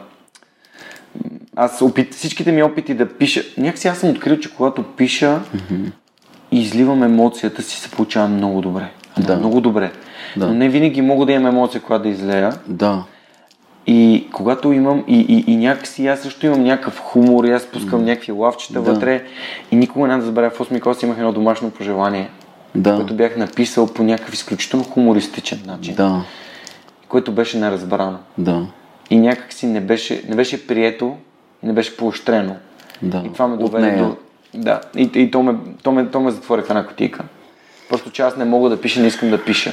Аз 1.56 1.82
опит, 1.82 2.14
всичките 2.14 2.52
ми 2.52 2.62
опити 2.62 2.94
да 2.94 3.08
пиша... 3.08 3.42
Някакси 3.58 3.88
аз 3.88 3.98
съм 3.98 4.10
открил, 4.10 4.38
че 4.38 4.54
когато 4.54 4.82
пиша 4.82 5.40
mm-hmm. 5.40 5.90
изливам 6.52 7.02
емоцията 7.02 7.62
си, 7.62 7.80
се 7.80 7.90
получава 7.90 8.28
много 8.28 8.60
добре. 8.60 8.92
Да. 9.18 9.36
Много 9.36 9.60
добре. 9.60 9.92
Да. 10.36 10.46
Но 10.46 10.54
не 10.54 10.68
винаги 10.68 11.02
мога 11.02 11.26
да 11.26 11.32
имам 11.32 11.46
емоция, 11.46 11.80
когато 11.80 12.02
да 12.02 12.08
излея. 12.08 12.52
Да. 12.66 13.04
И 13.86 14.26
когато 14.32 14.72
имам, 14.72 15.04
и, 15.08 15.20
и, 15.20 15.52
и 15.52 15.56
някакси 15.56 16.06
аз 16.06 16.20
също 16.20 16.46
имам 16.46 16.62
някакъв 16.62 17.00
хумор, 17.00 17.44
и 17.44 17.50
аз 17.50 17.66
пускам 17.66 18.00
mm. 18.00 18.04
някакви 18.04 18.32
лавчета 18.32 18.82
да. 18.82 18.92
вътре 18.92 19.22
и 19.70 19.76
никога 19.76 20.08
няма 20.08 20.20
да 20.20 20.26
забравя 20.26 20.50
в 20.50 20.58
8 20.58 20.80
клас 20.80 21.02
имах 21.02 21.18
едно 21.18 21.32
домашно 21.32 21.70
пожелание, 21.70 22.30
да. 22.74 22.96
което 22.96 23.14
бях 23.14 23.36
написал 23.36 23.86
по 23.86 24.02
някакъв 24.02 24.34
изключително 24.34 24.84
хумористичен 24.84 25.62
начин. 25.66 25.94
Да 25.94 26.24
което 27.08 27.32
беше 27.32 27.58
неразбрано. 27.58 28.18
Да. 28.38 28.66
И 29.10 29.18
някак 29.18 29.52
си 29.52 29.66
не 29.66 29.80
беше, 29.80 30.22
не 30.28 30.36
беше 30.36 30.66
прието 30.66 31.16
и 31.62 31.66
не 31.66 31.72
беше 31.72 31.96
поощрено. 31.96 32.56
Да. 33.02 33.22
И 33.26 33.32
това 33.32 33.48
ме 33.48 33.56
доведе 33.56 33.96
до... 33.96 34.16
Да, 34.54 34.80
и, 34.96 35.10
и 35.14 35.30
то, 35.30 35.42
ме, 35.42 35.54
то, 35.82 35.92
ме, 35.92 36.06
то 36.06 36.20
ме 36.20 36.30
затвори 36.30 36.62
в 36.62 36.70
една 36.70 36.86
котика. 36.86 37.24
Просто 37.88 38.10
че 38.10 38.22
аз 38.22 38.36
не 38.36 38.44
мога 38.44 38.70
да 38.70 38.80
пиша, 38.80 39.00
не 39.00 39.06
искам 39.06 39.30
да 39.30 39.44
пиша. 39.44 39.72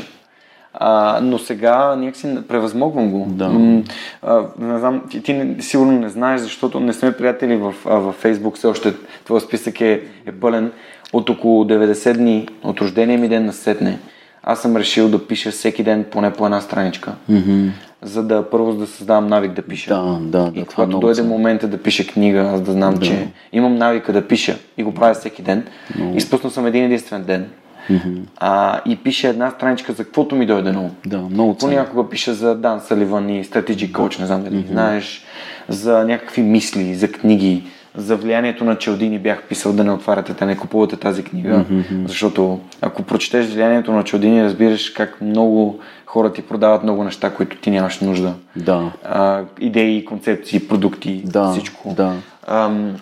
А, 0.73 1.19
но 1.23 1.37
сега 1.39 1.95
някакси 1.95 2.37
превъзмогвам 2.47 3.11
го. 3.11 3.25
Да. 3.29 3.49
М- 3.49 3.83
а, 4.21 4.43
не 4.59 4.79
знам, 4.79 5.01
ти, 5.09 5.23
ти 5.23 5.33
не, 5.33 5.61
сигурно 5.61 5.91
не 5.91 6.09
знаеш, 6.09 6.41
защото 6.41 6.79
не 6.79 6.93
сме 6.93 7.17
приятели 7.17 7.55
в, 7.55 7.73
а, 7.85 7.95
в 7.95 8.13
Facebook, 8.23 8.55
все 8.55 8.67
още 8.67 8.93
твой 9.25 9.41
списък 9.41 9.81
е, 9.81 10.01
е 10.25 10.31
пълен. 10.31 10.71
От 11.13 11.29
около 11.29 11.63
90 11.63 12.13
дни 12.13 12.47
от 12.63 12.81
рождения 12.81 13.19
ми 13.19 13.27
ден 13.27 13.45
на 13.45 13.53
сетне 13.53 13.99
аз 14.47 14.61
съм 14.61 14.77
решил 14.77 15.09
да 15.09 15.27
пиша 15.27 15.51
всеки 15.51 15.83
ден 15.83 16.05
поне 16.11 16.33
по 16.33 16.45
една 16.45 16.61
страничка, 16.61 17.13
mm-hmm. 17.31 17.69
за 18.01 18.23
да 18.23 18.49
първо 18.49 18.73
да 18.73 18.87
създавам 18.87 19.27
навик 19.27 19.51
да 19.51 19.61
пиша. 19.61 19.89
Да, 19.89 20.19
да, 20.21 20.51
и 20.55 20.65
когато 20.65 20.99
дойде 20.99 21.15
цен. 21.15 21.27
момента 21.27 21.67
да 21.67 21.77
пиша 21.77 22.07
книга, 22.07 22.39
аз 22.39 22.61
да 22.61 22.71
знам, 22.71 22.93
да. 22.93 23.05
че 23.05 23.27
имам 23.53 23.75
навика 23.75 24.13
да 24.13 24.27
пиша 24.27 24.57
и 24.77 24.83
го 24.83 24.93
правя 24.93 25.13
всеки 25.13 25.41
ден. 25.41 25.63
No. 25.97 26.15
Изпуснал 26.15 26.51
съм 26.51 26.65
един 26.65 26.83
единствен 26.83 27.23
ден. 27.23 27.49
Mm-hmm. 27.89 28.17
А, 28.37 28.81
и 28.85 28.95
пиша 28.95 29.27
една 29.27 29.49
страничка 29.49 29.93
за 29.93 30.03
каквото 30.03 30.35
ми 30.35 30.45
дойде 30.45 30.71
на 30.71 30.89
Да, 31.05 31.17
много 31.17 31.57
Понякога 31.57 32.09
пиша 32.09 32.33
за 32.33 32.55
Дан 32.55 32.81
Саливан 32.81 33.29
и 33.29 33.45
Strategic 33.45 33.91
Coach, 33.91 34.19
не 34.19 34.25
знам 34.25 34.43
дали 34.43 34.55
mm-hmm. 34.55 34.71
знаеш, 34.71 35.25
за 35.69 36.05
някакви 36.05 36.41
мисли, 36.41 36.95
за 36.95 37.11
книги, 37.11 37.63
за 37.97 38.15
влиянието 38.15 38.63
на 38.63 38.77
Челдини 38.77 39.19
бях 39.19 39.43
писал 39.43 39.73
да 39.73 39.83
не 39.83 39.91
отваряте, 39.91 40.33
да 40.33 40.45
не 40.45 40.57
купувате 40.57 40.95
тази 40.95 41.23
книга, 41.23 41.65
mm-hmm. 41.69 42.07
защото 42.07 42.59
ако 42.81 43.03
прочетеш 43.03 43.45
влиянието 43.45 43.91
на 43.91 44.03
Челдини, 44.03 44.43
разбираш 44.43 44.89
как 44.89 45.21
много 45.21 45.79
хора 46.05 46.33
ти 46.33 46.41
продават 46.41 46.83
много 46.83 47.03
неща, 47.03 47.29
които 47.29 47.57
ти 47.57 47.71
нямаш 47.71 47.99
нужда. 47.99 48.33
Да. 48.55 48.91
А, 49.03 49.41
идеи, 49.59 50.05
концепции, 50.05 50.67
продукти, 50.67 51.21
да, 51.25 51.51
всичко. 51.51 51.93
Да. 51.97 52.13
Ам, 52.47 52.95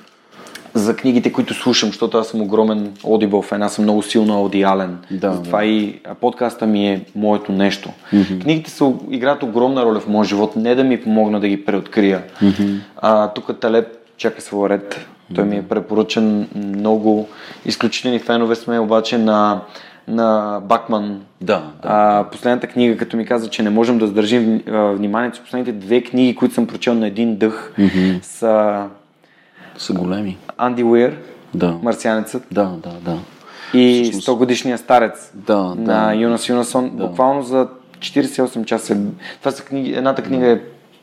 за 0.74 0.96
книгите, 0.96 1.32
които 1.32 1.54
слушам, 1.54 1.90
защото 1.90 2.18
аз 2.18 2.28
съм 2.28 2.42
огромен 2.42 2.92
Audible 3.04 3.44
фен, 3.44 3.62
аз 3.62 3.74
съм 3.74 3.84
много 3.84 4.04
силно 4.04 4.34
аудиален. 4.34 4.98
Да, 5.12 5.34
Затова 5.34 5.60
да. 5.60 5.66
и 5.66 6.00
подкаста 6.22 6.68
ми 6.68 6.88
е 6.88 7.06
моето 7.16 7.52
нещо. 7.52 7.90
Mm-hmm. 8.14 8.42
Книгите 8.42 8.72
са 8.72 8.94
играят 9.12 9.44
огромна 9.44 9.86
роля 9.86 10.00
в 10.00 10.08
моя 10.08 10.26
живот, 10.26 10.56
не 10.56 10.76
да 10.76 10.84
ми 10.84 11.02
помогна 11.02 11.40
да 11.40 11.48
ги 11.48 11.66
преоткрия. 11.66 12.24
Mm-hmm. 12.42 12.78
А, 12.98 13.28
тук 13.28 13.60
Талеб 13.60 13.88
чака 14.18 14.42
своя 14.42 14.70
ред. 14.70 15.08
Той 15.36 15.46
ми 15.46 15.58
е 15.58 15.64
препоръчен 15.64 16.48
много. 16.56 17.28
Изключителни 17.66 18.20
фенове 18.20 18.56
сме 18.56 18.80
обаче 18.80 19.18
на, 19.18 19.62
на 20.08 20.60
Бакман. 20.64 21.22
Да, 21.42 21.64
да. 21.82 21.90
А, 21.90 22.26
последната 22.32 22.68
книга, 22.68 22.98
като 22.98 23.18
ми 23.18 23.26
каза, 23.26 23.50
че 23.50 23.64
не 23.64 23.70
можем 23.70 23.98
да 23.98 24.08
задържим 24.08 24.62
вниманието, 24.68 25.42
последните 25.42 25.72
две 25.72 26.02
книги, 26.02 26.36
които 26.36 26.56
съм 26.56 26.68
прочел 26.68 26.94
на 26.94 27.08
един 27.08 27.36
дъх, 27.36 27.74
mm-hmm. 27.80 28.22
са 28.22 28.84
са 29.78 29.94
големи. 29.94 30.38
Анди 30.58 30.84
Уир, 30.84 31.18
да. 31.54 31.80
Марсианецът. 31.84 32.44
Да, 32.52 32.66
да, 32.84 32.90
да. 33.02 33.18
И 33.74 34.04
Всъщност... 34.04 34.28
100 34.28 34.38
годишния 34.38 34.78
старец 34.78 35.32
да, 35.34 35.58
на 35.58 36.08
да. 36.08 36.14
Юнас 36.14 36.50
Юнасон. 36.50 36.92
Да. 36.94 37.08
Буквално 37.08 37.44
за 37.44 37.68
48 38.00 38.66
часа. 38.66 38.98
Това 39.40 39.52
са 39.52 39.64
книги, 39.64 39.94
едната 39.94 40.22
книга 40.22 40.48
е 40.48 40.60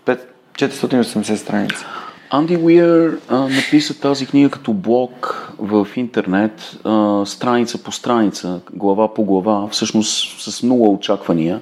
5, 0.06 0.20
480 0.54 1.34
страници. 1.34 1.84
Анди 2.30 2.56
Уир 2.56 3.18
а, 3.28 3.36
написа 3.36 4.00
тази 4.00 4.26
книга 4.26 4.50
като 4.50 4.72
блог 4.72 5.52
в 5.58 5.88
интернет, 5.96 6.76
а, 6.84 7.26
страница 7.26 7.82
по 7.82 7.92
страница, 7.92 8.60
глава 8.72 9.14
по 9.14 9.24
глава, 9.24 9.68
всъщност 9.70 10.40
с 10.40 10.62
много 10.62 10.92
очаквания. 10.92 11.60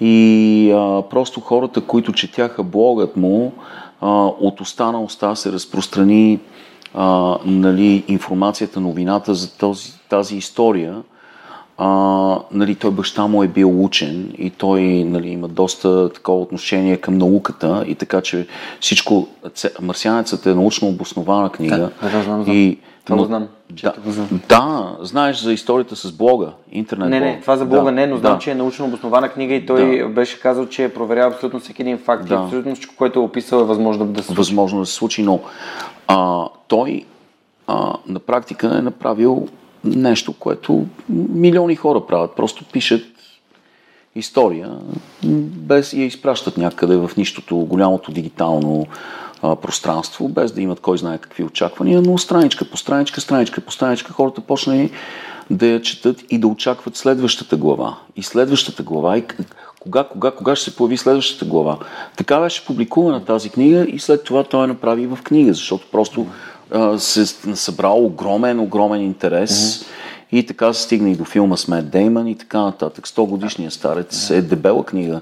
И 0.00 0.72
а, 0.74 1.02
просто 1.10 1.40
хората, 1.40 1.80
които 1.80 2.12
четяха 2.12 2.62
блогът 2.62 3.16
му, 3.16 3.52
от 4.00 4.60
уста 4.60 4.92
на 4.92 5.02
уста 5.02 5.36
се 5.36 5.52
разпространи 5.52 6.40
а, 6.94 7.36
нали, 7.44 8.04
информацията, 8.08 8.80
новината 8.80 9.34
за 9.34 9.56
този, 9.56 9.92
тази 10.08 10.36
история. 10.36 11.02
А, 11.78 12.38
нали, 12.52 12.74
той 12.74 12.90
баща 12.90 13.26
му 13.26 13.42
е 13.42 13.48
бил 13.48 13.84
учен 13.84 14.34
и 14.38 14.50
той 14.50 14.80
нали, 14.82 15.28
има 15.28 15.48
доста 15.48 16.12
такова 16.12 16.40
отношение 16.40 16.96
към 16.96 17.18
науката 17.18 17.84
и 17.88 17.94
така, 17.94 18.20
че 18.20 18.46
всичко, 18.80 19.28
Марсианецът 19.80 20.46
е 20.46 20.54
научно 20.54 20.88
обоснована 20.88 21.50
книга. 21.50 21.76
Да, 22.02 22.10
да, 22.10 22.22
знам, 22.22 22.42
знам. 22.44 22.56
И, 22.56 22.78
това 23.04 23.16
но, 23.16 23.22
го 23.22 23.26
знам. 23.26 23.48
Да, 23.70 23.92
да, 24.48 24.96
знаеш 25.00 25.40
за 25.40 25.52
историята 25.52 25.96
с 25.96 26.12
блога, 26.12 26.52
интернет 26.72 27.10
Не, 27.10 27.20
не, 27.20 27.40
това 27.40 27.56
за 27.56 27.64
блога 27.64 27.84
да, 27.84 27.92
не, 27.92 28.06
но 28.06 28.16
знам, 28.16 28.32
да. 28.32 28.38
че 28.38 28.50
е 28.50 28.54
научно 28.54 28.86
обоснована 28.86 29.28
книга 29.28 29.54
и 29.54 29.66
той 29.66 29.98
Да. 29.98 30.08
беше 30.08 30.40
казал, 30.40 30.66
че 30.66 30.84
е 30.84 30.94
проверява 30.94 31.34
абсолютно 31.34 31.60
всеки 31.60 31.82
един 31.82 31.98
факт 31.98 32.28
Да. 32.28 32.34
и 32.34 32.36
абсолютно 32.36 32.74
всичко, 32.74 32.94
което 32.96 33.18
е 33.18 33.22
описал 33.22 33.58
е 33.60 33.64
възможно 33.64 34.06
да 34.06 34.20
се 34.20 34.26
случи. 34.26 34.38
възможно 34.38 34.80
да 34.80 34.86
се 34.86 34.92
случи, 34.94 35.22
но 35.22 35.40
а, 36.08 36.44
той 36.68 37.04
а, 37.66 37.92
на 38.08 38.18
практика 38.20 38.76
е 38.78 38.82
направил 38.82 39.48
нещо, 39.86 40.32
което 40.32 40.86
милиони 41.08 41.76
хора 41.76 42.06
правят. 42.06 42.36
Просто 42.36 42.64
пишат 42.72 43.02
история, 44.14 44.70
без 45.24 45.92
и 45.92 46.00
я 46.00 46.06
изпращат 46.06 46.56
някъде 46.56 46.96
в 46.96 47.10
нищото, 47.16 47.56
голямото 47.56 48.12
дигитално 48.12 48.86
а, 49.42 49.56
пространство, 49.56 50.28
без 50.28 50.52
да 50.52 50.62
имат 50.62 50.80
кой 50.80 50.98
знае 50.98 51.18
какви 51.18 51.44
очаквания, 51.44 52.02
но 52.02 52.18
страничка 52.18 52.64
по 52.64 52.76
страничка, 52.76 53.20
страничка 53.20 53.60
по 53.60 53.72
страничка, 53.72 54.12
хората 54.12 54.40
почнали 54.40 54.90
да 55.50 55.66
я 55.66 55.82
четат 55.82 56.24
и 56.30 56.38
да 56.38 56.46
очакват 56.46 56.96
следващата 56.96 57.56
глава. 57.56 57.98
И 58.16 58.22
следващата 58.22 58.82
глава, 58.82 59.18
и 59.18 59.24
кога, 59.80 60.04
кога, 60.04 60.30
кога 60.30 60.56
ще 60.56 60.70
се 60.70 60.76
появи 60.76 60.96
следващата 60.96 61.44
глава. 61.44 61.78
Така 62.16 62.40
беше 62.40 62.66
публикувана 62.66 63.24
тази 63.24 63.50
книга 63.50 63.86
и 63.88 63.98
след 63.98 64.24
това 64.24 64.44
той 64.44 64.60
я 64.60 64.66
направи 64.66 65.06
в 65.06 65.18
книга, 65.24 65.54
защото 65.54 65.86
просто 65.92 66.26
а, 66.70 66.98
се 66.98 67.26
събрал 67.56 68.04
огромен, 68.04 68.60
огромен 68.60 69.00
интерес. 69.00 69.84
И 70.32 70.46
така 70.46 70.72
се 70.72 70.82
стигна 70.82 71.10
и 71.10 71.16
до 71.16 71.24
филма 71.24 71.56
с 71.56 71.68
Мет 71.68 71.90
Деймън 71.90 72.26
и 72.26 72.38
така 72.38 72.60
нататък. 72.60 73.06
100 73.06 73.26
годишния 73.26 73.70
старец 73.70 74.30
е 74.30 74.42
дебела 74.42 74.84
книга. 74.84 75.20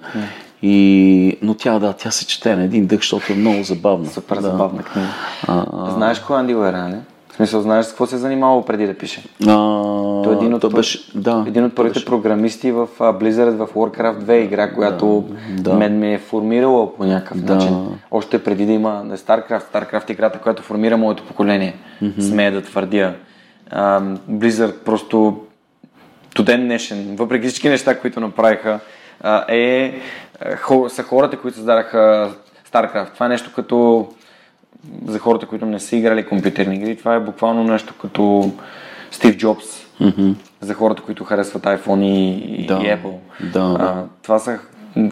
И... 0.62 1.38
Но 1.42 1.54
тя, 1.54 1.78
да, 1.78 1.92
тя 1.92 2.10
се 2.10 2.26
чете 2.26 2.56
на 2.56 2.64
един 2.64 2.86
дъх, 2.86 2.98
защото 2.98 3.32
е 3.32 3.36
много 3.36 3.62
забавна. 3.62 4.10
Супер 4.10 4.36
да. 4.36 4.42
забавна 4.42 4.82
книга. 4.82 5.08
А, 5.46 5.66
а, 5.72 5.90
Знаеш 5.90 6.18
кой 6.18 6.36
е 6.36 6.40
Анди 6.40 6.54
нали? 6.54 6.96
В 7.34 7.36
смисъл, 7.36 7.60
знаеш 7.60 7.86
с 7.86 7.88
какво 7.88 8.06
се 8.06 8.14
е 8.14 8.18
занимавал 8.18 8.64
преди 8.64 8.86
да 8.86 8.94
пише? 8.94 9.24
а, 9.42 9.46
Той 10.22 10.32
е 10.32 10.36
един 10.36 10.54
от, 10.54 10.60
той 10.60 10.70
беше, 10.70 11.12
да, 11.14 11.44
един 11.48 11.64
от 11.64 11.74
първите 11.74 11.94
беше. 11.94 12.06
програмисти 12.06 12.72
в 12.72 12.88
Blizzard 12.98 13.56
в 13.56 13.74
Warcraft 13.74 14.18
2 14.18 14.32
игра, 14.32 14.72
която 14.72 15.24
да. 15.50 15.74
мен 15.74 15.98
ме 15.98 16.12
е 16.12 16.18
формирала 16.18 16.96
по 16.96 17.04
някакъв 17.04 17.40
Да. 17.40 17.54
начин. 17.54 17.76
Още 18.10 18.44
преди 18.44 18.66
да 18.66 18.72
има 18.72 19.04
не 19.04 19.16
StarCraft, 19.16 19.62
StarCraft 19.64 20.10
играта, 20.10 20.38
която 20.38 20.62
формира 20.62 20.96
моето 20.96 21.22
поколение. 21.22 21.74
Смея 22.20 22.52
да 22.52 22.62
твърдя. 22.62 23.14
А, 23.70 24.00
Blizzard 24.30 24.74
просто 24.74 25.40
до 26.34 26.42
ден 26.42 26.64
днешен, 26.64 27.16
въпреки 27.16 27.46
всички 27.48 27.68
неща, 27.68 28.00
които 28.00 28.20
направиха, 28.20 28.80
е, 29.48 29.94
хо, 30.56 30.88
са 30.88 31.02
хората, 31.02 31.36
които 31.36 31.56
създадаха 31.56 32.30
StarCraft. 32.72 33.14
Това 33.14 33.26
е 33.26 33.28
нещо 33.28 33.50
като 33.54 34.08
за 35.06 35.18
хората, 35.18 35.46
които 35.46 35.66
не 35.66 35.80
са 35.80 35.96
играли 35.96 36.26
компютърни 36.26 36.74
игри, 36.74 36.96
това 36.96 37.14
е 37.14 37.20
буквално 37.20 37.64
нещо 37.64 37.94
като 38.00 38.52
Стив 39.10 39.36
Джобс. 39.36 39.64
Мгм. 40.00 40.30
За 40.60 40.74
хората, 40.74 41.02
които 41.02 41.24
харесват 41.24 41.62
iPhone 41.62 42.04
и, 42.04 42.62
и 42.62 42.66
Да. 42.66 42.78
Apple. 42.78 43.16
Да, 43.52 43.76
А, 43.80 44.04
това 44.22 44.38
са 44.38 44.58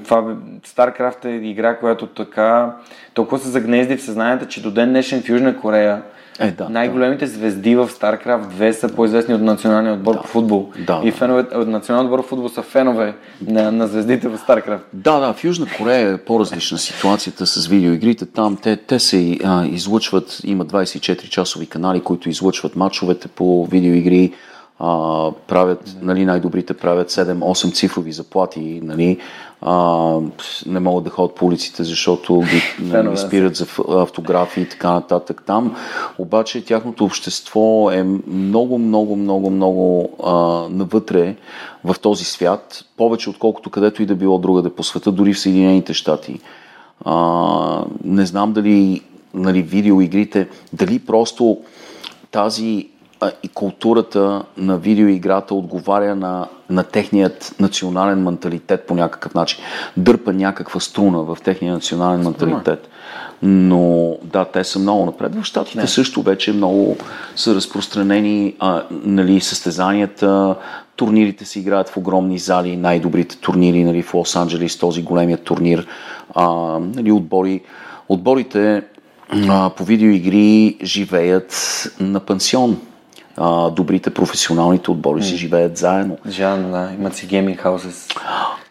това, 0.04 0.36
StarCraft 0.66 1.24
е 1.24 1.30
игра, 1.30 1.76
която 1.76 2.06
така 2.06 2.76
толкова 3.14 3.38
се 3.38 3.48
загнезди 3.48 3.96
в 3.96 4.02
съзнанието, 4.02 4.46
че 4.46 4.62
до 4.62 4.70
ден 4.70 4.88
днешен 4.88 5.22
в 5.22 5.28
Южна 5.28 5.56
Корея 5.56 6.02
Е, 6.38 6.50
да, 6.50 6.68
най-големите 6.68 7.26
звезди 7.26 7.76
в 7.76 7.88
StarCraft 7.88 8.46
2 8.46 8.70
са 8.70 8.88
по-известни 8.88 9.34
от 9.34 9.40
националния 9.40 9.94
отбор 9.94 10.20
по 10.20 10.26
футбол. 10.26 10.70
Да, 10.86 11.00
и 11.04 11.10
да. 11.10 11.16
фенове 11.16 11.40
от 11.54 11.68
националния 11.68 12.12
отбор 12.12 12.22
по 12.22 12.28
футбол 12.28 12.48
са 12.48 12.62
фенове 12.62 13.14
на, 13.46 13.72
на 13.72 13.86
звездите 13.86 14.28
в 14.28 14.38
StarCraft. 14.38 14.80
Да, 14.92 15.20
да, 15.20 15.32
в 15.32 15.44
Южна 15.44 15.66
Корея 15.78 16.10
е 16.10 16.18
по-различна 16.18 16.78
ситуацията 16.78 17.46
с 17.46 17.66
видеоигрите. 17.66 18.26
Там 18.26 18.56
те, 18.62 18.76
те 18.76 18.98
се 18.98 19.38
а, 19.44 19.66
излъчват, 19.66 20.40
има 20.44 20.66
24 20.66 21.28
часови 21.28 21.66
канали, 21.66 22.00
които 22.00 22.28
излъчват 22.28 22.76
матчовете 22.76 23.28
по 23.28 23.66
видеоигри, 23.66 24.32
а, 24.78 25.30
правят, 25.48 25.96
нали, 26.02 26.24
най-добрите 26.24 26.74
правят 26.74 27.10
7-8 27.10 27.74
цифрови 27.74 28.12
заплати, 28.12 28.80
нали, 28.84 29.18
а, 29.62 30.18
не 30.66 30.80
могат 30.80 31.04
да 31.04 31.10
ходят 31.10 31.36
по 31.36 31.46
улиците, 31.46 31.84
защото 31.84 32.40
ги, 32.40 32.62
нали, 32.88 33.10
ги 33.10 33.16
са. 33.16 33.26
спират 33.26 33.56
за 33.56 33.66
автографи 33.88 34.60
и 34.60 34.68
така 34.68 34.92
нататък. 34.92 35.42
Там 35.46 35.76
обаче 36.18 36.64
тяхното 36.64 37.04
общество 37.04 37.90
е 37.92 38.02
много, 38.26 38.78
много, 38.78 39.16
много, 39.16 39.50
много 39.50 40.10
а, 40.24 40.32
навътре 40.70 41.36
в 41.84 41.96
този 42.00 42.24
свят, 42.24 42.84
повече 42.96 43.30
отколкото 43.30 43.70
където 43.70 44.02
и 44.02 44.06
да 44.06 44.14
било 44.14 44.38
другаде 44.38 44.70
по 44.70 44.82
света, 44.82 45.12
дори 45.12 45.34
в 45.34 45.40
Съединените 45.40 45.94
щати. 45.94 46.40
А, 47.04 47.84
не 48.04 48.26
знам 48.26 48.52
дали 48.52 49.02
нали, 49.34 49.62
видеоигрите, 49.62 50.48
дали 50.72 50.98
просто 50.98 51.58
тази 52.30 52.88
и 53.42 53.48
културата 53.48 54.42
на 54.56 54.78
видеоиграта 54.78 55.54
отговаря 55.54 56.14
на, 56.14 56.46
на 56.70 56.82
техният 56.82 57.54
национален 57.60 58.22
менталитет 58.22 58.86
по 58.86 58.94
някакъв 58.94 59.34
начин. 59.34 59.58
Дърпа 59.96 60.32
някаква 60.32 60.80
струна 60.80 61.22
в 61.22 61.38
техния 61.44 61.72
национален 61.72 62.20
менталитет. 62.20 62.88
Но 63.42 64.16
да, 64.22 64.44
те 64.44 64.64
са 64.64 64.78
много 64.78 65.06
напред. 65.06 65.34
В 65.34 65.44
Штатите 65.44 65.80
Не. 65.80 65.86
също 65.86 66.22
вече 66.22 66.52
много 66.52 66.96
са 67.36 67.54
разпространени 67.54 68.54
а, 68.58 68.82
нали, 68.90 69.40
състезанията, 69.40 70.56
турнирите 70.96 71.44
се 71.44 71.58
играят 71.58 71.88
в 71.88 71.96
огромни 71.96 72.38
зали, 72.38 72.76
най-добрите 72.76 73.36
турнири 73.36 73.84
нали, 73.84 74.02
в 74.02 74.12
Лос-Анджелес, 74.12 74.80
този 74.80 75.02
големия 75.02 75.38
турнир. 75.38 75.86
А, 76.34 76.48
нали, 76.78 77.12
отбори, 77.12 77.60
отборите 78.08 78.82
а, 79.48 79.70
по 79.70 79.84
видеоигри 79.84 80.76
живеят 80.82 81.52
на 82.00 82.20
пансион. 82.20 82.80
А, 83.36 83.70
добрите 83.70 84.10
професионалните 84.10 84.90
отбори 84.90 85.22
си 85.22 85.36
живеят 85.36 85.76
заедно. 85.76 86.18
Жан, 86.28 86.70
да, 86.70 86.90
имат 86.98 87.16
си 87.16 87.26
гейминг 87.26 87.60
хаусес, 87.60 88.08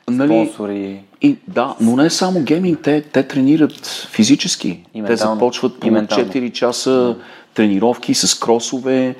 Нали, 0.10 0.28
спонсори. 0.28 1.04
и, 1.22 1.38
да, 1.48 1.76
но 1.82 1.96
не 1.96 2.10
само 2.10 2.42
гейминг, 2.42 2.80
те, 2.84 3.02
те 3.02 3.24
тренират 3.24 4.08
физически. 4.12 4.80
И 4.94 5.04
те 5.04 5.16
започват 5.16 5.80
по 5.80 5.88
И 5.88 5.92
ментално. 5.92 6.26
4 6.26 6.52
часа 6.52 7.16
тренировки 7.54 8.14
с 8.14 8.40
кросове, 8.40 9.16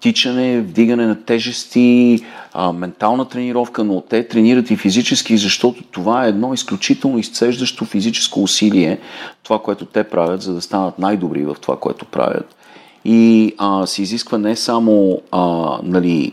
тичане, 0.00 0.60
вдигане 0.60 1.06
на 1.06 1.24
тежести, 1.24 2.18
а, 2.52 2.72
ментална 2.72 3.28
тренировка, 3.28 3.84
но 3.84 4.00
те 4.00 4.28
тренират 4.28 4.70
и 4.70 4.76
физически, 4.76 5.36
защото 5.36 5.82
това 5.82 6.24
е 6.24 6.28
едно 6.28 6.54
изключително 6.54 7.18
изцеждащо 7.18 7.84
физическо 7.84 8.42
усилие, 8.42 8.98
това, 9.42 9.58
което 9.58 9.84
те 9.84 10.04
правят, 10.04 10.42
за 10.42 10.54
да 10.54 10.60
станат 10.60 10.98
най-добри 10.98 11.44
в 11.44 11.56
това, 11.60 11.76
което 11.76 12.04
правят. 12.04 12.56
И 13.04 13.54
а, 13.58 13.86
се 13.86 14.02
изисква 14.02 14.38
не 14.38 14.56
само 14.56 15.20
а, 15.30 15.78
нали, 15.82 16.32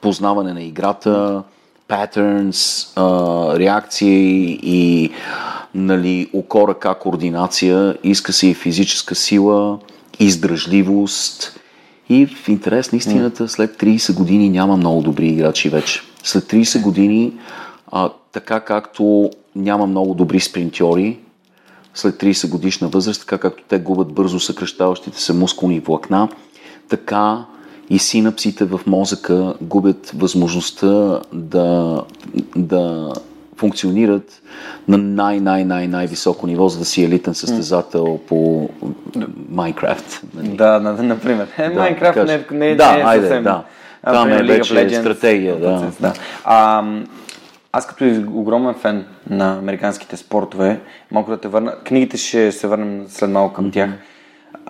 познаване 0.00 0.52
на 0.52 0.62
играта, 0.62 1.42
patterns, 1.88 2.88
а, 2.96 3.58
реакции 3.58 4.58
и 4.62 5.10
нали, 5.74 6.30
око, 6.34 6.68
ръка, 6.68 6.94
координация, 6.94 7.96
иска 8.04 8.32
се 8.32 8.46
и 8.46 8.54
физическа 8.54 9.14
сила, 9.14 9.78
издръжливост 10.18 11.60
и 12.08 12.26
в 12.26 12.48
интерес 12.48 12.92
на 12.92 12.98
истината 12.98 13.48
след 13.48 13.76
30 13.76 14.14
години 14.14 14.48
няма 14.48 14.76
много 14.76 15.02
добри 15.02 15.28
играчи 15.28 15.68
вече. 15.68 16.02
След 16.22 16.44
30 16.44 16.82
години, 16.82 17.32
а, 17.92 18.10
така 18.32 18.60
както 18.60 19.30
няма 19.56 19.86
много 19.86 20.14
добри 20.14 20.40
спринтьори, 20.40 21.18
след 21.94 22.14
30 22.14 22.48
годишна 22.50 22.88
възраст, 22.88 23.20
така 23.20 23.38
както 23.38 23.62
те 23.68 23.78
губят 23.78 24.12
бързо 24.12 24.40
съкръщаващите 24.40 25.20
се 25.20 25.32
мускулни 25.32 25.80
влакна, 25.80 26.28
така 26.88 27.44
и 27.90 27.98
синапсите 27.98 28.64
в 28.64 28.80
мозъка 28.86 29.54
губят 29.60 30.12
възможността 30.14 31.20
да, 31.32 32.02
да 32.56 33.12
функционират 33.56 34.42
на 34.88 34.98
най-най-най-най-високо 34.98 36.46
ниво, 36.46 36.68
за 36.68 36.78
да 36.78 36.84
си 36.84 37.04
елитен 37.04 37.34
състезател 37.34 38.20
по 38.28 38.68
Майнкрафт. 39.48 40.22
Нали? 40.34 40.48
Да, 40.48 40.78
да, 40.78 41.02
например. 41.02 41.46
Е, 41.58 41.68
да, 41.68 41.74
Майнкрафт 41.74 42.16
не, 42.16 42.44
не, 42.50 42.68
не, 42.68 42.76
да, 42.76 42.92
не 42.92 43.00
е 43.00 43.04
айде, 43.04 43.26
съвсем... 43.26 43.42
Да, 43.42 43.64
Там 44.04 44.32
е 44.32 44.42
вече 44.42 44.90
стратегия. 44.90 45.60
Да. 45.60 45.90
да. 46.00 46.12
А, 46.44 46.84
аз 47.72 47.86
като 47.86 48.04
огромен 48.34 48.74
фен 48.74 49.04
на 49.30 49.58
американските 49.58 50.16
спортове, 50.16 50.80
малко 51.10 51.30
да 51.30 51.36
те 51.36 51.48
върна, 51.48 51.74
книгите 51.84 52.16
ще 52.16 52.52
се 52.52 52.66
върнем 52.66 53.04
след 53.08 53.30
малко 53.30 53.54
към 53.54 53.70
тях. 53.70 53.90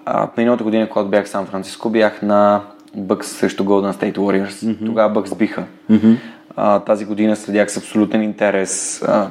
А, 0.05 0.29
миналата 0.37 0.65
година, 0.65 0.89
когато 0.89 1.11
бях 1.11 1.27
в 1.27 1.29
Сан 1.29 1.47
Франциско, 1.47 1.91
бях 1.91 2.23
на 2.23 2.61
Бъкс 2.95 3.29
срещу 3.29 3.65
Golden 3.65 3.93
State 3.93 4.17
Warriors. 4.17 4.49
Mm-hmm. 4.49 4.87
Тогава 4.87 5.13
Бъкс 5.13 5.35
биха. 5.35 5.65
Mm-hmm. 5.91 6.17
А, 6.57 6.79
тази 6.79 7.05
година 7.05 7.37
следях 7.37 7.71
с 7.71 7.77
абсолютен 7.77 8.23
интерес 8.23 9.03
а, 9.03 9.31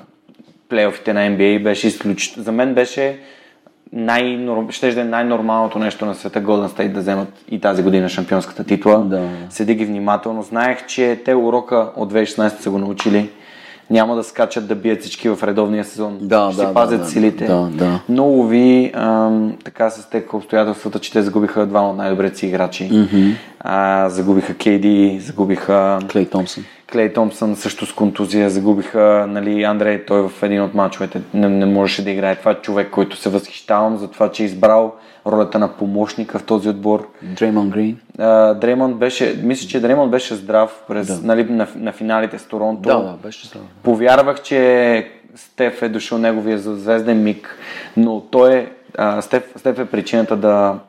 плейофите 0.69 1.13
на 1.13 1.19
NBA. 1.19 1.63
Беше 1.63 1.87
изключително. 1.87 2.43
За 2.43 2.51
мен 2.51 2.73
беше 2.73 3.19
най 3.93 4.47
ще 4.69 4.93
да 4.93 5.01
е 5.01 5.03
най-нормалното 5.03 5.79
нещо 5.79 6.05
на 6.05 6.15
света 6.15 6.41
Golden 6.41 6.67
State 6.67 6.91
да 6.91 6.99
вземат 6.99 7.27
и 7.51 7.59
тази 7.59 7.83
година 7.83 8.09
шампионската 8.09 8.63
титла. 8.63 9.03
Да. 9.05 9.29
Седи 9.49 9.75
ги 9.75 9.85
внимателно. 9.85 10.41
Знаех, 10.41 10.85
че 10.85 11.21
те 11.25 11.35
урока 11.35 11.91
от 11.95 12.13
2016 12.13 12.59
са 12.59 12.69
го 12.69 12.77
научили 12.77 13.29
няма 13.89 14.15
да 14.15 14.23
скачат 14.23 14.67
да 14.67 14.75
бият 14.75 15.01
всички 15.01 15.29
в 15.29 15.43
редовния 15.43 15.85
сезон. 15.85 16.17
Да, 16.21 16.51
ще 16.51 16.61
да, 16.61 16.67
си 16.67 16.73
пазят 16.73 17.01
да, 17.01 17.07
силите. 17.07 17.45
Да, 17.45 17.69
да. 17.71 17.99
Но 18.09 18.43
ви 18.43 18.91
така 19.63 19.89
се 19.89 20.01
стекаха 20.01 20.37
обстоятелствата, 20.37 20.99
че 20.99 21.11
те 21.11 21.21
загубиха 21.21 21.65
два 21.65 21.89
от 21.89 21.97
най-добрите 21.97 22.37
си 22.37 22.47
играчи. 22.47 22.89
Mm-hmm. 22.89 23.35
А, 23.59 24.09
загубиха 24.09 24.53
Кейди, 24.53 25.19
загубиха 25.21 25.99
Клей 26.11 26.25
Томпсън. 26.25 26.65
Клей 26.91 27.13
Томпсън 27.13 27.55
също 27.55 27.85
с 27.85 27.93
контузия, 27.93 28.49
загубиха 28.49 29.25
нали, 29.29 29.63
Андрей, 29.63 30.05
той 30.05 30.29
в 30.29 30.43
един 30.43 30.61
от 30.61 30.73
мачовете 30.73 31.21
не, 31.33 31.49
не 31.49 31.65
можеше 31.65 32.03
да 32.03 32.09
играе. 32.09 32.35
Това 32.35 32.51
е 32.51 32.55
човек, 32.55 32.89
който 32.91 33.17
се 33.17 33.29
възхищавам 33.29 33.97
за 33.97 34.11
това, 34.11 34.31
че 34.31 34.43
е 34.43 34.45
избрал 34.45 34.93
ролята 35.27 35.59
на 35.59 35.67
помощника 35.67 36.39
в 36.39 36.43
този 36.43 36.69
отбор. 36.69 37.07
Дреймон 37.21 37.69
Грин. 37.69 37.99
Дреймон 38.59 38.93
беше, 38.93 39.39
мисля, 39.43 39.67
че 39.67 39.81
Дреймон 39.81 40.09
беше 40.09 40.35
здрав 40.35 40.83
през, 40.87 41.07
да. 41.07 41.27
нали, 41.27 41.43
на, 41.43 41.67
на, 41.75 41.91
финалите 41.91 42.39
с 42.39 42.45
Торонто. 42.45 42.81
Да, 42.81 42.97
да, 42.97 43.17
беше 43.23 43.47
здрав. 43.47 43.61
Повярвах, 43.83 44.41
че 44.41 45.11
Стеф 45.35 45.81
е 45.81 45.89
дошъл 45.89 46.17
неговия 46.17 46.59
звезден 46.59 47.23
миг, 47.23 47.57
но 47.97 48.21
той 48.21 48.55
е, 48.55 48.67
а, 48.97 49.21
Стеф, 49.21 49.43
Стеф 49.55 49.79
е 49.79 49.85
причината 49.85 50.35
да, 50.35 50.79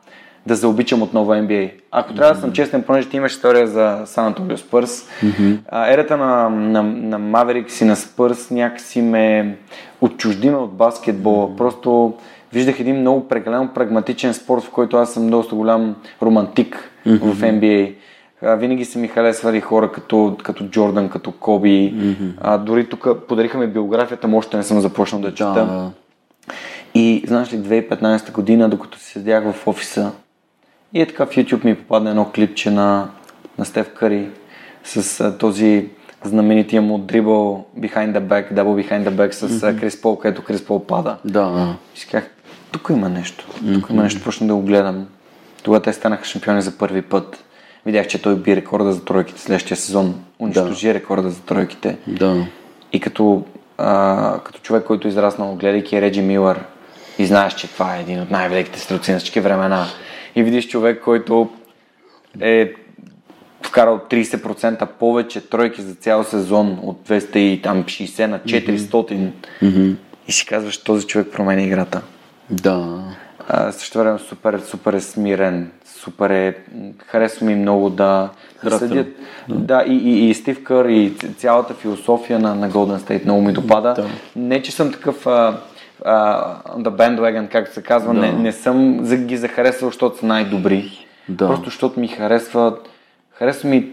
да 0.45 0.55
заобичам 0.55 1.01
отново 1.01 1.31
NBA. 1.31 1.71
Ако 1.91 2.13
трябва 2.13 2.31
mm-hmm. 2.31 2.35
да 2.35 2.41
съм 2.41 2.51
честен, 2.51 2.83
понеже 2.83 3.09
ти 3.09 3.17
имаш 3.17 3.31
история 3.31 3.67
за 3.67 4.01
Сан 4.05 4.25
Антонио 4.25 4.57
Спърс, 4.57 5.09
mm-hmm. 5.23 5.93
ерата 5.93 6.17
на, 6.17 6.49
на, 6.49 6.83
на 6.83 7.19
Маверикс 7.19 7.81
и 7.81 7.85
на 7.85 7.95
Спърс 7.95 8.51
някакси 8.51 9.01
ме 9.01 9.57
отчуждиме 10.01 10.57
от 10.57 10.73
баскетбола. 10.73 11.47
Mm-hmm. 11.47 11.57
Просто 11.57 12.13
виждах 12.53 12.79
един 12.79 12.99
много 12.99 13.27
прекалено 13.27 13.69
прагматичен 13.73 14.33
спорт, 14.33 14.63
в 14.63 14.69
който 14.69 14.97
аз 14.97 15.13
съм 15.13 15.29
доста 15.29 15.55
голям 15.55 15.95
романтик 16.21 16.91
mm-hmm. 17.07 17.33
в 17.33 17.41
NBA. 17.41 17.93
А, 18.43 18.55
винаги 18.55 18.85
са 18.85 18.99
ми 18.99 19.07
харесвали 19.07 19.61
хора 19.61 19.91
като, 19.91 20.37
като 20.43 20.63
Джордан, 20.63 21.09
като 21.09 21.31
Коби. 21.31 21.93
Mm-hmm. 21.95 22.31
А, 22.41 22.57
дори 22.57 22.89
тук 22.89 23.07
подариха 23.27 23.57
ми 23.57 23.67
биографията, 23.67 24.27
но 24.27 24.37
още 24.37 24.57
не 24.57 24.63
съм 24.63 24.79
започнал 24.79 25.21
да 25.21 25.33
чета. 25.33 25.53
Да. 25.53 25.91
И 26.93 27.23
знаеш 27.27 27.53
ли, 27.53 27.57
2015 27.57 28.31
година, 28.31 28.69
докато 28.69 28.99
се 28.99 29.05
седях 29.05 29.51
в 29.51 29.67
офиса, 29.67 30.11
и 30.93 31.01
е 31.01 31.05
така 31.05 31.25
в 31.25 31.29
YouTube 31.29 31.65
ми 31.65 31.75
попадна 31.75 32.09
едно 32.09 32.31
клипче 32.35 32.71
на, 32.71 33.09
на 33.57 33.65
Стев 33.65 33.93
Кари 33.93 34.29
с 34.83 35.19
а, 35.19 35.37
този 35.37 35.89
знаменития 36.23 36.81
му 36.81 36.97
дрибъл 36.97 37.65
behind 37.79 38.13
the 38.13 38.19
back, 38.19 38.53
double 38.53 38.89
behind 38.89 39.09
the 39.09 39.09
back 39.09 39.31
с 39.31 39.49
mm-hmm. 39.49 39.79
Крис 39.79 40.01
Пол, 40.01 40.17
където 40.17 40.43
Крис 40.43 40.65
Пол 40.65 40.85
пада. 40.85 41.17
Да. 41.25 41.75
И 41.95 41.99
си 41.99 42.07
казах, 42.07 42.29
тук 42.71 42.87
има 42.89 43.09
нещо. 43.09 43.45
Тук 43.47 43.57
mm-hmm. 43.63 43.91
има 43.91 44.03
нещо, 44.03 44.23
почна 44.23 44.47
да 44.47 44.55
го 44.55 44.61
гледам. 44.61 45.07
Тогава 45.63 45.81
те 45.81 45.93
станаха 45.93 46.25
шампиони 46.25 46.61
за 46.61 46.77
първи 46.77 47.01
път. 47.01 47.43
Видях, 47.85 48.07
че 48.07 48.21
той 48.21 48.35
би 48.35 48.55
рекорда 48.55 48.93
за 48.93 49.05
тройките 49.05 49.41
следващия 49.41 49.77
сезон. 49.77 50.23
Унищожи 50.39 50.87
да. 50.87 50.93
рекорда 50.93 51.29
за 51.29 51.41
тройките. 51.41 51.97
Да. 52.07 52.47
И 52.93 52.99
като, 52.99 53.43
а, 53.77 54.39
като 54.43 54.59
човек, 54.59 54.83
който 54.83 55.07
е 55.07 55.11
израснал, 55.11 55.55
гледайки 55.55 56.01
Реджи 56.01 56.21
Милър 56.21 56.63
и 57.19 57.25
знаеш, 57.25 57.53
че 57.53 57.67
това 57.67 57.95
е 57.95 58.01
един 58.01 58.21
от 58.21 58.31
най-великите 58.31 58.79
стрелци 58.79 59.11
на 59.11 59.19
всички 59.19 59.39
времена 59.39 59.85
и 60.35 60.43
видиш 60.43 60.67
човек, 60.67 61.01
който 61.03 61.49
е 62.41 62.73
вкарал 63.61 63.99
30% 64.09 64.85
повече 64.85 65.49
тройки 65.49 65.81
за 65.81 65.95
цял 65.95 66.23
сезон 66.23 66.79
от 66.83 67.09
260 67.09 68.25
на 68.25 68.39
400 68.39 69.31
mm-hmm. 69.61 69.95
и 70.27 70.31
си 70.31 70.45
казваш, 70.45 70.77
този 70.77 71.07
човек 71.07 71.27
променя 71.31 71.61
играта. 71.61 72.01
Да. 72.49 73.03
А, 73.47 73.71
също 73.71 73.97
време 73.97 74.19
супер, 74.19 74.59
супер 74.59 74.93
е 74.93 75.01
смирен, 75.01 75.71
супер 75.85 76.29
е, 76.29 76.55
харесва 77.07 77.45
ми 77.45 77.55
много 77.55 77.89
да, 77.89 78.29
да 78.63 78.77
следят. 78.77 79.07
Да, 79.49 79.55
да 79.55 79.83
и, 79.87 79.93
и, 79.93 80.29
и 80.29 80.33
Стив 80.33 80.63
Кър 80.63 80.85
и 80.85 81.13
цялата 81.37 81.73
философия 81.73 82.39
на, 82.39 82.55
на 82.55 82.69
Golden 82.69 82.97
State 82.97 83.25
много 83.25 83.41
ми 83.41 83.53
допада. 83.53 83.93
Да. 83.93 84.07
Не, 84.35 84.61
че 84.61 84.71
съм 84.71 84.91
такъв 84.91 85.27
а, 85.27 85.57
uh, 86.05 86.55
the 86.77 86.89
bandwagon, 86.89 87.49
както 87.49 87.73
се 87.73 87.83
казва, 87.83 88.13
да. 88.13 88.19
не, 88.19 88.31
не 88.31 88.51
съм 88.51 88.97
ги 89.25 89.37
захаресвал, 89.37 89.89
защото 89.89 90.17
са 90.17 90.25
най-добри. 90.25 91.07
Да. 91.29 91.47
Просто 91.47 91.65
защото 91.65 91.99
ми 91.99 92.07
харесва, 92.07 92.77
харесва 93.31 93.69
ми 93.69 93.91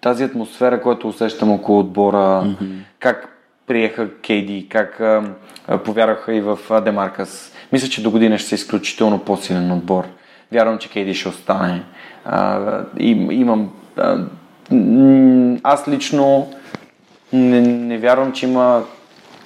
тази 0.00 0.24
атмосфера, 0.24 0.82
която 0.82 1.08
усещам 1.08 1.52
около 1.52 1.78
отбора, 1.78 2.16
mm-hmm. 2.16 2.78
как 2.98 3.36
приеха 3.66 4.08
Кейди, 4.20 4.66
как 4.68 5.00
а, 5.00 5.22
а, 5.68 5.78
повярваха 5.78 6.34
и 6.34 6.40
в 6.40 6.58
а, 6.70 6.80
Демаркас. 6.80 7.52
Мисля, 7.72 7.88
че 7.88 8.02
до 8.02 8.10
година 8.10 8.38
ще 8.38 8.48
са 8.48 8.54
изключително 8.54 9.18
по-силен 9.18 9.72
отбор. 9.72 10.04
Вярвам, 10.52 10.78
че 10.78 10.90
Кейди 10.90 11.14
ще 11.14 11.28
остане. 11.28 11.82
А, 12.24 12.80
и, 12.98 13.10
имам... 13.30 13.70
А, 13.96 14.18
аз 15.62 15.88
лично 15.88 16.50
не, 17.32 17.60
не 17.60 17.98
вярвам, 17.98 18.32
че 18.32 18.46
има 18.46 18.82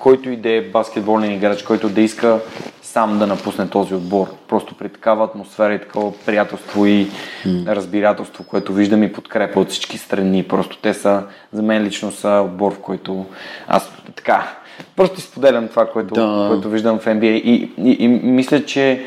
който 0.05 0.31
и 0.31 0.37
да 0.37 0.51
е 0.51 0.61
баскетболен 0.61 1.33
играч, 1.33 1.63
който 1.63 1.89
да 1.89 2.01
иска 2.01 2.41
сам 2.83 3.19
да 3.19 3.27
напусне 3.27 3.69
този 3.69 3.95
отбор. 3.95 4.27
Просто 4.49 4.75
при 4.75 4.89
такава 4.89 5.25
атмосфера 5.25 5.75
и 5.75 5.81
такова 5.81 6.13
приятелство 6.27 6.87
и 6.87 7.11
разбирателство, 7.47 8.45
което 8.45 8.73
виждам 8.73 9.03
и 9.03 9.13
подкрепа 9.13 9.61
от 9.61 9.71
всички 9.71 9.99
страни. 9.99 10.43
Просто 10.43 10.77
те 10.77 10.95
са, 10.95 11.23
за 11.53 11.63
мен 11.63 11.83
лично 11.83 12.13
са 12.13 12.43
отбор, 12.45 12.75
в 12.75 12.79
който 12.79 13.27
аз 13.69 13.93
така, 14.17 14.57
просто 14.97 15.19
изподелям 15.19 15.69
това, 15.69 15.87
което, 15.87 16.15
да. 16.15 16.47
което 16.51 16.71
виждам 16.71 16.99
в 16.99 17.05
NBA 17.05 17.25
и, 17.25 17.73
и, 17.79 17.97
и 18.05 18.09
мисля, 18.09 18.65
че 18.65 19.05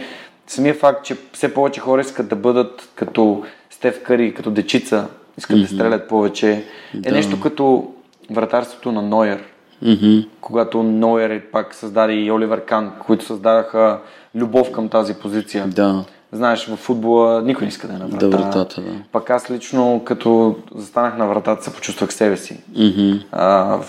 самия 0.48 0.74
факт, 0.74 1.06
че 1.06 1.18
все 1.34 1.54
повече 1.54 1.80
хора 1.80 2.02
искат 2.02 2.28
да 2.28 2.36
бъдат 2.36 2.90
като 2.96 3.44
Стев 3.70 4.04
Кари, 4.04 4.34
като 4.34 4.52
дечица, 4.52 5.08
искат 5.38 5.58
mm-hmm. 5.58 5.62
да 5.62 5.68
стрелят 5.68 6.08
повече, 6.08 6.64
е 6.94 7.00
да. 7.00 7.12
нещо 7.12 7.40
като 7.40 7.92
вратарството 8.32 8.92
на 8.92 9.02
Нойер 9.02 9.44
Mm-hmm. 9.84 10.28
Когато 10.42 10.84
Нойер 10.84 11.42
пак 11.52 11.76
създаде 11.76 12.14
и 12.14 12.32
Оливер 12.32 12.66
Кан, 12.66 12.92
които 13.06 13.26
създадаха 13.26 14.00
любов 14.36 14.72
към 14.72 14.90
тази 14.90 15.14
позиция. 15.14 15.68
Да. 15.68 16.04
Знаеш, 16.32 16.66
в 16.66 16.76
футбола 16.76 17.42
никой 17.42 17.66
не 17.66 17.70
иска 17.70 17.88
да 17.88 17.94
е 17.94 17.98
на 17.98 18.08
врата. 18.08 18.28
Да, 18.28 18.38
вратата, 18.38 18.82
да. 18.82 18.92
Пак 19.12 19.30
аз 19.30 19.52
лично, 19.52 20.02
като 20.06 20.56
застанах 20.76 21.18
на 21.18 21.28
вратата, 21.28 21.64
се 21.64 21.74
почувствах 21.74 22.14
себе 22.14 22.38
си. 22.38 22.60
Mm-hmm. 22.74 23.24
А, 23.32 23.80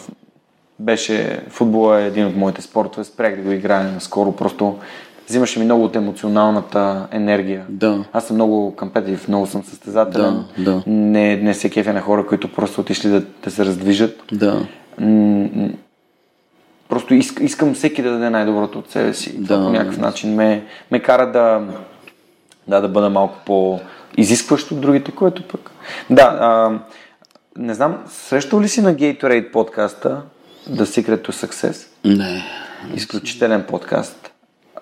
беше, 0.79 1.43
футбола 1.49 2.01
е 2.01 2.07
един 2.07 2.27
от 2.27 2.37
моите 2.37 2.63
спортове, 2.63 3.05
спрях 3.05 3.37
да 3.37 3.43
го 3.43 3.51
играя 3.51 3.93
наскоро, 3.93 4.33
просто 4.33 4.77
взимаше 5.29 5.59
ми 5.59 5.65
много 5.65 5.85
от 5.85 5.97
емоционалната 5.97 7.07
енергия. 7.11 7.65
Да. 7.69 8.05
Аз 8.13 8.27
съм 8.27 8.37
много 8.37 8.77
компетитив, 8.77 9.29
много 9.29 9.47
съм 9.47 9.65
състезателен. 9.65 10.45
Да, 10.59 10.73
да. 10.73 10.83
Не, 10.87 11.37
не 11.37 11.55
се 11.55 11.71
кефя 11.71 11.93
на 11.93 12.01
хора, 12.01 12.27
които 12.27 12.53
просто 12.53 12.81
отишли 12.81 13.11
да, 13.11 13.23
да 13.45 13.51
се 13.51 13.65
раздвижат. 13.65 14.23
Да 14.33 14.67
просто 16.89 17.15
иск, 17.15 17.41
искам 17.41 17.75
всеки 17.75 18.03
да 18.03 18.11
даде 18.11 18.31
най-доброто 18.31 18.79
от 18.79 18.91
себе 18.91 19.15
си. 19.15 19.39
Да. 19.39 19.65
По 19.65 19.71
някакъв 19.71 19.99
начин 19.99 20.35
ме, 20.35 20.65
ме 20.91 21.01
кара 21.03 21.33
да, 21.33 21.63
Да, 22.69 22.81
да 22.81 22.89
бъда 22.89 23.11
малко 23.11 23.37
по-изискващ 23.47 24.71
от 24.71 24.81
другите, 24.81 25.13
което 25.13 25.43
пък... 25.43 25.71
Да, 26.11 26.39
а, 26.41 26.79
не 27.59 27.75
знам, 27.75 28.03
срещал 28.09 28.61
ли 28.61 28.69
си 28.69 28.81
на 28.81 28.95
Gatorade 28.95 29.51
подкаста 29.51 30.23
The 30.71 30.83
Secret 30.83 31.29
to 31.29 31.47
Success? 31.47 31.87
Не. 32.05 32.45
Изключителен 32.95 33.65
подкаст 33.69 34.28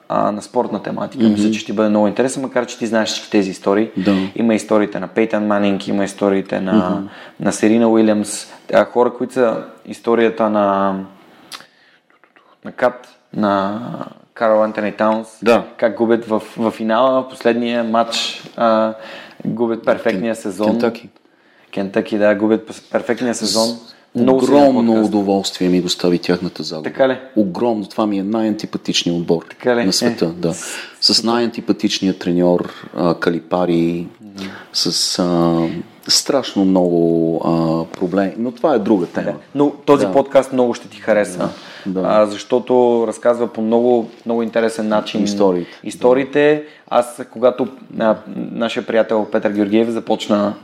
а, 0.08 0.32
на 0.32 0.42
спортна 0.42 0.82
тематика. 0.82 1.24
Mm-hmm. 1.24 1.32
Мисля, 1.32 1.50
че 1.50 1.60
ще 1.60 1.72
бъде 1.72 1.88
много 1.88 2.06
интересен, 2.06 2.42
макар 2.42 2.66
че 2.66 2.78
ти 2.78 2.86
знаеш 2.86 3.08
всички 3.08 3.30
тези 3.30 3.50
истории. 3.50 3.90
Да. 3.96 4.16
Има 4.36 4.54
историите 4.54 5.00
на 5.00 5.08
Пейтън 5.08 5.46
Манинг, 5.46 5.88
има 5.88 6.04
историите 6.04 6.60
на, 6.60 6.72
mm-hmm. 6.72 7.08
на 7.40 7.52
Серина 7.52 7.88
Уилямс, 7.88 8.46
хора, 8.92 9.14
които 9.14 9.32
са 9.32 9.64
историята 9.86 10.50
на 10.50 10.96
на 12.66 12.72
Кат, 12.72 13.08
на 13.36 13.80
Карл 14.34 14.62
Антони 14.62 14.92
Таунс, 14.92 15.28
да. 15.42 15.64
как 15.76 15.96
губят 15.96 16.24
в, 16.24 16.42
в 16.56 16.70
финала, 16.70 17.28
последния 17.28 17.84
матч, 17.84 18.42
а, 18.56 18.94
губят 19.44 19.84
перфектния 19.84 20.34
сезон. 20.34 20.70
Кентаки. 20.70 21.08
Кентаки, 21.74 22.18
да, 22.18 22.34
губят 22.34 22.66
перфектния 22.92 23.34
сезон. 23.34 23.78
Много 24.16 24.44
Огромно 24.44 25.04
удоволствие 25.04 25.68
ми 25.68 25.80
достави 25.80 26.18
тяхната 26.18 26.62
загуба. 26.62 26.90
Така 26.90 27.08
ли? 27.08 27.18
Огромно. 27.36 27.86
Това 27.86 28.06
ми 28.06 28.18
е 28.18 28.22
най-антипатичният 28.22 29.20
отбор 29.20 29.46
така 29.50 29.76
ли? 29.76 29.84
на 29.84 29.92
света. 29.92 30.24
Е. 30.24 30.28
Да. 30.28 30.54
С 31.00 31.22
най-антипатичния 31.24 32.18
треньор 32.18 32.72
а, 32.96 33.14
Калипари, 33.14 34.06
mm-hmm. 34.36 34.48
с 34.72 35.18
а, 35.18 35.68
страшно 36.08 36.64
много 36.64 37.40
а, 37.44 37.84
проблеми. 37.98 38.32
Но 38.38 38.52
това 38.52 38.74
е 38.74 38.78
друга 38.78 39.06
тема. 39.06 39.32
Да. 39.32 39.38
Но 39.54 39.70
този 39.70 40.06
да. 40.06 40.12
подкаст 40.12 40.52
много 40.52 40.74
ще 40.74 40.88
ти 40.88 41.00
хареса. 41.00 41.38
Да 41.38 41.48
да. 41.86 42.02
а, 42.04 42.26
защото 42.26 43.04
разказва 43.06 43.46
по 43.46 43.62
много, 43.62 44.10
много 44.26 44.42
интересен 44.42 44.88
начин 44.88 45.24
историите. 45.24 45.70
историите. 45.84 46.64
Аз, 46.90 47.22
когато 47.32 47.68
а, 47.98 48.16
нашия 48.52 48.86
приятел 48.86 49.26
Петър 49.32 49.50
Георгиев 49.50 49.88
започна 49.88 50.54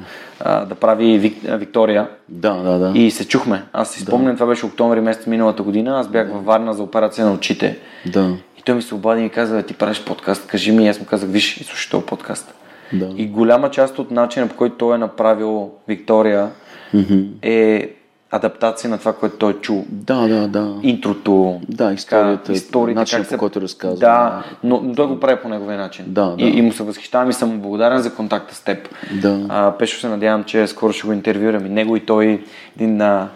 а, 0.40 0.64
да 0.64 0.74
прави 0.74 1.18
Вик, 1.18 1.36
а, 1.48 1.56
Виктория 1.56 2.08
да, 2.28 2.54
да, 2.54 2.78
да. 2.78 2.98
и 2.98 3.10
се 3.10 3.28
чухме. 3.28 3.62
Аз 3.72 3.90
си 3.90 4.00
спомням, 4.00 4.32
да. 4.32 4.36
това 4.36 4.46
беше 4.46 4.66
октомври 4.66 5.00
месец 5.00 5.26
миналата 5.26 5.62
година, 5.62 6.00
аз 6.00 6.08
бях 6.08 6.26
да. 6.26 6.32
във 6.32 6.44
Варна 6.44 6.74
за 6.74 6.82
операция 6.82 7.26
на 7.26 7.32
очите. 7.32 7.78
Да. 8.06 8.36
И 8.58 8.62
той 8.62 8.74
ми 8.74 8.82
се 8.82 8.94
обади 8.94 9.24
и 9.24 9.28
каза, 9.28 9.62
ти 9.62 9.74
правиш 9.74 10.04
подкаст, 10.04 10.46
кажи 10.46 10.72
ми, 10.72 10.88
аз 10.88 11.00
му 11.00 11.06
казах, 11.06 11.30
виж, 11.30 11.56
и 11.56 11.64
слушай 11.64 11.90
този 11.90 12.06
подкаст. 12.06 12.54
Да. 12.92 13.08
И 13.16 13.26
голяма 13.26 13.70
част 13.70 13.98
от 13.98 14.10
начина, 14.10 14.48
по 14.48 14.56
който 14.56 14.76
той 14.76 14.94
е 14.94 14.98
направил 14.98 15.70
Виктория, 15.88 16.50
mm-hmm. 16.94 17.28
е 17.42 17.90
адаптация 18.34 18.90
на 18.90 18.98
това, 18.98 19.12
което 19.12 19.36
той 19.36 19.52
е 19.52 19.54
чул. 19.54 19.84
Да, 19.88 20.28
да, 20.28 20.48
да. 20.48 20.74
Интрото. 20.82 21.60
Да, 21.68 21.92
историята, 21.92 22.52
историята 22.52 23.00
начинът 23.00 23.28
по 23.28 23.38
който 23.38 23.60
разказва. 23.60 23.98
Да, 23.98 24.44
но, 24.64 24.94
той 24.94 25.06
го 25.06 25.20
прави 25.20 25.42
по 25.42 25.48
неговия 25.48 25.78
начин. 25.78 26.04
Да, 26.08 26.26
да. 26.26 26.44
И, 26.44 26.58
и 26.58 26.62
му 26.62 26.72
се 26.72 26.82
възхищавам 26.82 27.30
и 27.30 27.32
съм 27.32 27.60
благодарен 27.60 27.98
за 27.98 28.14
контакта 28.14 28.54
с 28.54 28.64
теб. 28.64 28.88
Да. 29.22 29.46
А, 29.48 29.72
Пешо 29.78 30.00
се 30.00 30.08
надявам, 30.08 30.44
че 30.44 30.66
скоро 30.66 30.92
ще 30.92 31.06
го 31.06 31.12
интервюрам 31.12 31.66
и 31.66 31.68
него 31.68 31.96
и 31.96 32.00
той 32.00 32.44
един 32.76 33.00
а, 33.00 33.28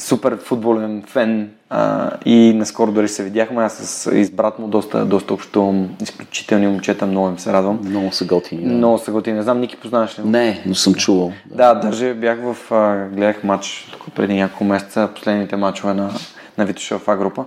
супер 0.00 0.36
футболен 0.36 1.02
фен 1.06 1.50
а, 1.70 2.10
и 2.24 2.52
наскоро 2.54 2.92
дори 2.92 3.08
се 3.08 3.22
видяхме. 3.22 3.62
Аз 3.62 3.72
с 3.72 4.12
избрат 4.16 4.58
му 4.58 4.68
доста, 4.68 5.04
доста 5.04 5.34
общувам. 5.34 5.88
Изключителни 6.02 6.66
момчета, 6.66 7.06
много 7.06 7.28
им 7.28 7.38
се 7.38 7.52
радвам. 7.52 7.80
Много 7.84 8.12
са 8.12 8.24
готини. 8.24 8.62
Да. 8.62 8.74
Много 8.74 8.98
са 8.98 9.12
готини. 9.12 9.36
Не 9.36 9.42
знам, 9.42 9.60
Ники 9.60 9.76
познаваш 9.76 10.18
ли? 10.18 10.22
Не, 10.24 10.62
но 10.66 10.74
съм 10.74 10.94
чувал. 10.94 11.32
Да, 11.46 11.74
да 11.74 11.80
даже 11.80 12.14
бях 12.14 12.38
в... 12.42 12.72
А, 12.72 13.08
гледах 13.08 13.44
матч 13.44 13.88
тук 13.92 14.14
преди 14.14 14.34
няколко 14.34 14.64
месеца, 14.64 15.08
последните 15.14 15.56
матчове 15.56 15.94
на, 15.94 16.10
на 16.58 16.64
Витоша 16.64 16.98
в 16.98 17.08
А 17.08 17.16
група. 17.16 17.44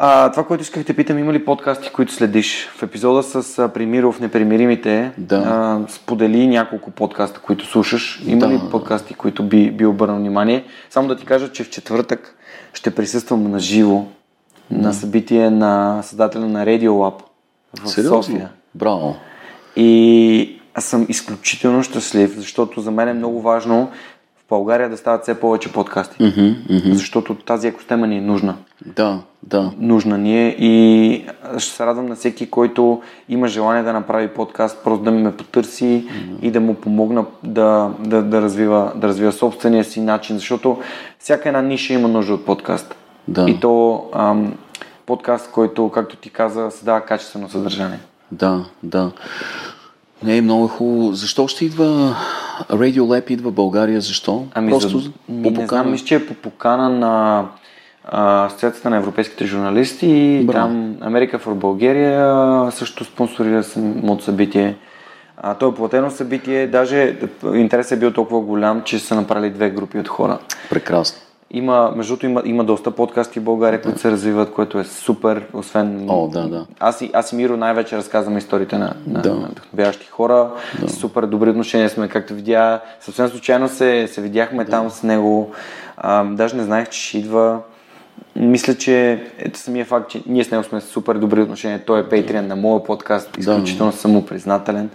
А, 0.00 0.30
това, 0.30 0.44
което 0.44 0.62
исках 0.62 0.84
да 0.84 0.94
питам, 0.94 1.18
има 1.18 1.32
ли 1.32 1.44
подкасти, 1.44 1.90
които 1.90 2.12
следиш? 2.12 2.68
В 2.68 2.82
епизода 2.82 3.22
с 3.22 3.58
а, 3.58 3.68
Примиров, 3.68 4.20
Непримиримите, 4.20 5.12
да. 5.18 5.36
а, 5.36 5.80
сподели 5.88 6.46
няколко 6.46 6.90
подкаста, 6.90 7.40
които 7.40 7.66
слушаш. 7.66 8.22
Има 8.26 8.46
да. 8.46 8.54
ли 8.54 8.60
подкасти, 8.70 9.14
които 9.14 9.42
би, 9.42 9.70
би 9.70 9.86
обърнал 9.86 10.16
внимание? 10.16 10.64
Само 10.90 11.08
да 11.08 11.16
ти 11.16 11.24
кажа, 11.24 11.52
че 11.52 11.64
в 11.64 11.70
четвъртък 11.70 12.36
ще 12.74 12.94
присъствам 12.94 13.50
на 13.50 13.58
живо 13.58 14.04
да. 14.70 14.82
на 14.82 14.94
събитие 14.94 15.50
на 15.50 16.02
създателя 16.02 16.46
на 16.48 16.66
Radio 16.66 16.88
Lab 16.88 17.22
в 17.82 17.88
Сериозно? 17.88 18.22
София. 18.22 18.50
Браво! 18.74 19.16
И 19.76 20.60
аз 20.74 20.84
съм 20.84 21.06
изключително 21.08 21.82
щастлив, 21.82 22.34
защото 22.36 22.80
за 22.80 22.90
мен 22.90 23.08
е 23.08 23.12
много 23.12 23.42
важно 23.42 23.90
България 24.48 24.90
да 24.90 24.96
стават 24.96 25.22
все 25.22 25.40
повече 25.40 25.72
подкасти. 25.72 26.16
Mm-hmm, 26.16 26.66
mm-hmm. 26.66 26.92
Защото 26.92 27.34
тази 27.34 27.68
екосистема 27.68 28.06
ни 28.06 28.18
е 28.18 28.20
нужна. 28.20 28.56
Да, 28.86 29.20
да. 29.42 29.72
Нужна 29.78 30.18
ни 30.18 30.46
е 30.46 30.56
и 30.58 31.24
ще 31.58 31.72
се 31.72 31.86
радвам 31.86 32.06
на 32.06 32.16
всеки, 32.16 32.50
който 32.50 33.02
има 33.28 33.48
желание 33.48 33.82
да 33.82 33.92
направи 33.92 34.28
подкаст, 34.28 34.78
просто 34.84 35.04
да 35.04 35.10
ме 35.10 35.36
потърси 35.36 35.84
mm-hmm. 35.84 36.40
и 36.42 36.50
да 36.50 36.60
му 36.60 36.74
помогна 36.74 37.24
да, 37.44 37.90
да, 37.98 38.22
да, 38.22 38.42
развива, 38.42 38.92
да 38.96 39.08
развива 39.08 39.32
собствения 39.32 39.84
си 39.84 40.00
начин, 40.00 40.36
защото 40.36 40.78
всяка 41.18 41.48
една 41.48 41.62
ниша 41.62 41.92
има 41.92 42.08
нужда 42.08 42.34
от 42.34 42.46
подкаст. 42.46 42.94
Да. 43.28 43.50
И 43.50 43.60
то 43.60 44.04
ам, 44.14 44.54
подкаст, 45.06 45.50
който, 45.50 45.88
както 45.88 46.16
ти 46.16 46.30
каза, 46.30 46.70
създава 46.70 47.00
качествено 47.00 47.48
съдържание. 47.48 47.98
Да, 48.32 48.64
да. 48.82 49.10
Не, 50.22 50.36
е 50.36 50.42
много 50.42 50.68
хубаво. 50.68 51.12
Защо 51.12 51.48
ще 51.48 51.64
идва 51.64 52.16
Radio 52.70 53.00
Lab 53.00 53.30
идва 53.30 53.50
в 53.50 53.54
България? 53.54 54.00
Защо? 54.00 54.46
Ами, 54.54 54.70
Просто 54.70 54.98
за... 54.98 55.10
по 55.10 55.42
покана? 55.42 55.60
Не 55.60 55.66
знам, 55.66 55.90
мисля, 55.90 56.06
че 56.06 56.14
е 56.14 56.26
по 56.26 56.34
покана 56.34 56.88
на 56.88 57.44
Асоциацията 58.12 58.90
на 58.90 58.96
европейските 58.96 59.46
журналисти 59.46 60.06
и 60.08 60.44
Браво. 60.44 60.68
там 60.68 60.96
Америка 61.00 61.38
for 61.38 61.54
България 61.54 62.72
също 62.72 63.04
спонсорира 63.04 63.62
самото 63.62 64.24
събитие. 64.24 64.76
А, 65.36 65.54
то 65.54 65.68
е 65.68 65.74
платено 65.74 66.10
събитие, 66.10 66.66
даже 66.66 67.16
интересът 67.54 67.92
е 67.92 68.00
бил 68.00 68.12
толкова 68.12 68.40
голям, 68.40 68.82
че 68.82 68.98
са 68.98 69.14
направили 69.14 69.50
две 69.50 69.70
групи 69.70 69.98
от 69.98 70.08
хора. 70.08 70.38
Прекрасно. 70.70 71.20
Има, 71.50 71.92
между 71.96 72.12
другото, 72.12 72.26
има, 72.26 72.42
има 72.44 72.64
доста 72.64 72.90
подкасти 72.90 73.40
в 73.40 73.42
България, 73.42 73.78
да. 73.78 73.82
които 73.82 74.00
се 74.00 74.10
развиват, 74.10 74.52
което 74.52 74.78
е 74.78 74.84
супер, 74.84 75.46
освен... 75.52 76.06
О, 76.08 76.28
да, 76.28 76.48
да. 76.48 76.66
Аз 76.80 77.00
и, 77.00 77.10
аз 77.12 77.32
и 77.32 77.36
Миро 77.36 77.56
най-вече 77.56 77.96
разказвам 77.96 78.38
историите 78.38 78.78
на, 78.78 78.94
на, 79.06 79.22
да. 79.22 79.34
на 79.34 79.48
вдъхновяващи 79.48 80.06
хора. 80.06 80.50
Да. 80.80 80.88
Супер 80.88 81.22
добри 81.26 81.50
отношения 81.50 81.90
сме, 81.90 82.08
както 82.08 82.34
видя. 82.34 82.80
Съвсем 83.00 83.28
случайно 83.28 83.68
се, 83.68 84.08
се 84.08 84.20
видяхме 84.20 84.64
да. 84.64 84.70
там 84.70 84.90
с 84.90 85.02
него. 85.02 85.50
А, 85.96 86.24
даже 86.24 86.56
не 86.56 86.62
знаех, 86.62 86.88
че 86.88 87.00
ще 87.00 87.18
идва. 87.18 87.58
Мисля, 88.36 88.74
че 88.74 89.24
ето 89.38 89.58
самия 89.58 89.84
факт, 89.84 90.10
че 90.10 90.22
ние 90.26 90.44
с 90.44 90.50
него 90.50 90.64
сме 90.64 90.80
супер 90.80 91.14
добри 91.14 91.42
отношения. 91.42 91.84
Той 91.86 92.00
е 92.00 92.08
пейтриан 92.08 92.46
на 92.46 92.56
моя 92.56 92.84
подкаст, 92.84 93.36
изключително 93.38 93.92
да. 93.92 93.98
съм 93.98 94.10
му 94.10 94.26
признателен. 94.26 94.90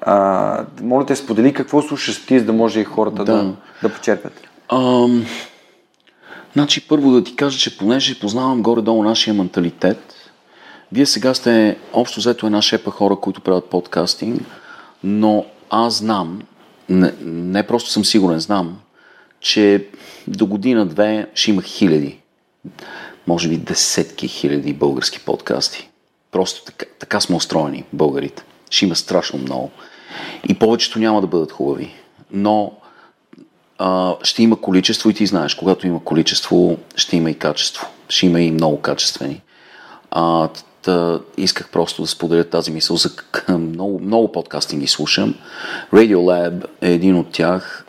А, 0.00 0.64
моля 0.82 1.06
те, 1.06 1.16
сподели 1.16 1.52
какво 1.52 1.82
слушаш 1.82 2.26
ти, 2.26 2.38
за 2.38 2.44
да 2.44 2.52
може 2.52 2.80
и 2.80 2.84
хората 2.84 3.24
да, 3.24 3.44
да, 3.44 3.52
да 3.82 3.88
почерпят. 3.88 4.32
Um... 4.68 5.24
Значи 6.52 6.88
първо 6.88 7.10
да 7.10 7.24
ти 7.24 7.36
кажа, 7.36 7.58
че 7.58 7.78
понеже 7.78 8.20
познавам 8.20 8.62
горе-долу 8.62 9.02
нашия 9.02 9.34
менталитет, 9.34 10.14
вие 10.92 11.06
сега 11.06 11.34
сте 11.34 11.76
общо 11.92 12.20
взето 12.20 12.46
една 12.46 12.62
шепа 12.62 12.90
хора, 12.90 13.16
които 13.16 13.40
правят 13.40 13.64
подкастинг, 13.64 14.42
но 15.04 15.44
аз 15.70 15.94
знам, 15.94 16.42
не, 16.88 17.12
не 17.24 17.66
просто 17.66 17.90
съм 17.90 18.04
сигурен, 18.04 18.40
знам, 18.40 18.78
че 19.40 19.86
до 20.28 20.46
година-две 20.46 21.26
ще 21.34 21.50
има 21.50 21.62
хиляди, 21.62 22.18
може 23.26 23.48
би 23.48 23.56
десетки 23.56 24.28
хиляди 24.28 24.72
български 24.72 25.20
подкасти. 25.20 25.88
Просто 26.30 26.64
така, 26.64 26.86
така 26.98 27.20
сме 27.20 27.36
устроени, 27.36 27.84
българите. 27.92 28.42
Ще 28.70 28.84
има 28.84 28.96
страшно 28.96 29.38
много. 29.38 29.70
И 30.48 30.54
повечето 30.54 30.98
няма 30.98 31.20
да 31.20 31.26
бъдат 31.26 31.52
хубави. 31.52 31.94
Но 32.30 32.72
а, 33.84 34.16
ще 34.22 34.42
има 34.42 34.60
количество 34.60 35.10
и 35.10 35.14
ти 35.14 35.26
знаеш, 35.26 35.54
когато 35.54 35.86
има 35.86 36.04
количество, 36.04 36.76
ще 36.96 37.16
има 37.16 37.30
и 37.30 37.38
качество. 37.38 37.86
Ще 38.08 38.26
има 38.26 38.40
и 38.40 38.50
много 38.50 38.80
качествени. 38.80 39.40
А, 40.10 40.48
та, 40.82 41.20
исках 41.36 41.68
просто 41.70 42.02
да 42.02 42.08
споделя 42.08 42.44
тази 42.44 42.70
мисъл 42.70 42.96
за 42.96 43.10
много, 43.58 44.00
много 44.00 44.32
подкастинги 44.32 44.86
слушам. 44.86 45.34
Radio 45.92 46.16
Lab 46.16 46.64
е 46.80 46.92
един 46.92 47.16
от 47.16 47.30
тях. 47.30 47.86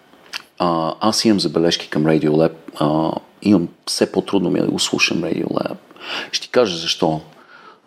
А, 0.60 0.94
аз 1.00 1.26
имам 1.26 1.40
забележки 1.40 1.90
към 1.90 2.04
Radio 2.04 2.30
Lab. 2.30 2.54
А, 2.76 3.12
имам 3.42 3.68
все 3.88 4.12
по-трудно 4.12 4.50
ми 4.50 4.60
е 4.60 4.64
да 4.64 4.72
го 4.72 4.80
слушам 4.80 5.22
Radio 5.22 5.48
Lab. 5.48 5.76
Ще 6.32 6.42
ти 6.42 6.50
кажа 6.50 6.78
защо. 6.78 7.22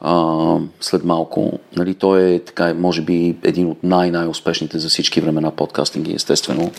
А, 0.00 0.56
след 0.80 1.04
малко. 1.04 1.58
Нали, 1.76 1.94
той 1.94 2.22
е 2.22 2.38
така, 2.38 2.74
може 2.74 3.02
би 3.02 3.36
един 3.42 3.70
от 3.70 3.82
най-най-успешните 3.82 4.78
за 4.78 4.88
всички 4.88 5.20
времена 5.20 5.50
подкастинги, 5.50 6.14
естествено. 6.14 6.70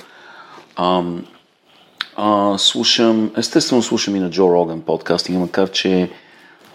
А, 0.77 1.03
а, 2.15 2.57
слушам, 2.57 3.31
естествено 3.37 3.81
слушам 3.81 4.15
и 4.15 4.19
на 4.19 4.29
Джо 4.29 4.49
Роган 4.49 4.81
подкастинга, 4.81 5.39
макар 5.39 5.71
че 5.71 6.09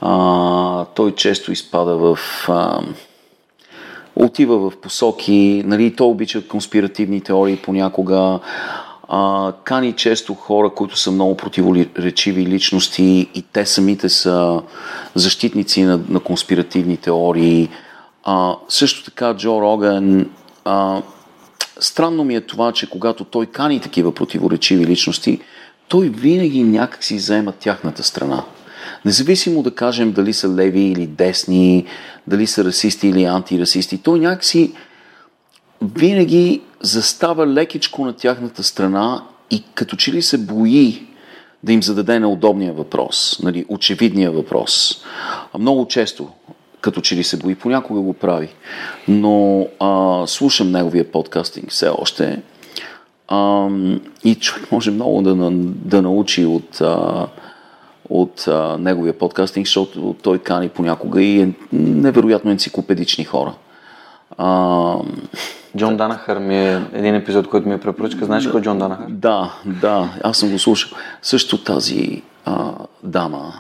а, 0.01 0.85
той 0.85 1.15
често 1.15 1.53
изпада 1.53 1.97
в... 1.97 2.19
А, 2.49 2.81
отива 4.17 4.71
в 4.71 4.81
посоки, 4.81 5.63
нали, 5.67 5.97
той 5.97 6.07
обича 6.07 6.49
конспиративни 6.49 7.21
теории 7.21 7.57
понякога, 7.57 8.41
а, 9.09 9.53
кани 9.65 9.93
често 9.93 10.35
хора, 10.35 10.71
които 10.71 10.97
са 10.97 11.11
много 11.11 11.37
противоречиви 11.37 12.47
личности 12.47 13.31
и 13.35 13.45
те 13.53 13.67
самите 13.67 14.09
са 14.09 14.63
защитници 15.15 15.83
на, 15.83 16.01
на 16.09 16.21
конспиративни 16.21 16.97
теории. 16.97 17.69
А, 18.25 18.57
също 18.69 19.05
така 19.05 19.35
Джо 19.37 19.61
Роган 19.61 20.31
а, 20.65 21.03
странно 21.83 22.25
ми 22.25 22.37
е 22.37 22.41
това, 22.41 22.73
че 22.73 22.91
когато 22.91 23.25
той 23.25 23.47
кани 23.47 23.81
такива 23.81 24.15
противоречиви 24.15 24.87
личности, 24.87 25.41
той 25.89 26.09
винаги 26.09 26.63
някак 26.63 27.05
си 27.05 27.19
заема 27.19 27.53
тяхната 27.53 28.03
страна. 28.03 28.45
Независимо 29.05 29.63
да 29.63 29.75
кажем 29.75 30.13
дали 30.13 30.33
са 30.33 30.49
леви 30.49 30.81
или 30.81 31.07
десни, 31.07 31.87
дали 32.27 32.47
са 32.47 32.65
расисти 32.65 33.09
или 33.09 33.25
антирасисти, 33.25 33.99
той 33.99 34.19
някакси 34.19 34.73
винаги 35.83 36.63
застава 36.81 37.47
лекичко 37.47 38.05
на 38.05 38.13
тяхната 38.13 38.63
страна 38.63 39.25
и 39.51 39.65
като 39.75 39.97
че 39.97 40.13
ли 40.13 40.23
се 40.23 40.39
бои 40.39 41.07
да 41.63 41.73
им 41.73 41.83
зададе 41.83 42.21
неудобния 42.21 42.73
въпрос, 42.73 43.41
нали, 43.43 43.65
очевидния 43.69 44.31
въпрос. 44.31 45.03
Много 45.59 45.89
често, 45.89 46.29
като 46.83 47.01
че 47.01 47.17
ли 47.17 47.25
се 47.25 47.37
бои, 47.37 47.55
понякога 47.55 48.01
го 48.01 48.13
прави. 48.13 48.49
Но 49.09 49.67
а, 49.81 50.23
слушам 50.27 50.71
неговия 50.71 51.11
подкастинг 51.13 51.71
все 51.71 51.89
още 51.89 52.43
а, 53.29 53.69
и 54.25 54.35
човек 54.35 54.73
може 54.73 54.91
много 54.91 55.23
да, 55.23 55.35
да 55.63 56.03
научи 56.03 56.45
от, 56.45 56.81
а, 56.81 57.27
от 58.09 58.49
а, 58.49 58.79
неговия 58.79 59.19
подкастинг, 59.19 59.67
защото 59.67 60.17
той 60.23 60.39
кани 60.39 60.69
понякога 60.69 61.23
и 61.23 61.41
е 61.41 61.53
невероятно 61.73 62.51
енциклопедични 62.51 63.25
хора. 63.25 63.55
А, 64.39 64.97
Джон 65.77 65.97
Данахър 65.97 66.39
ми 66.39 66.57
е 66.57 66.83
един 66.93 67.15
епизод, 67.15 67.49
който 67.49 67.69
ми 67.69 67.75
е 67.75 67.81
препоръчка. 67.81 68.25
Знаеш 68.25 68.47
кой 68.47 68.61
е 68.61 68.63
Джон 68.63 68.79
Данахър? 68.79 69.07
Да, 69.09 69.55
да, 69.67 70.09
аз 70.23 70.39
съм 70.39 70.51
го 70.51 70.59
слушал. 70.59 70.99
Също 71.23 71.59
тази 71.59 72.23
а, 72.45 72.73
дама, 73.03 73.55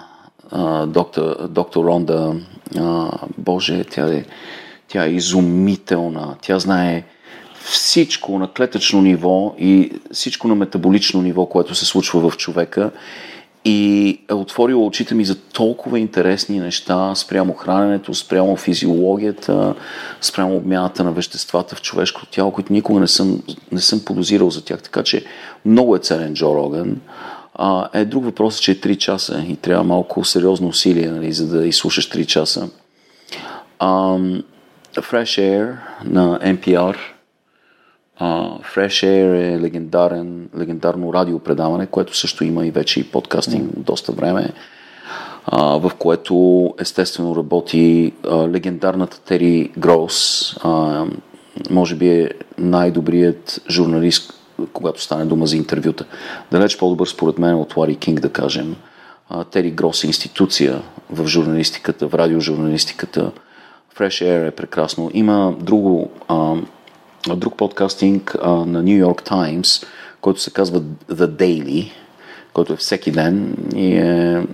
доктор, 0.87 1.49
доктор 1.49 1.85
Ронда, 1.85 2.35
а, 2.79 3.11
Боже, 3.39 3.85
тя 3.85 4.15
е, 4.15 4.25
тя 4.89 5.05
е 5.05 5.11
изумителна. 5.11 6.37
Тя 6.43 6.59
знае 6.59 7.05
всичко 7.65 8.39
на 8.39 8.49
клетъчно 8.53 9.03
ниво 9.03 9.55
и 9.59 9.93
всичко 10.13 10.49
на 10.49 10.55
метаболично 10.55 11.23
ниво, 11.23 11.47
което 11.47 11.75
се 11.75 11.85
случва 11.85 12.31
в 12.31 12.37
човека 12.37 12.91
и 13.65 14.21
е 14.31 14.35
отворила 14.35 14.87
очите 14.87 15.15
ми 15.15 15.25
за 15.25 15.35
толкова 15.41 15.99
интересни 15.99 16.61
неща 16.61 17.15
спрямо 17.15 17.53
храненето, 17.53 18.15
спрямо 18.15 18.57
физиологията, 18.57 19.75
спрямо 20.21 20.57
обмяната 20.57 21.05
на 21.05 21.13
веществата 21.13 21.77
в 21.77 21.83
човешкото 21.83 22.27
тяло, 22.27 22.51
които 22.51 22.73
никога 22.73 23.01
не 23.01 23.09
съм, 23.09 23.43
не 23.73 23.81
съм 23.81 24.01
подозирал 24.05 24.51
за 24.51 24.65
тях. 24.65 24.83
Така 24.83 25.03
че 25.03 25.25
много 25.65 25.97
е 25.97 25.99
ценен 25.99 26.35
Джо 26.35 26.55
Роган. 26.55 26.97
А, 27.55 27.89
е 27.93 28.05
друг 28.05 28.25
въпрос, 28.25 28.59
че 28.59 28.73
е 28.73 28.75
3 28.75 28.97
часа 28.97 29.45
и 29.49 29.57
трябва 29.57 29.85
малко 29.85 30.25
сериозно 30.25 30.69
усилие, 30.69 31.11
нали, 31.11 31.33
за 31.33 31.47
да 31.47 31.67
изслушаш 31.67 32.11
3 32.11 32.27
часа. 32.27 32.69
Um, 33.81 34.45
Fresh 34.95 35.41
Air 35.41 35.77
на 36.05 36.39
NPR– 36.39 36.97
Uh, 38.21 38.61
Fresh 38.75 39.07
Air 39.07 39.57
е 39.57 39.61
легендарен, 39.61 40.49
легендарно 40.59 41.15
радиопредаване, 41.15 41.87
което 41.87 42.17
също 42.17 42.45
има 42.45 42.67
и 42.67 42.71
вече 42.71 43.01
и 43.01 43.05
подкастинг 43.05 43.71
mm. 43.71 43.79
доста 43.79 44.13
време, 44.13 44.49
uh, 45.53 45.89
в 45.89 45.95
което 45.95 46.75
естествено 46.79 47.37
работи 47.37 48.13
uh, 48.23 48.53
легендарната 48.53 49.21
Тери 49.21 49.71
Грос. 49.79 50.55
Uh, 50.55 51.11
може 51.71 51.95
би 51.95 52.09
е 52.09 52.31
най-добрият 52.59 53.63
журналист, 53.71 54.42
когато 54.73 55.03
стане 55.03 55.25
дума 55.25 55.47
за 55.47 55.57
интервюта. 55.57 56.05
Далеч 56.51 56.79
по-добър 56.79 57.07
според 57.07 57.39
мен 57.39 57.55
от 57.55 57.77
Лари 57.77 57.97
Кинг, 57.97 58.21
да 58.21 58.33
кажем. 58.33 58.77
Тери 59.51 59.71
Грос 59.71 60.05
е 60.05 60.07
институция 60.07 60.83
в 61.11 61.27
журналистиката, 61.27 62.09
в 62.09 62.15
радиожурналистиката. 62.15 63.33
Fresh 63.97 64.25
Air 64.25 64.49
е 64.49 64.51
прекрасно. 64.51 65.11
Има 65.15 65.55
друго 65.61 66.11
друг 67.37 67.57
подкастинг 67.57 68.37
а, 68.43 68.51
на 68.51 68.85
New 68.85 69.07
York 69.07 69.29
Times, 69.31 69.87
който 70.21 70.41
се 70.41 70.51
казва 70.51 70.81
The 71.11 71.27
Daily, 71.27 71.91
който 72.53 72.73
е 72.73 72.77
всеки 72.77 73.11
ден 73.11 73.57
и 73.77 73.97
е 73.97 74.47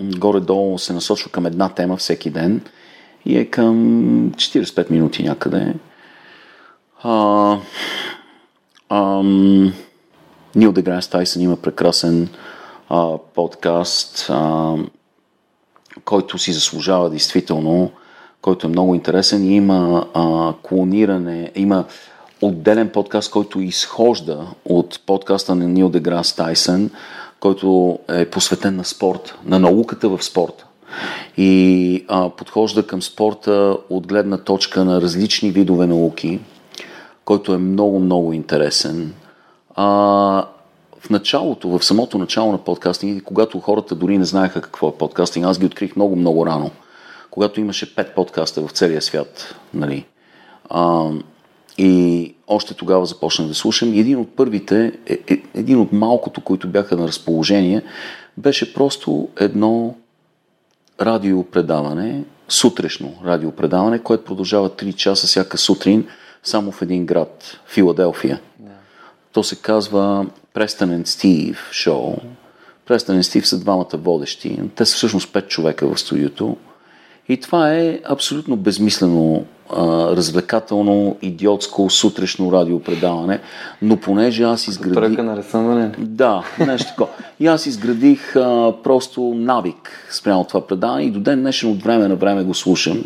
горе-долу 0.00 0.78
се 0.78 0.92
насочва 0.92 1.30
към 1.30 1.46
една 1.46 1.68
тема 1.68 1.96
всеки 1.96 2.30
ден 2.30 2.60
и 3.26 3.38
е 3.38 3.44
към 3.44 3.76
45 4.30 4.90
минути 4.90 5.22
някъде. 5.22 5.74
А, 7.02 7.58
ам, 8.92 9.72
Нил 10.54 10.72
Деграс 10.72 11.08
Тайсън 11.08 11.42
има 11.42 11.56
прекрасен 11.56 12.28
а, 12.88 13.18
подкаст, 13.34 14.26
а, 14.30 14.74
който 16.04 16.38
си 16.38 16.52
заслужава 16.52 17.10
действително 17.10 17.92
който 18.42 18.66
е 18.66 18.70
много 18.70 18.94
интересен 18.94 19.44
и 19.44 19.56
има 19.56 20.06
а, 20.14 20.52
клониране, 20.62 21.50
има 21.54 21.84
отделен 22.40 22.88
подкаст, 22.88 23.30
който 23.30 23.60
изхожда 23.60 24.46
от 24.64 25.00
подкаста 25.06 25.54
на 25.54 25.68
Нил 25.68 25.88
Деграс 25.88 26.36
Тайсън, 26.36 26.90
който 27.40 27.98
е 28.08 28.24
посветен 28.24 28.76
на 28.76 28.84
спорт, 28.84 29.38
на 29.44 29.58
науката 29.58 30.08
в 30.08 30.22
спорта. 30.22 30.66
И 31.36 32.04
а, 32.08 32.30
подхожда 32.30 32.86
към 32.86 33.02
спорта 33.02 33.76
от 33.90 34.06
гледна 34.06 34.38
точка 34.38 34.84
на 34.84 35.00
различни 35.00 35.50
видове 35.50 35.86
науки, 35.86 36.40
който 37.32 37.54
е 37.54 37.58
много-много 37.58 38.32
интересен. 38.32 39.14
А, 39.74 39.84
в 41.00 41.10
началото, 41.10 41.68
в 41.78 41.84
самото 41.84 42.18
начало 42.18 42.52
на 42.52 42.58
подкастинг, 42.58 43.22
когато 43.22 43.60
хората 43.60 43.94
дори 43.94 44.18
не 44.18 44.24
знаеха 44.24 44.60
какво 44.60 44.88
е 44.88 44.98
подкастинг, 44.98 45.46
аз 45.46 45.58
ги 45.58 45.66
открих 45.66 45.96
много-много 45.96 46.46
рано– 46.46 46.70
когато 47.32 47.60
имаше 47.60 47.94
пет 47.94 48.14
подкаста 48.14 48.66
в 48.66 48.70
целия 48.70 49.02
свят. 49.02 49.54
Нали? 49.74 50.06
А, 50.70 51.10
и 51.78 52.34
още 52.46 52.74
тогава 52.74 53.06
започнах 53.06 53.48
да 53.48 53.54
слушам. 53.54 53.88
Един 53.92 54.18
от 54.18 54.36
първите, 54.36 54.92
е, 55.06 55.18
е, 55.28 55.42
един 55.54 55.80
от 55.80 55.92
малкото, 55.92 56.40
които 56.40 56.68
бяха 56.68 56.96
на 56.96 57.08
разположение, 57.08 57.82
беше 58.36 58.74
просто 58.74 59.28
едно 59.40 59.94
радиопредаване, 61.00 62.24
сутрешно 62.48 63.14
радиопредаване, 63.24 63.98
което 63.98 64.24
продължава 64.24 64.70
3 64.70 64.94
часа 64.94 65.26
всяка 65.26 65.58
сутрин 65.58 66.06
само 66.42 66.72
в 66.72 66.82
един 66.82 67.06
град, 67.06 67.60
Филаделфия. 67.66 68.40
Yeah. 68.62 68.68
То 69.32 69.42
се 69.42 69.56
казва 69.56 70.26
Престън 70.54 71.02
Стив 71.06 71.68
шоу. 71.72 72.16
Престън 72.86 73.22
Стив 73.22 73.48
са 73.48 73.60
двамата 73.60 73.86
водещи. 73.94 74.60
Те 74.76 74.84
са 74.84 74.96
всъщност 74.96 75.32
пет 75.32 75.48
човека 75.48 75.94
в 75.94 76.00
студиото. 76.00 76.56
И 77.28 77.36
това 77.36 77.74
е 77.74 77.98
абсолютно 78.04 78.56
безмислено, 78.56 79.44
развлекателно, 80.16 81.16
идиотско, 81.22 81.90
сутрешно 81.90 82.52
радиопредаване, 82.52 83.40
но 83.82 83.96
понеже 83.96 84.42
аз 84.42 84.68
изградих... 84.68 84.94
Тръка 84.94 85.22
на 85.22 85.36
разсъмване? 85.36 85.92
Да, 85.98 86.44
нещо 86.58 86.88
такова. 86.88 87.08
И 87.40 87.46
аз 87.46 87.66
изградих 87.66 88.36
а, 88.36 88.74
просто 88.84 89.22
навик 89.22 90.06
спрямо 90.10 90.44
това 90.44 90.66
предаване 90.66 91.02
и 91.02 91.10
до 91.10 91.20
ден 91.20 91.40
днешен 91.40 91.70
от 91.70 91.82
време 91.82 92.08
на 92.08 92.16
време 92.16 92.42
го 92.42 92.54
слушам. 92.54 93.04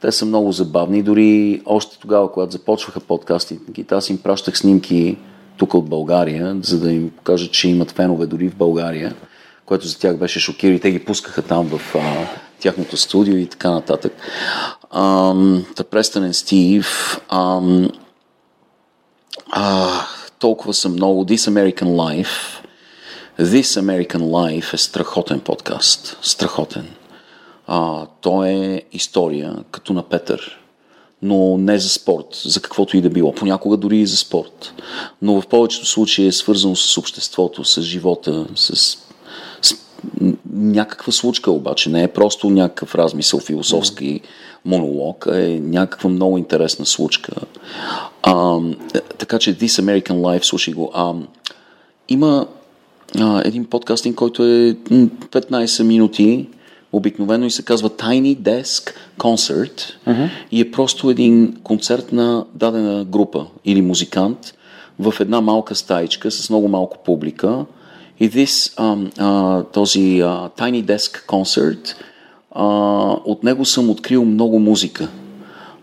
Те 0.00 0.12
са 0.12 0.26
много 0.26 0.52
забавни. 0.52 1.02
Дори 1.02 1.62
още 1.66 1.98
тогава, 1.98 2.32
когато 2.32 2.52
започваха 2.52 3.00
подкастите, 3.00 3.84
аз 3.90 4.10
им 4.10 4.18
пращах 4.18 4.58
снимки 4.58 5.16
тук 5.56 5.74
от 5.74 5.88
България, 5.88 6.56
за 6.62 6.80
да 6.80 6.92
им 6.92 7.10
покажа, 7.10 7.50
че 7.50 7.68
имат 7.68 7.90
фенове 7.90 8.26
дори 8.26 8.48
в 8.48 8.56
България, 8.56 9.14
което 9.66 9.86
за 9.86 9.98
тях 9.98 10.16
беше 10.16 10.40
шокиращо 10.40 10.76
и 10.76 10.80
те 10.80 10.90
ги 10.90 11.04
пускаха 11.04 11.42
там 11.42 11.66
в 11.66 11.94
а, 11.94 12.26
тяхното 12.60 12.96
студио 12.96 13.36
и 13.36 13.46
така 13.46 13.70
нататък. 13.70 14.12
Та 15.76 15.84
престанен 15.90 16.34
Стив, 16.34 17.20
толкова 20.38 20.74
са 20.74 20.88
много. 20.88 21.24
This 21.24 21.50
American 21.50 21.88
Life, 21.88 22.64
This 23.40 23.80
American 23.80 24.22
Life 24.22 24.74
е 24.74 24.76
страхотен 24.76 25.40
подкаст. 25.40 26.18
Страхотен. 26.22 26.88
А, 27.70 28.06
то 28.20 28.44
е 28.44 28.82
история, 28.92 29.56
като 29.70 29.92
на 29.92 30.02
Петър, 30.02 30.58
но 31.22 31.58
не 31.58 31.78
за 31.78 31.88
спорт, 31.88 32.26
за 32.44 32.62
каквото 32.62 32.96
и 32.96 33.00
да 33.00 33.10
било. 33.10 33.32
Понякога 33.32 33.76
дори 33.76 33.98
и 33.98 34.06
за 34.06 34.16
спорт. 34.16 34.72
Но 35.22 35.40
в 35.40 35.46
повечето 35.46 35.86
случаи 35.86 36.26
е 36.26 36.32
свързано 36.32 36.76
с 36.76 36.98
обществото, 36.98 37.64
с 37.64 37.82
живота, 37.82 38.46
с 38.54 38.98
някаква 40.52 41.12
случка 41.12 41.50
обаче, 41.50 41.90
не 41.90 42.02
е 42.02 42.08
просто 42.08 42.50
някакъв 42.50 42.94
размисъл 42.94 43.40
философски 43.40 44.20
монолог, 44.64 45.26
а 45.26 45.44
е 45.44 45.60
някаква 45.60 46.10
много 46.10 46.38
интересна 46.38 46.86
случка. 46.86 47.32
А, 48.22 48.58
така 49.18 49.38
че 49.38 49.58
This 49.58 49.82
American 49.82 50.14
Life, 50.14 50.42
слушай 50.42 50.74
го. 50.74 50.90
А, 50.94 51.14
има 52.08 52.46
а, 53.18 53.42
един 53.44 53.64
подкастинг, 53.64 54.16
който 54.16 54.44
е 54.44 54.74
15 54.74 55.82
минути, 55.82 56.46
обикновено 56.92 57.46
и 57.46 57.50
се 57.50 57.64
казва 57.64 57.90
Tiny 57.90 58.36
Desk 58.36 58.92
Concert 59.18 59.82
uh-huh. 60.06 60.30
и 60.52 60.60
е 60.60 60.70
просто 60.70 61.10
един 61.10 61.56
концерт 61.62 62.12
на 62.12 62.44
дадена 62.54 63.04
група 63.04 63.46
или 63.64 63.82
музикант 63.82 64.54
в 64.98 65.14
една 65.20 65.40
малка 65.40 65.74
стаичка 65.74 66.30
с 66.30 66.50
много 66.50 66.68
малко 66.68 66.98
публика 67.04 67.64
и 68.20 68.30
this, 68.30 68.74
um, 68.76 69.18
uh, 69.18 69.72
този 69.72 70.00
uh, 70.00 70.58
Tiny 70.58 70.84
Desk 70.84 71.26
Concert, 71.26 71.94
uh, 72.56 73.20
от 73.24 73.44
него 73.44 73.64
съм 73.64 73.90
открил 73.90 74.24
много 74.24 74.58
музика. 74.58 75.08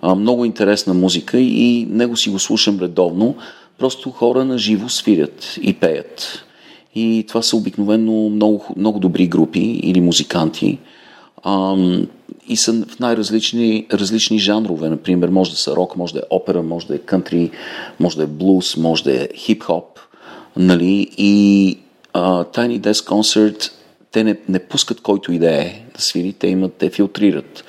А, 0.02 0.16
много 0.16 0.46
интересна 0.46 0.94
музика 0.94 1.40
и 1.40 1.88
него 1.90 2.18
си 2.18 2.30
го 2.30 2.40
слушам 2.40 2.80
редовно. 2.80 3.36
Просто 3.78 4.12
хора 4.12 4.46
на 4.46 4.58
живо 4.58 4.90
свирят 4.90 5.58
и 5.62 5.74
пеят. 5.74 6.46
И 6.96 7.26
това 7.28 7.42
са 7.42 7.58
обикновено 7.58 8.30
много, 8.30 8.66
много 8.78 9.00
добри 9.00 9.28
групи 9.28 9.60
или 9.60 10.02
музиканти. 10.02 10.80
Ам, 11.46 12.08
и 12.48 12.58
са 12.58 12.74
в 12.74 13.00
най-различни 13.00 13.88
различни 13.94 14.40
жанрове. 14.40 14.90
Например, 14.90 15.30
може 15.30 15.52
да 15.52 15.58
са 15.58 15.76
рок, 15.76 15.96
може 15.96 16.14
да 16.14 16.20
е 16.20 16.24
опера, 16.30 16.64
може 16.64 16.88
да 16.88 16.96
е 16.96 16.98
кънтри, 16.98 17.52
може 18.00 18.18
да 18.18 18.24
е 18.24 18.28
блуз, 18.28 18.78
може 18.78 19.04
да 19.04 19.24
е 19.24 19.28
хип-хоп. 19.36 20.00
Нали? 20.58 21.08
И 21.18 21.78
а, 22.14 22.44
Tiny 22.44 22.80
Desk 22.80 23.10
Concert 23.10 23.72
те 24.12 24.24
не, 24.24 24.38
не 24.50 24.60
пускат 24.60 25.02
който 25.02 25.32
и 25.32 25.40
да 25.40 25.52
е 25.52 25.82
да 25.96 26.02
свири, 26.02 26.34
те 26.34 26.48
имат, 26.48 26.74
те 26.74 26.90
филтрират, 26.90 27.64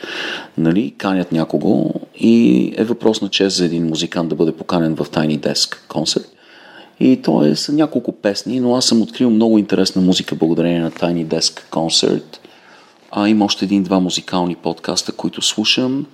нали, 0.58 0.94
канят 0.98 1.32
някого 1.32 1.90
и 2.18 2.72
е 2.76 2.84
въпрос 2.84 3.22
на 3.22 3.28
чест 3.28 3.56
за 3.56 3.64
един 3.64 3.86
музикант 3.86 4.28
да 4.28 4.34
бъде 4.34 4.52
поканен 4.52 4.96
в 4.96 5.10
Tiny 5.10 5.38
Desk 5.38 5.76
концерт. 5.88 6.32
И 7.00 7.22
то 7.22 7.44
е 7.44 7.56
са 7.56 7.72
няколко 7.72 8.12
песни, 8.12 8.60
но 8.60 8.76
аз 8.76 8.84
съм 8.84 9.02
открил 9.02 9.30
много 9.30 9.58
интересна 9.58 10.02
музика 10.02 10.34
благодарение 10.34 10.80
на 10.80 10.90
Tiny 10.90 11.26
Desk 11.26 11.70
Concert. 11.70 12.38
А, 13.10 13.28
има 13.28 13.44
още 13.44 13.64
един-два 13.64 14.00
музикални 14.00 14.54
подкаста, 14.54 15.12
които 15.12 15.42
слушам. 15.42 16.06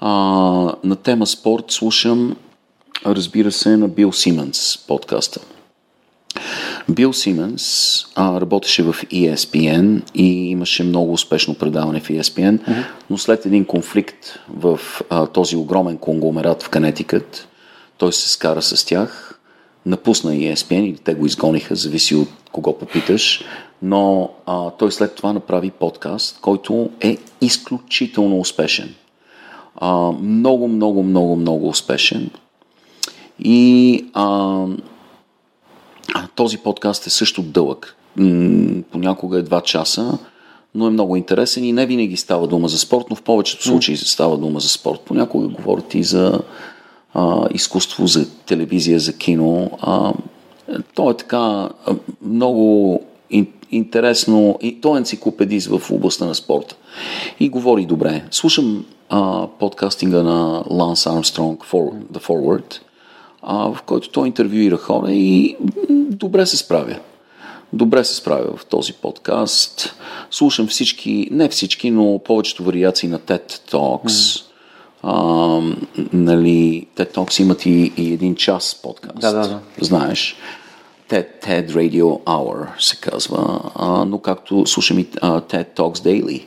А, 0.00 0.10
на 0.84 0.96
тема 0.96 1.26
спорт 1.26 1.64
слушам, 1.68 2.36
разбира 3.06 3.52
се, 3.52 3.76
на 3.76 3.88
Бил 3.88 4.12
Сименс 4.12 4.78
подкаста. 4.88 5.40
Бил 6.88 7.12
Сименс 7.12 7.96
а, 8.14 8.40
работеше 8.40 8.82
в 8.82 8.92
ESPN 8.92 10.02
и 10.14 10.50
имаше 10.50 10.84
много 10.84 11.12
успешно 11.12 11.54
предаване 11.54 12.00
в 12.00 12.08
ESPN, 12.08 12.58
uh-huh. 12.58 12.84
но 13.10 13.18
след 13.18 13.46
един 13.46 13.64
конфликт 13.64 14.38
в 14.48 14.80
а, 15.10 15.26
този 15.26 15.56
огромен 15.56 15.96
конгломерат 15.96 16.62
в 16.62 16.68
Канетикът, 16.68 17.48
той 17.98 18.12
се 18.12 18.28
скара 18.28 18.62
с 18.62 18.84
тях, 18.84 19.40
напусна 19.86 20.32
ESPN 20.32 20.80
или 20.80 20.98
те 20.98 21.14
го 21.14 21.26
изгониха, 21.26 21.76
зависи 21.76 22.14
от 22.14 22.28
кого 22.52 22.78
попиташ, 22.78 23.44
но 23.82 24.30
а, 24.46 24.70
той 24.70 24.92
след 24.92 25.14
това 25.14 25.32
направи 25.32 25.70
подкаст, 25.70 26.38
който 26.40 26.90
е 27.00 27.16
изключително 27.40 28.38
успешен. 28.38 28.94
А, 29.76 30.12
много, 30.22 30.68
много, 30.68 31.02
много, 31.02 31.36
много 31.36 31.68
успешен. 31.68 32.30
И 33.38 34.04
а, 34.14 34.66
този 36.34 36.58
подкаст 36.58 37.06
е 37.06 37.10
също 37.10 37.42
дълъг. 37.42 37.96
Понякога 38.90 39.38
е 39.38 39.42
2 39.42 39.62
часа, 39.62 40.18
но 40.74 40.86
е 40.86 40.90
много 40.90 41.16
интересен 41.16 41.64
и 41.64 41.72
не 41.72 41.86
винаги 41.86 42.16
става 42.16 42.46
дума 42.46 42.68
за 42.68 42.78
спорт, 42.78 43.06
но 43.10 43.16
в 43.16 43.22
повечето 43.22 43.64
случаи 43.64 43.96
става 43.96 44.38
дума 44.38 44.60
за 44.60 44.68
спорт. 44.68 45.00
Понякога 45.00 45.48
говорят 45.48 45.94
и 45.94 46.02
за 46.02 46.40
а, 47.14 47.48
изкуство, 47.50 48.06
за 48.06 48.30
телевизия, 48.30 49.00
за 49.00 49.12
кино. 49.12 49.70
А, 49.80 50.12
то 50.94 51.10
е 51.10 51.16
така 51.16 51.68
много 52.22 53.00
интересно 53.72 54.58
и 54.62 54.80
той 54.80 54.96
е 54.96 54.98
енциклопедист 54.98 55.68
в 55.68 55.90
областта 55.90 56.24
на 56.24 56.34
спорта. 56.34 56.76
И 57.40 57.48
говори 57.48 57.86
добре. 57.86 58.24
Слушам 58.30 58.84
а, 59.08 59.46
подкастинга 59.58 60.22
на 60.22 60.64
Ланс 60.70 61.06
Армстронг, 61.06 61.64
The 61.64 62.26
Forward, 62.26 62.78
а, 63.42 63.72
в 63.72 63.82
който 63.82 64.08
той 64.08 64.26
интервюира 64.26 64.76
хора 64.76 65.12
и 65.12 65.56
добре 65.90 66.46
се 66.46 66.56
справя. 66.56 66.96
Добре 67.72 68.04
се 68.04 68.14
справя 68.14 68.56
в 68.56 68.66
този 68.66 68.92
подкаст. 68.92 69.94
Слушам 70.30 70.66
всички, 70.66 71.28
не 71.30 71.48
всички, 71.48 71.90
но 71.90 72.20
повечето 72.24 72.64
вариации 72.64 73.08
на 73.08 73.18
TED 73.18 73.70
Talks. 73.70 74.06
Mm. 74.08 74.44
А, 75.02 75.16
нали, 76.12 76.86
TED 76.96 77.14
Talks 77.14 77.42
имат 77.42 77.66
и, 77.66 77.92
и 77.96 78.12
един 78.12 78.34
час 78.34 78.80
подкаст. 78.82 79.20
Да, 79.20 79.32
да, 79.32 79.48
да. 79.48 79.60
Знаеш. 79.80 80.36
TED, 81.12 81.26
TED 81.44 81.70
Radio 81.70 82.24
Hour 82.24 82.66
се 82.80 82.96
казва, 82.96 83.60
а, 83.74 84.04
но 84.04 84.18
както 84.18 84.66
слушам 84.66 84.98
и 84.98 85.06
а, 85.20 85.40
TED 85.40 85.76
Talks 85.76 85.98
Daily, 85.98 86.46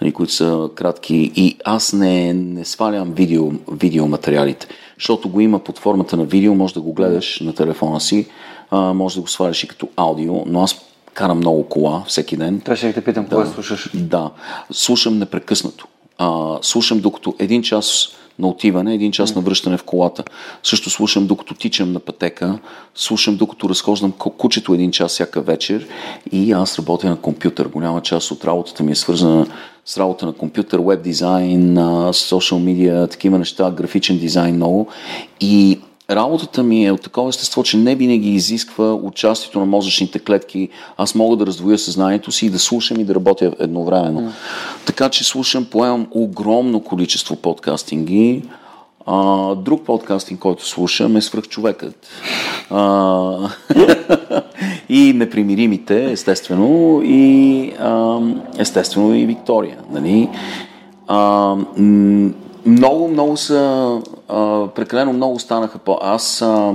нали, 0.00 0.12
които 0.12 0.32
са 0.32 0.68
кратки 0.74 1.32
и 1.36 1.56
аз 1.64 1.92
не, 1.92 2.32
не 2.32 2.64
свалям 2.64 3.12
видео, 3.12 3.50
видеоматериалите, 3.72 4.66
защото 4.98 5.28
го 5.28 5.40
има 5.40 5.58
под 5.58 5.78
формата 5.78 6.16
на 6.16 6.24
видео, 6.24 6.54
може 6.54 6.74
да 6.74 6.80
го 6.80 6.92
гледаш 6.92 7.40
на 7.40 7.54
телефона 7.54 8.00
си, 8.00 8.26
а, 8.70 8.92
може 8.92 9.14
да 9.14 9.20
го 9.20 9.28
сваляш 9.28 9.64
и 9.64 9.68
като 9.68 9.88
аудио, 9.96 10.42
но 10.46 10.62
аз 10.62 10.80
карам 11.14 11.38
много 11.38 11.68
кола 11.68 12.04
всеки 12.06 12.36
ден. 12.36 12.60
Това 12.60 12.76
ще 12.76 12.92
те 12.92 13.04
питам, 13.04 13.24
да, 13.24 13.30
кога 13.30 13.46
слушаш? 13.46 13.90
Да, 13.94 14.30
слушам 14.72 15.18
непрекъснато. 15.18 15.86
А, 16.18 16.58
слушам 16.62 17.00
докато 17.00 17.34
един 17.38 17.62
час 17.62 18.08
на 18.38 18.48
отиване, 18.48 18.94
един 18.94 19.12
час 19.12 19.34
на 19.34 19.40
връщане 19.40 19.76
в 19.76 19.84
колата. 19.84 20.24
Също 20.62 20.90
слушам 20.90 21.26
докато 21.26 21.54
тичам 21.54 21.92
на 21.92 22.00
пътека, 22.00 22.58
слушам 22.94 23.36
докато 23.36 23.68
разхождам 23.68 24.12
кучето 24.12 24.74
един 24.74 24.90
час 24.90 25.12
всяка 25.12 25.40
вечер 25.40 25.86
и 26.32 26.52
аз 26.52 26.78
работя 26.78 27.08
на 27.08 27.16
компютър. 27.16 27.68
Голяма 27.68 28.02
част 28.02 28.30
от 28.30 28.44
работата 28.44 28.82
ми 28.82 28.92
е 28.92 28.94
свързана 28.94 29.46
с 29.86 29.98
работа 29.98 30.26
на 30.26 30.32
компютър, 30.32 30.78
веб 30.78 31.02
дизайн, 31.02 31.78
социал 32.12 32.60
медиа, 32.60 33.06
такива 33.06 33.38
неща, 33.38 33.70
графичен 33.70 34.18
дизайн 34.18 34.54
много. 34.54 34.88
И 35.40 35.80
работата 36.10 36.62
ми 36.62 36.86
е 36.86 36.92
от 36.92 37.02
такова 37.02 37.28
естество, 37.28 37.62
че 37.62 37.76
не 37.76 37.94
винаги 37.94 38.30
изисква 38.30 38.94
участието 38.94 39.58
на 39.60 39.66
мозъчните 39.66 40.18
клетки. 40.18 40.68
Аз 40.96 41.14
мога 41.14 41.36
да 41.36 41.46
раздвоя 41.46 41.78
съзнанието 41.78 42.32
си 42.32 42.46
и 42.46 42.50
да 42.50 42.58
слушам 42.58 43.00
и 43.00 43.04
да 43.04 43.14
работя 43.14 43.52
едновременно. 43.58 44.20
Mm. 44.20 44.32
Така 44.86 45.08
че 45.08 45.24
слушам, 45.24 45.64
поемам 45.64 46.06
огромно 46.10 46.80
количество 46.80 47.36
подкастинги. 47.36 48.42
А, 49.06 49.54
друг 49.54 49.82
подкастинг, 49.84 50.40
който 50.40 50.66
слушам 50.66 51.16
е 51.16 51.20
Свръхчовекът. 51.20 52.06
А, 52.70 53.50
и 54.88 55.12
Непримиримите, 55.12 56.12
естествено, 56.12 57.02
и 57.04 57.72
а, 57.78 58.20
естествено 58.58 59.14
и 59.14 59.26
Виктория. 59.26 59.78
Нали? 59.90 60.28
А, 61.06 61.56
много, 62.66 63.08
много 63.08 63.36
са, 63.36 64.00
а, 64.28 64.68
прекалено 64.74 65.12
много 65.12 65.38
станаха 65.38 65.78
по... 65.78 65.98
Аз 66.02 66.42
а, 66.42 66.74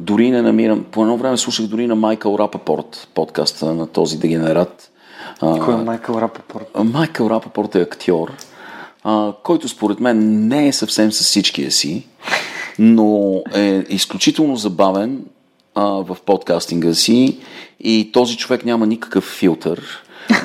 дори 0.00 0.30
не 0.30 0.42
намирам, 0.42 0.84
по 0.90 1.02
едно 1.02 1.16
време 1.16 1.36
слушах 1.36 1.66
дори 1.66 1.86
на 1.86 1.94
Майкъл 1.94 2.36
Рапапорт, 2.38 3.08
подкаста 3.14 3.74
на 3.74 3.86
този 3.86 4.18
дегенерат. 4.18 4.90
А, 5.40 5.58
Кой 5.58 5.74
е 5.74 5.76
Майкъл 5.76 6.14
Рапапорт? 6.14 6.70
Майкъл 6.84 7.30
Рапапорт 7.30 7.74
е 7.74 7.80
актьор, 7.80 8.32
а, 9.04 9.32
който 9.42 9.68
според 9.68 10.00
мен 10.00 10.46
не 10.48 10.68
е 10.68 10.72
съвсем 10.72 11.12
с 11.12 11.20
всичкия 11.20 11.70
си, 11.70 12.06
но 12.78 13.42
е 13.54 13.84
изключително 13.88 14.56
забавен 14.56 15.24
а, 15.74 15.84
в 15.84 16.16
подкастинга 16.26 16.94
си 16.94 17.38
и 17.80 18.10
този 18.12 18.36
човек 18.36 18.64
няма 18.64 18.86
никакъв 18.86 19.24
филтър, 19.24 19.82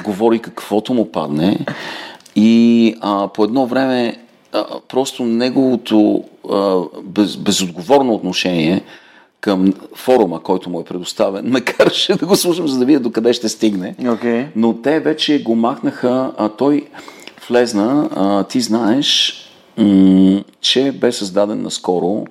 говори 0.04 0.40
каквото 0.40 0.94
му 0.94 1.12
падне 1.12 1.60
и 2.36 2.96
а, 3.02 3.28
по 3.28 3.44
едно 3.44 3.66
време 3.66 4.18
а, 4.54 4.66
просто 4.88 5.24
неговото 5.24 6.24
а, 6.52 6.82
без, 7.04 7.38
безотговорно 7.38 8.14
отношение 8.14 8.84
към 9.42 9.74
форума, 9.96 10.44
който 10.44 10.70
му 10.70 10.80
е 10.80 10.84
предоставен, 10.84 11.46
ме 11.52 11.62
караше 11.62 12.16
да 12.16 12.26
го 12.26 12.36
слушам, 12.36 12.68
за 12.68 12.80
да 12.80 12.86
видя 12.86 13.00
докъде 13.00 13.34
ще 13.34 13.50
стигне. 13.50 13.96
Okay. 14.02 14.48
Но 14.56 14.82
те 14.82 15.00
вече 15.00 15.44
го 15.44 15.56
махнаха, 15.56 16.32
а 16.38 16.50
той 16.50 16.88
влезна, 17.50 18.10
а, 18.16 18.44
ти 18.44 18.62
знаеш, 18.62 19.36
м- 19.78 20.44
че 20.62 20.92
бе 20.92 21.12
създаден 21.12 21.62
наскоро 21.62 22.26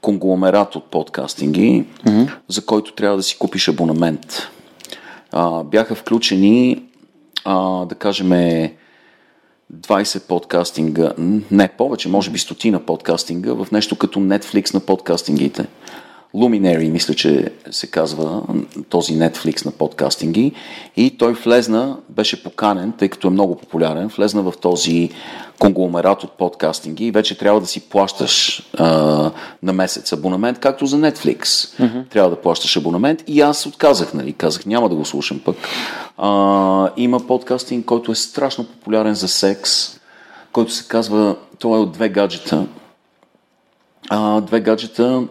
конгломерат 0.00 0.76
от 0.76 0.84
подкастинги, 0.84 1.84
mm-hmm. 2.04 2.30
за 2.48 2.64
който 2.64 2.94
трябва 2.94 3.16
да 3.16 3.22
си 3.22 3.38
купиш 3.38 3.68
абонамент. 3.68 4.48
А, 5.32 5.64
бяха 5.64 5.94
включени, 5.94 6.82
а, 7.44 7.84
да 7.84 7.94
кажем, 7.94 8.32
20 9.74 10.26
подкастинга, 10.26 11.12
не 11.50 11.68
повече, 11.68 12.08
може 12.08 12.30
би 12.30 12.38
стотина 12.38 12.80
подкастинга, 12.86 13.52
в 13.52 13.66
нещо 13.72 13.96
като 13.96 14.20
Netflix 14.20 14.74
на 14.74 14.80
подкастингите. 14.80 15.66
Luminary, 16.36 16.90
мисля, 16.90 17.14
че 17.14 17.52
се 17.70 17.86
казва 17.86 18.42
този 18.88 19.18
Netflix 19.18 19.66
на 19.66 19.72
подкастинги. 19.72 20.52
И 20.96 21.18
той 21.18 21.32
влезна, 21.32 21.96
беше 22.08 22.42
поканен, 22.42 22.92
тъй 22.98 23.08
като 23.08 23.26
е 23.26 23.30
много 23.30 23.56
популярен, 23.56 24.08
влезна 24.08 24.42
в 24.42 24.54
този 24.60 25.10
конгломерат 25.58 26.24
от 26.24 26.32
подкастинги 26.32 27.06
и 27.06 27.10
вече 27.10 27.38
трябва 27.38 27.60
да 27.60 27.66
си 27.66 27.80
плащаш 27.80 28.62
а, 28.78 28.86
на 29.62 29.72
месец 29.72 30.12
абонамент, 30.12 30.58
както 30.58 30.86
за 30.86 30.96
Netflix. 30.96 31.42
Mm-hmm. 31.42 32.08
Трябва 32.08 32.30
да 32.30 32.40
плащаш 32.40 32.76
абонамент 32.76 33.24
и 33.26 33.40
аз 33.40 33.66
отказах, 33.66 34.14
нали? 34.14 34.32
Казах, 34.32 34.66
няма 34.66 34.88
да 34.88 34.94
го 34.94 35.04
слушам 35.04 35.40
пък. 35.44 35.56
А, 36.18 36.90
има 36.96 37.26
подкастинг, 37.26 37.84
който 37.84 38.12
е 38.12 38.14
страшно 38.14 38.64
популярен 38.64 39.14
за 39.14 39.28
секс, 39.28 40.00
който 40.52 40.72
се 40.72 40.88
казва, 40.88 41.36
той 41.58 41.78
е 41.78 41.82
от 41.82 41.92
две 41.92 42.08
гаджета. 42.08 42.66
А, 44.08 44.40
две 44.40 44.60
гаджета, 44.60 45.22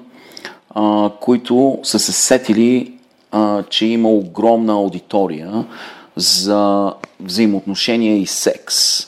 а, 0.76 1.12
които 1.20 1.80
са 1.84 2.00
се 2.00 2.12
сетили, 2.12 2.94
а, 3.32 3.64
че 3.64 3.86
има 3.86 4.10
огромна 4.10 4.74
аудитория 4.74 5.66
за 6.16 6.94
взаимоотношения 7.20 8.18
и 8.18 8.26
секс 8.26 9.00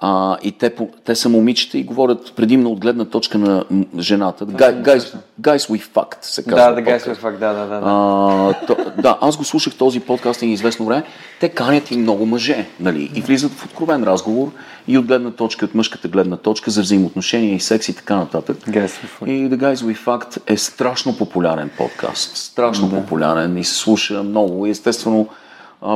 А, 0.00 0.36
и 0.42 0.52
те, 0.52 0.72
те 1.04 1.14
са 1.14 1.28
момичета 1.28 1.78
и 1.78 1.82
говорят 1.82 2.32
предимно 2.36 2.70
от 2.70 2.80
гледна 2.80 3.04
точка 3.04 3.38
на 3.38 3.64
жената. 3.98 4.46
Guys, 4.46 4.82
guys, 4.82 5.16
guys 5.40 5.58
we 5.58 5.82
fucked, 5.94 6.16
се 6.20 6.44
казва. 6.44 6.56
Да, 6.56 6.72
да, 6.72 6.82
guys 6.82 6.98
we 6.98 7.16
fucked, 7.16 7.38
да, 7.38 7.52
да, 7.52 7.66
да. 7.66 7.80
А, 7.84 8.66
то, 8.66 8.76
да, 9.02 9.18
аз 9.20 9.36
го 9.36 9.44
слушах 9.44 9.74
този 9.74 10.00
подкаст 10.00 10.42
и 10.42 10.46
известно 10.46 10.86
време. 10.86 11.02
Те 11.40 11.48
канят 11.48 11.90
и 11.90 11.96
много 11.96 12.26
мъже, 12.26 12.66
нали? 12.80 13.10
И 13.14 13.20
влизат 13.20 13.52
в 13.52 13.64
откровен 13.64 14.04
разговор 14.04 14.52
и 14.88 14.98
от 14.98 15.06
гледна 15.06 15.30
точка, 15.30 15.64
от 15.64 15.74
мъжката 15.74 16.08
гледна 16.08 16.36
точка 16.36 16.70
за 16.70 16.82
взаимоотношения 16.82 17.54
и 17.54 17.60
секс 17.60 17.88
и 17.88 17.94
така 17.94 18.16
нататък. 18.16 18.56
Guys 18.56 18.86
we 18.86 19.08
fucked. 19.20 19.30
И 19.30 19.50
The 19.50 19.56
Guys 19.56 19.74
We 19.74 20.04
Fucked 20.04 20.40
е 20.46 20.56
страшно 20.56 21.16
популярен 21.16 21.70
подкаст. 21.78 22.36
Страшно 22.36 22.88
да. 22.88 22.96
популярен 22.96 23.56
и 23.56 23.64
се 23.64 23.74
слуша 23.74 24.22
много. 24.22 24.66
Естествено, 24.66 25.28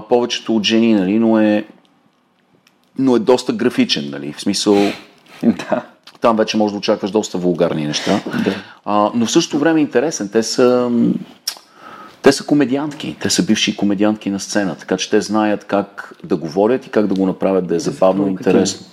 повечето 0.08 0.56
от 0.56 0.64
жени, 0.64 0.94
нали, 0.94 1.18
но 1.18 1.38
е 1.38 1.64
но 2.98 3.16
е 3.16 3.18
доста 3.18 3.52
графичен, 3.52 4.10
нали? 4.10 4.32
В 4.36 4.40
смисъл... 4.40 4.76
Да. 5.42 5.82
Там 6.20 6.36
вече 6.36 6.56
можеш 6.56 6.72
да 6.72 6.78
очакваш 6.78 7.10
доста 7.10 7.38
вулгарни 7.38 7.86
неща. 7.86 8.20
Да. 8.44 8.54
А, 8.84 9.10
но 9.14 9.26
в 9.26 9.30
същото 9.30 9.58
време 9.58 9.80
е 9.80 9.82
интересен. 9.82 10.28
Те 10.32 10.42
са... 10.42 10.90
Те 12.22 12.32
са 12.32 12.46
комедиантки. 12.46 13.16
Те 13.20 13.30
са 13.30 13.42
бивши 13.42 13.76
комедиантки 13.76 14.30
на 14.30 14.40
сцена, 14.40 14.74
така 14.74 14.96
че 14.96 15.10
те 15.10 15.20
знаят 15.20 15.64
как 15.64 16.14
да 16.24 16.36
говорят 16.36 16.86
и 16.86 16.90
как 16.90 17.06
да 17.06 17.14
го 17.14 17.26
направят 17.26 17.66
да 17.66 17.76
е 17.76 17.78
забавно 17.78 18.26
и 18.26 18.30
интересно. 18.30 18.86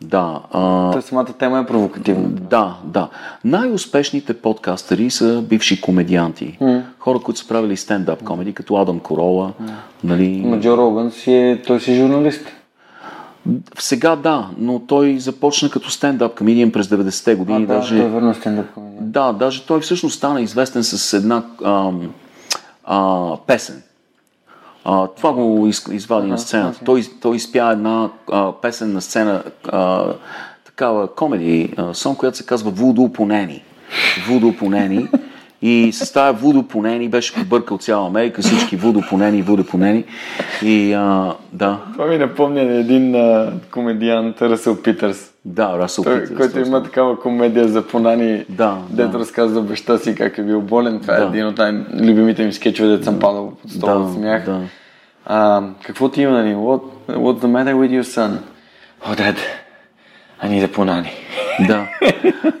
Да. 0.00 0.40
А... 0.52 0.90
Та 0.92 1.00
самата 1.00 1.32
тема 1.38 1.58
е 1.58 1.66
провокативна. 1.66 2.28
Да, 2.28 2.76
да. 2.84 3.08
Най-успешните 3.44 4.34
подкастъри 4.34 5.10
са 5.10 5.42
бивши 5.42 5.80
комедианти. 5.80 6.58
Mm. 6.60 6.82
Хора, 6.98 7.18
които 7.18 7.40
са 7.40 7.48
правили 7.48 7.76
стендап 7.76 8.24
комеди, 8.24 8.52
като 8.52 8.76
Адам 8.76 9.00
Корола. 9.00 9.52
Mm. 9.62 9.70
Нали... 10.04 10.42
Маджо 10.44 10.76
Роган 10.76 11.10
си 11.10 11.32
е, 11.32 11.62
той 11.66 11.80
си 11.80 11.94
журналист. 11.94 12.46
Сега 13.78 14.16
да, 14.16 14.48
но 14.58 14.78
той 14.78 15.18
започна 15.18 15.70
като 15.70 15.90
стендап 15.90 16.38
комедиен 16.38 16.72
през 16.72 16.86
90-те 16.86 17.34
години. 17.34 17.64
А, 17.64 17.66
да, 17.66 17.74
даже... 17.74 17.98
той 17.98 18.08
върна 18.08 18.34
стендап 18.34 18.74
комедиен. 18.74 19.10
Да, 19.10 19.32
даже 19.32 19.66
той 19.66 19.80
всъщност 19.80 20.16
стана 20.16 20.40
известен 20.40 20.84
с 20.84 21.12
една 21.12 21.42
а, 21.64 21.90
а, 22.84 23.36
песен. 23.46 23.82
А, 24.84 25.06
това 25.06 25.32
го 25.32 25.66
из, 25.66 25.86
извади 25.92 26.26
а, 26.26 26.30
на 26.30 26.38
сцената. 26.38 26.80
Той, 26.84 27.02
той 27.20 27.36
изпя 27.36 27.70
една 27.72 28.10
а, 28.32 28.52
песен 28.52 28.92
на 28.92 29.00
сцена, 29.00 29.42
а, 29.68 30.04
такава 30.64 31.14
комеди, 31.14 31.74
сон, 31.92 32.16
която 32.16 32.36
се 32.36 32.46
казва 32.46 32.70
Вудо 32.70 33.12
Понени. 33.12 33.62
Вудо 34.28 34.56
Понени. 34.58 35.08
И 35.62 35.92
с 35.92 36.12
тази 36.12 36.38
водопонени 36.38 37.08
беше 37.08 37.34
побъркал 37.34 37.78
цяла 37.78 38.06
Америка, 38.06 38.42
всички 38.42 38.76
водопонени, 38.76 39.42
водопонени. 39.42 40.04
И 40.62 40.92
а, 40.92 41.34
да. 41.52 41.78
Това 41.92 42.06
ми 42.06 42.18
напомня 42.18 42.64
на 42.64 42.74
един 42.74 43.14
а, 43.14 43.52
комедиант, 43.70 44.42
Ръсъл 44.42 44.76
Питърс. 44.76 45.30
Да, 45.44 45.78
Расъл 45.78 46.04
Той, 46.04 46.22
Питърс. 46.22 46.36
Който 46.38 46.68
има 46.68 46.82
такава 46.82 47.20
комедия 47.20 47.68
за 47.68 47.86
понани, 47.86 48.44
Да, 48.48 48.78
дето 48.90 49.10
да. 49.10 49.18
разказва 49.18 49.62
баща 49.62 49.98
си 49.98 50.14
как 50.14 50.38
е 50.38 50.42
бил 50.42 50.60
болен. 50.60 51.00
Това 51.00 51.14
е 51.14 51.20
Да. 51.20 51.26
един 51.26 51.46
от 51.46 51.58
най-любимите 51.58 52.44
ми 52.44 52.52
скетчове, 52.52 52.88
дето 52.88 53.04
съм 53.04 53.18
падал 53.18 53.52
под 53.62 53.70
стола 53.70 53.92
Да, 53.94 53.98
от 53.98 54.12
смях. 54.14 54.44
да. 54.44 54.60
А, 55.26 55.62
какво 55.82 56.08
ти 56.08 56.22
има, 56.22 56.32
нали? 56.32 56.54
What, 56.54 56.82
what's 57.08 57.38
the 57.38 57.46
matter 57.46 57.74
with 57.74 58.00
your 58.00 58.18
son? 58.18 58.30
Oh, 59.06 59.14
dad, 59.16 59.36
I 60.42 60.48
need 60.48 60.64
a 60.64 60.72
понани. 60.72 61.10
Да. 61.66 61.88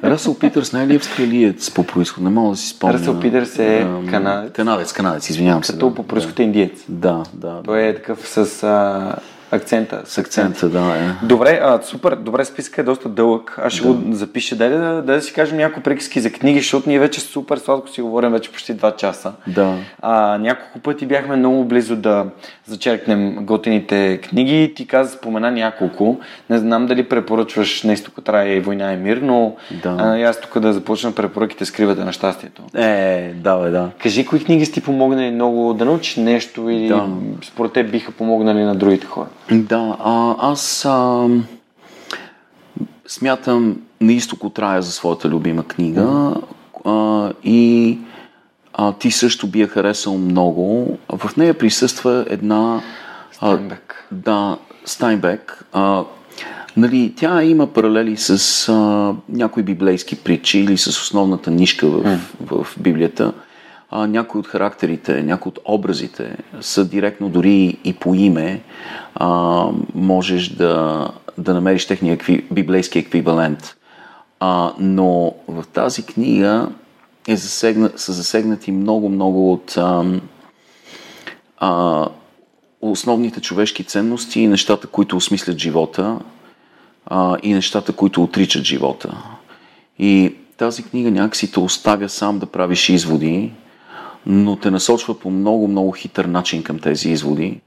Расъл 0.04 0.38
Питърс 0.38 0.72
не 0.72 0.94
е 0.94 0.96
австралиец 0.96 1.70
по 1.70 1.84
происход? 1.84 2.24
Не 2.24 2.30
мога 2.30 2.50
да 2.50 2.56
си 2.56 2.68
спомня. 2.68 2.98
Ръсъл 2.98 3.20
Питърс 3.20 3.58
е 3.58 3.86
канадец. 4.10 4.52
Канадец, 4.52 4.92
канадец, 4.92 5.30
извинявам 5.30 5.64
се. 5.64 5.72
Като 5.72 5.88
да. 5.88 5.94
по 5.94 6.02
происход 6.02 6.38
е 6.38 6.42
индиец. 6.42 6.84
Да, 6.88 7.22
да. 7.34 7.60
Той 7.64 7.82
е 7.82 7.94
такъв 7.94 8.28
с 8.28 8.62
а, 8.62 9.14
акцента. 9.52 10.02
С 10.04 10.18
акцента, 10.18 10.68
да. 10.68 10.96
Е. 10.96 11.26
Добре, 11.26 11.60
а, 11.62 11.82
супер, 11.82 12.16
добре, 12.16 12.44
списка 12.44 12.80
е 12.80 12.84
доста 12.84 13.08
дълъг. 13.08 13.58
Аз 13.64 13.72
ще 13.72 13.82
да. 13.86 13.92
го 13.92 14.12
запиша. 14.14 14.56
Дай 14.56 14.68
да, 14.68 14.78
да, 14.78 15.02
да 15.02 15.22
си 15.22 15.32
кажем 15.32 15.56
няколко 15.56 15.82
приказки 15.82 16.20
за 16.20 16.32
книги, 16.32 16.58
защото 16.58 16.88
ние 16.88 16.98
вече 16.98 17.20
супер 17.20 17.56
сладко 17.58 17.88
си 17.88 18.02
говорим 18.02 18.32
вече 18.32 18.52
почти 18.52 18.74
2 18.76 18.96
часа. 18.96 19.32
Да. 19.46 19.74
А, 20.02 20.38
няколко 20.38 20.78
пъти 20.78 21.06
бяхме 21.06 21.36
много 21.36 21.64
близо 21.64 21.96
да 21.96 22.26
зачеркнем 22.66 23.36
готините 23.40 24.20
книги. 24.22 24.72
Ти 24.76 24.86
каза, 24.86 25.12
спомена 25.12 25.50
няколко. 25.50 26.20
Не 26.50 26.58
знам 26.58 26.86
дали 26.86 27.08
препоръчваш 27.08 27.82
на 27.82 27.92
изтока 27.92 28.20
трая 28.20 28.56
и 28.56 28.60
война 28.60 28.92
и 28.92 28.96
мир, 28.96 29.16
но 29.16 29.56
Да. 29.82 29.96
а, 29.98 30.20
аз 30.22 30.40
тук 30.40 30.58
да 30.58 30.72
започна 30.72 31.12
препоръките 31.12 31.64
скривате 31.64 32.04
на 32.04 32.12
щастието. 32.12 32.62
Е, 32.74 33.32
да, 33.36 33.56
бе, 33.56 33.70
да. 33.70 33.90
Кажи, 34.02 34.26
кои 34.26 34.44
книги 34.44 34.66
си 34.66 34.72
ти 34.72 34.80
помогнали 34.80 35.30
много 35.30 35.74
да 35.74 35.84
научиш 35.84 36.16
нещо 36.16 36.70
или 36.70 36.88
Да. 36.88 37.06
според 37.44 37.72
теб 37.72 37.90
биха 37.90 38.12
помогнали 38.12 38.62
на 38.62 38.74
другите 38.74 39.06
хора? 39.06 39.26
Да, 39.52 39.96
а, 40.00 40.36
аз 40.38 40.84
а, 40.84 41.28
смятам 43.06 43.76
на 44.00 44.12
изток 44.12 44.44
от 44.44 44.58
рая 44.58 44.82
за 44.82 44.92
своята 44.92 45.28
любима 45.28 45.64
книга 45.64 46.34
а, 46.84 47.32
и 47.44 47.98
а, 48.72 48.92
ти 48.92 49.10
също 49.10 49.46
би 49.46 49.60
я 49.60 49.68
харесал 49.68 50.18
много. 50.18 50.98
В 51.08 51.36
нея 51.36 51.58
присъства 51.58 52.24
една... 52.28 52.80
а, 53.40 53.52
Стайнбек. 53.52 54.08
Да, 54.12 54.58
Стайнбек. 54.84 55.64
А, 55.72 56.04
нали, 56.76 57.12
тя 57.16 57.42
има 57.42 57.66
паралели 57.66 58.16
с 58.16 58.68
а, 58.68 59.14
някои 59.28 59.62
библейски 59.62 60.16
притчи 60.16 60.58
или 60.58 60.78
с 60.78 60.86
основната 60.86 61.50
нишка 61.50 61.86
в, 61.86 62.18
в 62.40 62.66
Библията. 62.80 63.32
А, 63.90 64.06
някои 64.06 64.38
от 64.38 64.46
характерите, 64.46 65.22
някои 65.22 65.50
от 65.50 65.58
образите 65.64 66.36
са 66.60 66.88
директно 66.88 67.28
дори 67.28 67.78
и 67.84 67.92
по 67.92 68.14
име. 68.14 68.62
А, 69.14 69.66
можеш 69.94 70.48
да, 70.48 71.08
да 71.38 71.54
намериш 71.54 71.86
техния 71.86 72.14
екви, 72.14 72.46
библейски 72.50 72.98
еквивалент. 72.98 73.76
А, 74.40 74.72
но 74.78 75.34
в 75.48 75.64
тази 75.72 76.06
книга 76.06 76.68
е 77.28 77.36
засегна, 77.36 77.90
са 77.96 78.12
засегнати 78.12 78.72
много-много 78.72 79.52
от 79.52 79.76
ам, 79.76 80.20
а, 81.58 82.08
основните 82.80 83.40
човешки 83.40 83.84
ценности 83.84 84.40
и 84.40 84.46
нещата, 84.46 84.86
които 84.86 85.16
осмислят 85.16 85.58
живота 85.58 86.18
а, 87.06 87.36
и 87.42 87.54
нещата, 87.54 87.92
които 87.92 88.22
отричат 88.22 88.64
живота. 88.64 89.22
И 89.98 90.34
тази 90.56 90.82
книга 90.82 91.10
някакси 91.10 91.52
те 91.52 91.60
оставя 91.60 92.08
сам 92.08 92.38
да 92.38 92.46
правиш 92.46 92.88
изводи, 92.88 93.52
но 94.26 94.56
те 94.56 94.70
насочва 94.70 95.18
по 95.18 95.30
много-много 95.30 95.92
хитър 95.92 96.24
начин 96.24 96.62
към 96.62 96.78
тези 96.78 97.10
изводи. 97.10 97.60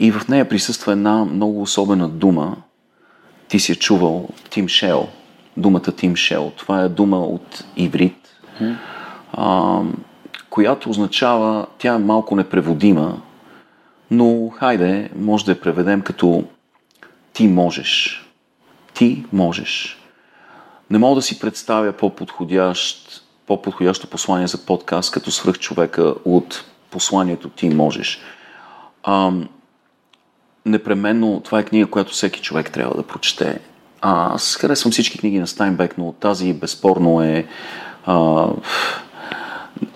И 0.00 0.12
в 0.12 0.28
нея 0.28 0.48
присъства 0.48 0.92
една 0.92 1.24
много 1.24 1.62
особена 1.62 2.08
дума. 2.08 2.56
Ти 3.48 3.60
си 3.60 3.76
чувал 3.76 4.28
Тим 4.50 4.68
Шел. 4.68 5.08
Думата 5.56 5.92
Тим 5.96 6.16
Шел. 6.16 6.52
Това 6.56 6.82
е 6.82 6.88
дума 6.88 7.18
от 7.20 7.64
иврит, 7.76 8.28
а, 9.32 9.80
която 10.50 10.90
означава, 10.90 11.66
тя 11.78 11.94
е 11.94 11.98
малко 11.98 12.36
непреводима, 12.36 13.22
но 14.10 14.48
хайде, 14.48 15.10
може 15.16 15.44
да 15.44 15.50
я 15.50 15.60
преведем 15.60 16.00
като 16.00 16.44
ти 17.32 17.48
можеш. 17.48 18.24
Ти 18.94 19.24
можеш. 19.32 19.98
Не 20.90 20.98
мога 20.98 21.14
да 21.14 21.22
си 21.22 21.40
представя 21.40 21.92
по-подходящ, 21.92 23.09
по-подходящо 23.50 24.06
послание 24.06 24.46
за 24.46 24.58
подкаст 24.58 25.12
като 25.12 25.30
свръх 25.30 25.58
човека 25.58 26.14
от 26.24 26.64
посланието 26.90 27.48
ти 27.48 27.68
можеш. 27.68 28.20
Ам, 29.04 29.48
непременно 30.66 31.40
това 31.44 31.58
е 31.58 31.64
книга, 31.64 31.90
която 31.90 32.12
всеки 32.12 32.40
човек 32.40 32.72
трябва 32.72 32.94
да 32.96 33.02
прочете. 33.02 33.60
А, 34.00 34.34
аз 34.34 34.56
харесвам 34.56 34.92
всички 34.92 35.18
книги 35.18 35.38
на 35.38 35.46
Стайнбек, 35.46 35.98
но 35.98 36.12
тази 36.12 36.52
безспорно 36.52 37.22
е 37.22 37.46
а, 38.06 38.46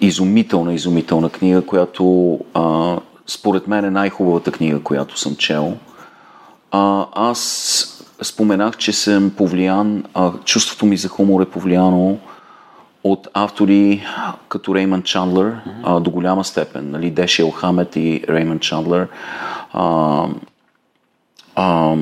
изумителна, 0.01 0.74
изумителна 0.74 1.31
книга, 1.31 1.66
която 1.66 2.39
а, 2.55 2.97
според 3.26 3.66
мен 3.66 3.85
е 3.85 3.90
най-хубавата 3.90 4.52
книга, 4.52 4.81
която 4.81 5.18
съм 5.18 5.36
чел. 5.36 5.76
А, 6.70 7.06
аз 7.12 8.05
споменах, 8.22 8.76
че 8.76 8.93
съм 8.93 9.31
повлиян, 9.36 10.05
а, 10.14 10.32
чувството 10.44 10.86
ми 10.86 10.97
за 10.97 11.09
хумор 11.09 11.40
е 11.40 11.51
повлияно 11.51 12.18
от 13.05 13.28
автори 13.35 14.05
като 14.48 14.74
Реймън 14.74 15.02
Чандлер 15.02 15.56
а, 15.82 16.01
до 16.01 16.10
голяма 16.10 16.44
степен. 16.44 16.90
Нали, 16.90 17.10
Деши 17.10 17.43
Елхамет 17.43 17.97
и 17.97 18.24
Реймън 18.28 18.59
Чандлер. 18.59 19.09
А, 19.72 20.26
а, 21.55 21.97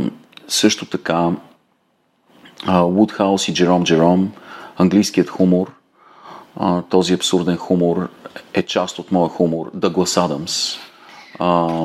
също 0.49 0.87
така 0.87 1.31
Вудхаус 2.69 3.49
и 3.49 3.55
Джером 3.55 3.85
Джером, 3.85 4.33
английският 4.77 5.29
хумор, 5.29 5.73
а, 6.57 6.83
този 6.83 7.15
абсурден 7.15 7.57
хумор 7.57 8.09
е 8.55 8.63
част 8.63 8.99
от 8.99 9.13
моя 9.13 9.29
хумор. 9.29 9.71
Дъглас 9.75 10.17
Адамс. 10.17 10.77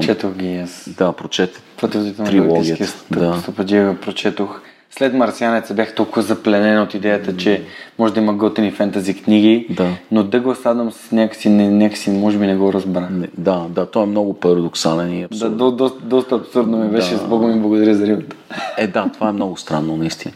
Четох 0.01 0.33
ги 0.33 0.57
аз. 0.57 0.89
да, 0.97 1.11
прочете 1.11 1.61
трилогията. 2.25 2.85
Да. 3.11 3.39
стъпаджия 3.41 4.01
прочетох. 4.01 4.61
След 4.97 5.13
Марсианеца 5.13 5.73
бях 5.73 5.95
толкова 5.95 6.21
запленен 6.21 6.81
от 6.81 6.93
идеята, 6.93 7.37
че 7.37 7.63
може 7.99 8.13
да 8.13 8.19
има 8.19 8.33
готини 8.33 8.71
фентази 8.71 9.21
книги, 9.23 9.67
Да. 9.69 9.89
но 10.11 10.23
Дъглас 10.23 10.65
Адамс 10.65 11.11
някакси, 11.11 11.49
не, 11.49 11.69
някакси 11.69 12.11
може 12.11 12.37
би 12.37 12.47
не 12.47 12.55
го 12.55 12.73
разбра. 12.73 13.07
Не, 13.11 13.27
да, 13.37 13.65
да, 13.69 13.85
той 13.85 14.03
е 14.03 14.05
много 14.05 14.33
парадоксален 14.33 15.13
и 15.13 15.19
Да, 15.19 15.25
абсурден. 15.25 15.57
до, 15.57 15.71
до, 15.71 15.91
доста 16.03 16.35
абсурдно 16.35 16.77
ми 16.77 16.89
беше, 16.89 17.11
Да. 17.11 17.17
с 17.17 17.27
Бога 17.27 17.47
ми 17.47 17.61
благодаря 17.61 17.95
за 17.95 18.07
рибата. 18.07 18.35
Е, 18.77 18.87
да, 18.87 19.09
това 19.13 19.29
е 19.29 19.31
много 19.31 19.57
странно, 19.57 19.97
наистина. 19.97 20.33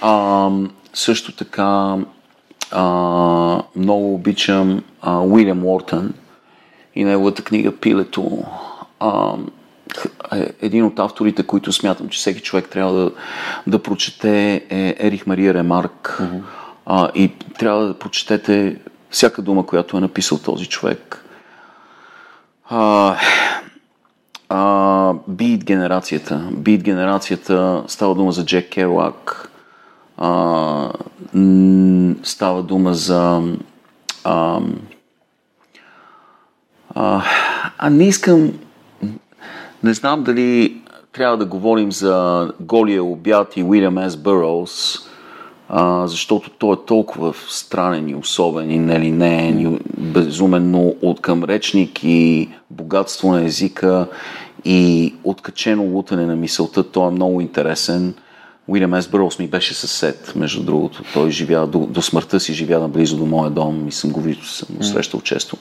А, 0.00 0.48
също 0.94 1.32
така, 1.32 1.96
а, 2.70 3.62
много 3.76 4.14
обичам 4.14 4.82
а, 5.02 5.20
Уилям 5.20 5.64
Уортън 5.66 6.12
и 6.94 7.04
неговата 7.04 7.42
книга 7.42 7.72
Пилето. 7.72 8.38
А, 9.00 9.32
един 10.62 10.84
от 10.84 10.98
авторите, 10.98 11.42
които 11.42 11.72
смятам, 11.72 12.08
че 12.08 12.18
всеки 12.18 12.40
човек 12.40 12.68
трябва 12.68 12.92
да, 12.92 13.10
да 13.66 13.82
прочете 13.82 14.54
е 14.70 14.96
Ерих 14.98 15.26
Мария 15.26 15.54
Ремарк. 15.54 16.22
А, 16.86 17.10
и 17.14 17.32
трябва 17.58 17.86
да 17.86 17.98
прочетете 17.98 18.76
всяка 19.10 19.42
дума, 19.42 19.66
която 19.66 19.96
е 19.96 20.00
написал 20.00 20.38
този 20.38 20.66
човек. 20.66 21.24
А, 22.68 23.16
а, 24.48 24.56
Beat 25.30 25.64
генерацията. 25.64 26.48
Beat 26.52 26.82
генерацията 26.82 27.84
става 27.86 28.14
дума 28.14 28.32
за 28.32 28.44
Джек 28.44 28.70
Керуак. 28.70 29.50
А, 30.16 30.92
става 32.22 32.62
дума 32.62 32.94
за... 32.94 33.42
А, 34.24 34.60
а, 36.94 37.22
а 37.78 37.90
не 37.90 38.04
искам... 38.04 38.52
Не 39.84 39.94
знам 39.94 40.22
дали 40.22 40.82
трябва 41.12 41.36
да 41.36 41.44
говорим 41.44 41.92
за 41.92 42.48
Голия 42.60 43.04
обяд 43.04 43.56
и 43.56 43.62
Уилям 43.62 44.10
С. 44.10 44.18
А, 45.68 46.06
защото 46.06 46.50
той 46.50 46.74
е 46.74 46.86
толкова 46.86 47.34
странен 47.48 48.08
и 48.08 48.14
особен 48.14 48.70
и 48.70 48.78
нелинеен 48.78 49.60
и 49.60 49.78
безумен, 49.98 50.70
но 50.70 50.94
от 51.02 51.20
към 51.20 51.44
речник 51.44 52.04
и 52.04 52.48
богатство 52.70 53.32
на 53.32 53.44
езика 53.44 54.06
и 54.64 55.14
откачено 55.24 55.82
лутане 55.82 56.26
на 56.26 56.36
мисълта, 56.36 56.90
той 56.90 57.08
е 57.08 57.10
много 57.10 57.40
интересен. 57.40 58.14
Уилям 58.68 59.02
С. 59.02 59.08
Бъроуз 59.08 59.38
ми 59.38 59.48
беше 59.48 59.74
съсед, 59.74 60.32
между 60.36 60.62
другото. 60.62 61.02
Той 61.14 61.30
живя, 61.30 61.66
до, 61.66 61.78
до 61.78 62.02
смъртта 62.02 62.40
си 62.40 62.52
живя 62.52 62.78
наблизо 62.78 63.16
до 63.16 63.26
моя 63.26 63.50
дом 63.50 63.88
и 63.88 63.92
съм 63.92 64.10
го 64.10 64.20
виждал, 64.20 64.44
съм 64.44 64.68
го 64.76 64.82
срещал 64.82 65.20
често. 65.20 65.56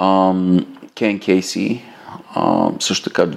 Ам, 0.00 0.66
Кен 0.94 1.18
Кейси, 1.18 1.82
а, 2.34 2.70
също 2.80 3.10
така 3.10 3.28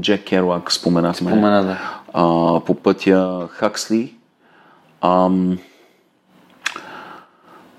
Джек 0.00 0.24
Керуак 0.24 0.72
споменахме. 0.72 1.30
Спомена, 1.30 1.64
да. 1.64 2.00
А, 2.12 2.60
по 2.60 2.74
пътя 2.74 3.48
Хаксли. 3.50 4.14
Ам, 5.00 5.58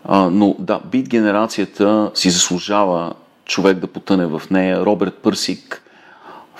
а, 0.05 0.29
но 0.29 0.55
да, 0.59 0.79
бит 0.91 1.09
генерацията 1.09 2.11
си 2.13 2.29
заслужава 2.29 3.13
човек 3.45 3.77
да 3.77 3.87
потъне 3.87 4.25
в 4.25 4.41
нея. 4.51 4.85
Роберт 4.85 5.13
Пърсик, 5.13 5.81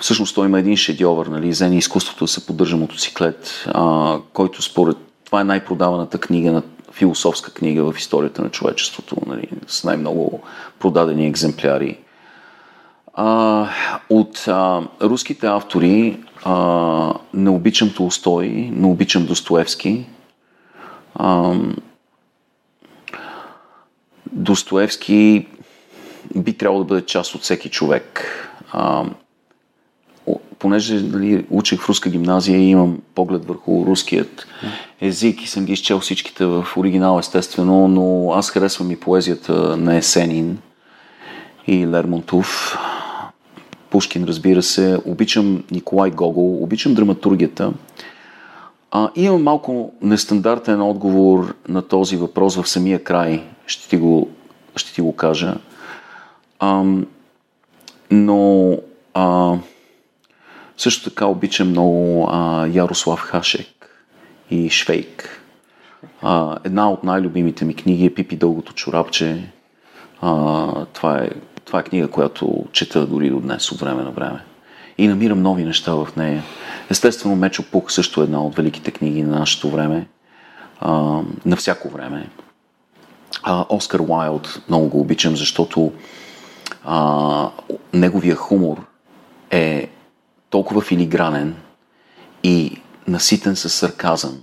всъщност 0.00 0.34
той 0.34 0.46
има 0.46 0.58
един 0.58 0.76
шедьовър, 0.76 1.26
нали, 1.26 1.52
Зени 1.52 1.76
изкуството 1.76 2.24
да 2.24 2.28
се 2.28 2.46
поддържа 2.46 2.76
мотоциклет, 2.76 3.64
а, 3.66 4.16
който 4.32 4.62
според 4.62 4.96
това 5.24 5.40
е 5.40 5.44
най-продаваната 5.44 6.18
книга 6.18 6.52
на 6.52 6.62
философска 6.92 7.52
книга 7.52 7.92
в 7.92 7.98
историята 7.98 8.42
на 8.42 8.50
човечеството, 8.50 9.16
нали, 9.26 9.48
с 9.66 9.84
най-много 9.84 10.40
продадени 10.78 11.26
екземпляри. 11.26 11.98
А, 13.18 13.68
от 14.10 14.48
а, 14.48 14.82
руските 15.02 15.46
автори 15.46 16.18
а, 16.44 17.14
не 17.34 17.50
обичам 17.50 17.92
Толстой, 17.96 18.48
не 18.72 18.86
обичам 18.86 19.26
Достоевски. 19.26 20.06
А, 21.14 21.54
Достоевски 24.32 25.46
би 26.36 26.52
трябвало 26.52 26.84
да 26.84 26.88
бъде 26.88 27.06
част 27.06 27.34
от 27.34 27.42
всеки 27.42 27.70
човек. 27.70 28.22
А, 28.72 29.04
понеже 30.58 30.94
нали, 30.94 31.46
учих 31.50 31.80
в 31.80 31.88
руска 31.88 32.10
гимназия 32.10 32.58
и 32.58 32.70
имам 32.70 32.98
поглед 33.14 33.44
върху 33.44 33.86
руският 33.86 34.46
език 35.00 35.42
и 35.42 35.46
съм 35.46 35.64
ги 35.64 35.72
изчел 35.72 36.00
всичките 36.00 36.44
в 36.46 36.66
оригинал 36.76 37.18
естествено, 37.18 37.88
но 37.88 38.32
аз 38.32 38.50
харесвам 38.50 38.90
и 38.90 39.00
поезията 39.00 39.76
на 39.76 39.96
Есенин 39.96 40.58
и 41.66 41.86
Лермонтов. 41.86 42.78
Пушкин, 43.90 44.24
разбира 44.24 44.62
се. 44.62 44.98
Обичам 45.04 45.64
Николай 45.70 46.10
Гогол, 46.10 46.62
обичам 46.62 46.94
драматургията. 46.94 47.72
А, 48.90 49.10
имам 49.16 49.42
малко 49.42 49.92
нестандартен 50.02 50.82
отговор 50.82 51.54
на 51.68 51.82
този 51.82 52.16
въпрос 52.16 52.56
в 52.56 52.68
самия 52.68 53.04
край. 53.04 53.44
Ще 53.66 53.88
ти 53.88 53.96
го, 53.96 54.28
ще 54.76 54.94
ти 54.94 55.00
го 55.00 55.16
кажа. 55.16 55.54
Ам, 56.60 57.06
но 58.10 58.72
а, 59.14 59.54
също 60.76 61.10
така 61.10 61.26
обичам 61.26 61.68
много 61.68 62.28
а, 62.30 62.66
Ярослав 62.66 63.20
Хашек 63.20 64.06
и 64.50 64.70
Швейк. 64.70 65.42
А, 66.22 66.58
една 66.64 66.90
от 66.90 67.04
най-любимите 67.04 67.64
ми 67.64 67.74
книги 67.74 68.06
е 68.06 68.14
Пипи 68.14 68.36
Дългото 68.36 68.72
чорапче. 68.72 69.50
А, 70.20 70.84
това, 70.84 71.18
е, 71.18 71.30
това 71.76 71.80
е 71.80 71.90
книга, 71.90 72.08
която 72.08 72.64
чета 72.72 73.06
дори 73.06 73.30
до 73.30 73.40
днес 73.40 73.72
от 73.72 73.80
време 73.80 74.02
на 74.02 74.10
време. 74.10 74.40
И 74.98 75.08
намирам 75.08 75.42
нови 75.42 75.64
неща 75.64 75.94
в 75.94 76.08
нея. 76.16 76.42
Естествено, 76.90 77.36
Мечо 77.36 77.62
Пух 77.70 77.92
също 77.92 78.20
е 78.20 78.24
една 78.24 78.44
от 78.44 78.56
великите 78.56 78.90
книги 78.90 79.22
на 79.22 79.38
нашето 79.38 79.70
време. 79.70 80.06
А, 80.80 80.92
на 81.46 81.56
всяко 81.56 81.88
време. 81.88 82.28
А, 83.42 83.64
Оскар 83.68 84.00
Уайлд 84.00 84.62
много 84.68 84.88
го 84.88 85.00
обичам, 85.00 85.36
защото 85.36 85.92
а, 86.84 87.48
неговия 87.92 88.36
хумор 88.36 88.86
е 89.50 89.88
толкова 90.50 90.80
филигранен 90.80 91.56
и 92.42 92.80
наситен 93.08 93.56
със 93.56 93.74
сарказъм, 93.74 94.38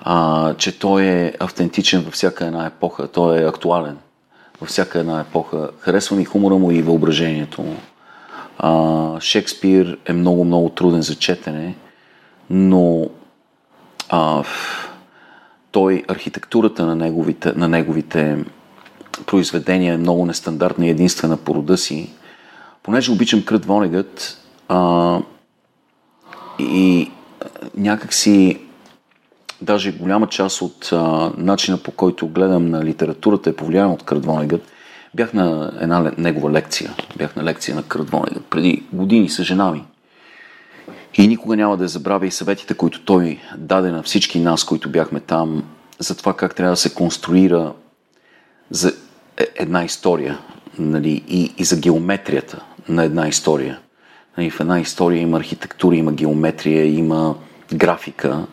а, 0.00 0.54
че 0.54 0.78
той 0.78 1.04
е 1.04 1.34
автентичен 1.40 2.00
във 2.00 2.14
всяка 2.14 2.46
една 2.46 2.66
епоха. 2.66 3.08
Той 3.08 3.40
е 3.40 3.48
актуален 3.48 3.96
във 4.60 4.68
всяка 4.68 4.98
една 4.98 5.20
епоха. 5.20 5.70
Харесва 5.78 6.16
ми 6.16 6.24
хумора 6.24 6.54
му 6.54 6.70
и 6.70 6.82
въображението 6.82 7.62
му. 7.62 7.76
А, 8.58 9.20
Шекспир 9.20 9.98
е 10.06 10.12
много, 10.12 10.44
много 10.44 10.68
труден 10.68 11.02
за 11.02 11.14
четене, 11.14 11.76
но 12.50 13.06
а, 14.08 14.44
той, 15.70 16.04
архитектурата 16.08 16.86
на 16.86 16.96
неговите, 16.96 17.52
на 17.56 17.68
неговите 17.68 18.44
произведения 19.26 19.94
е 19.94 19.98
много 19.98 20.26
нестандартна 20.26 20.86
и 20.86 20.90
единствена 20.90 21.36
по 21.36 21.54
рода 21.54 21.78
си. 21.78 22.10
Понеже 22.82 23.12
обичам 23.12 23.44
Крът 23.44 23.64
Вонегът 23.64 24.42
а, 24.68 25.18
и 26.58 27.10
някакси 27.76 28.60
даже 29.62 29.92
голяма 29.92 30.26
част 30.26 30.62
от 30.62 30.90
а, 30.92 31.32
начина 31.36 31.78
по 31.78 31.90
който 31.90 32.28
гледам 32.28 32.70
на 32.70 32.84
литературата 32.84 33.50
е 33.50 33.56
повлияна 33.56 33.92
от 33.92 34.02
Крът 34.02 34.26
Вонегът. 34.26 34.62
Бях 35.14 35.34
на 35.34 35.72
една 35.80 36.12
негова 36.18 36.50
лекция. 36.50 36.90
Бях 37.16 37.36
на 37.36 37.44
лекция 37.44 37.74
на 37.74 37.82
Крът 37.82 38.10
Вонегът 38.10 38.44
преди 38.44 38.82
години 38.92 39.28
с 39.28 39.42
жена 39.42 39.70
ми. 39.70 39.84
И 41.14 41.28
никога 41.28 41.56
няма 41.56 41.76
да 41.76 41.88
забравя 41.88 42.26
и 42.26 42.30
съветите, 42.30 42.74
които 42.74 43.04
той 43.04 43.38
даде 43.56 43.90
на 43.90 44.02
всички 44.02 44.40
нас, 44.40 44.64
които 44.64 44.90
бяхме 44.90 45.20
там, 45.20 45.64
за 45.98 46.16
това 46.16 46.36
как 46.36 46.54
трябва 46.54 46.72
да 46.72 46.76
се 46.76 46.94
конструира 46.94 47.72
за 48.70 48.92
е- 49.36 49.46
една 49.56 49.84
история 49.84 50.38
нали, 50.78 51.24
и, 51.28 51.52
и 51.58 51.64
за 51.64 51.76
геометрията 51.76 52.64
на 52.88 53.04
една 53.04 53.28
история. 53.28 53.78
Нали, 54.38 54.50
в 54.50 54.60
една 54.60 54.80
история 54.80 55.20
има 55.20 55.36
архитектура, 55.36 55.96
има 55.96 56.12
геометрия, 56.12 56.86
има 56.86 57.34
графика 57.74 58.46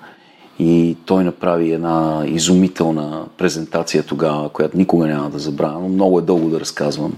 и 0.60 0.98
той 1.06 1.24
направи 1.24 1.72
една 1.72 2.24
изумителна 2.26 3.26
презентация 3.38 4.04
тогава, 4.04 4.50
която 4.50 4.78
никога 4.78 5.08
няма 5.08 5.30
да 5.30 5.40
забравя, 5.40 5.80
но 5.80 5.90
много 5.90 6.20
е 6.20 6.22
дълго 6.22 6.50
да 6.50 6.60
разказвам. 6.60 7.14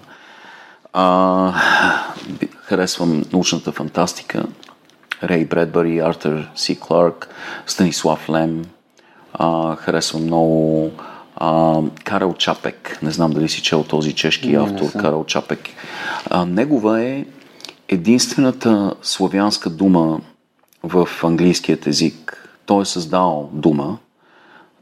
А, 0.93 1.53
харесвам 2.63 3.23
научната 3.33 3.71
фантастика. 3.71 4.45
Рей 5.23 5.45
Бредбъри, 5.45 5.99
Артър 5.99 6.49
Си 6.55 6.79
Кларк, 6.79 7.29
Станислав 7.65 8.29
Лем. 8.29 8.65
А, 9.33 9.75
харесвам 9.75 10.23
много 10.23 10.91
а, 11.35 11.81
Карел 12.03 12.33
Чапек. 12.33 12.99
Не 13.03 13.11
знам 13.11 13.31
дали 13.31 13.49
си 13.49 13.61
чел 13.61 13.83
този 13.83 14.13
чешки 14.13 14.55
автор, 14.55 14.91
Карел 14.91 15.23
Чапек. 15.27 15.59
А, 16.29 16.45
негова 16.45 17.01
е 17.01 17.25
единствената 17.87 18.93
славянска 19.01 19.69
дума 19.69 20.19
в 20.83 21.09
английският 21.23 21.87
език. 21.87 22.28
Той 22.69 22.81
е 22.81 22.85
създал 22.85 23.49
дума. 23.53 23.97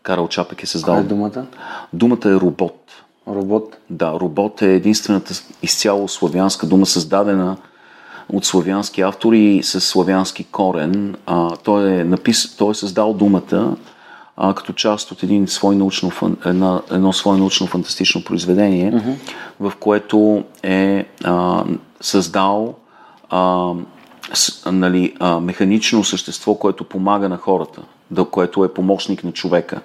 Карел 0.03 0.27
Чапек 0.27 0.63
е 0.63 0.65
създал. 0.65 0.95
Коя 0.95 1.05
е 1.05 1.07
думата? 1.07 1.45
Думата 1.93 2.25
е 2.25 2.33
робот. 2.33 2.91
Робот. 3.27 3.77
Да, 3.89 4.11
робот 4.11 4.61
е 4.61 4.73
единствената 4.73 5.33
изцяло 5.63 6.07
славянска 6.07 6.67
дума, 6.67 6.85
създадена 6.85 7.57
от 8.33 8.45
славянски 8.45 9.01
автори 9.01 9.59
с 9.63 9.81
славянски 9.81 10.43
корен. 10.43 11.15
А, 11.25 11.55
той, 11.55 11.91
е 11.91 12.03
напис... 12.03 12.55
той 12.57 12.71
е 12.71 12.73
създал 12.73 13.13
думата 13.13 13.75
а, 14.37 14.53
като 14.53 14.73
част 14.73 15.11
от 15.11 15.23
един 15.23 15.47
свой 15.47 15.75
научно, 15.75 16.11
една, 16.45 16.81
едно 16.91 17.13
свое 17.13 17.37
научно-фантастично 17.37 18.25
произведение, 18.25 18.91
mm-hmm. 18.91 19.15
в 19.59 19.73
което 19.79 20.43
е 20.63 21.05
а, 21.23 21.63
създал 22.01 22.75
а, 23.29 23.71
нали, 24.71 25.15
а, 25.19 25.39
механично 25.39 26.03
същество, 26.03 26.55
което 26.55 26.83
помага 26.83 27.29
на 27.29 27.37
хората, 27.37 27.81
да, 28.11 28.25
което 28.25 28.63
е 28.63 28.73
помощник 28.73 29.23
на 29.23 29.31
човека. 29.31 29.81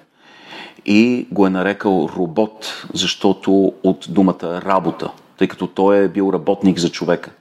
И 0.85 1.27
го 1.31 1.47
е 1.47 1.49
нарекал 1.49 2.09
робот, 2.17 2.85
защото 2.93 3.73
от 3.83 4.05
думата 4.09 4.61
работа, 4.65 5.11
тъй 5.37 5.47
като 5.47 5.67
той 5.67 5.97
е 5.97 6.07
бил 6.07 6.31
работник 6.33 6.79
за 6.79 6.89
човека. 6.89 7.31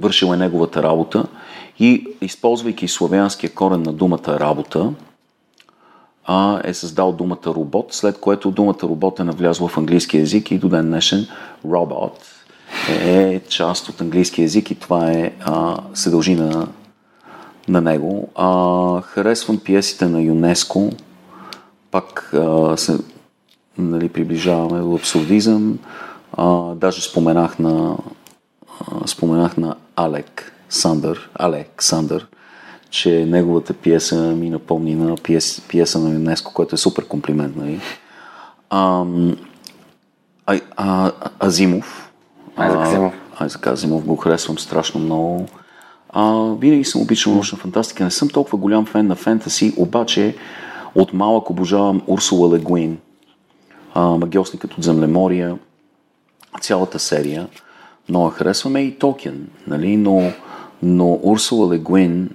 Вършил 0.00 0.26
е 0.26 0.36
неговата 0.36 0.82
работа 0.82 1.26
и 1.78 2.06
използвайки 2.20 2.88
славянския 2.88 3.54
корен 3.54 3.82
на 3.82 3.92
думата 3.92 4.40
работа, 4.40 4.92
а 6.24 6.60
е 6.64 6.74
създал 6.74 7.12
думата 7.12 7.46
робот, 7.46 7.86
след 7.90 8.20
което 8.20 8.50
думата 8.50 8.82
робот 8.82 9.20
е 9.20 9.24
навлязла 9.24 9.68
в 9.68 9.78
английски 9.78 10.18
язик 10.18 10.50
и 10.50 10.58
до 10.58 10.68
ден 10.68 10.86
днешен 10.86 11.26
робот 11.64 12.37
е 12.92 13.40
част 13.48 13.88
от 13.88 14.00
английски 14.00 14.42
язик 14.42 14.70
и 14.70 14.74
това 14.74 15.10
е, 15.10 15.32
а, 15.40 15.76
се 15.94 16.10
дължи 16.10 16.34
на, 16.34 16.68
него. 17.80 18.28
А, 18.34 19.00
харесвам 19.00 19.58
пиесите 19.58 20.06
на 20.06 20.22
ЮНЕСКО, 20.22 20.90
пак 21.90 22.30
а, 22.34 22.76
се 22.76 22.98
нали, 23.78 24.08
приближаваме 24.08 24.80
до 24.80 24.94
абсурдизъм. 24.94 25.78
А, 26.32 26.74
даже 26.74 27.02
споменах 27.02 27.58
на, 27.58 27.96
а, 28.80 29.06
споменах 29.06 29.56
на 29.56 29.76
Алек 29.96 30.52
Сандър, 30.68 31.30
Алек 31.34 31.82
Сандър, 31.82 32.26
че 32.90 33.26
неговата 33.26 33.74
пиеса 33.74 34.16
ми 34.16 34.50
напомни 34.50 34.94
на 34.94 35.16
пиес, 35.16 35.62
пиеса 35.68 35.98
на 35.98 36.10
ЮНЕСКО, 36.10 36.52
което 36.54 36.74
е 36.74 36.78
супер 36.78 37.04
комплимент. 37.04 37.56
Нали? 37.56 37.80
А, 38.70 39.04
а, 40.46 40.60
а, 40.76 41.12
Азимов. 41.40 42.07
Айзак 42.58 42.86
Азимов. 42.86 43.14
Айзак 43.38 43.66
Азимов 43.66 44.04
го 44.04 44.16
харесвам 44.16 44.58
страшно 44.58 45.00
много. 45.00 45.46
А, 46.08 46.54
винаги 46.58 46.84
съм 46.84 47.00
обичал 47.00 47.32
научна 47.32 47.58
фантастика. 47.58 48.04
Не 48.04 48.10
съм 48.10 48.28
толкова 48.28 48.58
голям 48.58 48.86
фен 48.86 49.06
на 49.06 49.14
фентаси, 49.14 49.74
обаче 49.76 50.36
от 50.94 51.12
малък 51.12 51.50
обожавам 51.50 52.02
Урсула 52.06 52.56
Легуин, 52.56 52.98
Магиосникът 53.96 54.74
от 54.74 54.84
землемория, 54.84 55.58
цялата 56.60 56.98
серия. 56.98 57.48
Много 58.08 58.30
харесваме 58.30 58.80
и 58.80 58.98
Токен, 58.98 59.48
нали? 59.66 59.96
но, 59.96 60.32
но 60.82 61.20
Урсула 61.22 61.74
Легуин 61.74 62.30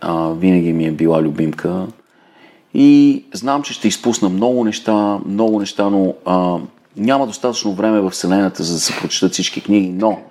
а, 0.00 0.28
винаги 0.28 0.72
ми 0.72 0.86
е 0.86 0.92
била 0.92 1.22
любимка. 1.22 1.86
И 2.74 3.24
знам, 3.32 3.62
че 3.62 3.72
ще 3.72 3.88
изпусна 3.88 4.28
много 4.28 4.64
неща, 4.64 5.18
много 5.26 5.60
неща, 5.60 5.90
но 5.90 6.14
а, 6.24 6.58
няма 6.98 7.26
достатъчно 7.26 7.74
време 7.74 8.00
в 8.00 8.10
Вселената, 8.10 8.62
за 8.62 8.74
да 8.74 8.80
се 8.80 8.96
прочитат 9.00 9.32
всички 9.32 9.60
книги, 9.60 9.88
но 9.88 10.22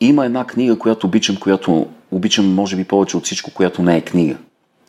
има 0.00 0.24
една 0.24 0.46
книга, 0.46 0.78
която 0.78 1.06
обичам, 1.06 1.36
която 1.36 1.86
обичам, 2.10 2.54
може 2.54 2.76
би, 2.76 2.84
повече 2.84 3.16
от 3.16 3.24
всичко, 3.24 3.50
която 3.54 3.82
не 3.82 3.96
е 3.96 4.00
книга. 4.00 4.36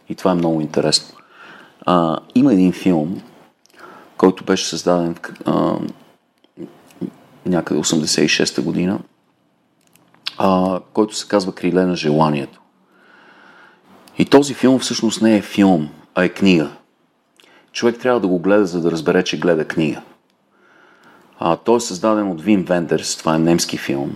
И 0.10 0.16
това 0.16 0.32
е 0.32 0.36
много 0.36 0.62
интересно. 0.62 1.16
А, 1.86 2.18
има 2.36 2.54
един 2.54 2.72
филм, 2.72 3.22
който 4.18 4.44
беше 4.44 4.68
създаден 4.68 5.16
а, 5.46 5.76
някъде 7.46 7.80
86-та 7.80 8.62
година, 8.62 9.00
а, 10.38 10.80
който 10.94 11.16
се 11.16 11.28
казва 11.28 11.56
Криле 11.56 11.86
на 11.86 11.96
желанието. 11.96 12.62
И 14.18 14.26
този 14.26 14.54
филм 14.54 14.80
всъщност 14.80 15.22
не 15.22 15.38
е 15.38 15.42
филм, 15.42 15.90
а 16.16 16.24
е 16.24 16.30
книга. 16.30 16.70
Човек 17.72 18.00
трябва 18.00 18.20
да 18.20 18.28
го 18.28 18.40
гледа, 18.40 18.66
за 18.66 18.82
да 18.82 18.92
разбере, 18.92 19.24
че 19.24 19.40
гледа 19.40 19.68
книга. 19.68 20.02
А, 21.40 21.56
той 21.56 21.78
е 21.78 21.80
създаден 21.80 22.32
от 22.32 22.42
Вин 22.42 22.64
Вендерс, 22.64 23.16
това 23.16 23.36
е 23.36 23.40
немски 23.40 23.78
филм. 23.78 24.16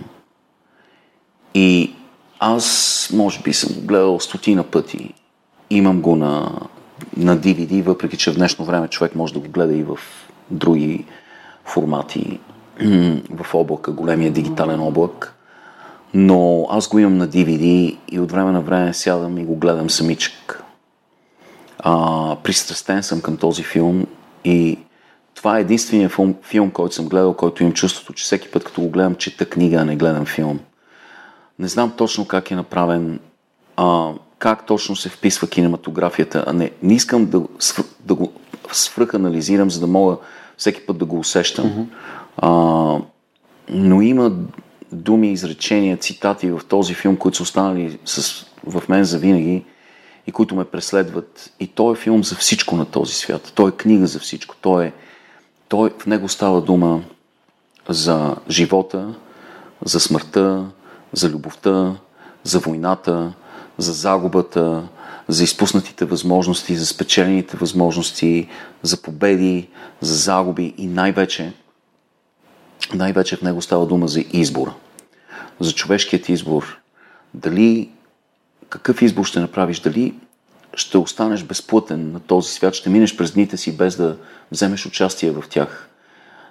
И 1.54 1.92
аз, 2.38 3.08
може 3.14 3.40
би, 3.42 3.52
съм 3.52 3.74
го 3.74 3.80
гледал 3.80 4.20
стотина 4.20 4.62
пъти. 4.62 5.14
Имам 5.70 6.00
го 6.00 6.16
на, 6.16 6.52
на 7.16 7.38
DVD, 7.38 7.82
въпреки 7.82 8.16
че 8.16 8.30
в 8.30 8.36
днешно 8.36 8.64
време 8.64 8.88
човек 8.88 9.14
може 9.14 9.32
да 9.32 9.38
го 9.38 9.48
гледа 9.48 9.74
и 9.74 9.82
в 9.82 9.98
други 10.50 11.04
формати, 11.64 12.40
в 13.30 13.54
облака, 13.54 13.92
големия 13.92 14.32
дигитален 14.32 14.80
облак 14.80 15.36
но 16.14 16.66
аз 16.70 16.88
го 16.88 16.98
имам 16.98 17.16
на 17.16 17.28
DVD 17.28 17.96
и 18.08 18.20
от 18.20 18.32
време 18.32 18.52
на 18.52 18.60
време 18.60 18.94
сядам 18.94 19.38
и 19.38 19.44
го 19.44 19.56
гледам 19.56 19.90
самичък. 19.90 20.62
А, 21.78 22.36
пристрастен 22.42 23.02
съм 23.02 23.20
към 23.20 23.36
този 23.36 23.62
филм 23.62 24.06
и 24.44 24.78
това 25.40 25.58
е 25.58 25.60
единствения 25.60 26.08
филм, 26.08 26.34
филм, 26.42 26.70
който 26.70 26.94
съм 26.94 27.08
гледал, 27.08 27.34
който 27.34 27.62
имам 27.62 27.72
чувството, 27.72 28.12
че 28.12 28.24
всеки 28.24 28.50
път, 28.50 28.64
като 28.64 28.80
го 28.80 28.88
гледам, 28.90 29.14
чета 29.14 29.46
книга, 29.46 29.76
а 29.76 29.84
не 29.84 29.96
гледам 29.96 30.26
филм. 30.26 30.60
Не 31.58 31.68
знам 31.68 31.92
точно 31.96 32.26
как 32.26 32.50
е 32.50 32.54
направен, 32.54 33.20
а, 33.76 34.12
как 34.38 34.66
точно 34.66 34.96
се 34.96 35.08
вписва 35.08 35.48
кинематографията, 35.48 36.44
а 36.46 36.52
не, 36.52 36.70
не 36.82 36.94
искам 36.94 37.26
да, 37.26 37.42
да 38.00 38.14
го 38.14 38.32
свръханализирам, 38.72 39.70
за 39.70 39.80
да 39.80 39.86
мога 39.86 40.16
всеки 40.56 40.86
път 40.86 40.98
да 40.98 41.04
го 41.04 41.18
усещам. 41.18 41.66
Mm-hmm. 41.66 41.86
А, 42.36 43.02
но 43.68 44.02
има 44.02 44.32
думи, 44.92 45.32
изречения, 45.32 45.96
цитати 45.96 46.50
в 46.50 46.60
този 46.68 46.94
филм, 46.94 47.16
които 47.16 47.36
са 47.36 47.42
останали 47.42 47.98
с, 48.04 48.46
в 48.66 48.82
мен 48.88 49.04
за 49.04 49.18
винаги 49.18 49.64
и 50.26 50.32
които 50.32 50.54
ме 50.54 50.64
преследват. 50.64 51.52
И 51.60 51.66
той 51.66 51.92
е 51.92 51.96
филм 51.96 52.24
за 52.24 52.34
всичко 52.34 52.76
на 52.76 52.84
този 52.84 53.14
свят. 53.14 53.52
Той 53.54 53.68
е 53.68 53.76
книга 53.76 54.06
за 54.06 54.18
всичко. 54.18 54.56
Той 54.60 54.84
е, 54.84 54.92
той, 55.70 55.90
в 55.98 56.06
него 56.06 56.28
става 56.28 56.60
дума 56.60 57.02
за 57.88 58.36
живота, 58.50 59.14
за 59.84 60.00
смъртта, 60.00 60.66
за 61.12 61.28
любовта, 61.28 61.96
за 62.44 62.58
войната, 62.58 63.32
за 63.78 63.92
загубата, 63.92 64.88
за 65.28 65.44
изпуснатите 65.44 66.04
възможности, 66.04 66.76
за 66.76 66.86
спечелените 66.86 67.56
възможности, 67.56 68.48
за 68.82 69.02
победи, 69.02 69.68
за 70.00 70.14
загуби 70.14 70.74
и 70.78 70.86
най-вече 70.86 71.52
най-вече 72.94 73.36
в 73.36 73.42
него 73.42 73.62
става 73.62 73.86
дума 73.86 74.08
за 74.08 74.24
избора. 74.32 74.74
За 75.60 75.72
човешкият 75.72 76.28
избор. 76.28 76.78
Дали, 77.34 77.90
какъв 78.68 79.02
избор 79.02 79.24
ще 79.24 79.40
направиш? 79.40 79.80
Дали 79.80 80.14
ще 80.74 80.98
останеш 80.98 81.44
безплътен 81.44 82.12
на 82.12 82.20
този 82.20 82.52
свят, 82.52 82.74
ще 82.74 82.90
минеш 82.90 83.16
през 83.16 83.32
дните 83.32 83.56
си 83.56 83.76
без 83.76 83.96
да 83.96 84.16
вземеш 84.52 84.86
участие 84.86 85.30
в 85.30 85.44
тях? 85.50 85.88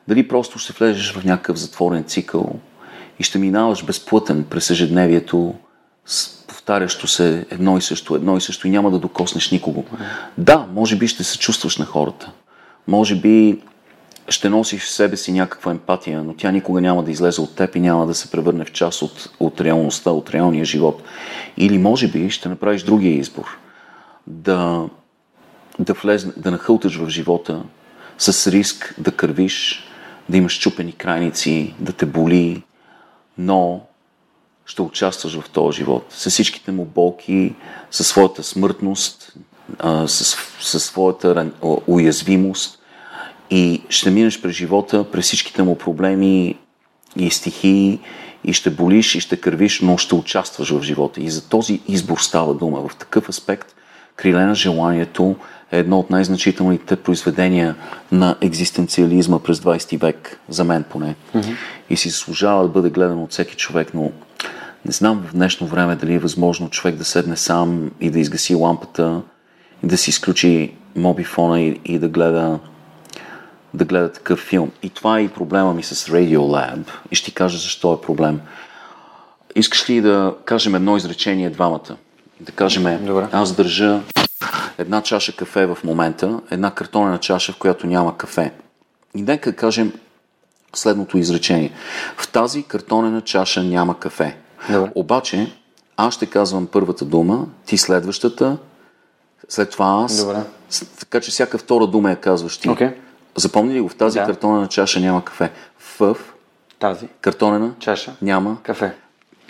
Дали 0.08 0.28
просто 0.28 0.60
ще 0.60 0.74
влезеш 0.74 1.14
в 1.14 1.26
някакъв 1.26 1.58
затворен 1.58 2.04
цикъл 2.04 2.60
и 3.20 3.24
ще 3.24 3.40
минаваш 3.40 3.86
безплътен 3.86 4.44
през 4.44 4.70
ежедневието, 4.70 5.56
повтарящо 6.48 7.08
се 7.08 7.46
едно 7.50 7.78
и 7.78 7.82
също, 7.82 8.16
едно 8.16 8.38
и 8.38 8.41
също 8.41 8.68
и 8.68 8.72
няма 8.72 8.91
да 8.91 9.00
докоснеш 9.00 9.52
никого. 9.52 9.86
Да, 10.38 10.68
може 10.74 10.96
би 10.96 11.08
ще 11.08 11.24
се 11.24 11.38
чувстваш 11.38 11.78
на 11.78 11.86
хората. 11.86 12.32
Може 12.88 13.16
би 13.16 13.62
ще 14.30 14.50
носиш 14.50 14.84
в 14.84 14.90
себе 14.90 15.18
си 15.18 15.32
някаква 15.32 15.72
емпатия, 15.72 16.24
но 16.24 16.34
тя 16.34 16.52
никога 16.52 16.82
няма 16.82 17.04
да 17.04 17.12
излезе 17.12 17.41
от 17.41 17.56
теб 17.56 17.76
и 17.76 17.80
няма 17.80 18.08
да 18.08 18.14
се 18.14 18.32
превърне 18.32 18.66
в 18.66 18.72
част 18.72 19.02
от, 19.02 19.30
от 19.40 19.62
реалността, 19.62 20.12
от 20.12 20.30
реалния 20.30 20.66
живот. 20.66 21.04
Или 21.58 21.78
може 21.78 22.08
би 22.08 22.30
ще 22.30 22.50
направиш 22.50 22.84
другия 22.84 23.18
избор. 23.18 23.58
Да, 24.30 24.89
да, 25.80 25.93
влезне, 25.93 26.34
да 26.38 26.51
нахълташ 26.51 26.95
в 26.95 27.10
живота 27.10 27.64
с 28.18 28.51
риск 28.51 28.95
да 28.97 29.11
кървиш, 29.11 29.84
да 30.30 30.38
имаш 30.38 30.60
чупени 30.60 30.91
крайници, 30.91 31.73
да 31.80 31.93
те 31.93 32.06
боли, 32.06 32.64
но 33.38 33.81
ще 34.65 34.81
участваш 34.81 35.39
в 35.39 35.49
този 35.49 35.77
живот. 35.77 36.06
С 36.10 36.30
всичките 36.30 36.72
му 36.72 36.85
болки, 36.85 37.56
със 37.91 38.07
своята 38.07 38.43
смъртност, 38.43 39.34
със, 40.06 40.38
със 40.60 40.84
своята 40.84 41.51
уязвимост, 41.88 42.80
и 43.49 43.81
ще 43.89 44.11
минеш 44.11 44.41
през 44.41 44.56
живота, 44.56 45.11
през 45.11 45.26
всичките 45.26 45.64
му 45.64 45.77
проблеми 45.77 46.60
и 47.15 47.31
стихии, 47.31 47.99
и 48.43 48.53
ще 48.53 48.69
болиш, 48.69 49.15
и 49.15 49.19
ще 49.19 49.41
кървиш, 49.41 49.81
но 49.81 49.97
ще 49.97 50.15
участваш 50.15 50.69
в 50.69 50.81
живота. 50.81 51.22
И 51.22 51.30
за 51.30 51.49
този 51.49 51.81
избор 51.88 52.18
става 52.18 52.53
дума. 52.53 52.88
В 52.89 52.95
такъв 52.95 53.30
аспект 53.30 53.76
Криле 54.20 54.46
на 54.46 54.56
желанието 54.56 55.36
е 55.72 55.80
едно 55.80 56.00
от 56.00 56.10
най-значителните 56.10 56.96
произведения 56.96 57.76
на 58.12 58.36
екзистенциализма 58.41 59.40
през 59.40 59.60
20 59.60 60.02
век, 60.02 60.40
за 60.50 60.64
мен 60.64 60.84
поне. 60.84 61.16
Mm-hmm. 61.36 61.56
И 61.90 61.98
си 61.98 62.10
заслужава 62.10 62.64
да 62.64 62.70
бъде 62.70 62.90
гледан 62.90 63.24
от 63.24 63.32
всеки 63.32 63.56
човек, 63.56 63.94
но 63.94 64.12
не 64.86 64.91
знам 64.91 65.24
в 65.28 65.34
днешно 65.34 65.68
време 65.68 65.96
дали 65.96 66.14
е 66.14 66.20
възможно 66.20 66.70
човек 66.70 66.96
да 66.96 67.06
седне 67.06 67.38
сам 67.38 67.91
и 68.02 68.10
да 68.12 68.20
изгаси 68.20 68.56
лампата, 68.56 69.22
и 69.84 69.88
да 69.88 69.98
си 69.98 70.10
изключи 70.10 70.74
мобифона 70.96 71.62
и, 71.62 71.80
и 71.86 72.00
да 72.00 72.08
гледа 72.08 72.60
да 73.74 73.86
гледа 73.86 74.12
такъв 74.12 74.40
филм. 74.40 74.72
И 74.84 74.90
това 74.90 75.20
е 75.20 75.24
и 75.24 75.28
проблема 75.28 75.74
ми 75.74 75.84
с 75.84 76.12
Radio 76.12 76.38
Lab. 76.38 76.84
И 77.12 77.16
ще 77.16 77.26
ти 77.26 77.36
кажа 77.36 77.58
защо 77.58 77.94
е 77.94 78.02
проблем. 78.02 78.41
искаш 79.56 79.90
ли 79.90 80.02
да 80.02 80.36
кажем 80.46 80.76
едно 80.76 80.98
изречение 80.98 81.50
двамата? 81.50 81.98
Да 82.40 82.52
кажем, 82.52 83.06
Добре. 83.06 83.28
аз 83.32 83.53
държа 83.56 84.02
една 84.78 85.02
чаша 85.02 85.36
кафе 85.36 85.66
в 85.66 85.78
момента, 85.84 86.40
една 86.52 86.72
картонена 86.72 87.18
чаша, 87.20 87.53
в 87.53 87.57
която 87.57 87.88
няма 87.88 88.18
кафе. 88.18 88.52
И 89.16 89.22
нека 89.22 89.56
кажем 89.56 89.94
следното 90.76 91.18
изречение. 91.18 91.72
В 92.18 92.32
тази 92.32 92.64
картонена 92.64 93.22
чаша 93.22 93.64
няма 93.64 93.99
кафе. 93.99 94.38
Добре. 94.70 94.91
Обаче, 94.95 95.53
аз 95.98 96.14
ще 96.14 96.26
казвам 96.26 96.68
първата 96.68 97.06
дума, 97.06 97.45
ти 97.66 97.78
следващата, 97.78 98.57
след 99.49 99.70
това 99.72 100.02
аз. 100.06 100.18
Добре. 100.26 100.40
Така 100.99 101.22
че 101.22 101.32
всяка 101.32 101.57
втора 101.57 101.88
дума 101.88 102.10
я 102.10 102.16
казваш 102.16 102.57
ти. 102.57 102.70
Окей. 102.70 102.90
Запомни 103.36 103.74
ли 103.74 103.82
го? 103.82 103.90
В 103.90 103.95
тази 103.95 104.20
Да. 104.20 104.26
картонена 104.26 104.68
чаша 104.68 104.99
няма 104.99 105.26
кафе. 105.26 105.52
В 105.99 106.18
Тази 106.80 107.07
картонена 107.22 107.72
чаша. 107.80 108.16
няма 108.22 108.57
Кафе. 108.64 108.94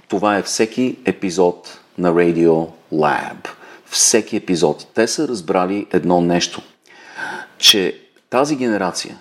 това 0.07 0.37
е 0.37 0.43
всеки 0.43 0.97
епизод 1.05 1.79
на 1.97 2.13
Radio 2.13 2.67
Lab. 2.93 3.47
Всеки 3.85 4.35
епизод. 4.35 4.87
Те 4.95 5.07
са 5.07 5.27
разбрали 5.27 5.85
едно 5.93 6.21
нещо, 6.21 6.61
че 7.57 7.99
тази 8.29 8.55
генерация, 8.55 9.17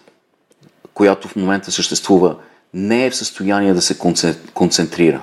която 0.95 1.28
в 1.28 1.36
момента 1.36 1.73
съществува, 1.73 2.36
не 2.74 3.07
е 3.07 3.11
в 3.11 3.16
състояние 3.16 3.74
да 3.74 3.82
се 3.82 3.99
конце- 3.99 4.53
концентрира. 4.55 5.20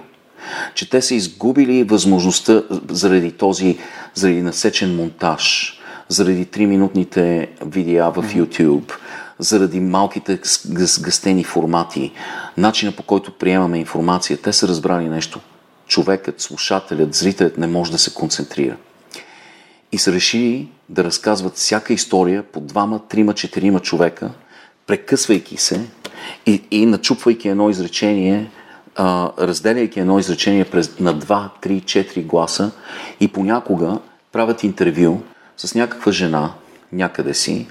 Че 0.73 0.89
те 0.89 1.01
са 1.01 1.15
изгубили 1.15 1.84
възможността 1.84 2.63
заради 2.89 3.31
този, 3.31 3.77
заради 4.13 4.41
насечен 4.41 4.95
монтаж, 4.95 5.80
заради 6.07 6.45
3-минутните 6.45 7.47
видеа 7.65 8.11
в 8.11 8.23
YouTube, 8.23 8.91
заради 9.39 9.80
малките 9.80 10.39
с- 10.43 10.67
гъс- 10.67 11.01
гъстени 11.03 11.43
формати, 11.43 12.11
начина 12.57 12.91
по 12.91 13.03
който 13.03 13.31
приемаме 13.31 13.80
информация, 13.80 14.38
те 14.38 14.53
са 14.53 14.67
разбрали 14.67 15.09
нещо. 15.09 15.39
Човекът, 15.87 16.41
слушателят, 16.41 17.13
зрителят 17.13 17.57
не 17.57 17.67
може 17.67 17.91
да 17.91 17.97
се 17.97 18.13
концентрира. 18.13 18.77
И 19.91 19.97
са 19.97 20.11
решили 20.11 20.69
да 20.89 21.03
разказват 21.03 21.55
всяка 21.55 21.93
история 21.93 22.43
по 22.43 22.59
двама, 22.59 23.07
трима, 23.07 23.33
четирима 23.33 23.79
човека, 23.79 24.31
прекъсвайки 24.87 25.57
се 25.57 25.85
и, 26.45 26.63
и 26.71 26.85
начупвайки 26.85 27.47
едно 27.47 27.69
изречение, 27.69 28.51
а, 28.95 29.31
разделяйки 29.39 29.99
едно 29.99 30.19
изречение 30.19 30.65
през, 30.65 30.99
на 30.99 31.13
два, 31.13 31.49
три, 31.61 31.81
четири 31.81 32.23
гласа 32.23 32.71
и 33.19 33.27
понякога 33.27 33.99
правят 34.31 34.63
интервю 34.63 35.21
с 35.57 35.75
някаква 35.75 36.11
жена 36.11 36.53
някъде 36.91 37.33
си 37.33 37.67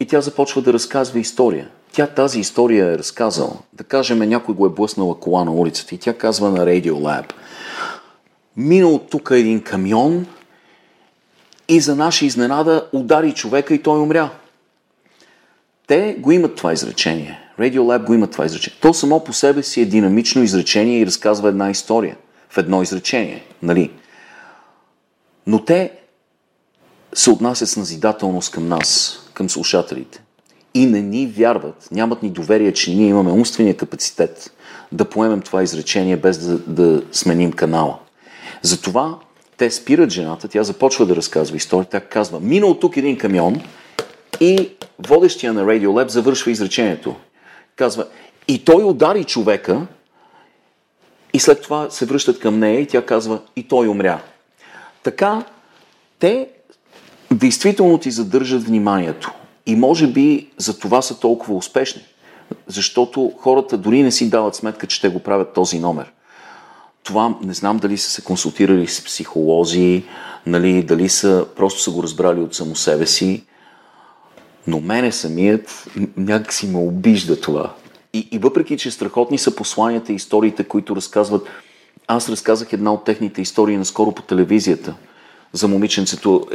и 0.00 0.06
тя 0.06 0.20
започва 0.20 0.62
да 0.62 0.72
разказва 0.72 1.18
история. 1.18 1.68
Тя 1.98 2.06
тази 2.06 2.40
история 2.40 2.86
е 2.86 2.98
разказала. 2.98 3.56
Да 3.72 3.84
кажем, 3.84 4.18
някой 4.18 4.54
го 4.54 4.66
е 4.66 4.70
блъснала 4.70 5.20
кола 5.20 5.44
на 5.44 5.52
улицата 5.52 5.94
и 5.94 5.98
тя 5.98 6.18
казва 6.18 6.50
на 6.50 6.58
Radio 6.58 6.92
Lab. 6.92 7.32
Минал 8.56 8.98
тук 8.98 9.28
един 9.32 9.62
камион 9.62 10.26
и 11.68 11.80
за 11.80 11.96
наша 11.96 12.26
изненада 12.26 12.88
удари 12.92 13.34
човека 13.34 13.74
и 13.74 13.82
той 13.82 14.00
умря. 14.00 14.30
Те 15.86 16.16
го 16.18 16.32
имат 16.32 16.54
това 16.54 16.72
изречение. 16.72 17.40
Radio 17.58 17.80
Lab 17.80 18.04
го 18.04 18.14
има 18.14 18.26
това 18.26 18.46
изречение. 18.46 18.78
То 18.80 18.94
само 18.94 19.24
по 19.24 19.32
себе 19.32 19.62
си 19.62 19.80
е 19.80 19.86
динамично 19.86 20.42
изречение 20.42 21.00
и 21.00 21.06
разказва 21.06 21.48
една 21.48 21.70
история 21.70 22.16
в 22.50 22.58
едно 22.58 22.82
изречение. 22.82 23.44
Нали? 23.62 23.90
Но 25.46 25.64
те 25.64 25.92
се 27.14 27.30
отнасят 27.30 27.68
с 27.68 27.76
назидателност 27.76 28.52
към 28.52 28.68
нас, 28.68 29.18
към 29.34 29.50
слушателите. 29.50 30.22
И 30.78 30.86
не 30.86 31.02
ни 31.02 31.26
вярват, 31.26 31.88
нямат 31.92 32.22
ни 32.22 32.30
доверие, 32.30 32.72
че 32.72 32.94
ние 32.94 33.08
имаме 33.08 33.32
умствения 33.32 33.76
капацитет 33.76 34.52
да 34.92 35.04
поемем 35.04 35.40
това 35.40 35.62
изречение 35.62 36.16
без 36.16 36.38
да, 36.38 36.58
да 36.58 37.02
сменим 37.12 37.52
канала. 37.52 37.98
Затова 38.62 39.18
те 39.56 39.70
спират 39.70 40.10
жената, 40.10 40.48
тя 40.48 40.62
започва 40.62 41.06
да 41.06 41.16
разказва 41.16 41.56
история, 41.56 41.88
тя 41.90 42.00
казва, 42.00 42.40
мина 42.40 42.66
от 42.66 42.80
тук 42.80 42.96
един 42.96 43.18
камион 43.18 43.60
и 44.40 44.70
водещия 45.08 45.52
на 45.52 45.64
Radio 45.64 45.86
Lab 45.86 46.08
завършва 46.08 46.50
изречението. 46.50 47.16
Казва, 47.76 48.06
и 48.48 48.64
той 48.64 48.84
удари 48.84 49.24
човека 49.24 49.86
и 51.32 51.38
след 51.38 51.62
това 51.62 51.90
се 51.90 52.06
връщат 52.06 52.38
към 52.40 52.58
нея 52.58 52.80
и 52.80 52.86
тя 52.86 53.06
казва, 53.06 53.40
и 53.56 53.68
той 53.68 53.88
умря. 53.88 54.22
Така, 55.02 55.44
те 56.18 56.48
действително 57.30 57.98
ти 57.98 58.10
задържат 58.10 58.64
вниманието. 58.64 59.32
И 59.68 59.76
може 59.76 60.06
би 60.06 60.48
за 60.56 60.78
това 60.78 61.02
са 61.02 61.20
толкова 61.20 61.54
успешни. 61.54 62.02
Защото 62.66 63.32
хората 63.38 63.78
дори 63.78 64.02
не 64.02 64.10
си 64.10 64.30
дават 64.30 64.54
сметка, 64.54 64.86
че 64.86 65.00
те 65.00 65.08
го 65.08 65.18
правят 65.18 65.52
този 65.52 65.78
номер. 65.78 66.12
Това 67.02 67.34
не 67.42 67.54
знам 67.54 67.78
дали 67.78 67.98
са 67.98 68.10
се 68.10 68.22
консултирали 68.22 68.86
с 68.86 69.04
психолози, 69.04 70.04
нали, 70.46 70.82
дали 70.82 71.08
са, 71.08 71.46
просто 71.56 71.80
са 71.80 71.90
го 71.90 72.02
разбрали 72.02 72.40
от 72.40 72.54
само 72.54 72.76
себе 72.76 73.06
си, 73.06 73.44
но 74.66 74.80
мене 74.80 75.12
самият 75.12 75.88
някак 76.16 76.52
си 76.52 76.66
ме 76.66 76.78
обижда 76.78 77.40
това. 77.40 77.74
И, 78.12 78.28
и 78.32 78.38
въпреки, 78.38 78.78
че 78.78 78.90
страхотни 78.90 79.38
са 79.38 79.56
посланията 79.56 80.12
и 80.12 80.16
историите, 80.16 80.64
които 80.64 80.96
разказват, 80.96 81.46
аз 82.06 82.28
разказах 82.28 82.72
една 82.72 82.92
от 82.92 83.04
техните 83.04 83.42
истории 83.42 83.76
наскоро 83.76 84.12
по 84.12 84.22
телевизията 84.22 84.94
за 85.52 85.68
момиченцето, 85.68 86.46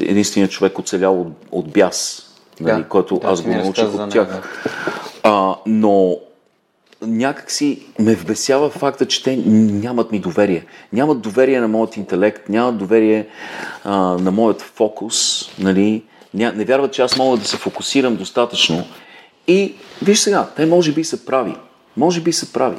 единственият 0.00 0.50
човек 0.50 0.78
оцелял 0.78 1.20
от, 1.20 1.32
от 1.50 1.72
бяс, 1.72 2.23
нали, 2.60 2.82
Да, 2.82 2.88
който 2.88 3.18
да, 3.18 3.28
аз 3.28 3.42
го 3.42 3.50
научих 3.50 3.94
от 3.94 4.10
тях. 4.10 4.42
А, 5.22 5.54
но 5.66 6.16
някак 7.02 7.50
си 7.50 7.86
ме 7.98 8.14
вбесява 8.14 8.70
факта, 8.70 9.06
че 9.06 9.22
те 9.22 9.36
нямат 9.36 10.12
ми 10.12 10.18
доверие. 10.18 10.64
Нямат 10.92 11.20
доверие 11.20 11.60
на 11.60 11.68
моят 11.68 11.96
интелект, 11.96 12.48
нямат 12.48 12.78
доверие 12.78 13.26
а, 13.84 13.96
на 13.98 14.30
моят 14.30 14.62
фокус, 14.62 15.48
нали? 15.58 16.02
Ня, 16.34 16.52
не 16.56 16.64
вярват, 16.64 16.92
че 16.92 17.02
аз 17.02 17.16
мога 17.16 17.36
да 17.36 17.44
се 17.44 17.56
фокусирам 17.56 18.16
достатъчно. 18.16 18.84
И 19.46 19.74
виж 20.02 20.18
сега, 20.18 20.48
те 20.56 20.66
може 20.66 20.92
би 20.92 21.04
са 21.04 21.24
прави. 21.24 21.54
Може 21.96 22.20
би 22.20 22.32
са 22.32 22.52
прави. 22.52 22.78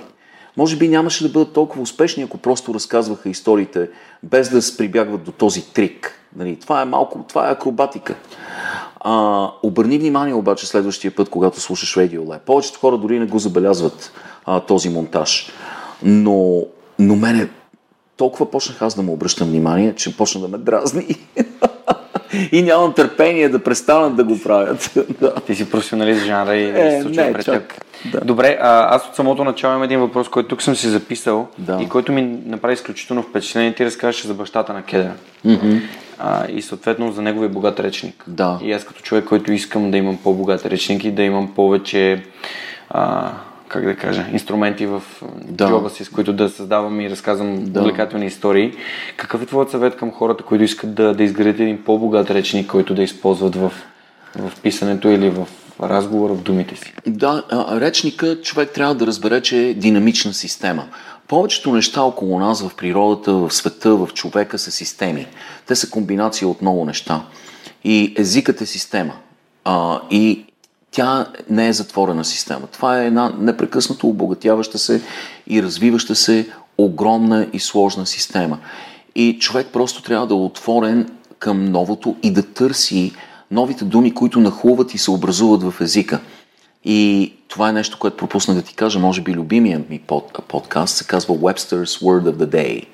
Може 0.58 0.78
би 0.78 0.88
нямаше 0.88 1.24
да 1.24 1.30
бъдат 1.30 1.54
толкова 1.54 1.82
успешни, 1.82 2.24
ако 2.24 2.38
просто 2.38 2.74
разказваха 2.74 3.30
историите, 3.30 3.90
без 4.24 4.50
да 4.50 4.62
се 4.62 4.78
прибягват 4.78 5.24
до 5.24 5.32
този 5.32 5.74
трик. 5.74 6.20
Нали? 6.36 6.60
Това 6.60 6.82
е 6.82 6.86
малко, 6.86 7.26
това 7.28 7.50
е 7.50 7.52
акробатика. 7.52 8.16
А, 9.00 9.48
обърни 9.64 9.98
внимание 9.98 10.34
обаче 10.34 10.68
следващия 10.68 11.16
път, 11.16 11.30
когато 11.30 11.60
слушаш 11.60 11.96
Lab. 11.96 12.40
Повечето 12.40 12.80
хора 12.80 12.98
дори 12.98 13.20
не 13.20 13.26
го 13.26 13.40
забелязват 13.40 14.12
а, 14.46 14.60
този 14.60 14.90
монтаж. 14.90 15.52
Но, 16.04 16.64
но 17.00 17.16
мене 17.16 17.50
толкова 18.18 18.52
почнах 18.52 18.82
аз 18.82 18.96
да 18.96 19.02
му 19.02 19.14
обръщам 19.14 19.48
внимание, 19.48 19.96
че 19.96 20.18
почна 20.18 20.42
да 20.42 20.48
ме 20.48 20.58
дразни. 20.58 21.08
и 22.52 22.62
нямам 22.64 22.94
търпение 22.94 23.50
да 23.50 23.64
престанат 23.64 24.16
да 24.16 24.24
го 24.24 24.42
правят. 24.44 24.92
да. 25.22 25.36
Ти 25.36 25.56
си 25.56 25.70
професионалист 25.70 26.26
жанра 26.26 26.56
и 26.56 26.64
Е, 26.70 27.02
се 27.02 27.10
не, 27.10 27.34
пред 27.34 27.46
теб. 27.46 27.74
Да. 28.12 28.20
Добре, 28.22 28.58
а, 28.62 28.96
аз 28.96 29.08
от 29.08 29.16
самото 29.16 29.44
начало 29.44 29.72
имам 29.74 29.84
един 29.84 30.00
въпрос, 30.00 30.30
който 30.30 30.50
тук 30.50 30.62
съм 30.62 30.76
си 30.76 30.88
записал 30.88 31.48
Да. 31.58 31.80
и 31.82 31.90
който 31.90 32.12
ми 32.12 32.38
направи 32.46 32.74
изключително 32.74 33.22
впечатление. 33.24 33.74
Ти 33.74 33.86
разказваш 33.86 34.26
за 34.28 34.34
бащата 34.34 34.74
на 34.74 34.82
Кедра. 34.84 35.12
Mm-hmm. 35.46 35.82
А, 36.20 36.48
и 36.50 36.62
съответно 36.62 37.12
за 37.12 37.22
неговия 37.22 37.50
богат 37.50 37.80
речник. 37.80 38.24
Да. 38.28 38.60
И 38.64 38.72
аз 38.74 38.84
като 38.84 39.02
човек, 39.02 39.26
който 39.26 39.52
искам 39.52 39.92
да 39.92 39.98
имам 39.98 40.18
по-богат 40.24 40.66
речник 40.66 41.04
и 41.04 41.12
да 41.12 41.24
имам 41.24 41.54
повече 41.56 42.24
а, 42.90 43.32
как 43.68 43.86
да 43.86 43.96
кажа, 43.96 44.26
инструменти 44.32 44.86
в 44.86 45.04
Да. 45.46 45.68
джоба 45.68 45.90
си, 45.90 46.04
с 46.04 46.10
които 46.10 46.34
да 46.34 46.50
създавам 46.50 47.02
и 47.02 47.10
разказвам 47.10 47.64
да. 47.64 47.82
увлекателни 47.82 48.26
истории. 48.26 48.74
Какъв 49.18 49.42
е 49.42 49.46
твоят 49.46 49.72
съвет 49.72 49.96
към 49.96 50.12
хората, 50.12 50.44
които 50.44 50.64
искат 50.64 50.94
да, 50.94 51.14
да 51.14 51.24
изградят 51.24 51.60
един 51.60 51.84
по-богат 51.84 52.32
речник, 52.32 52.68
който 52.68 52.94
да 52.96 53.04
използват 53.04 53.56
в, 53.56 53.72
в 54.36 54.52
писането 54.62 55.10
или 55.10 55.30
в 55.30 55.48
разговора 55.84 56.34
в 56.34 56.42
думите 56.42 56.76
си? 56.76 56.94
Да, 57.08 57.44
речника 57.72 58.42
човек 58.42 58.72
трябва 58.72 58.96
да 58.96 59.08
разбере, 59.08 59.42
че 59.42 59.58
е 59.58 59.74
динамична 59.74 60.34
система. 60.34 60.88
Повечето 61.28 61.74
неща 61.74 62.02
около 62.02 62.40
нас 62.40 62.68
в 62.68 62.76
природата, 62.76 63.34
в 63.34 63.52
света, 63.52 63.96
в 63.96 64.10
човека 64.14 64.58
са 64.58 64.72
системи. 64.72 65.28
Те 65.68 65.76
са 65.76 65.90
комбинация 65.90 66.48
от 66.48 66.62
много 66.62 66.86
неща. 66.86 67.22
И 67.84 68.14
езикът 68.18 68.62
е 68.62 68.66
система. 68.66 69.14
А, 69.64 70.00
и 70.12 70.46
тя 70.96 71.26
не 71.50 71.68
е 71.68 71.74
затворена 71.74 72.26
система. 72.26 72.68
Това 72.68 73.02
е 73.02 73.08
една 73.08 73.34
непрекъснато 73.40 74.08
обогатяваща 74.08 74.78
се 74.78 75.02
и 75.48 75.64
развиваща 75.64 76.16
се 76.16 76.50
огромна 76.78 77.48
и 77.54 77.60
сложна 77.60 78.06
система. 78.06 78.60
И 79.16 79.38
човек 79.40 79.68
просто 79.74 80.02
трябва 80.02 80.28
да 80.28 80.34
е 80.34 80.38
отворен 80.38 81.10
към 81.40 81.66
новото 81.66 82.16
и 82.24 82.32
да 82.32 82.44
търси 82.44 83.12
новите 83.52 83.86
думи, 83.86 84.14
които 84.14 84.40
нахлуват 84.40 84.94
и 84.94 84.98
се 84.98 85.12
образуват 85.12 85.64
в 85.64 85.82
езика. 85.82 86.20
И 86.86 87.34
това 87.48 87.70
е 87.70 87.74
нещо, 87.74 88.00
което 88.00 88.18
пропуснах 88.18 88.58
да 88.58 88.64
ти 88.64 88.76
кажа, 88.76 89.00
може 89.00 89.22
би 89.22 89.34
любимия 89.34 89.82
ми 89.90 90.00
под, 90.00 90.40
подкаст, 90.48 90.96
се 90.96 91.08
казва 91.08 91.36
Webster's 91.36 92.04
Word 92.04 92.32
of 92.32 92.36
the 92.36 92.48
Day. 92.48 92.86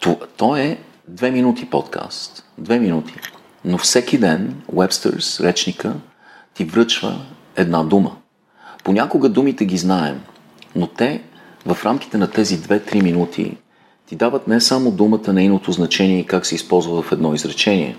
То, 0.00 0.18
то 0.36 0.56
е 0.56 0.78
две 1.08 1.30
минути 1.30 1.66
подкаст. 1.66 2.44
Две 2.58 2.78
минути. 2.78 3.14
Но 3.64 3.78
всеки 3.78 4.18
ден 4.18 4.62
Webster's, 4.74 5.44
речника, 5.44 5.94
ти 6.54 6.64
връчва 6.64 7.20
една 7.56 7.84
дума. 7.84 8.16
Понякога 8.84 9.28
думите 9.28 9.64
ги 9.64 9.76
знаем, 9.76 10.20
но 10.76 10.86
те 10.86 11.22
в 11.66 11.78
рамките 11.84 12.18
на 12.18 12.30
тези 12.30 12.58
2-3 12.58 13.02
минути 13.02 13.56
ти 14.06 14.16
дават 14.16 14.48
не 14.48 14.60
само 14.60 14.90
думата, 14.90 15.32
нейното 15.32 15.72
значение 15.72 16.18
и 16.18 16.26
как 16.26 16.46
се 16.46 16.54
използва 16.54 17.02
в 17.02 17.12
едно 17.12 17.34
изречение, 17.34 17.96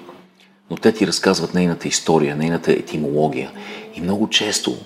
но 0.69 0.77
те 0.77 0.91
ти 0.91 1.07
разказват 1.07 1.53
нейната 1.53 1.87
история, 1.87 2.35
нейната 2.35 2.71
етимология. 2.71 3.51
И 3.95 4.01
много 4.01 4.29
често 4.29 4.77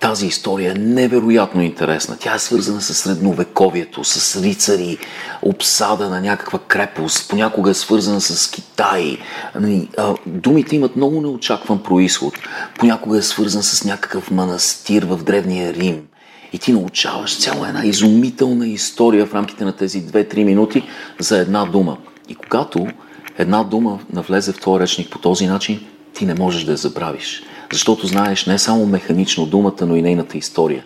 тази 0.00 0.26
история 0.26 0.70
е 0.70 0.78
невероятно 0.78 1.62
интересна. 1.62 2.16
Тя 2.20 2.34
е 2.34 2.38
свързана 2.38 2.80
с 2.80 2.94
средновековието, 2.94 4.04
с 4.04 4.42
рицари, 4.42 4.98
обсада 5.42 6.10
на 6.10 6.20
някаква 6.20 6.58
крепост, 6.58 7.30
понякога 7.30 7.70
е 7.70 7.74
свързана 7.74 8.20
с 8.20 8.50
Китай. 8.50 9.18
Нали, 9.60 9.88
думите 10.26 10.76
имат 10.76 10.96
много 10.96 11.20
неочакван 11.20 11.82
происход. 11.82 12.34
Понякога 12.78 13.18
е 13.18 13.22
свързан 13.22 13.62
с 13.62 13.84
някакъв 13.84 14.30
манастир 14.30 15.02
в 15.02 15.24
Древния 15.24 15.74
Рим. 15.74 16.02
И 16.52 16.58
ти 16.58 16.72
научаваш 16.72 17.38
цяла 17.38 17.68
една 17.68 17.84
изумителна 17.84 18.68
история 18.68 19.26
в 19.26 19.34
рамките 19.34 19.64
на 19.64 19.72
тези 19.72 20.02
2-3 20.02 20.44
минути 20.44 20.82
за 21.18 21.38
една 21.38 21.64
дума. 21.64 21.96
И 22.28 22.34
когато 22.34 22.86
една 23.38 23.64
дума 23.64 23.98
навлезе 24.12 24.52
в 24.52 24.60
твой 24.60 24.80
речник 24.80 25.10
по 25.10 25.18
този 25.18 25.46
начин, 25.46 25.80
ти 26.14 26.26
не 26.26 26.34
можеш 26.34 26.64
да 26.64 26.72
я 26.72 26.76
забравиш. 26.76 27.42
Защото 27.72 28.06
знаеш 28.06 28.46
не 28.46 28.58
само 28.58 28.86
механично 28.86 29.46
думата, 29.46 29.86
но 29.86 29.96
и 29.96 30.02
нейната 30.02 30.38
история. 30.38 30.84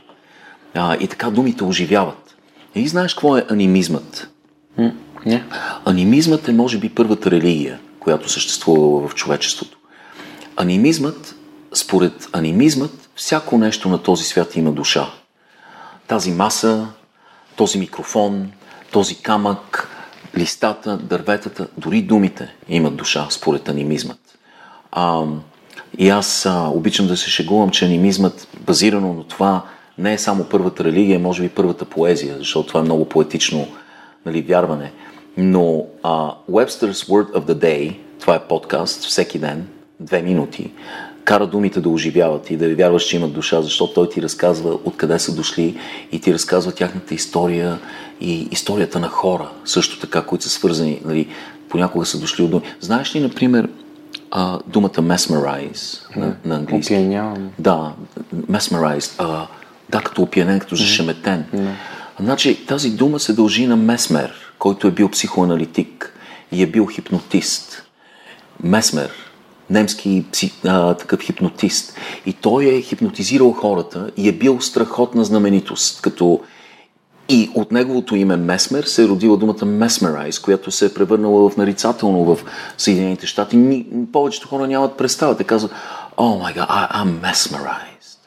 А, 0.75 0.97
и 1.01 1.09
така 1.09 1.31
думите 1.31 1.65
оживяват. 1.65 2.37
И 2.75 2.89
знаеш 2.89 3.15
какво 3.15 3.37
е 3.37 3.47
анимизмът? 3.51 4.31
Не. 5.27 5.45
Анимизмът 5.85 6.49
е, 6.49 6.53
може 6.53 6.79
би, 6.79 6.89
първата 6.89 7.31
религия, 7.31 7.81
която 8.01 8.29
съществува 8.29 9.09
в 9.09 9.15
човечеството. 9.15 9.79
Анимизмът, 10.57 11.35
според 11.75 12.29
анимизмът, 12.33 13.11
всяко 13.17 13.59
нещо 13.59 13.89
на 13.89 14.03
този 14.03 14.25
свят 14.25 14.57
има 14.57 14.73
душа. 14.73 15.11
Тази 16.07 16.33
маса, 16.33 16.89
този 17.57 17.79
микрофон, 17.79 18.53
този 18.93 19.15
камък, 19.23 19.89
листата, 20.37 20.97
дърветата, 20.97 21.69
дори 21.79 22.03
думите 22.03 22.55
имат 22.69 22.97
душа, 22.97 23.27
според 23.31 23.69
анимизмът. 23.69 24.39
А, 24.93 25.23
и 25.99 26.09
аз 26.09 26.47
а, 26.47 26.69
обичам 26.75 27.07
да 27.07 27.17
се 27.17 27.31
шегувам, 27.31 27.71
че 27.71 27.85
анимизмът, 27.85 28.49
базирано 28.61 29.15
на 29.15 29.25
това, 29.25 29.63
не 29.99 30.13
е 30.13 30.19
само 30.19 30.45
първата 30.45 30.85
религия, 30.85 31.19
може 31.19 31.43
би 31.43 31.49
първата 31.49 31.85
поезия, 31.85 32.37
защото 32.39 32.69
това 32.69 32.81
е 32.81 32.85
много 32.85 33.05
поетично 33.05 33.67
нали, 34.27 34.43
вярване. 34.43 34.93
Но 35.37 35.87
а, 36.03 36.31
Webster's 36.51 37.09
Word 37.09 37.33
of 37.33 37.45
the 37.45 37.55
Day, 37.55 37.97
това 38.21 38.35
е 38.35 38.49
подкаст 38.49 39.05
всеки 39.05 39.39
ден, 39.39 39.67
две 40.01 40.23
минути, 40.23 40.71
кара 41.25 41.47
думите 41.47 41.81
да 41.81 41.89
оживяват 41.89 42.51
и 42.51 42.57
да 42.57 42.69
ви 42.69 42.75
вярваш, 42.75 43.05
че 43.05 43.17
имат 43.17 43.33
душа, 43.33 43.63
защото 43.63 43.95
той 43.95 44.09
ти 44.09 44.23
разказва 44.23 44.79
откъде 44.85 45.19
са 45.19 45.35
дошли 45.35 45.77
и 46.13 46.21
ти 46.21 46.35
разказва 46.35 46.73
тяхната 46.73 47.15
история 47.15 47.79
и 48.21 48.49
историята 48.51 49.01
на 49.01 49.09
хора, 49.09 49.51
също 49.65 50.01
така, 50.01 50.23
които 50.23 50.45
са 50.45 50.51
свързани, 50.51 51.01
нали, 51.05 51.29
понякога 51.69 52.07
са 52.07 52.21
дошли 52.21 52.45
от 52.45 52.51
думи. 52.51 52.63
Знаеш 52.81 53.15
ли, 53.15 53.21
например, 53.21 53.69
а, 54.37 54.59
думата 54.67 54.91
mesmerize 54.91 56.17
на, 56.17 56.37
на 56.45 56.55
английски? 56.57 56.95
Опиянявам. 56.95 57.51
Да, 57.59 57.93
mesmerized. 58.35 59.15
А, 59.19 59.47
да, 59.89 60.01
като 60.01 60.23
опиянен, 60.23 60.61
като 60.61 60.77
зашеметен. 60.77 61.45
Значи, 62.21 62.67
тази 62.67 62.91
дума 62.91 63.21
се 63.21 63.33
дължи 63.33 63.67
на 63.67 63.77
Месмер, 63.77 64.33
който 64.59 64.87
е 64.87 64.91
бил 64.91 65.09
психоаналитик 65.09 66.13
и 66.53 66.63
е 66.63 66.67
бил 66.67 66.87
хипнотист. 66.87 67.83
Месмер, 68.63 69.11
немски 69.71 70.25
а, 70.65 70.95
такъв 70.95 71.21
хипнотист. 71.21 71.97
И 72.27 72.33
той 72.33 72.65
е 72.65 72.83
хипнотизирал 72.83 73.53
хората 73.53 74.11
и 74.17 74.29
е 74.29 74.33
бил 74.33 74.61
страхотна 74.61 75.25
знаменитост, 75.25 76.01
като 76.01 76.41
и 77.29 77.51
от 77.55 77.73
неговото 77.73 78.17
име 78.17 78.37
Месмер 78.37 78.85
се 78.85 79.05
е 79.05 79.09
родила 79.09 79.37
думата 79.37 79.55
Mesmerize, 79.55 80.45
която 80.45 80.71
се 80.71 80.87
е 80.87 80.95
превърнала 80.95 81.51
в 81.51 81.57
нарицателно 81.57 82.25
в 82.25 82.39
Съединените 82.79 83.27
щати. 83.27 83.87
Повечето 84.13 84.49
хора 84.49 84.67
нямат 84.67 84.97
представа. 84.97 85.37
Те 85.37 85.45
казват, 85.45 85.73
oh 86.17 86.43
my 86.43 86.57
god, 86.57 86.69
I, 86.69 86.93
I'm 86.93 87.33
mesmerized. 87.33 88.19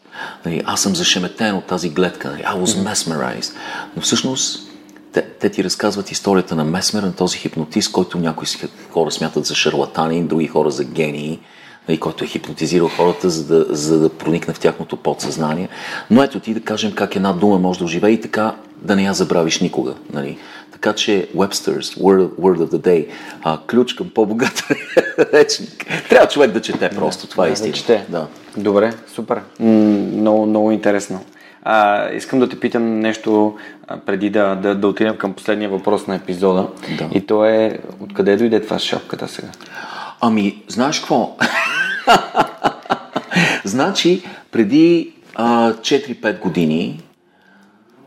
Нали, 0.46 0.62
аз 0.66 0.82
съм 0.82 0.96
зашеметен 0.96 1.56
от 1.56 1.66
тази 1.66 1.90
гледка. 1.90 2.30
Нали, 2.30 2.42
I 2.42 2.64
was 2.64 2.94
mesmerized. 2.94 3.54
Но 3.96 4.02
всъщност 4.02 4.72
те, 5.14 5.22
те 5.22 5.50
ти 5.50 5.64
разказват 5.64 6.12
историята 6.12 6.56
на 6.56 6.64
Месмер, 6.64 7.04
на 7.04 7.16
този 7.16 7.38
хипнотист, 7.38 7.92
който 7.92 8.18
някои 8.20 8.48
хора 8.92 9.12
смятат 9.12 9.46
за 9.46 9.56
шарлатани, 9.56 10.24
други 10.24 10.48
хора 10.48 10.72
за 10.72 10.84
гении 10.84 11.40
и 11.94 12.00
който 12.00 12.24
е 12.24 12.28
хипнотизирал 12.28 12.88
хората, 12.88 13.30
за 13.30 13.46
да, 13.46 13.76
за 13.76 14.00
да 14.00 14.10
проникне 14.10 14.54
в 14.54 14.60
тяхното 14.60 14.98
подсъзнание. 14.98 15.70
Но 16.10 16.24
ето 16.24 16.40
ти 16.40 16.54
да 16.54 16.62
кажем 16.62 16.92
как 16.92 17.16
една 17.16 17.34
дума 17.34 17.60
може 17.60 17.80
да 17.80 17.86
оживее 17.86 18.12
и 18.12 18.22
така 18.22 18.56
да 18.82 18.96
не 18.96 19.04
я 19.04 19.14
забравиш 19.14 19.60
никога. 19.62 19.94
Нали? 20.14 20.38
Така 20.72 20.94
че 20.94 21.28
Webster's 21.36 22.00
Word, 22.02 22.30
Word 22.30 22.58
of 22.58 22.70
the 22.70 22.88
Day, 22.88 23.08
а, 23.44 23.60
ключ 23.68 23.94
към 23.94 24.10
по-богат 24.10 24.64
речник. 25.34 25.86
Трябва 26.10 26.28
човек 26.28 26.52
да 26.52 26.62
чете 26.62 26.90
просто, 26.90 27.26
да, 27.26 27.32
това 27.32 27.46
е 27.46 27.48
да, 27.48 27.54
истина. 27.54 27.72
Да, 27.72 27.78
чете. 27.78 28.06
Да. 28.10 28.28
Добре, 28.58 28.94
супер. 29.14 29.42
Много, 29.60 30.46
много 30.46 30.72
интересно. 30.72 31.22
А, 31.64 32.10
искам 32.12 32.40
да 32.40 32.50
те 32.50 32.60
питам 32.60 33.00
нещо 33.00 33.56
а, 33.88 33.98
преди 33.98 34.30
да, 34.30 34.56
да, 34.56 34.76
да 34.76 34.88
отидем 34.88 35.18
към 35.18 35.34
последния 35.34 35.70
въпрос 35.70 36.08
на 36.08 36.16
епизода. 36.16 36.68
Да. 36.98 37.10
И 37.14 37.26
то 37.26 37.46
е, 37.46 37.80
откъде 38.00 38.38
дойде 38.38 38.62
това 38.62 38.80
с 38.80 38.84
шапката 38.84 39.28
сега? 39.28 39.48
Ами, 40.22 40.64
знаеш 40.68 41.00
какво? 41.00 41.38
значи, 43.64 44.24
преди 44.52 45.14
а, 45.36 45.74
4-5 45.74 46.40
години 46.40 47.04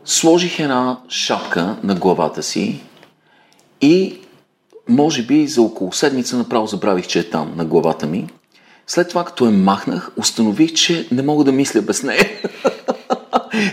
сложих 0.05 0.59
една 0.59 0.97
шапка 1.09 1.75
на 1.83 1.95
главата 1.95 2.43
си 2.43 2.81
и 3.81 4.19
може 4.89 5.23
би 5.23 5.47
за 5.47 5.61
около 5.61 5.91
седмица 5.91 6.37
направо 6.37 6.67
забравих, 6.67 7.07
че 7.07 7.19
е 7.19 7.29
там 7.29 7.53
на 7.55 7.65
главата 7.65 8.05
ми. 8.05 8.27
След 8.87 9.09
това, 9.09 9.25
като 9.25 9.45
я 9.45 9.51
махнах, 9.51 10.11
установих, 10.17 10.73
че 10.73 11.07
не 11.11 11.21
мога 11.21 11.43
да 11.43 11.51
мисля 11.51 11.81
без 11.81 12.03
нея. 12.03 12.29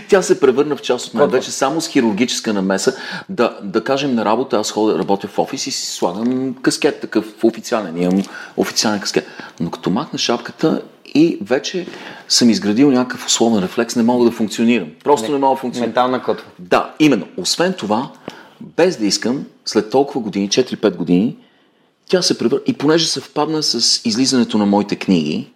Тя 0.09 0.21
се 0.21 0.39
превърна 0.39 0.75
в 0.75 0.81
част 0.81 1.07
от 1.07 1.13
мен. 1.13 1.29
Вече 1.29 1.51
само 1.51 1.81
с 1.81 1.87
хирургическа 1.87 2.53
намеса. 2.53 2.95
Да, 3.29 3.57
да 3.63 3.83
кажем 3.83 4.15
на 4.15 4.25
работа, 4.25 4.57
аз 4.57 4.71
ходя, 4.71 4.99
работя 4.99 5.27
в 5.27 5.39
офис 5.39 5.67
и 5.67 5.71
си 5.71 5.85
слагам 5.85 6.55
каскет 6.61 7.01
такъв 7.01 7.43
официален. 7.43 8.01
Имам 8.01 8.23
официален 8.57 8.99
каскет. 8.99 9.27
Но 9.59 9.71
като 9.71 9.89
махна 9.89 10.19
шапката 10.19 10.81
и 11.15 11.37
вече 11.41 11.87
съм 12.27 12.49
изградил 12.49 12.91
някакъв 12.91 13.25
условен 13.25 13.63
рефлекс, 13.63 13.95
не 13.95 14.03
мога 14.03 14.25
да 14.25 14.31
функционирам. 14.31 14.87
Просто 15.03 15.27
не, 15.27 15.33
не 15.33 15.39
мога 15.39 15.55
да 15.55 15.61
функционирам. 15.61 15.89
Ментална 15.89 16.23
котва. 16.23 16.45
Да, 16.59 16.93
именно. 16.99 17.25
Освен 17.37 17.73
това, 17.73 18.11
без 18.61 18.97
да 18.97 19.05
искам, 19.05 19.45
след 19.65 19.89
толкова 19.89 20.21
години, 20.21 20.49
4-5 20.49 20.95
години, 20.95 21.37
тя 22.09 22.21
се 22.21 22.37
превърна. 22.37 22.63
И 22.67 22.73
понеже 22.73 23.07
съвпадна 23.07 23.63
с 23.63 24.01
излизането 24.05 24.57
на 24.57 24.65
моите 24.65 24.95
книги, 24.95 25.47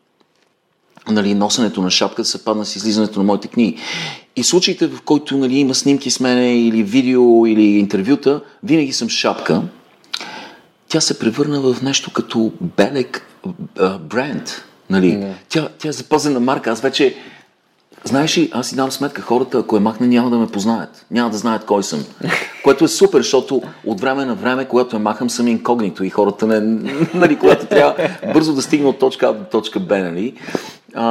нали, 1.12 1.34
носенето 1.34 1.82
на 1.82 1.92
шапката 1.92 2.26
съвпадна 2.26 2.66
с 2.66 2.76
излизането 2.76 3.20
на 3.20 3.26
моите 3.26 3.48
книги. 3.48 3.78
И 4.36 4.44
случаите, 4.44 4.88
в 4.88 5.02
които 5.02 5.38
нали, 5.38 5.56
има 5.56 5.76
снимки 5.76 6.12
с 6.12 6.20
мене 6.20 6.60
или 6.60 6.84
видео 6.84 7.46
или 7.46 7.64
интервюта, 7.64 8.42
винаги 8.64 8.94
съм 8.94 9.10
шапка. 9.10 9.62
Тя 10.88 11.02
се 11.02 11.20
превърна 11.20 11.62
в 11.62 11.82
нещо 11.82 12.12
като 12.12 12.52
белек 12.62 13.28
бренд. 14.00 14.64
Нали? 14.90 15.12
Yeah. 15.12 15.34
Тя, 15.50 15.70
тя 15.80 15.90
е 15.90 15.92
запазена 15.92 16.40
марка. 16.40 16.72
Аз 16.72 16.82
вече 16.82 17.16
Знаеш 18.06 18.38
ли, 18.38 18.50
аз 18.54 18.68
си 18.68 18.76
дам 18.76 18.92
сметка, 18.92 19.22
хората, 19.22 19.58
ако 19.58 19.76
я 19.76 19.82
махне, 19.82 20.08
няма 20.08 20.30
да 20.30 20.38
ме 20.38 20.48
познаят. 20.48 21.06
Няма 21.12 21.30
да 21.30 21.38
знаят 21.38 21.66
кой 21.66 21.84
съм. 21.84 22.06
Което 22.64 22.86
е 22.86 22.88
супер, 22.88 23.18
защото 23.18 23.62
от 23.86 24.02
време 24.02 24.26
на 24.26 24.36
време, 24.36 24.66
когато 24.66 24.96
я 24.96 25.00
махам, 25.00 25.30
съм 25.30 25.48
инкогнито 25.48 26.04
и 26.04 26.10
хората 26.10 26.48
не, 26.48 26.60
нали, 27.14 27.40
когато 27.40 27.66
трябва 27.66 27.96
бързо 28.34 28.54
да 28.54 28.62
стигна 28.62 28.90
от 28.90 29.00
точка 29.00 29.28
А 29.28 29.34
до 29.34 29.44
точка 29.44 29.80
Б, 29.80 29.98
нали. 29.98 30.34
А, 30.96 31.06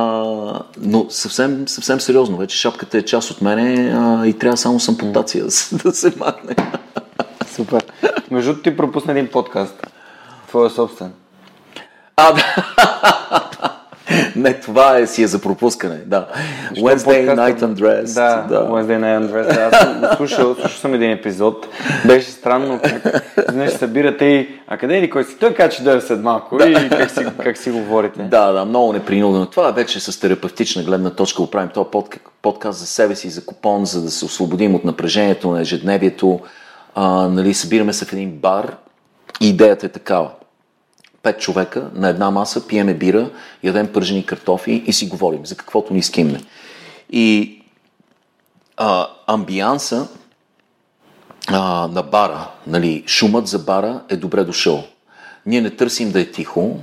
но 0.80 1.06
съвсем, 1.10 1.68
съвсем 1.68 2.00
сериозно, 2.00 2.36
вече 2.36 2.56
шапката 2.56 2.98
е 2.98 3.02
част 3.02 3.30
от 3.30 3.42
мене 3.42 3.92
а, 3.94 4.26
и 4.26 4.38
трябва 4.38 4.56
само 4.56 4.80
сампутация 4.80 5.44
да, 5.44 5.78
да 5.84 5.92
се 5.92 6.12
махне. 6.18 6.56
Супер. 7.46 7.84
Между 8.30 8.62
ти 8.62 8.76
пропусна 8.76 9.12
един 9.12 9.28
подкаст. 9.28 9.86
Твоя 10.48 10.70
собствен. 10.70 11.12
А, 12.16 12.32
да. 12.32 13.41
Не, 14.36 14.54
това 14.54 14.98
е, 14.98 15.06
си 15.06 15.22
е 15.22 15.26
за 15.26 15.38
пропускане, 15.38 15.98
да. 16.06 16.26
Що 16.74 16.84
Wednesday 16.84 17.34
Night 17.34 17.60
Undressed. 17.60 18.14
Да, 18.14 18.46
да, 18.48 18.68
Wednesday 18.68 19.00
Night 19.00 19.30
Undressed. 19.30 19.72
Аз 19.72 19.80
съм 19.80 20.16
слушал, 20.16 20.54
слушал 20.54 20.78
съм 20.78 20.94
един 20.94 21.10
епизод. 21.10 21.68
Беше 22.06 22.30
странно 22.30 22.80
как 22.84 23.22
знаеш, 23.48 23.72
събирате 23.72 24.24
и 24.24 24.48
а 24.66 24.76
къде 24.76 24.98
е 24.98 25.02
ли 25.02 25.10
кой 25.10 25.24
си? 25.24 25.36
Той 25.40 25.54
каза, 25.54 25.70
че 25.70 25.82
дойде 25.82 26.00
след 26.00 26.22
малко 26.22 26.56
да. 26.56 26.68
и 26.68 26.88
как 26.88 27.10
си, 27.10 27.26
как 27.42 27.58
си 27.58 27.70
говорите. 27.70 28.22
Да, 28.22 28.52
да, 28.52 28.64
много 28.64 28.92
непринудено. 28.92 29.46
Това 29.46 29.70
вече 29.70 30.00
с 30.00 30.20
терапевтична 30.20 30.82
гледна 30.82 31.10
точка 31.10 31.42
го 31.42 31.50
правим 31.50 31.68
този 31.68 31.88
подкаст 32.42 32.78
за 32.78 32.86
себе 32.86 33.14
си, 33.14 33.30
за 33.30 33.44
купон, 33.46 33.84
за 33.84 34.02
да 34.02 34.10
се 34.10 34.24
освободим 34.24 34.74
от 34.74 34.84
напрежението 34.84 35.50
на 35.50 35.60
ежедневието. 35.60 36.40
А, 36.94 37.28
нали, 37.28 37.54
събираме 37.54 37.92
се 37.92 38.04
в 38.04 38.12
един 38.12 38.30
бар 38.30 38.76
идеята 39.40 39.86
е 39.86 39.88
такава 39.88 40.30
пет 41.22 41.40
човека 41.40 41.90
на 41.94 42.08
една 42.08 42.30
маса, 42.30 42.66
пиеме 42.66 42.94
бира, 42.94 43.30
ядем 43.62 43.92
пържени 43.92 44.26
картофи 44.26 44.82
и 44.86 44.92
си 44.92 45.08
говорим 45.08 45.46
за 45.46 45.56
каквото 45.56 45.94
ни 45.94 46.02
скимне. 46.02 46.40
И 47.10 47.58
а, 48.76 49.08
амбианса 49.26 50.08
а, 51.48 51.88
на 51.88 52.02
бара, 52.02 52.50
нали, 52.66 53.04
шумът 53.06 53.46
за 53.46 53.58
бара 53.58 54.02
е 54.08 54.16
добре 54.16 54.44
дошъл. 54.44 54.84
Ние 55.46 55.60
не 55.60 55.70
търсим 55.70 56.10
да 56.10 56.20
е 56.20 56.30
тихо, 56.30 56.76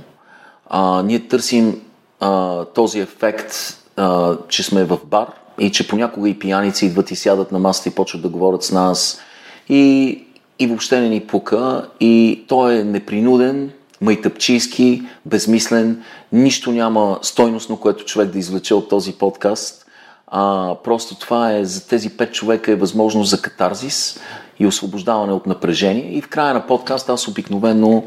а, 0.68 1.02
ние 1.02 1.28
търсим 1.28 1.80
а, 2.20 2.64
този 2.64 3.00
ефект, 3.00 3.54
а, 3.96 4.36
че 4.48 4.62
сме 4.62 4.84
в 4.84 4.98
бар 5.04 5.26
и 5.58 5.72
че 5.72 5.88
понякога 5.88 6.28
и 6.28 6.38
пияници 6.38 6.86
идват 6.86 7.10
и 7.10 7.16
сядат 7.16 7.52
на 7.52 7.58
масата 7.58 7.88
и 7.88 7.94
почват 7.94 8.22
да 8.22 8.28
говорят 8.28 8.62
с 8.62 8.72
нас 8.72 9.20
и, 9.68 10.24
и 10.58 10.66
въобще 10.66 11.00
не 11.00 11.08
ни 11.08 11.20
пука 11.20 11.88
и 12.00 12.44
той 12.48 12.74
е 12.74 12.84
непринуден, 12.84 13.70
майтъпчийски, 14.00 15.02
безмислен, 15.26 16.02
нищо 16.32 16.72
няма 16.72 17.18
стойностно, 17.22 17.76
което 17.76 18.04
човек 18.04 18.30
да 18.30 18.38
извлече 18.38 18.74
от 18.74 18.88
този 18.88 19.12
подкаст. 19.12 19.86
А, 20.26 20.74
просто 20.84 21.14
това 21.14 21.52
е 21.52 21.64
за 21.64 21.88
тези 21.88 22.10
пет 22.10 22.32
човека 22.32 22.72
е 22.72 22.76
възможност 22.76 23.30
за 23.30 23.42
катарзис 23.42 24.20
и 24.58 24.66
освобождаване 24.66 25.32
от 25.32 25.46
напрежение. 25.46 26.12
И 26.12 26.20
в 26.22 26.28
края 26.28 26.54
на 26.54 26.66
подкаст 26.66 27.08
аз 27.08 27.28
обикновено 27.28 28.04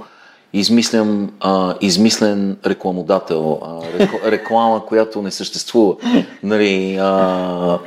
измислям 0.54 1.32
а, 1.40 1.76
измислен 1.82 2.58
рекламодател, 2.66 3.60
а, 3.64 3.82
реклама, 4.32 4.86
която 4.86 5.22
не 5.22 5.32
съществува. 5.32 5.96
Нали, 6.44 6.98
а, 7.02 7.80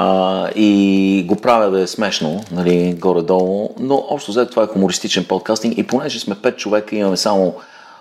а, 0.00 0.48
и 0.56 1.24
го 1.28 1.36
правя 1.36 1.70
да 1.70 1.80
е 1.80 1.86
смешно, 1.86 2.40
нали, 2.52 2.94
горе-долу, 3.00 3.70
но 3.78 4.04
общо 4.10 4.30
взето 4.30 4.50
това 4.50 4.62
е 4.62 4.66
хумористичен 4.66 5.24
подкастинг 5.24 5.78
и 5.78 5.86
понеже 5.86 6.20
сме 6.20 6.34
5 6.34 6.56
човека, 6.56 6.96
имаме 6.96 7.16
само 7.16 7.54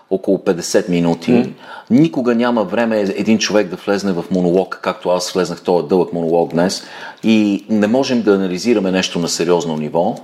около 0.09 0.37
50 0.37 0.89
минути. 0.89 1.31
Mm. 1.31 1.51
Никога 1.89 2.35
няма 2.35 2.63
време 2.63 2.99
един 2.99 3.37
човек 3.37 3.67
да 3.67 3.75
влезне 3.75 4.11
в 4.11 4.23
монолог, 4.31 4.79
както 4.83 5.09
аз 5.09 5.31
влезнах 5.31 5.61
този 5.61 5.87
дълъг 5.87 6.13
монолог 6.13 6.51
днес. 6.51 6.83
И 7.23 7.65
не 7.69 7.87
можем 7.87 8.21
да 8.21 8.35
анализираме 8.35 8.91
нещо 8.91 9.19
на 9.19 9.27
сериозно 9.27 9.77
ниво. 9.77 10.15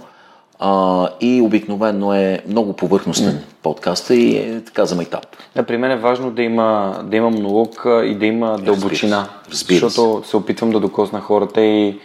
А, 0.59 1.09
и 1.21 1.41
обикновено 1.41 2.13
е 2.13 2.39
много 2.47 2.73
повърхностен 2.73 3.33
mm. 3.33 3.63
подкаста 3.63 4.15
и 4.15 4.37
е 4.37 4.61
така 4.61 4.85
за 4.85 4.95
майтап. 4.95 5.25
Да, 5.55 5.63
при 5.63 5.77
мен 5.77 5.91
е 5.91 5.95
важно 5.95 6.31
да 6.31 6.43
има, 6.43 6.99
да 7.03 7.17
има 7.17 7.29
монолог 7.29 7.85
и 8.05 8.15
да 8.15 8.25
има 8.25 8.57
дълбочина. 8.57 9.27
Разбира 9.51 9.79
се. 9.79 9.85
Защото 9.85 10.27
се 10.27 10.37
опитвам 10.37 10.71
да 10.71 10.79
докосна 10.79 11.21
хората 11.21 11.61
и 11.61 11.99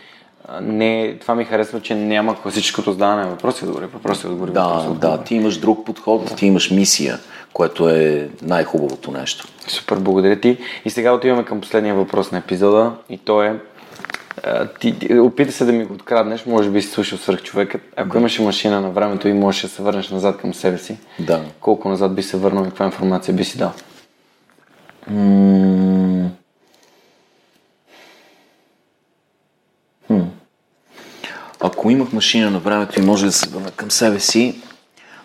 не, 0.61 1.17
това 1.21 1.35
ми 1.35 1.45
харесва, 1.45 1.81
че 1.81 1.95
няма 1.95 2.43
класическото 2.43 2.93
задаване 2.93 3.23
на 3.23 3.29
въпроси 3.29 3.65
отговори, 3.65 3.87
въпроси 3.87 4.27
отговори. 4.27 4.53
Да, 4.53 4.69
въпроси, 4.69 5.01
да, 5.01 5.23
ти 5.23 5.35
имаш 5.35 5.57
друг 5.59 5.87
подход, 5.87 6.25
да. 6.25 6.35
ти 6.35 6.47
имаш 6.47 6.71
мисия, 6.71 7.19
което 7.53 7.89
е 7.89 8.29
най-хубавото 8.43 9.11
нещо. 9.11 9.49
Супер, 9.69 9.97
благодаря 9.97 10.41
ти. 10.41 10.57
И 10.85 10.91
сега 10.91 11.13
отиваме 11.13 11.45
към 11.45 11.61
последния 11.61 11.95
въпрос 11.95 12.33
на 12.33 12.39
епизода 12.39 12.93
и 13.11 13.19
то 13.19 13.43
е 13.43 13.61
ти, 14.81 14.99
ти 14.99 15.19
опита 15.19 15.53
се 15.53 15.65
да 15.65 15.73
ми 15.73 15.85
го 15.85 15.95
откраднеш, 15.95 16.47
може 16.47 16.71
би 16.71 16.83
си 16.83 16.89
слушал 16.89 17.19
свърх 17.19 17.43
човекът. 17.43 17.83
Ако 17.97 18.13
да. 18.13 18.19
имаше 18.19 18.43
машина 18.43 18.81
на 18.81 18.91
времето 18.91 19.29
и 19.29 19.33
можеш 19.33 19.63
да 19.63 19.69
се 19.69 19.83
върнеш 19.83 20.11
назад 20.11 20.37
към 20.41 20.55
себе 20.55 20.79
си, 20.79 20.99
да. 21.19 21.45
колко 21.61 21.89
назад 21.89 22.15
би 22.15 22.23
се 22.23 22.37
върнал 22.37 22.63
и 22.63 22.69
каква 22.69 22.87
информация 22.87 23.35
би 23.35 23.45
си 23.45 23.59
дал? 23.59 23.73
М- 25.11 26.31
хм. 30.07 30.21
Ако 31.61 31.91
имах 31.91 32.13
машина 32.13 32.51
на 32.51 32.59
времето 32.59 33.01
и 33.01 33.05
може 33.05 33.27
да 33.27 33.33
се 33.33 33.49
върна 33.49 33.71
към 33.71 33.91
себе 33.91 34.21
си, 34.21 34.63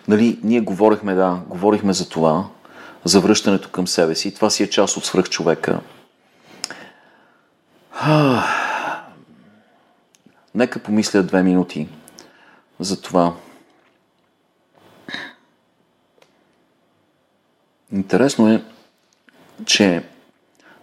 нали, 0.08 0.38
ние 0.42 0.60
говорихме, 0.60 1.14
да, 1.14 1.38
говорихме 1.48 1.92
за 1.92 2.08
това, 2.08 2.44
за 3.04 3.20
връщането 3.20 3.68
към 3.68 3.88
себе 3.88 4.14
си. 4.14 4.34
Това 4.34 4.50
си 4.50 4.62
е 4.62 4.70
част 4.70 4.96
от 4.96 5.04
свръх 5.04 5.28
човека. 5.28 5.80
Нека 10.54 10.78
помисля 10.78 11.22
две 11.22 11.42
минути 11.42 11.88
за 12.80 13.02
това. 13.02 13.34
Интересно 17.92 18.52
е, 18.52 18.64
че 19.66 20.04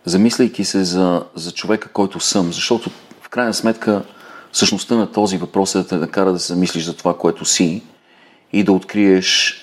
замисляйки 0.05 0.65
се 0.65 0.83
за, 0.83 1.25
за 1.35 1.51
човека, 1.51 1.89
който 1.89 2.19
съм, 2.19 2.53
защото 2.53 2.89
в 3.21 3.29
крайна 3.29 3.53
сметка 3.53 4.05
същността 4.53 4.95
на 4.95 5.11
този 5.11 5.37
въпрос 5.37 5.75
е 5.75 5.77
да 5.77 5.87
те 5.87 5.95
накара 5.95 6.31
да 6.31 6.39
се 6.39 6.53
замислиш 6.53 6.83
за 6.83 6.97
това, 6.97 7.17
което 7.17 7.45
си 7.45 7.83
и 8.53 8.63
да 8.63 8.71
откриеш 8.71 9.57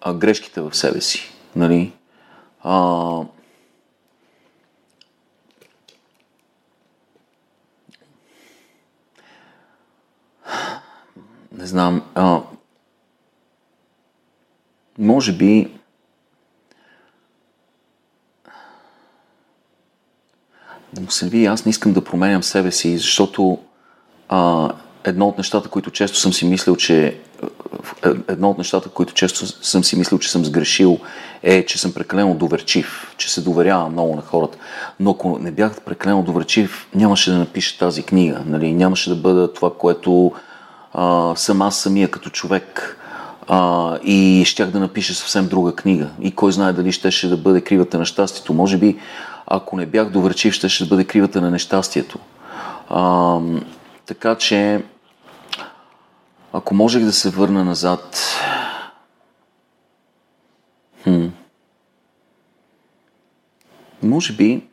а, 0.00 0.14
грешките 0.14 0.60
в 0.60 0.74
себе 0.74 1.00
си. 1.00 1.32
Нали? 1.56 1.92
А, 2.62 3.20
не 11.58 11.66
знам, 11.66 12.02
а, 12.14 12.40
може 14.98 15.32
би 15.32 15.70
да 20.92 21.00
му 21.00 21.10
се 21.10 21.28
ви, 21.28 21.46
аз 21.46 21.64
не 21.64 21.70
искам 21.70 21.92
да 21.92 22.04
променям 22.04 22.42
себе 22.42 22.72
си, 22.72 22.98
защото 22.98 23.58
а, 24.28 24.70
едно 25.04 25.28
от 25.28 25.38
нещата, 25.38 25.68
които 25.68 25.90
често 25.90 26.18
съм 26.18 26.32
си 26.32 26.46
мислил, 26.46 26.76
че 26.76 27.20
едно 28.28 28.50
от 28.50 28.58
нещата, 28.58 28.88
които 28.88 29.14
често 29.14 29.46
съм 29.46 29.84
си 29.84 29.98
мислил, 29.98 30.18
че 30.18 30.30
съм 30.30 30.44
сгрешил, 30.44 30.98
е, 31.42 31.66
че 31.66 31.78
съм 31.78 31.94
прекалено 31.94 32.34
доверчив, 32.34 33.14
че 33.16 33.32
се 33.32 33.40
доверявам 33.40 33.92
много 33.92 34.16
на 34.16 34.22
хората. 34.22 34.58
Но 35.00 35.10
ако 35.10 35.38
не 35.38 35.50
бях 35.50 35.80
прекалено 35.80 36.22
доверчив, 36.22 36.88
нямаше 36.94 37.30
да 37.30 37.38
напиша 37.38 37.78
тази 37.78 38.02
книга, 38.02 38.42
нали? 38.46 38.72
нямаше 38.72 39.10
да 39.10 39.16
бъда 39.16 39.52
това, 39.52 39.74
което 39.74 40.32
а, 41.00 41.36
съм 41.36 41.62
аз 41.62 41.80
самия 41.80 42.10
като 42.10 42.30
човек 42.30 42.96
а, 43.48 43.98
и 44.02 44.42
щях 44.46 44.70
да 44.70 44.80
напиша 44.80 45.14
съвсем 45.14 45.48
друга 45.48 45.74
книга. 45.74 46.10
И 46.20 46.34
кой 46.34 46.52
знае 46.52 46.72
дали 46.72 46.92
щеше 46.92 47.28
да 47.28 47.36
бъде 47.36 47.60
кривата 47.60 47.98
на 47.98 48.04
щастието. 48.04 48.54
Може 48.54 48.78
би, 48.78 48.98
ако 49.46 49.76
не 49.76 49.86
бях 49.86 50.10
доверчив, 50.10 50.54
щеше 50.54 50.84
да 50.84 50.88
бъде 50.88 51.04
кривата 51.04 51.40
на 51.40 51.50
нещастието. 51.50 52.18
А, 52.88 53.38
така 54.06 54.34
че, 54.34 54.84
ако 56.52 56.74
можех 56.74 57.04
да 57.04 57.12
се 57.12 57.30
върна 57.30 57.64
назад, 57.64 58.18
хм, 61.04 61.26
може 64.02 64.32
би, 64.32 64.64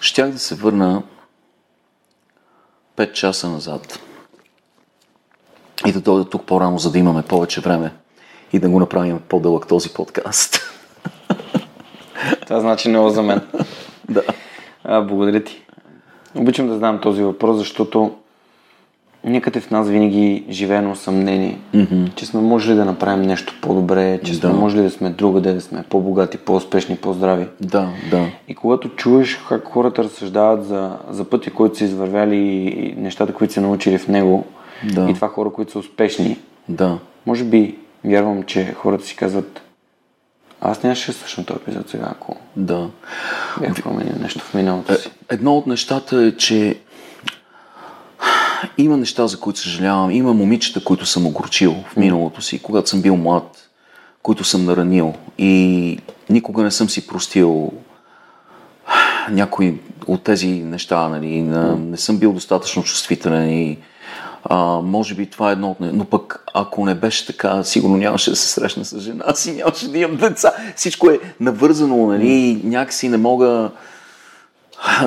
щях 0.00 0.30
да 0.30 0.38
се 0.38 0.54
върна 0.54 1.02
5 2.96 3.12
часа 3.12 3.48
назад 3.48 4.00
и 5.86 5.92
да 5.92 6.00
дойда 6.00 6.24
тук 6.30 6.42
по-рано, 6.42 6.78
за 6.78 6.92
да 6.92 6.98
имаме 6.98 7.22
повече 7.22 7.60
време 7.60 7.92
и 8.52 8.58
да 8.58 8.68
го 8.68 8.80
направим 8.80 9.20
по-дълъг 9.28 9.68
този 9.68 9.88
подкаст. 9.88 10.60
Това 12.46 12.60
значи 12.60 12.88
много 12.88 13.10
за 13.10 13.22
мен. 13.22 13.40
да. 14.08 14.22
А, 14.84 15.00
благодаря 15.00 15.44
ти. 15.44 15.62
Обичам 16.34 16.68
да 16.68 16.76
знам 16.76 17.00
този 17.00 17.22
въпрос, 17.22 17.56
защото 17.56 18.12
някъде 19.24 19.60
в 19.60 19.70
нас 19.70 19.88
винаги 19.88 20.44
живее 20.50 20.80
на 20.80 20.96
съмнение, 20.96 21.58
mm-hmm. 21.74 22.14
че 22.14 22.26
сме 22.26 22.40
можели 22.40 22.76
да 22.76 22.84
направим 22.84 23.22
нещо 23.22 23.54
по-добре, 23.62 24.20
че 24.24 24.32
да. 24.32 24.38
сме 24.38 24.52
можели 24.52 24.82
да 24.82 24.90
сме 24.90 25.10
другаде, 25.10 25.52
да 25.52 25.60
сме 25.60 25.84
по-богати, 25.88 26.38
по-успешни, 26.38 26.96
по-здрави. 26.96 27.46
Да, 27.60 27.88
да. 28.10 28.26
И 28.48 28.54
когато 28.54 28.88
чуеш 28.88 29.36
как 29.48 29.64
хората 29.64 30.04
разсъждават 30.04 30.64
за, 30.64 30.96
за 31.10 31.24
пътя, 31.24 31.50
който 31.50 31.78
са 31.78 31.84
извървяли 31.84 32.36
и 32.36 32.94
нещата, 32.96 33.32
които 33.34 33.54
са 33.54 33.60
научили 33.60 33.98
в 33.98 34.08
него, 34.08 34.44
да. 34.84 35.10
И 35.10 35.14
това 35.14 35.28
хора, 35.28 35.50
които 35.52 35.72
са 35.72 35.78
успешни. 35.78 36.38
Да. 36.68 36.98
Може 37.26 37.44
би 37.44 37.78
вярвам, 38.04 38.42
че 38.42 38.74
хората 38.74 39.04
си 39.06 39.16
казват 39.16 39.62
аз 40.60 40.82
нямаше 40.82 41.12
да 41.12 41.18
слушам 41.18 41.44
този 41.44 41.60
епизод 41.62 41.90
сега, 41.90 42.08
ако 42.10 42.36
да. 42.56 42.90
бях 43.60 43.82
променил 43.82 44.14
нещо 44.20 44.40
в 44.40 44.54
миналото 44.54 45.00
си. 45.00 45.08
Е, 45.08 45.34
едно 45.34 45.56
от 45.56 45.66
нещата 45.66 46.22
е, 46.22 46.36
че 46.36 46.78
има 48.78 48.96
неща, 48.96 49.26
за 49.26 49.40
които 49.40 49.60
съжалявам. 49.60 50.10
Има 50.10 50.32
момичета, 50.32 50.84
които 50.84 51.06
съм 51.06 51.26
огорчил 51.26 51.74
в 51.92 51.96
миналото 51.96 52.42
си, 52.42 52.62
когато 52.62 52.88
съм 52.88 53.02
бил 53.02 53.16
млад, 53.16 53.68
които 54.22 54.44
съм 54.44 54.64
наранил. 54.64 55.14
И 55.38 55.98
никога 56.30 56.62
не 56.62 56.70
съм 56.70 56.88
си 56.90 57.06
простил 57.06 57.72
някои 59.30 59.80
от 60.06 60.22
тези 60.22 60.48
неща. 60.48 61.08
Нали. 61.08 61.42
Не 61.42 61.96
съм 61.96 62.18
бил 62.18 62.32
достатъчно 62.32 62.82
чувствителен 62.82 63.50
и 63.50 63.78
а, 64.44 64.80
може 64.82 65.14
би 65.14 65.26
това 65.26 65.48
е 65.48 65.52
едно 65.52 65.70
от... 65.70 65.76
Но 65.80 66.04
пък, 66.04 66.44
ако 66.54 66.86
не 66.86 66.94
беше 66.94 67.26
така, 67.26 67.64
сигурно 67.64 67.96
нямаше 67.96 68.30
да 68.30 68.36
се 68.36 68.48
срещна 68.48 68.84
с 68.84 69.00
жена 69.00 69.34
си, 69.34 69.52
нямаше 69.52 69.88
да 69.88 69.98
имам 69.98 70.16
деца. 70.16 70.52
Всичко 70.76 71.10
е 71.10 71.20
навързано, 71.40 72.06
нали? 72.06 72.60
Някакси 72.64 73.08
не 73.08 73.16
мога... 73.16 73.70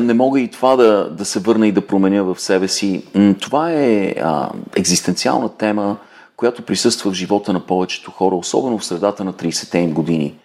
Не 0.01 0.14
мога 0.14 0.39
и 0.39 0.47
това 0.47 0.76
да, 0.76 1.10
да 1.10 1.26
се 1.26 1.39
върна 1.39 1.68
и 1.68 1.72
да 1.72 1.88
променя 1.88 2.22
в 2.22 2.39
себе 2.39 2.68
си. 2.68 3.03
Това 3.41 3.72
е 3.72 4.15
а, 4.23 4.49
екзистенциална 4.76 5.49
тема, 5.49 5.97
която 6.38 6.61
присъства 6.61 7.11
в 7.11 7.14
живота 7.14 7.53
на 7.53 7.60
повечето 7.60 8.11
хора, 8.11 8.35
особено 8.35 8.77
в 8.77 8.85
средата 8.85 9.23
на 9.23 9.34
30-те 9.34 9.77
им 9.80 9.93
години. 9.93 10.35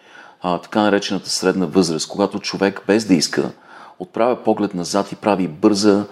А, 0.43 0.59
така 0.59 0.81
наречената 0.81 1.31
средна 1.31 1.67
възраст, 1.67 2.09
когато 2.09 2.39
човек 2.39 2.83
без 2.87 3.05
да 3.05 3.15
иска 3.15 3.51
отправя 3.99 4.37
поглед 4.37 4.75
назад 4.75 5.13
и 5.13 5.17
прави 5.17 5.49
бърза 5.49 6.05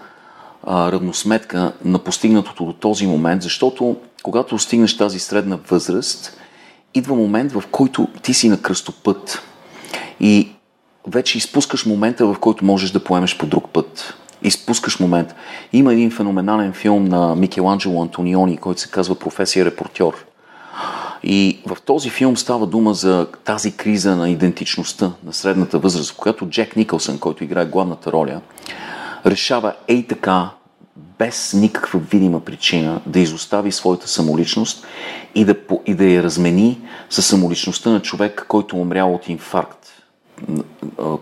а, 0.63 0.91
равносметка 0.91 1.73
на 1.85 1.99
постигнатото 1.99 2.65
до 2.65 2.73
този 2.73 3.07
момент, 3.07 3.41
защото 3.41 3.95
когато 4.23 4.59
стигнеш 4.59 4.97
тази 4.97 5.19
средна 5.19 5.59
възраст, 5.69 6.37
идва 6.93 7.15
момент, 7.15 7.51
в 7.51 7.63
който 7.71 8.07
ти 8.21 8.33
си 8.33 8.49
на 8.49 8.61
кръстопът 8.61 9.41
и 10.19 10.49
вече 11.07 11.37
изпускаш 11.37 11.85
момента, 11.85 12.25
в 12.25 12.35
който 12.39 12.65
можеш 12.65 12.91
да 12.91 13.03
поемеш 13.03 13.37
по 13.37 13.45
друг 13.45 13.69
път. 13.69 14.13
Изпускаш 14.43 14.99
момент. 14.99 15.35
Има 15.73 15.93
един 15.93 16.11
феноменален 16.11 16.73
филм 16.73 17.05
на 17.05 17.35
Микеланджело 17.35 18.01
Антониони, 18.01 18.57
който 18.57 18.81
се 18.81 18.91
казва 18.91 19.15
Професия 19.15 19.65
репортьор. 19.65 20.25
И 21.23 21.59
в 21.65 21.77
този 21.81 22.09
филм 22.09 22.37
става 22.37 22.67
дума 22.67 22.93
за 22.93 23.27
тази 23.43 23.71
криза 23.71 24.15
на 24.15 24.29
идентичността 24.29 25.11
на 25.25 25.33
средната 25.33 25.79
възраст, 25.79 26.15
когато 26.17 26.45
Джек 26.45 26.75
Никълсън, 26.75 27.19
който 27.19 27.43
играе 27.43 27.65
главната 27.65 28.11
роля, 28.11 28.41
решава 29.25 29.75
ей 29.87 30.07
така, 30.07 30.49
без 30.95 31.53
никаква 31.53 31.99
видима 31.99 32.39
причина, 32.39 33.01
да 33.05 33.19
изостави 33.19 33.71
своята 33.71 34.07
самоличност 34.07 34.85
и 35.35 35.45
да, 35.45 35.55
и 35.85 35.95
да 35.95 36.05
я 36.05 36.23
размени 36.23 36.81
с 37.09 37.21
самоличността 37.21 37.89
на 37.89 38.01
човек, 38.01 38.45
който 38.47 38.77
умрял 38.77 39.13
от 39.13 39.29
инфаркт, 39.29 39.89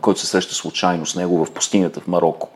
който 0.02 0.20
се 0.20 0.28
среща 0.28 0.54
случайно 0.54 1.06
с 1.06 1.16
него 1.16 1.46
в 1.46 1.52
пустинята 1.52 2.00
в 2.00 2.08
Марокко. 2.08 2.50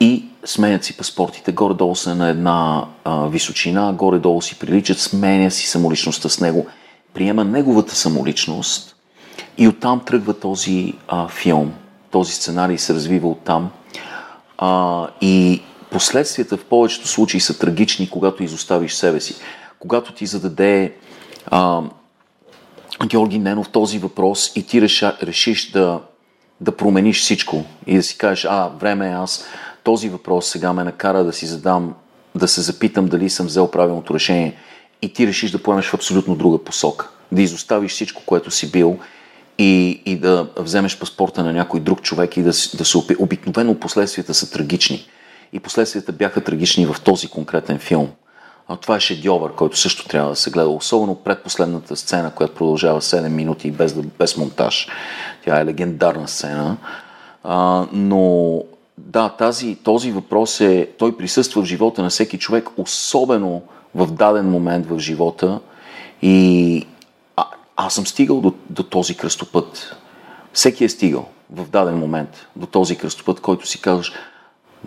И 0.00 0.24
сменят 0.44 0.84
си 0.84 0.96
паспортите, 0.96 1.52
горе-долу 1.52 1.96
са 1.96 2.14
на 2.14 2.28
една 2.28 2.86
а, 3.04 3.26
височина, 3.26 3.92
горе-долу 3.92 4.42
си 4.42 4.58
приличат, 4.58 4.98
сменя 4.98 5.50
си 5.50 5.66
самоличността 5.66 6.28
с 6.28 6.40
него, 6.40 6.66
приема 7.14 7.44
неговата 7.44 7.94
самоличност 7.94 8.96
и 9.58 9.68
оттам 9.68 10.00
тръгва 10.00 10.34
този 10.34 10.94
а, 11.08 11.28
филм. 11.28 11.72
Този 12.10 12.32
сценарий 12.32 12.78
се 12.78 12.94
развива 12.94 13.28
оттам. 13.28 13.70
А, 14.58 15.06
и 15.20 15.62
последствията 15.90 16.56
в 16.56 16.64
повечето 16.64 17.08
случаи 17.08 17.40
са 17.40 17.58
трагични, 17.58 18.10
когато 18.10 18.42
изоставиш 18.42 18.92
себе 18.92 19.20
си. 19.20 19.34
Когато 19.78 20.12
ти 20.12 20.26
зададе 20.26 20.94
а, 21.46 21.82
Георги 23.06 23.38
Ненов 23.38 23.68
този 23.68 23.98
въпрос 23.98 24.52
и 24.56 24.66
ти 24.66 24.80
реша, 24.80 25.16
решиш 25.22 25.70
да, 25.70 26.00
да 26.60 26.76
промениш 26.76 27.20
всичко 27.20 27.64
и 27.86 27.96
да 27.96 28.02
си 28.02 28.18
кажеш, 28.18 28.44
а, 28.44 28.70
време 28.80 29.08
е 29.08 29.12
аз, 29.12 29.44
този 29.82 30.08
въпрос 30.08 30.46
сега 30.46 30.72
ме 30.72 30.84
накара 30.84 31.24
да 31.24 31.32
си 31.32 31.46
задам, 31.46 31.94
да 32.34 32.48
се 32.48 32.60
запитам 32.60 33.06
дали 33.06 33.30
съм 33.30 33.46
взел 33.46 33.70
правилното 33.70 34.14
решение 34.14 34.56
и 35.02 35.12
ти 35.12 35.26
решиш 35.26 35.50
да 35.50 35.62
поемеш 35.62 35.86
в 35.86 35.94
абсолютно 35.94 36.36
друга 36.36 36.64
посока. 36.64 37.08
Да 37.32 37.42
изоставиш 37.42 37.92
всичко, 37.92 38.22
което 38.26 38.50
си 38.50 38.70
бил 38.70 38.98
и, 39.58 40.02
и 40.06 40.16
да 40.16 40.46
вземеш 40.56 40.98
паспорта 40.98 41.44
на 41.44 41.52
някой 41.52 41.80
друг 41.80 42.02
човек 42.02 42.36
и 42.36 42.42
да, 42.42 42.50
да 42.50 42.84
се 42.84 42.98
обикновено 43.18 43.74
последствията 43.74 44.34
са 44.34 44.50
трагични. 44.50 45.06
И 45.52 45.60
последствията 45.60 46.12
бяха 46.12 46.44
трагични 46.44 46.86
в 46.86 46.96
този 47.04 47.28
конкретен 47.28 47.78
филм. 47.78 48.08
А 48.68 48.76
това 48.76 48.96
е 48.96 49.00
шедьовър, 49.00 49.52
който 49.54 49.78
също 49.78 50.08
трябва 50.08 50.30
да 50.30 50.36
се 50.36 50.50
гледа, 50.50 50.68
особено 50.68 51.14
предпоследната 51.14 51.96
сцена, 51.96 52.30
която 52.30 52.54
продължава 52.54 53.00
7 53.00 53.28
минути 53.28 53.70
без, 53.70 53.94
без 53.94 54.36
монтаж. 54.36 54.88
Тя 55.44 55.60
е 55.60 55.64
легендарна 55.64 56.28
сцена. 56.28 56.76
А, 57.44 57.86
но 57.92 58.62
да, 58.98 59.28
тази, 59.28 59.74
този 59.74 60.12
въпрос 60.12 60.60
е, 60.60 60.88
той 60.98 61.16
присъства 61.16 61.62
в 61.62 61.64
живота 61.64 62.02
на 62.02 62.08
всеки 62.08 62.38
човек, 62.38 62.68
особено 62.76 63.62
в 63.94 64.06
даден 64.06 64.50
момент 64.50 64.86
в 64.86 64.98
живота 64.98 65.60
и 66.22 66.86
аз 67.80 67.94
съм 67.94 68.06
стигал 68.06 68.40
до, 68.40 68.54
до 68.70 68.82
този 68.82 69.16
кръстопът. 69.16 69.96
Всеки 70.52 70.84
е 70.84 70.88
стигал 70.88 71.28
в 71.50 71.68
даден 71.68 71.98
момент 71.98 72.46
до 72.56 72.66
този 72.66 72.96
кръстопът, 72.96 73.40
който 73.40 73.66
си 73.66 73.80
казваш, 73.80 74.12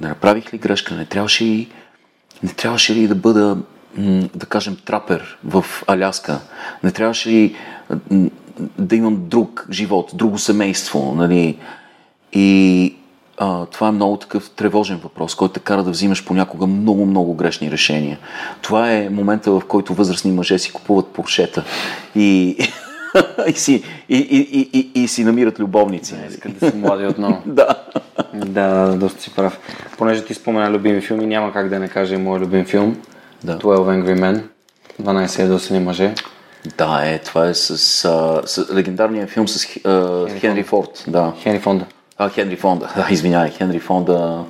не 0.02 0.08
направих 0.08 0.54
ли 0.54 0.58
грешка, 0.58 0.96
не 0.96 1.06
трябваше 1.06 1.44
ли, 1.44 1.72
не 2.44 2.54
трябваше 2.54 2.96
ли 2.96 3.08
да 3.08 3.16
бъда, 3.16 3.58
да 4.36 4.46
кажем, 4.46 4.78
трапер 4.86 5.38
в 5.44 5.66
Аляска, 5.88 6.40
не 6.84 6.92
трябваше 6.92 7.30
ли 7.30 7.56
да 8.78 8.96
имам 8.96 9.18
друг 9.30 9.68
живот, 9.72 10.12
друго 10.14 10.38
семейство, 10.38 11.14
нали? 11.16 11.58
И 12.34 12.96
а, 13.38 13.66
това 13.66 13.88
е 13.88 13.92
много 13.92 14.18
такъв 14.18 14.50
тревожен 14.50 14.98
въпрос, 14.98 15.36
който 15.36 15.54
те 15.54 15.60
кара 15.60 15.84
да 15.84 15.92
взимаш 15.92 16.26
понякога 16.26 16.68
много, 16.68 17.06
много 17.06 17.34
грешни 17.34 17.72
решения. 17.72 18.20
Това 18.62 18.94
е 18.94 19.10
момента, 19.10 19.52
в 19.52 19.62
който 19.68 19.94
възрастни 19.94 20.32
мъже 20.32 20.60
си 20.60 20.74
купуват 20.74 21.08
поршета 21.08 21.64
и, 22.16 22.58
и, 23.48 23.54
си, 23.54 23.84
и, 24.10 24.18
и, 24.18 24.70
и, 24.74 25.02
и, 25.04 25.08
си 25.08 25.24
намират 25.24 25.60
любовници. 25.60 26.16
Не, 26.16 26.28
искат 26.28 26.60
да 26.60 26.72
си 26.72 26.78
млади 26.78 27.06
отново. 27.06 27.42
да. 27.46 27.76
да, 28.34 28.86
да, 28.86 28.98
доста 28.98 29.22
си 29.22 29.36
прав. 29.36 29.60
Понеже 29.98 30.26
ти 30.26 30.34
спомена 30.34 30.72
любими 30.72 31.02
филми, 31.02 31.26
няма 31.26 31.54
как 31.54 31.70
да 31.70 31.80
не 31.80 31.88
кажа 31.88 32.16
и 32.16 32.18
мой 32.18 32.40
любим 32.40 32.66
филм. 32.66 32.98
Да. 33.44 33.58
12 33.58 34.04
Angry 34.04 34.20
Men. 34.20 34.42
12 35.02 35.40
ядосани 35.40 35.80
мъже. 35.80 36.14
Да, 36.78 37.02
е, 37.06 37.20
това 37.20 37.48
е 37.48 37.54
с, 37.54 37.78
с, 37.78 38.42
с 38.46 38.74
легендарния 38.74 39.28
филм 39.28 39.48
с 39.48 39.66
а, 39.86 40.28
Хенри, 40.28 40.40
Хенри 40.40 40.64
Форд. 40.64 41.04
Да. 41.08 41.34
Хенри 41.42 41.60
Фонда. 41.60 41.86
А, 42.18 42.30
Хенри 42.30 42.56
Фонда. 42.56 42.90
Да, 42.96 43.08
извинявай, 43.12 43.50
Хенри 43.50 43.80
Фонда 43.80 44.44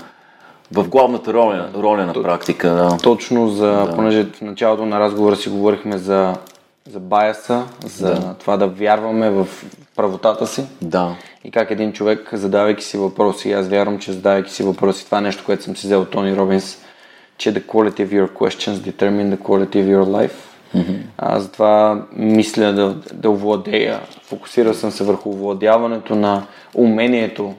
в 0.73 0.87
главната 0.87 1.33
роля, 1.33 1.69
роля 1.75 2.05
на 2.05 2.13
практика. 2.13 2.69
Да. 2.69 2.97
Точно 3.03 3.49
за, 3.49 3.67
да. 3.67 3.95
понеже 3.95 4.23
в 4.23 4.41
началото 4.41 4.85
на 4.85 4.99
разговора 4.99 5.35
си 5.35 5.49
говорихме 5.49 5.97
за, 5.97 6.35
за 6.89 6.99
баяса, 6.99 7.63
за 7.85 8.13
да. 8.13 8.35
това 8.39 8.57
да 8.57 8.67
вярваме 8.67 9.29
в 9.29 9.47
правотата 9.95 10.47
си. 10.47 10.63
Да. 10.81 11.15
И 11.43 11.51
как 11.51 11.71
един 11.71 11.93
човек, 11.93 12.29
задавайки 12.33 12.83
си 12.83 12.97
въпроси, 12.97 13.51
аз 13.51 13.67
вярвам, 13.67 13.99
че 13.99 14.11
задавайки 14.11 14.51
си 14.51 14.63
въпроси, 14.63 15.05
това 15.05 15.17
е 15.17 15.21
нещо, 15.21 15.43
което 15.45 15.63
съм 15.63 15.75
си 15.75 15.87
взел 15.87 16.01
от 16.01 16.11
Тони 16.11 16.35
Робинс, 16.35 16.77
че 17.37 17.53
the 17.53 17.65
quality 17.65 18.07
of 18.07 18.09
your 18.09 18.31
questions 18.31 18.73
determine 18.73 19.35
the 19.35 19.37
quality 19.37 19.75
of 19.75 19.97
your 19.97 20.03
life. 20.03 20.33
Mm-hmm. 20.75 21.01
Аз 21.17 21.43
затова 21.43 22.05
мисля 22.13 22.73
да, 22.73 22.95
да 23.13 23.29
овладея. 23.29 23.99
Фокусирал 24.23 24.73
съм 24.73 24.91
се 24.91 25.03
върху 25.03 25.29
овладяването 25.29 26.15
на 26.15 26.43
умението 26.73 27.53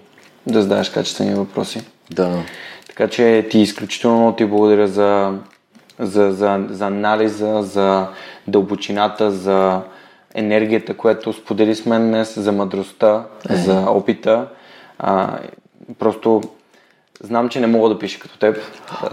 да 0.47 0.62
задаваш 0.62 0.89
качествени 0.89 1.34
въпроси. 1.34 1.83
Да. 2.10 2.42
Така 2.86 3.09
че 3.09 3.47
ти 3.51 3.59
изключително 3.59 4.18
много 4.18 4.36
ти 4.36 4.44
благодаря 4.44 4.89
за, 4.89 5.39
за, 5.99 6.33
за, 6.33 6.67
за 6.70 6.86
анализа, 6.86 7.62
за 7.62 8.07
дълбочината, 8.47 9.31
за 9.31 9.81
енергията, 10.35 10.97
която 10.97 11.33
сподели 11.33 11.75
с 11.75 11.87
мен 11.87 12.09
днес, 12.09 12.39
за 12.39 12.53
мъдростта, 12.53 13.25
е. 13.51 13.57
за 13.57 13.81
опита. 13.91 14.49
А, 14.99 15.39
просто 15.99 16.41
Знам, 17.25 17.49
че 17.49 17.61
не 17.61 17.67
мога 17.67 17.89
да 17.89 17.99
пиша 17.99 18.19
като 18.19 18.39
теб, 18.39 18.59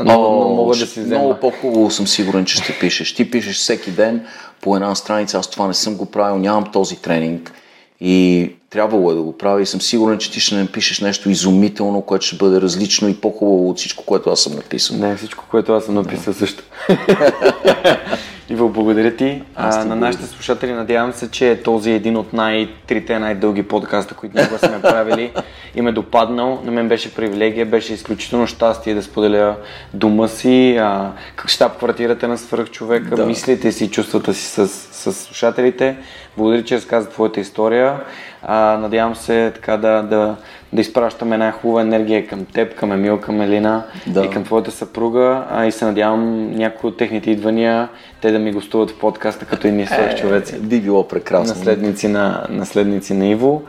но, 0.03 0.13
О, 0.13 0.39
но 0.39 0.55
мога 0.55 0.75
да 0.75 0.85
си 0.85 0.99
взема. 0.99 1.23
Много 1.23 1.39
по-хубаво 1.39 1.91
съм 1.91 2.07
сигурен, 2.07 2.45
че 2.45 2.57
ще 2.57 2.79
пишеш. 2.79 3.15
Ти 3.15 3.31
пишеш 3.31 3.57
всеки 3.57 3.91
ден 3.91 4.25
по 4.61 4.75
една 4.75 4.95
страница, 4.95 5.37
аз 5.37 5.49
това 5.49 5.67
не 5.67 5.73
съм 5.73 5.95
го 5.95 6.05
правил, 6.05 6.37
нямам 6.37 6.71
този 6.71 7.01
тренинг 7.01 7.53
и 8.01 8.51
трябвало 8.69 9.11
е 9.11 9.15
да 9.15 9.21
го 9.21 9.37
правя 9.37 9.61
и 9.61 9.65
съм 9.65 9.81
сигурен, 9.81 10.17
че 10.17 10.31
ти 10.31 10.39
ще 10.39 10.55
напишеш 10.55 10.99
нещо 10.99 11.29
изумително, 11.29 12.01
което 12.01 12.25
ще 12.25 12.35
бъде 12.35 12.61
различно 12.61 13.09
и 13.09 13.21
по-хубаво 13.21 13.69
от 13.69 13.77
всичко, 13.77 14.05
което 14.05 14.29
аз 14.29 14.39
съм 14.39 14.55
написал. 14.55 14.97
Не, 14.97 15.15
всичко, 15.15 15.45
което 15.51 15.73
аз 15.73 15.85
съм 15.85 15.95
написал 15.95 16.33
да. 16.33 16.39
също. 16.39 16.63
Иво, 18.49 18.69
благодаря 18.69 19.15
ти. 19.15 19.41
А, 19.55 19.85
на 19.85 19.95
нашите 19.95 20.25
слушатели 20.25 20.73
надявам 20.73 21.13
се, 21.13 21.31
че 21.31 21.61
този 21.63 21.91
е 21.91 21.95
един 21.95 22.17
от 22.17 22.33
най-трите 22.33 23.19
най-дълги 23.19 23.63
подкаста, 23.63 24.15
които 24.15 24.37
ние 24.37 24.45
сме 24.45 24.81
правили 24.81 25.31
и 25.75 25.81
ме 25.81 25.91
допаднал. 25.91 26.61
На 26.63 26.71
мен 26.71 26.87
беше 26.87 27.15
привилегия, 27.15 27.65
беше 27.65 27.93
изключително 27.93 28.47
щастие 28.47 28.93
да 28.95 29.03
споделя 29.03 29.55
дома 29.93 30.27
си, 30.27 30.77
а, 30.79 31.11
как 31.35 31.49
щаб 31.49 31.77
квартирата 31.77 32.27
на 32.27 32.37
свръхчовека, 32.37 33.15
да. 33.15 33.25
мислите 33.25 33.71
си, 33.71 33.91
чувствата 33.91 34.33
си 34.33 34.45
с, 34.45 34.67
с 34.67 35.13
слушателите. 35.13 35.97
Благодаря, 36.37 36.63
че 36.63 36.75
разказа 36.75 37.09
твоята 37.09 37.39
история. 37.39 37.99
А, 38.43 38.77
надявам 38.77 39.15
се 39.15 39.51
така 39.55 39.77
да, 39.77 40.01
да, 40.01 40.35
да 40.73 40.81
изпращаме 40.81 41.35
една 41.35 41.51
хубава 41.51 41.81
енергия 41.81 42.27
към 42.27 42.45
теб, 42.45 42.75
към 42.75 42.91
Емил, 42.91 43.19
към 43.19 43.41
Елина 43.41 43.83
да. 44.07 44.25
и 44.25 44.29
към 44.29 44.43
твоята 44.43 44.71
съпруга. 44.71 45.45
А, 45.49 45.65
и 45.65 45.71
се 45.71 45.85
надявам 45.85 46.51
някои 46.51 46.89
от 46.89 46.97
техните 46.97 47.31
идвания 47.31 47.89
те 48.21 48.31
да 48.31 48.39
ми 48.39 48.51
гостуват 48.51 48.91
в 48.91 48.99
подкаста 48.99 49.45
като 49.45 49.67
и 49.67 49.71
ние 49.71 49.85
свърх 49.85 50.15
човеци. 50.15 50.55
Е, 50.55 50.59
би 50.59 50.81
било 50.81 51.07
прекрасно. 51.07 51.55
Наследници 51.55 52.07
на, 52.07 52.45
наследници 52.49 53.13
на 53.13 53.27
Иво. 53.27 53.63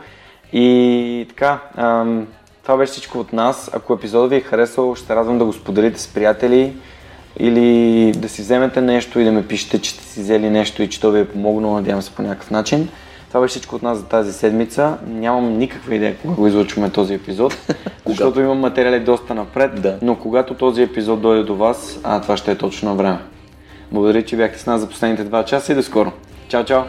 И 0.53 1.25
така, 1.29 1.59
ам, 1.77 2.27
това 2.63 2.77
беше 2.77 2.91
всичко 2.91 3.19
от 3.19 3.33
нас. 3.33 3.71
Ако 3.73 3.93
епизодът 3.93 4.29
ви 4.29 4.35
е 4.35 4.41
харесал, 4.41 4.95
ще 4.95 5.15
радвам 5.15 5.37
да 5.37 5.45
го 5.45 5.53
споделите 5.53 5.99
с 5.99 6.07
приятели 6.07 6.73
или 7.39 8.11
да 8.11 8.29
си 8.29 8.41
вземете 8.41 8.81
нещо 8.81 9.19
и 9.19 9.23
да 9.23 9.31
ме 9.31 9.47
пишете, 9.47 9.79
че 9.81 9.91
сте 9.91 10.03
си 10.03 10.19
взели 10.19 10.49
нещо 10.49 10.83
и 10.83 10.89
че 10.89 10.99
то 10.99 11.11
ви 11.11 11.19
е 11.19 11.27
помогнало, 11.27 11.73
надявам 11.73 12.01
се 12.01 12.11
по 12.11 12.21
някакъв 12.21 12.51
начин. 12.51 12.89
Това 13.27 13.41
беше 13.41 13.51
всичко 13.51 13.75
от 13.75 13.83
нас 13.83 13.97
за 13.97 14.05
тази 14.05 14.33
седмица. 14.33 14.97
Нямам 15.07 15.57
никаква 15.57 15.95
идея 15.95 16.17
кога 16.17 16.33
го 16.33 16.47
излучваме 16.47 16.89
този 16.89 17.13
епизод, 17.13 17.57
защото 18.05 18.39
имам 18.39 18.59
материали 18.59 18.99
доста 18.99 19.35
напред, 19.35 19.81
да. 19.81 19.97
но 20.01 20.15
когато 20.15 20.53
този 20.53 20.81
епизод 20.81 21.21
дойде 21.21 21.43
до 21.43 21.55
вас, 21.55 21.99
а 22.03 22.21
това 22.21 22.37
ще 22.37 22.51
е 22.51 22.55
точно 22.55 22.89
на 22.89 22.95
време. 22.95 23.17
Благодаря, 23.91 24.23
че 24.23 24.37
бяхте 24.37 24.59
с 24.59 24.65
нас 24.65 24.81
за 24.81 24.89
последните 24.89 25.23
два 25.23 25.45
часа 25.45 25.71
и 25.71 25.75
до 25.75 25.83
скоро. 25.83 26.11
Чао, 26.47 26.63
чао! 26.63 26.81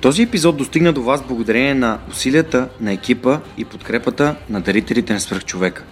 Този 0.00 0.22
епизод 0.22 0.56
достигна 0.56 0.92
до 0.92 1.02
вас 1.02 1.22
благодарение 1.22 1.74
на 1.74 1.98
усилията 2.10 2.68
на 2.80 2.92
екипа 2.92 3.38
и 3.58 3.64
подкрепата 3.64 4.34
на 4.50 4.60
дарителите 4.60 5.12
на 5.12 5.20
свръхчовека. 5.20 5.84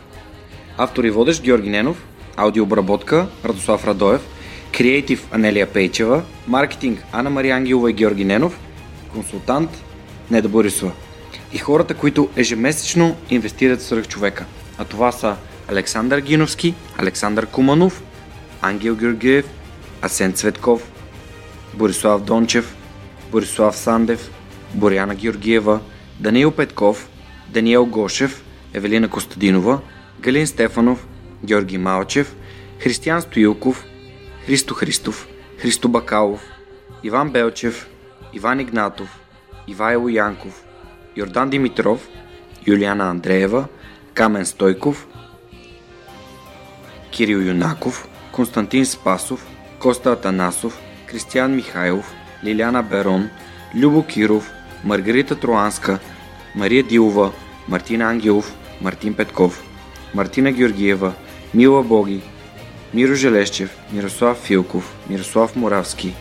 Автор 0.79 1.05
и 1.05 1.11
водещ 1.11 1.43
Георги 1.43 1.71
Ненов– 1.71 2.07
Аудиообработка 2.37 3.27
Радослав 3.45 3.87
Радоев. 3.87 4.21
Креатив 4.73 5.29
Анелия 5.33 5.67
Пейчева. 5.73 6.23
Маркетинг 6.49 7.05
Анна 7.13 7.31
Мария 7.31 7.57
Ангелова 7.57 7.91
и 7.91 7.93
Георги 7.93 8.25
Ненов. 8.25 8.59
Консултант 9.13 9.71
Неда 10.31 10.49
Борисова. 10.49 10.93
И 11.53 11.59
хората, 11.59 11.95
които 11.95 12.29
ежемесечно 12.37 13.17
инвестират 13.31 13.81
в 13.81 13.85
свръхчовека. 13.85 14.45
А 14.79 14.85
това 14.85 15.13
са 15.13 15.37
Александър 15.69 16.19
Гиновски, 16.21 16.75
Александър 16.99 17.47
Куманов, 17.47 18.03
Ангел 18.63 18.97
Георгиев, 18.97 19.47
Асен 20.03 20.33
Цветков, 20.33 20.83
Борислав 21.75 22.23
Дончев, 22.23 22.77
Борислав 23.31 23.77
Сандев, 23.77 24.31
Боряна 24.75 25.15
Георгиева, 25.15 25.81
Даниил 26.21 26.51
Петков, 26.51 27.09
Даниел 27.49 27.87
Гошев, 27.87 28.45
Евелина 28.75 29.09
Костадинова, 29.09 29.81
Галин 30.21 30.47
Стефанов, 30.47 31.07
Георги 31.43 31.79
Малчев, 31.79 32.35
Християн 32.81 33.23
Стоилков, 33.23 33.85
Христо 34.47 34.75
Христов, 34.75 35.27
Христо 35.59 35.89
Бакалов, 35.89 36.41
Иван 37.03 37.31
Белчев, 37.31 37.87
Иван 38.33 38.61
Игнатов, 38.61 39.09
Ивайло 39.67 40.09
Янков, 40.09 40.65
Йордан 41.17 41.51
Димитров, 41.51 42.01
Юлиана 42.67 43.11
Андреева, 43.11 43.69
Камен 44.15 44.47
Стойков, 44.47 45.07
Кирил 47.11 47.41
Юнаков, 47.41 48.09
Константин 48.33 48.85
Спасов, 48.85 49.47
Коста 49.79 50.13
Атанасов, 50.13 50.79
Кристиян 51.07 51.57
Михайлов, 51.57 52.13
Лиляна 52.43 52.83
Берон, 52.83 53.29
Любо 53.75 54.03
Киров, 54.03 54.51
Маргарита 54.85 55.37
Троанска, 55.37 56.01
Мария 56.55 56.83
Дилова, 56.83 57.33
Мартин 57.69 58.03
Ангелов, 58.03 58.53
Мартин 58.81 59.15
Петков, 59.15 59.63
Мартина 60.15 60.53
Георгиева, 60.53 61.15
Мила 61.55 61.83
Боги, 61.83 62.21
Миро 62.93 63.15
Желещев, 63.15 63.71
Мирослав 63.93 64.39
Филков, 64.39 64.93
Мирослав 65.09 65.57
Моравски, 65.57 66.15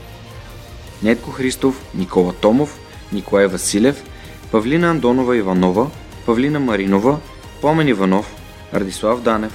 Нетко 1.01 1.31
Христов, 1.31 1.81
Никола 1.93 2.33
Томов, 2.33 2.79
Николай 3.11 3.47
Василев, 3.47 4.03
Павлина 4.51 4.91
Андонова 4.91 5.37
Иванова, 5.37 5.89
Павлина 6.25 6.59
Маринова, 6.59 7.19
Помен 7.61 7.87
Иванов, 7.87 8.35
Радислав 8.73 9.21
Данев, 9.21 9.53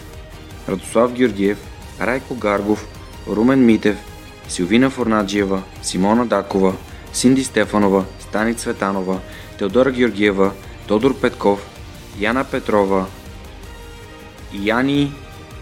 Радослав 0.68 1.12
Георгиев, 1.12 1.58
Райко 2.00 2.34
Гаргов, 2.34 2.86
Румен 3.28 3.64
Митев, 3.64 3.96
Силвина 4.48 4.90
Форнаджиева, 4.90 5.62
Симона 5.82 6.26
Дакова, 6.26 6.74
Синди 7.12 7.44
Стефанова, 7.44 8.04
Стани 8.20 8.54
Цветанова, 8.54 9.20
Теодора 9.58 9.90
Георгиева, 9.90 10.52
Тодор 10.86 11.20
Петков, 11.20 11.68
Яна 12.18 12.44
Петрова, 12.44 13.06
Яни 14.52 15.12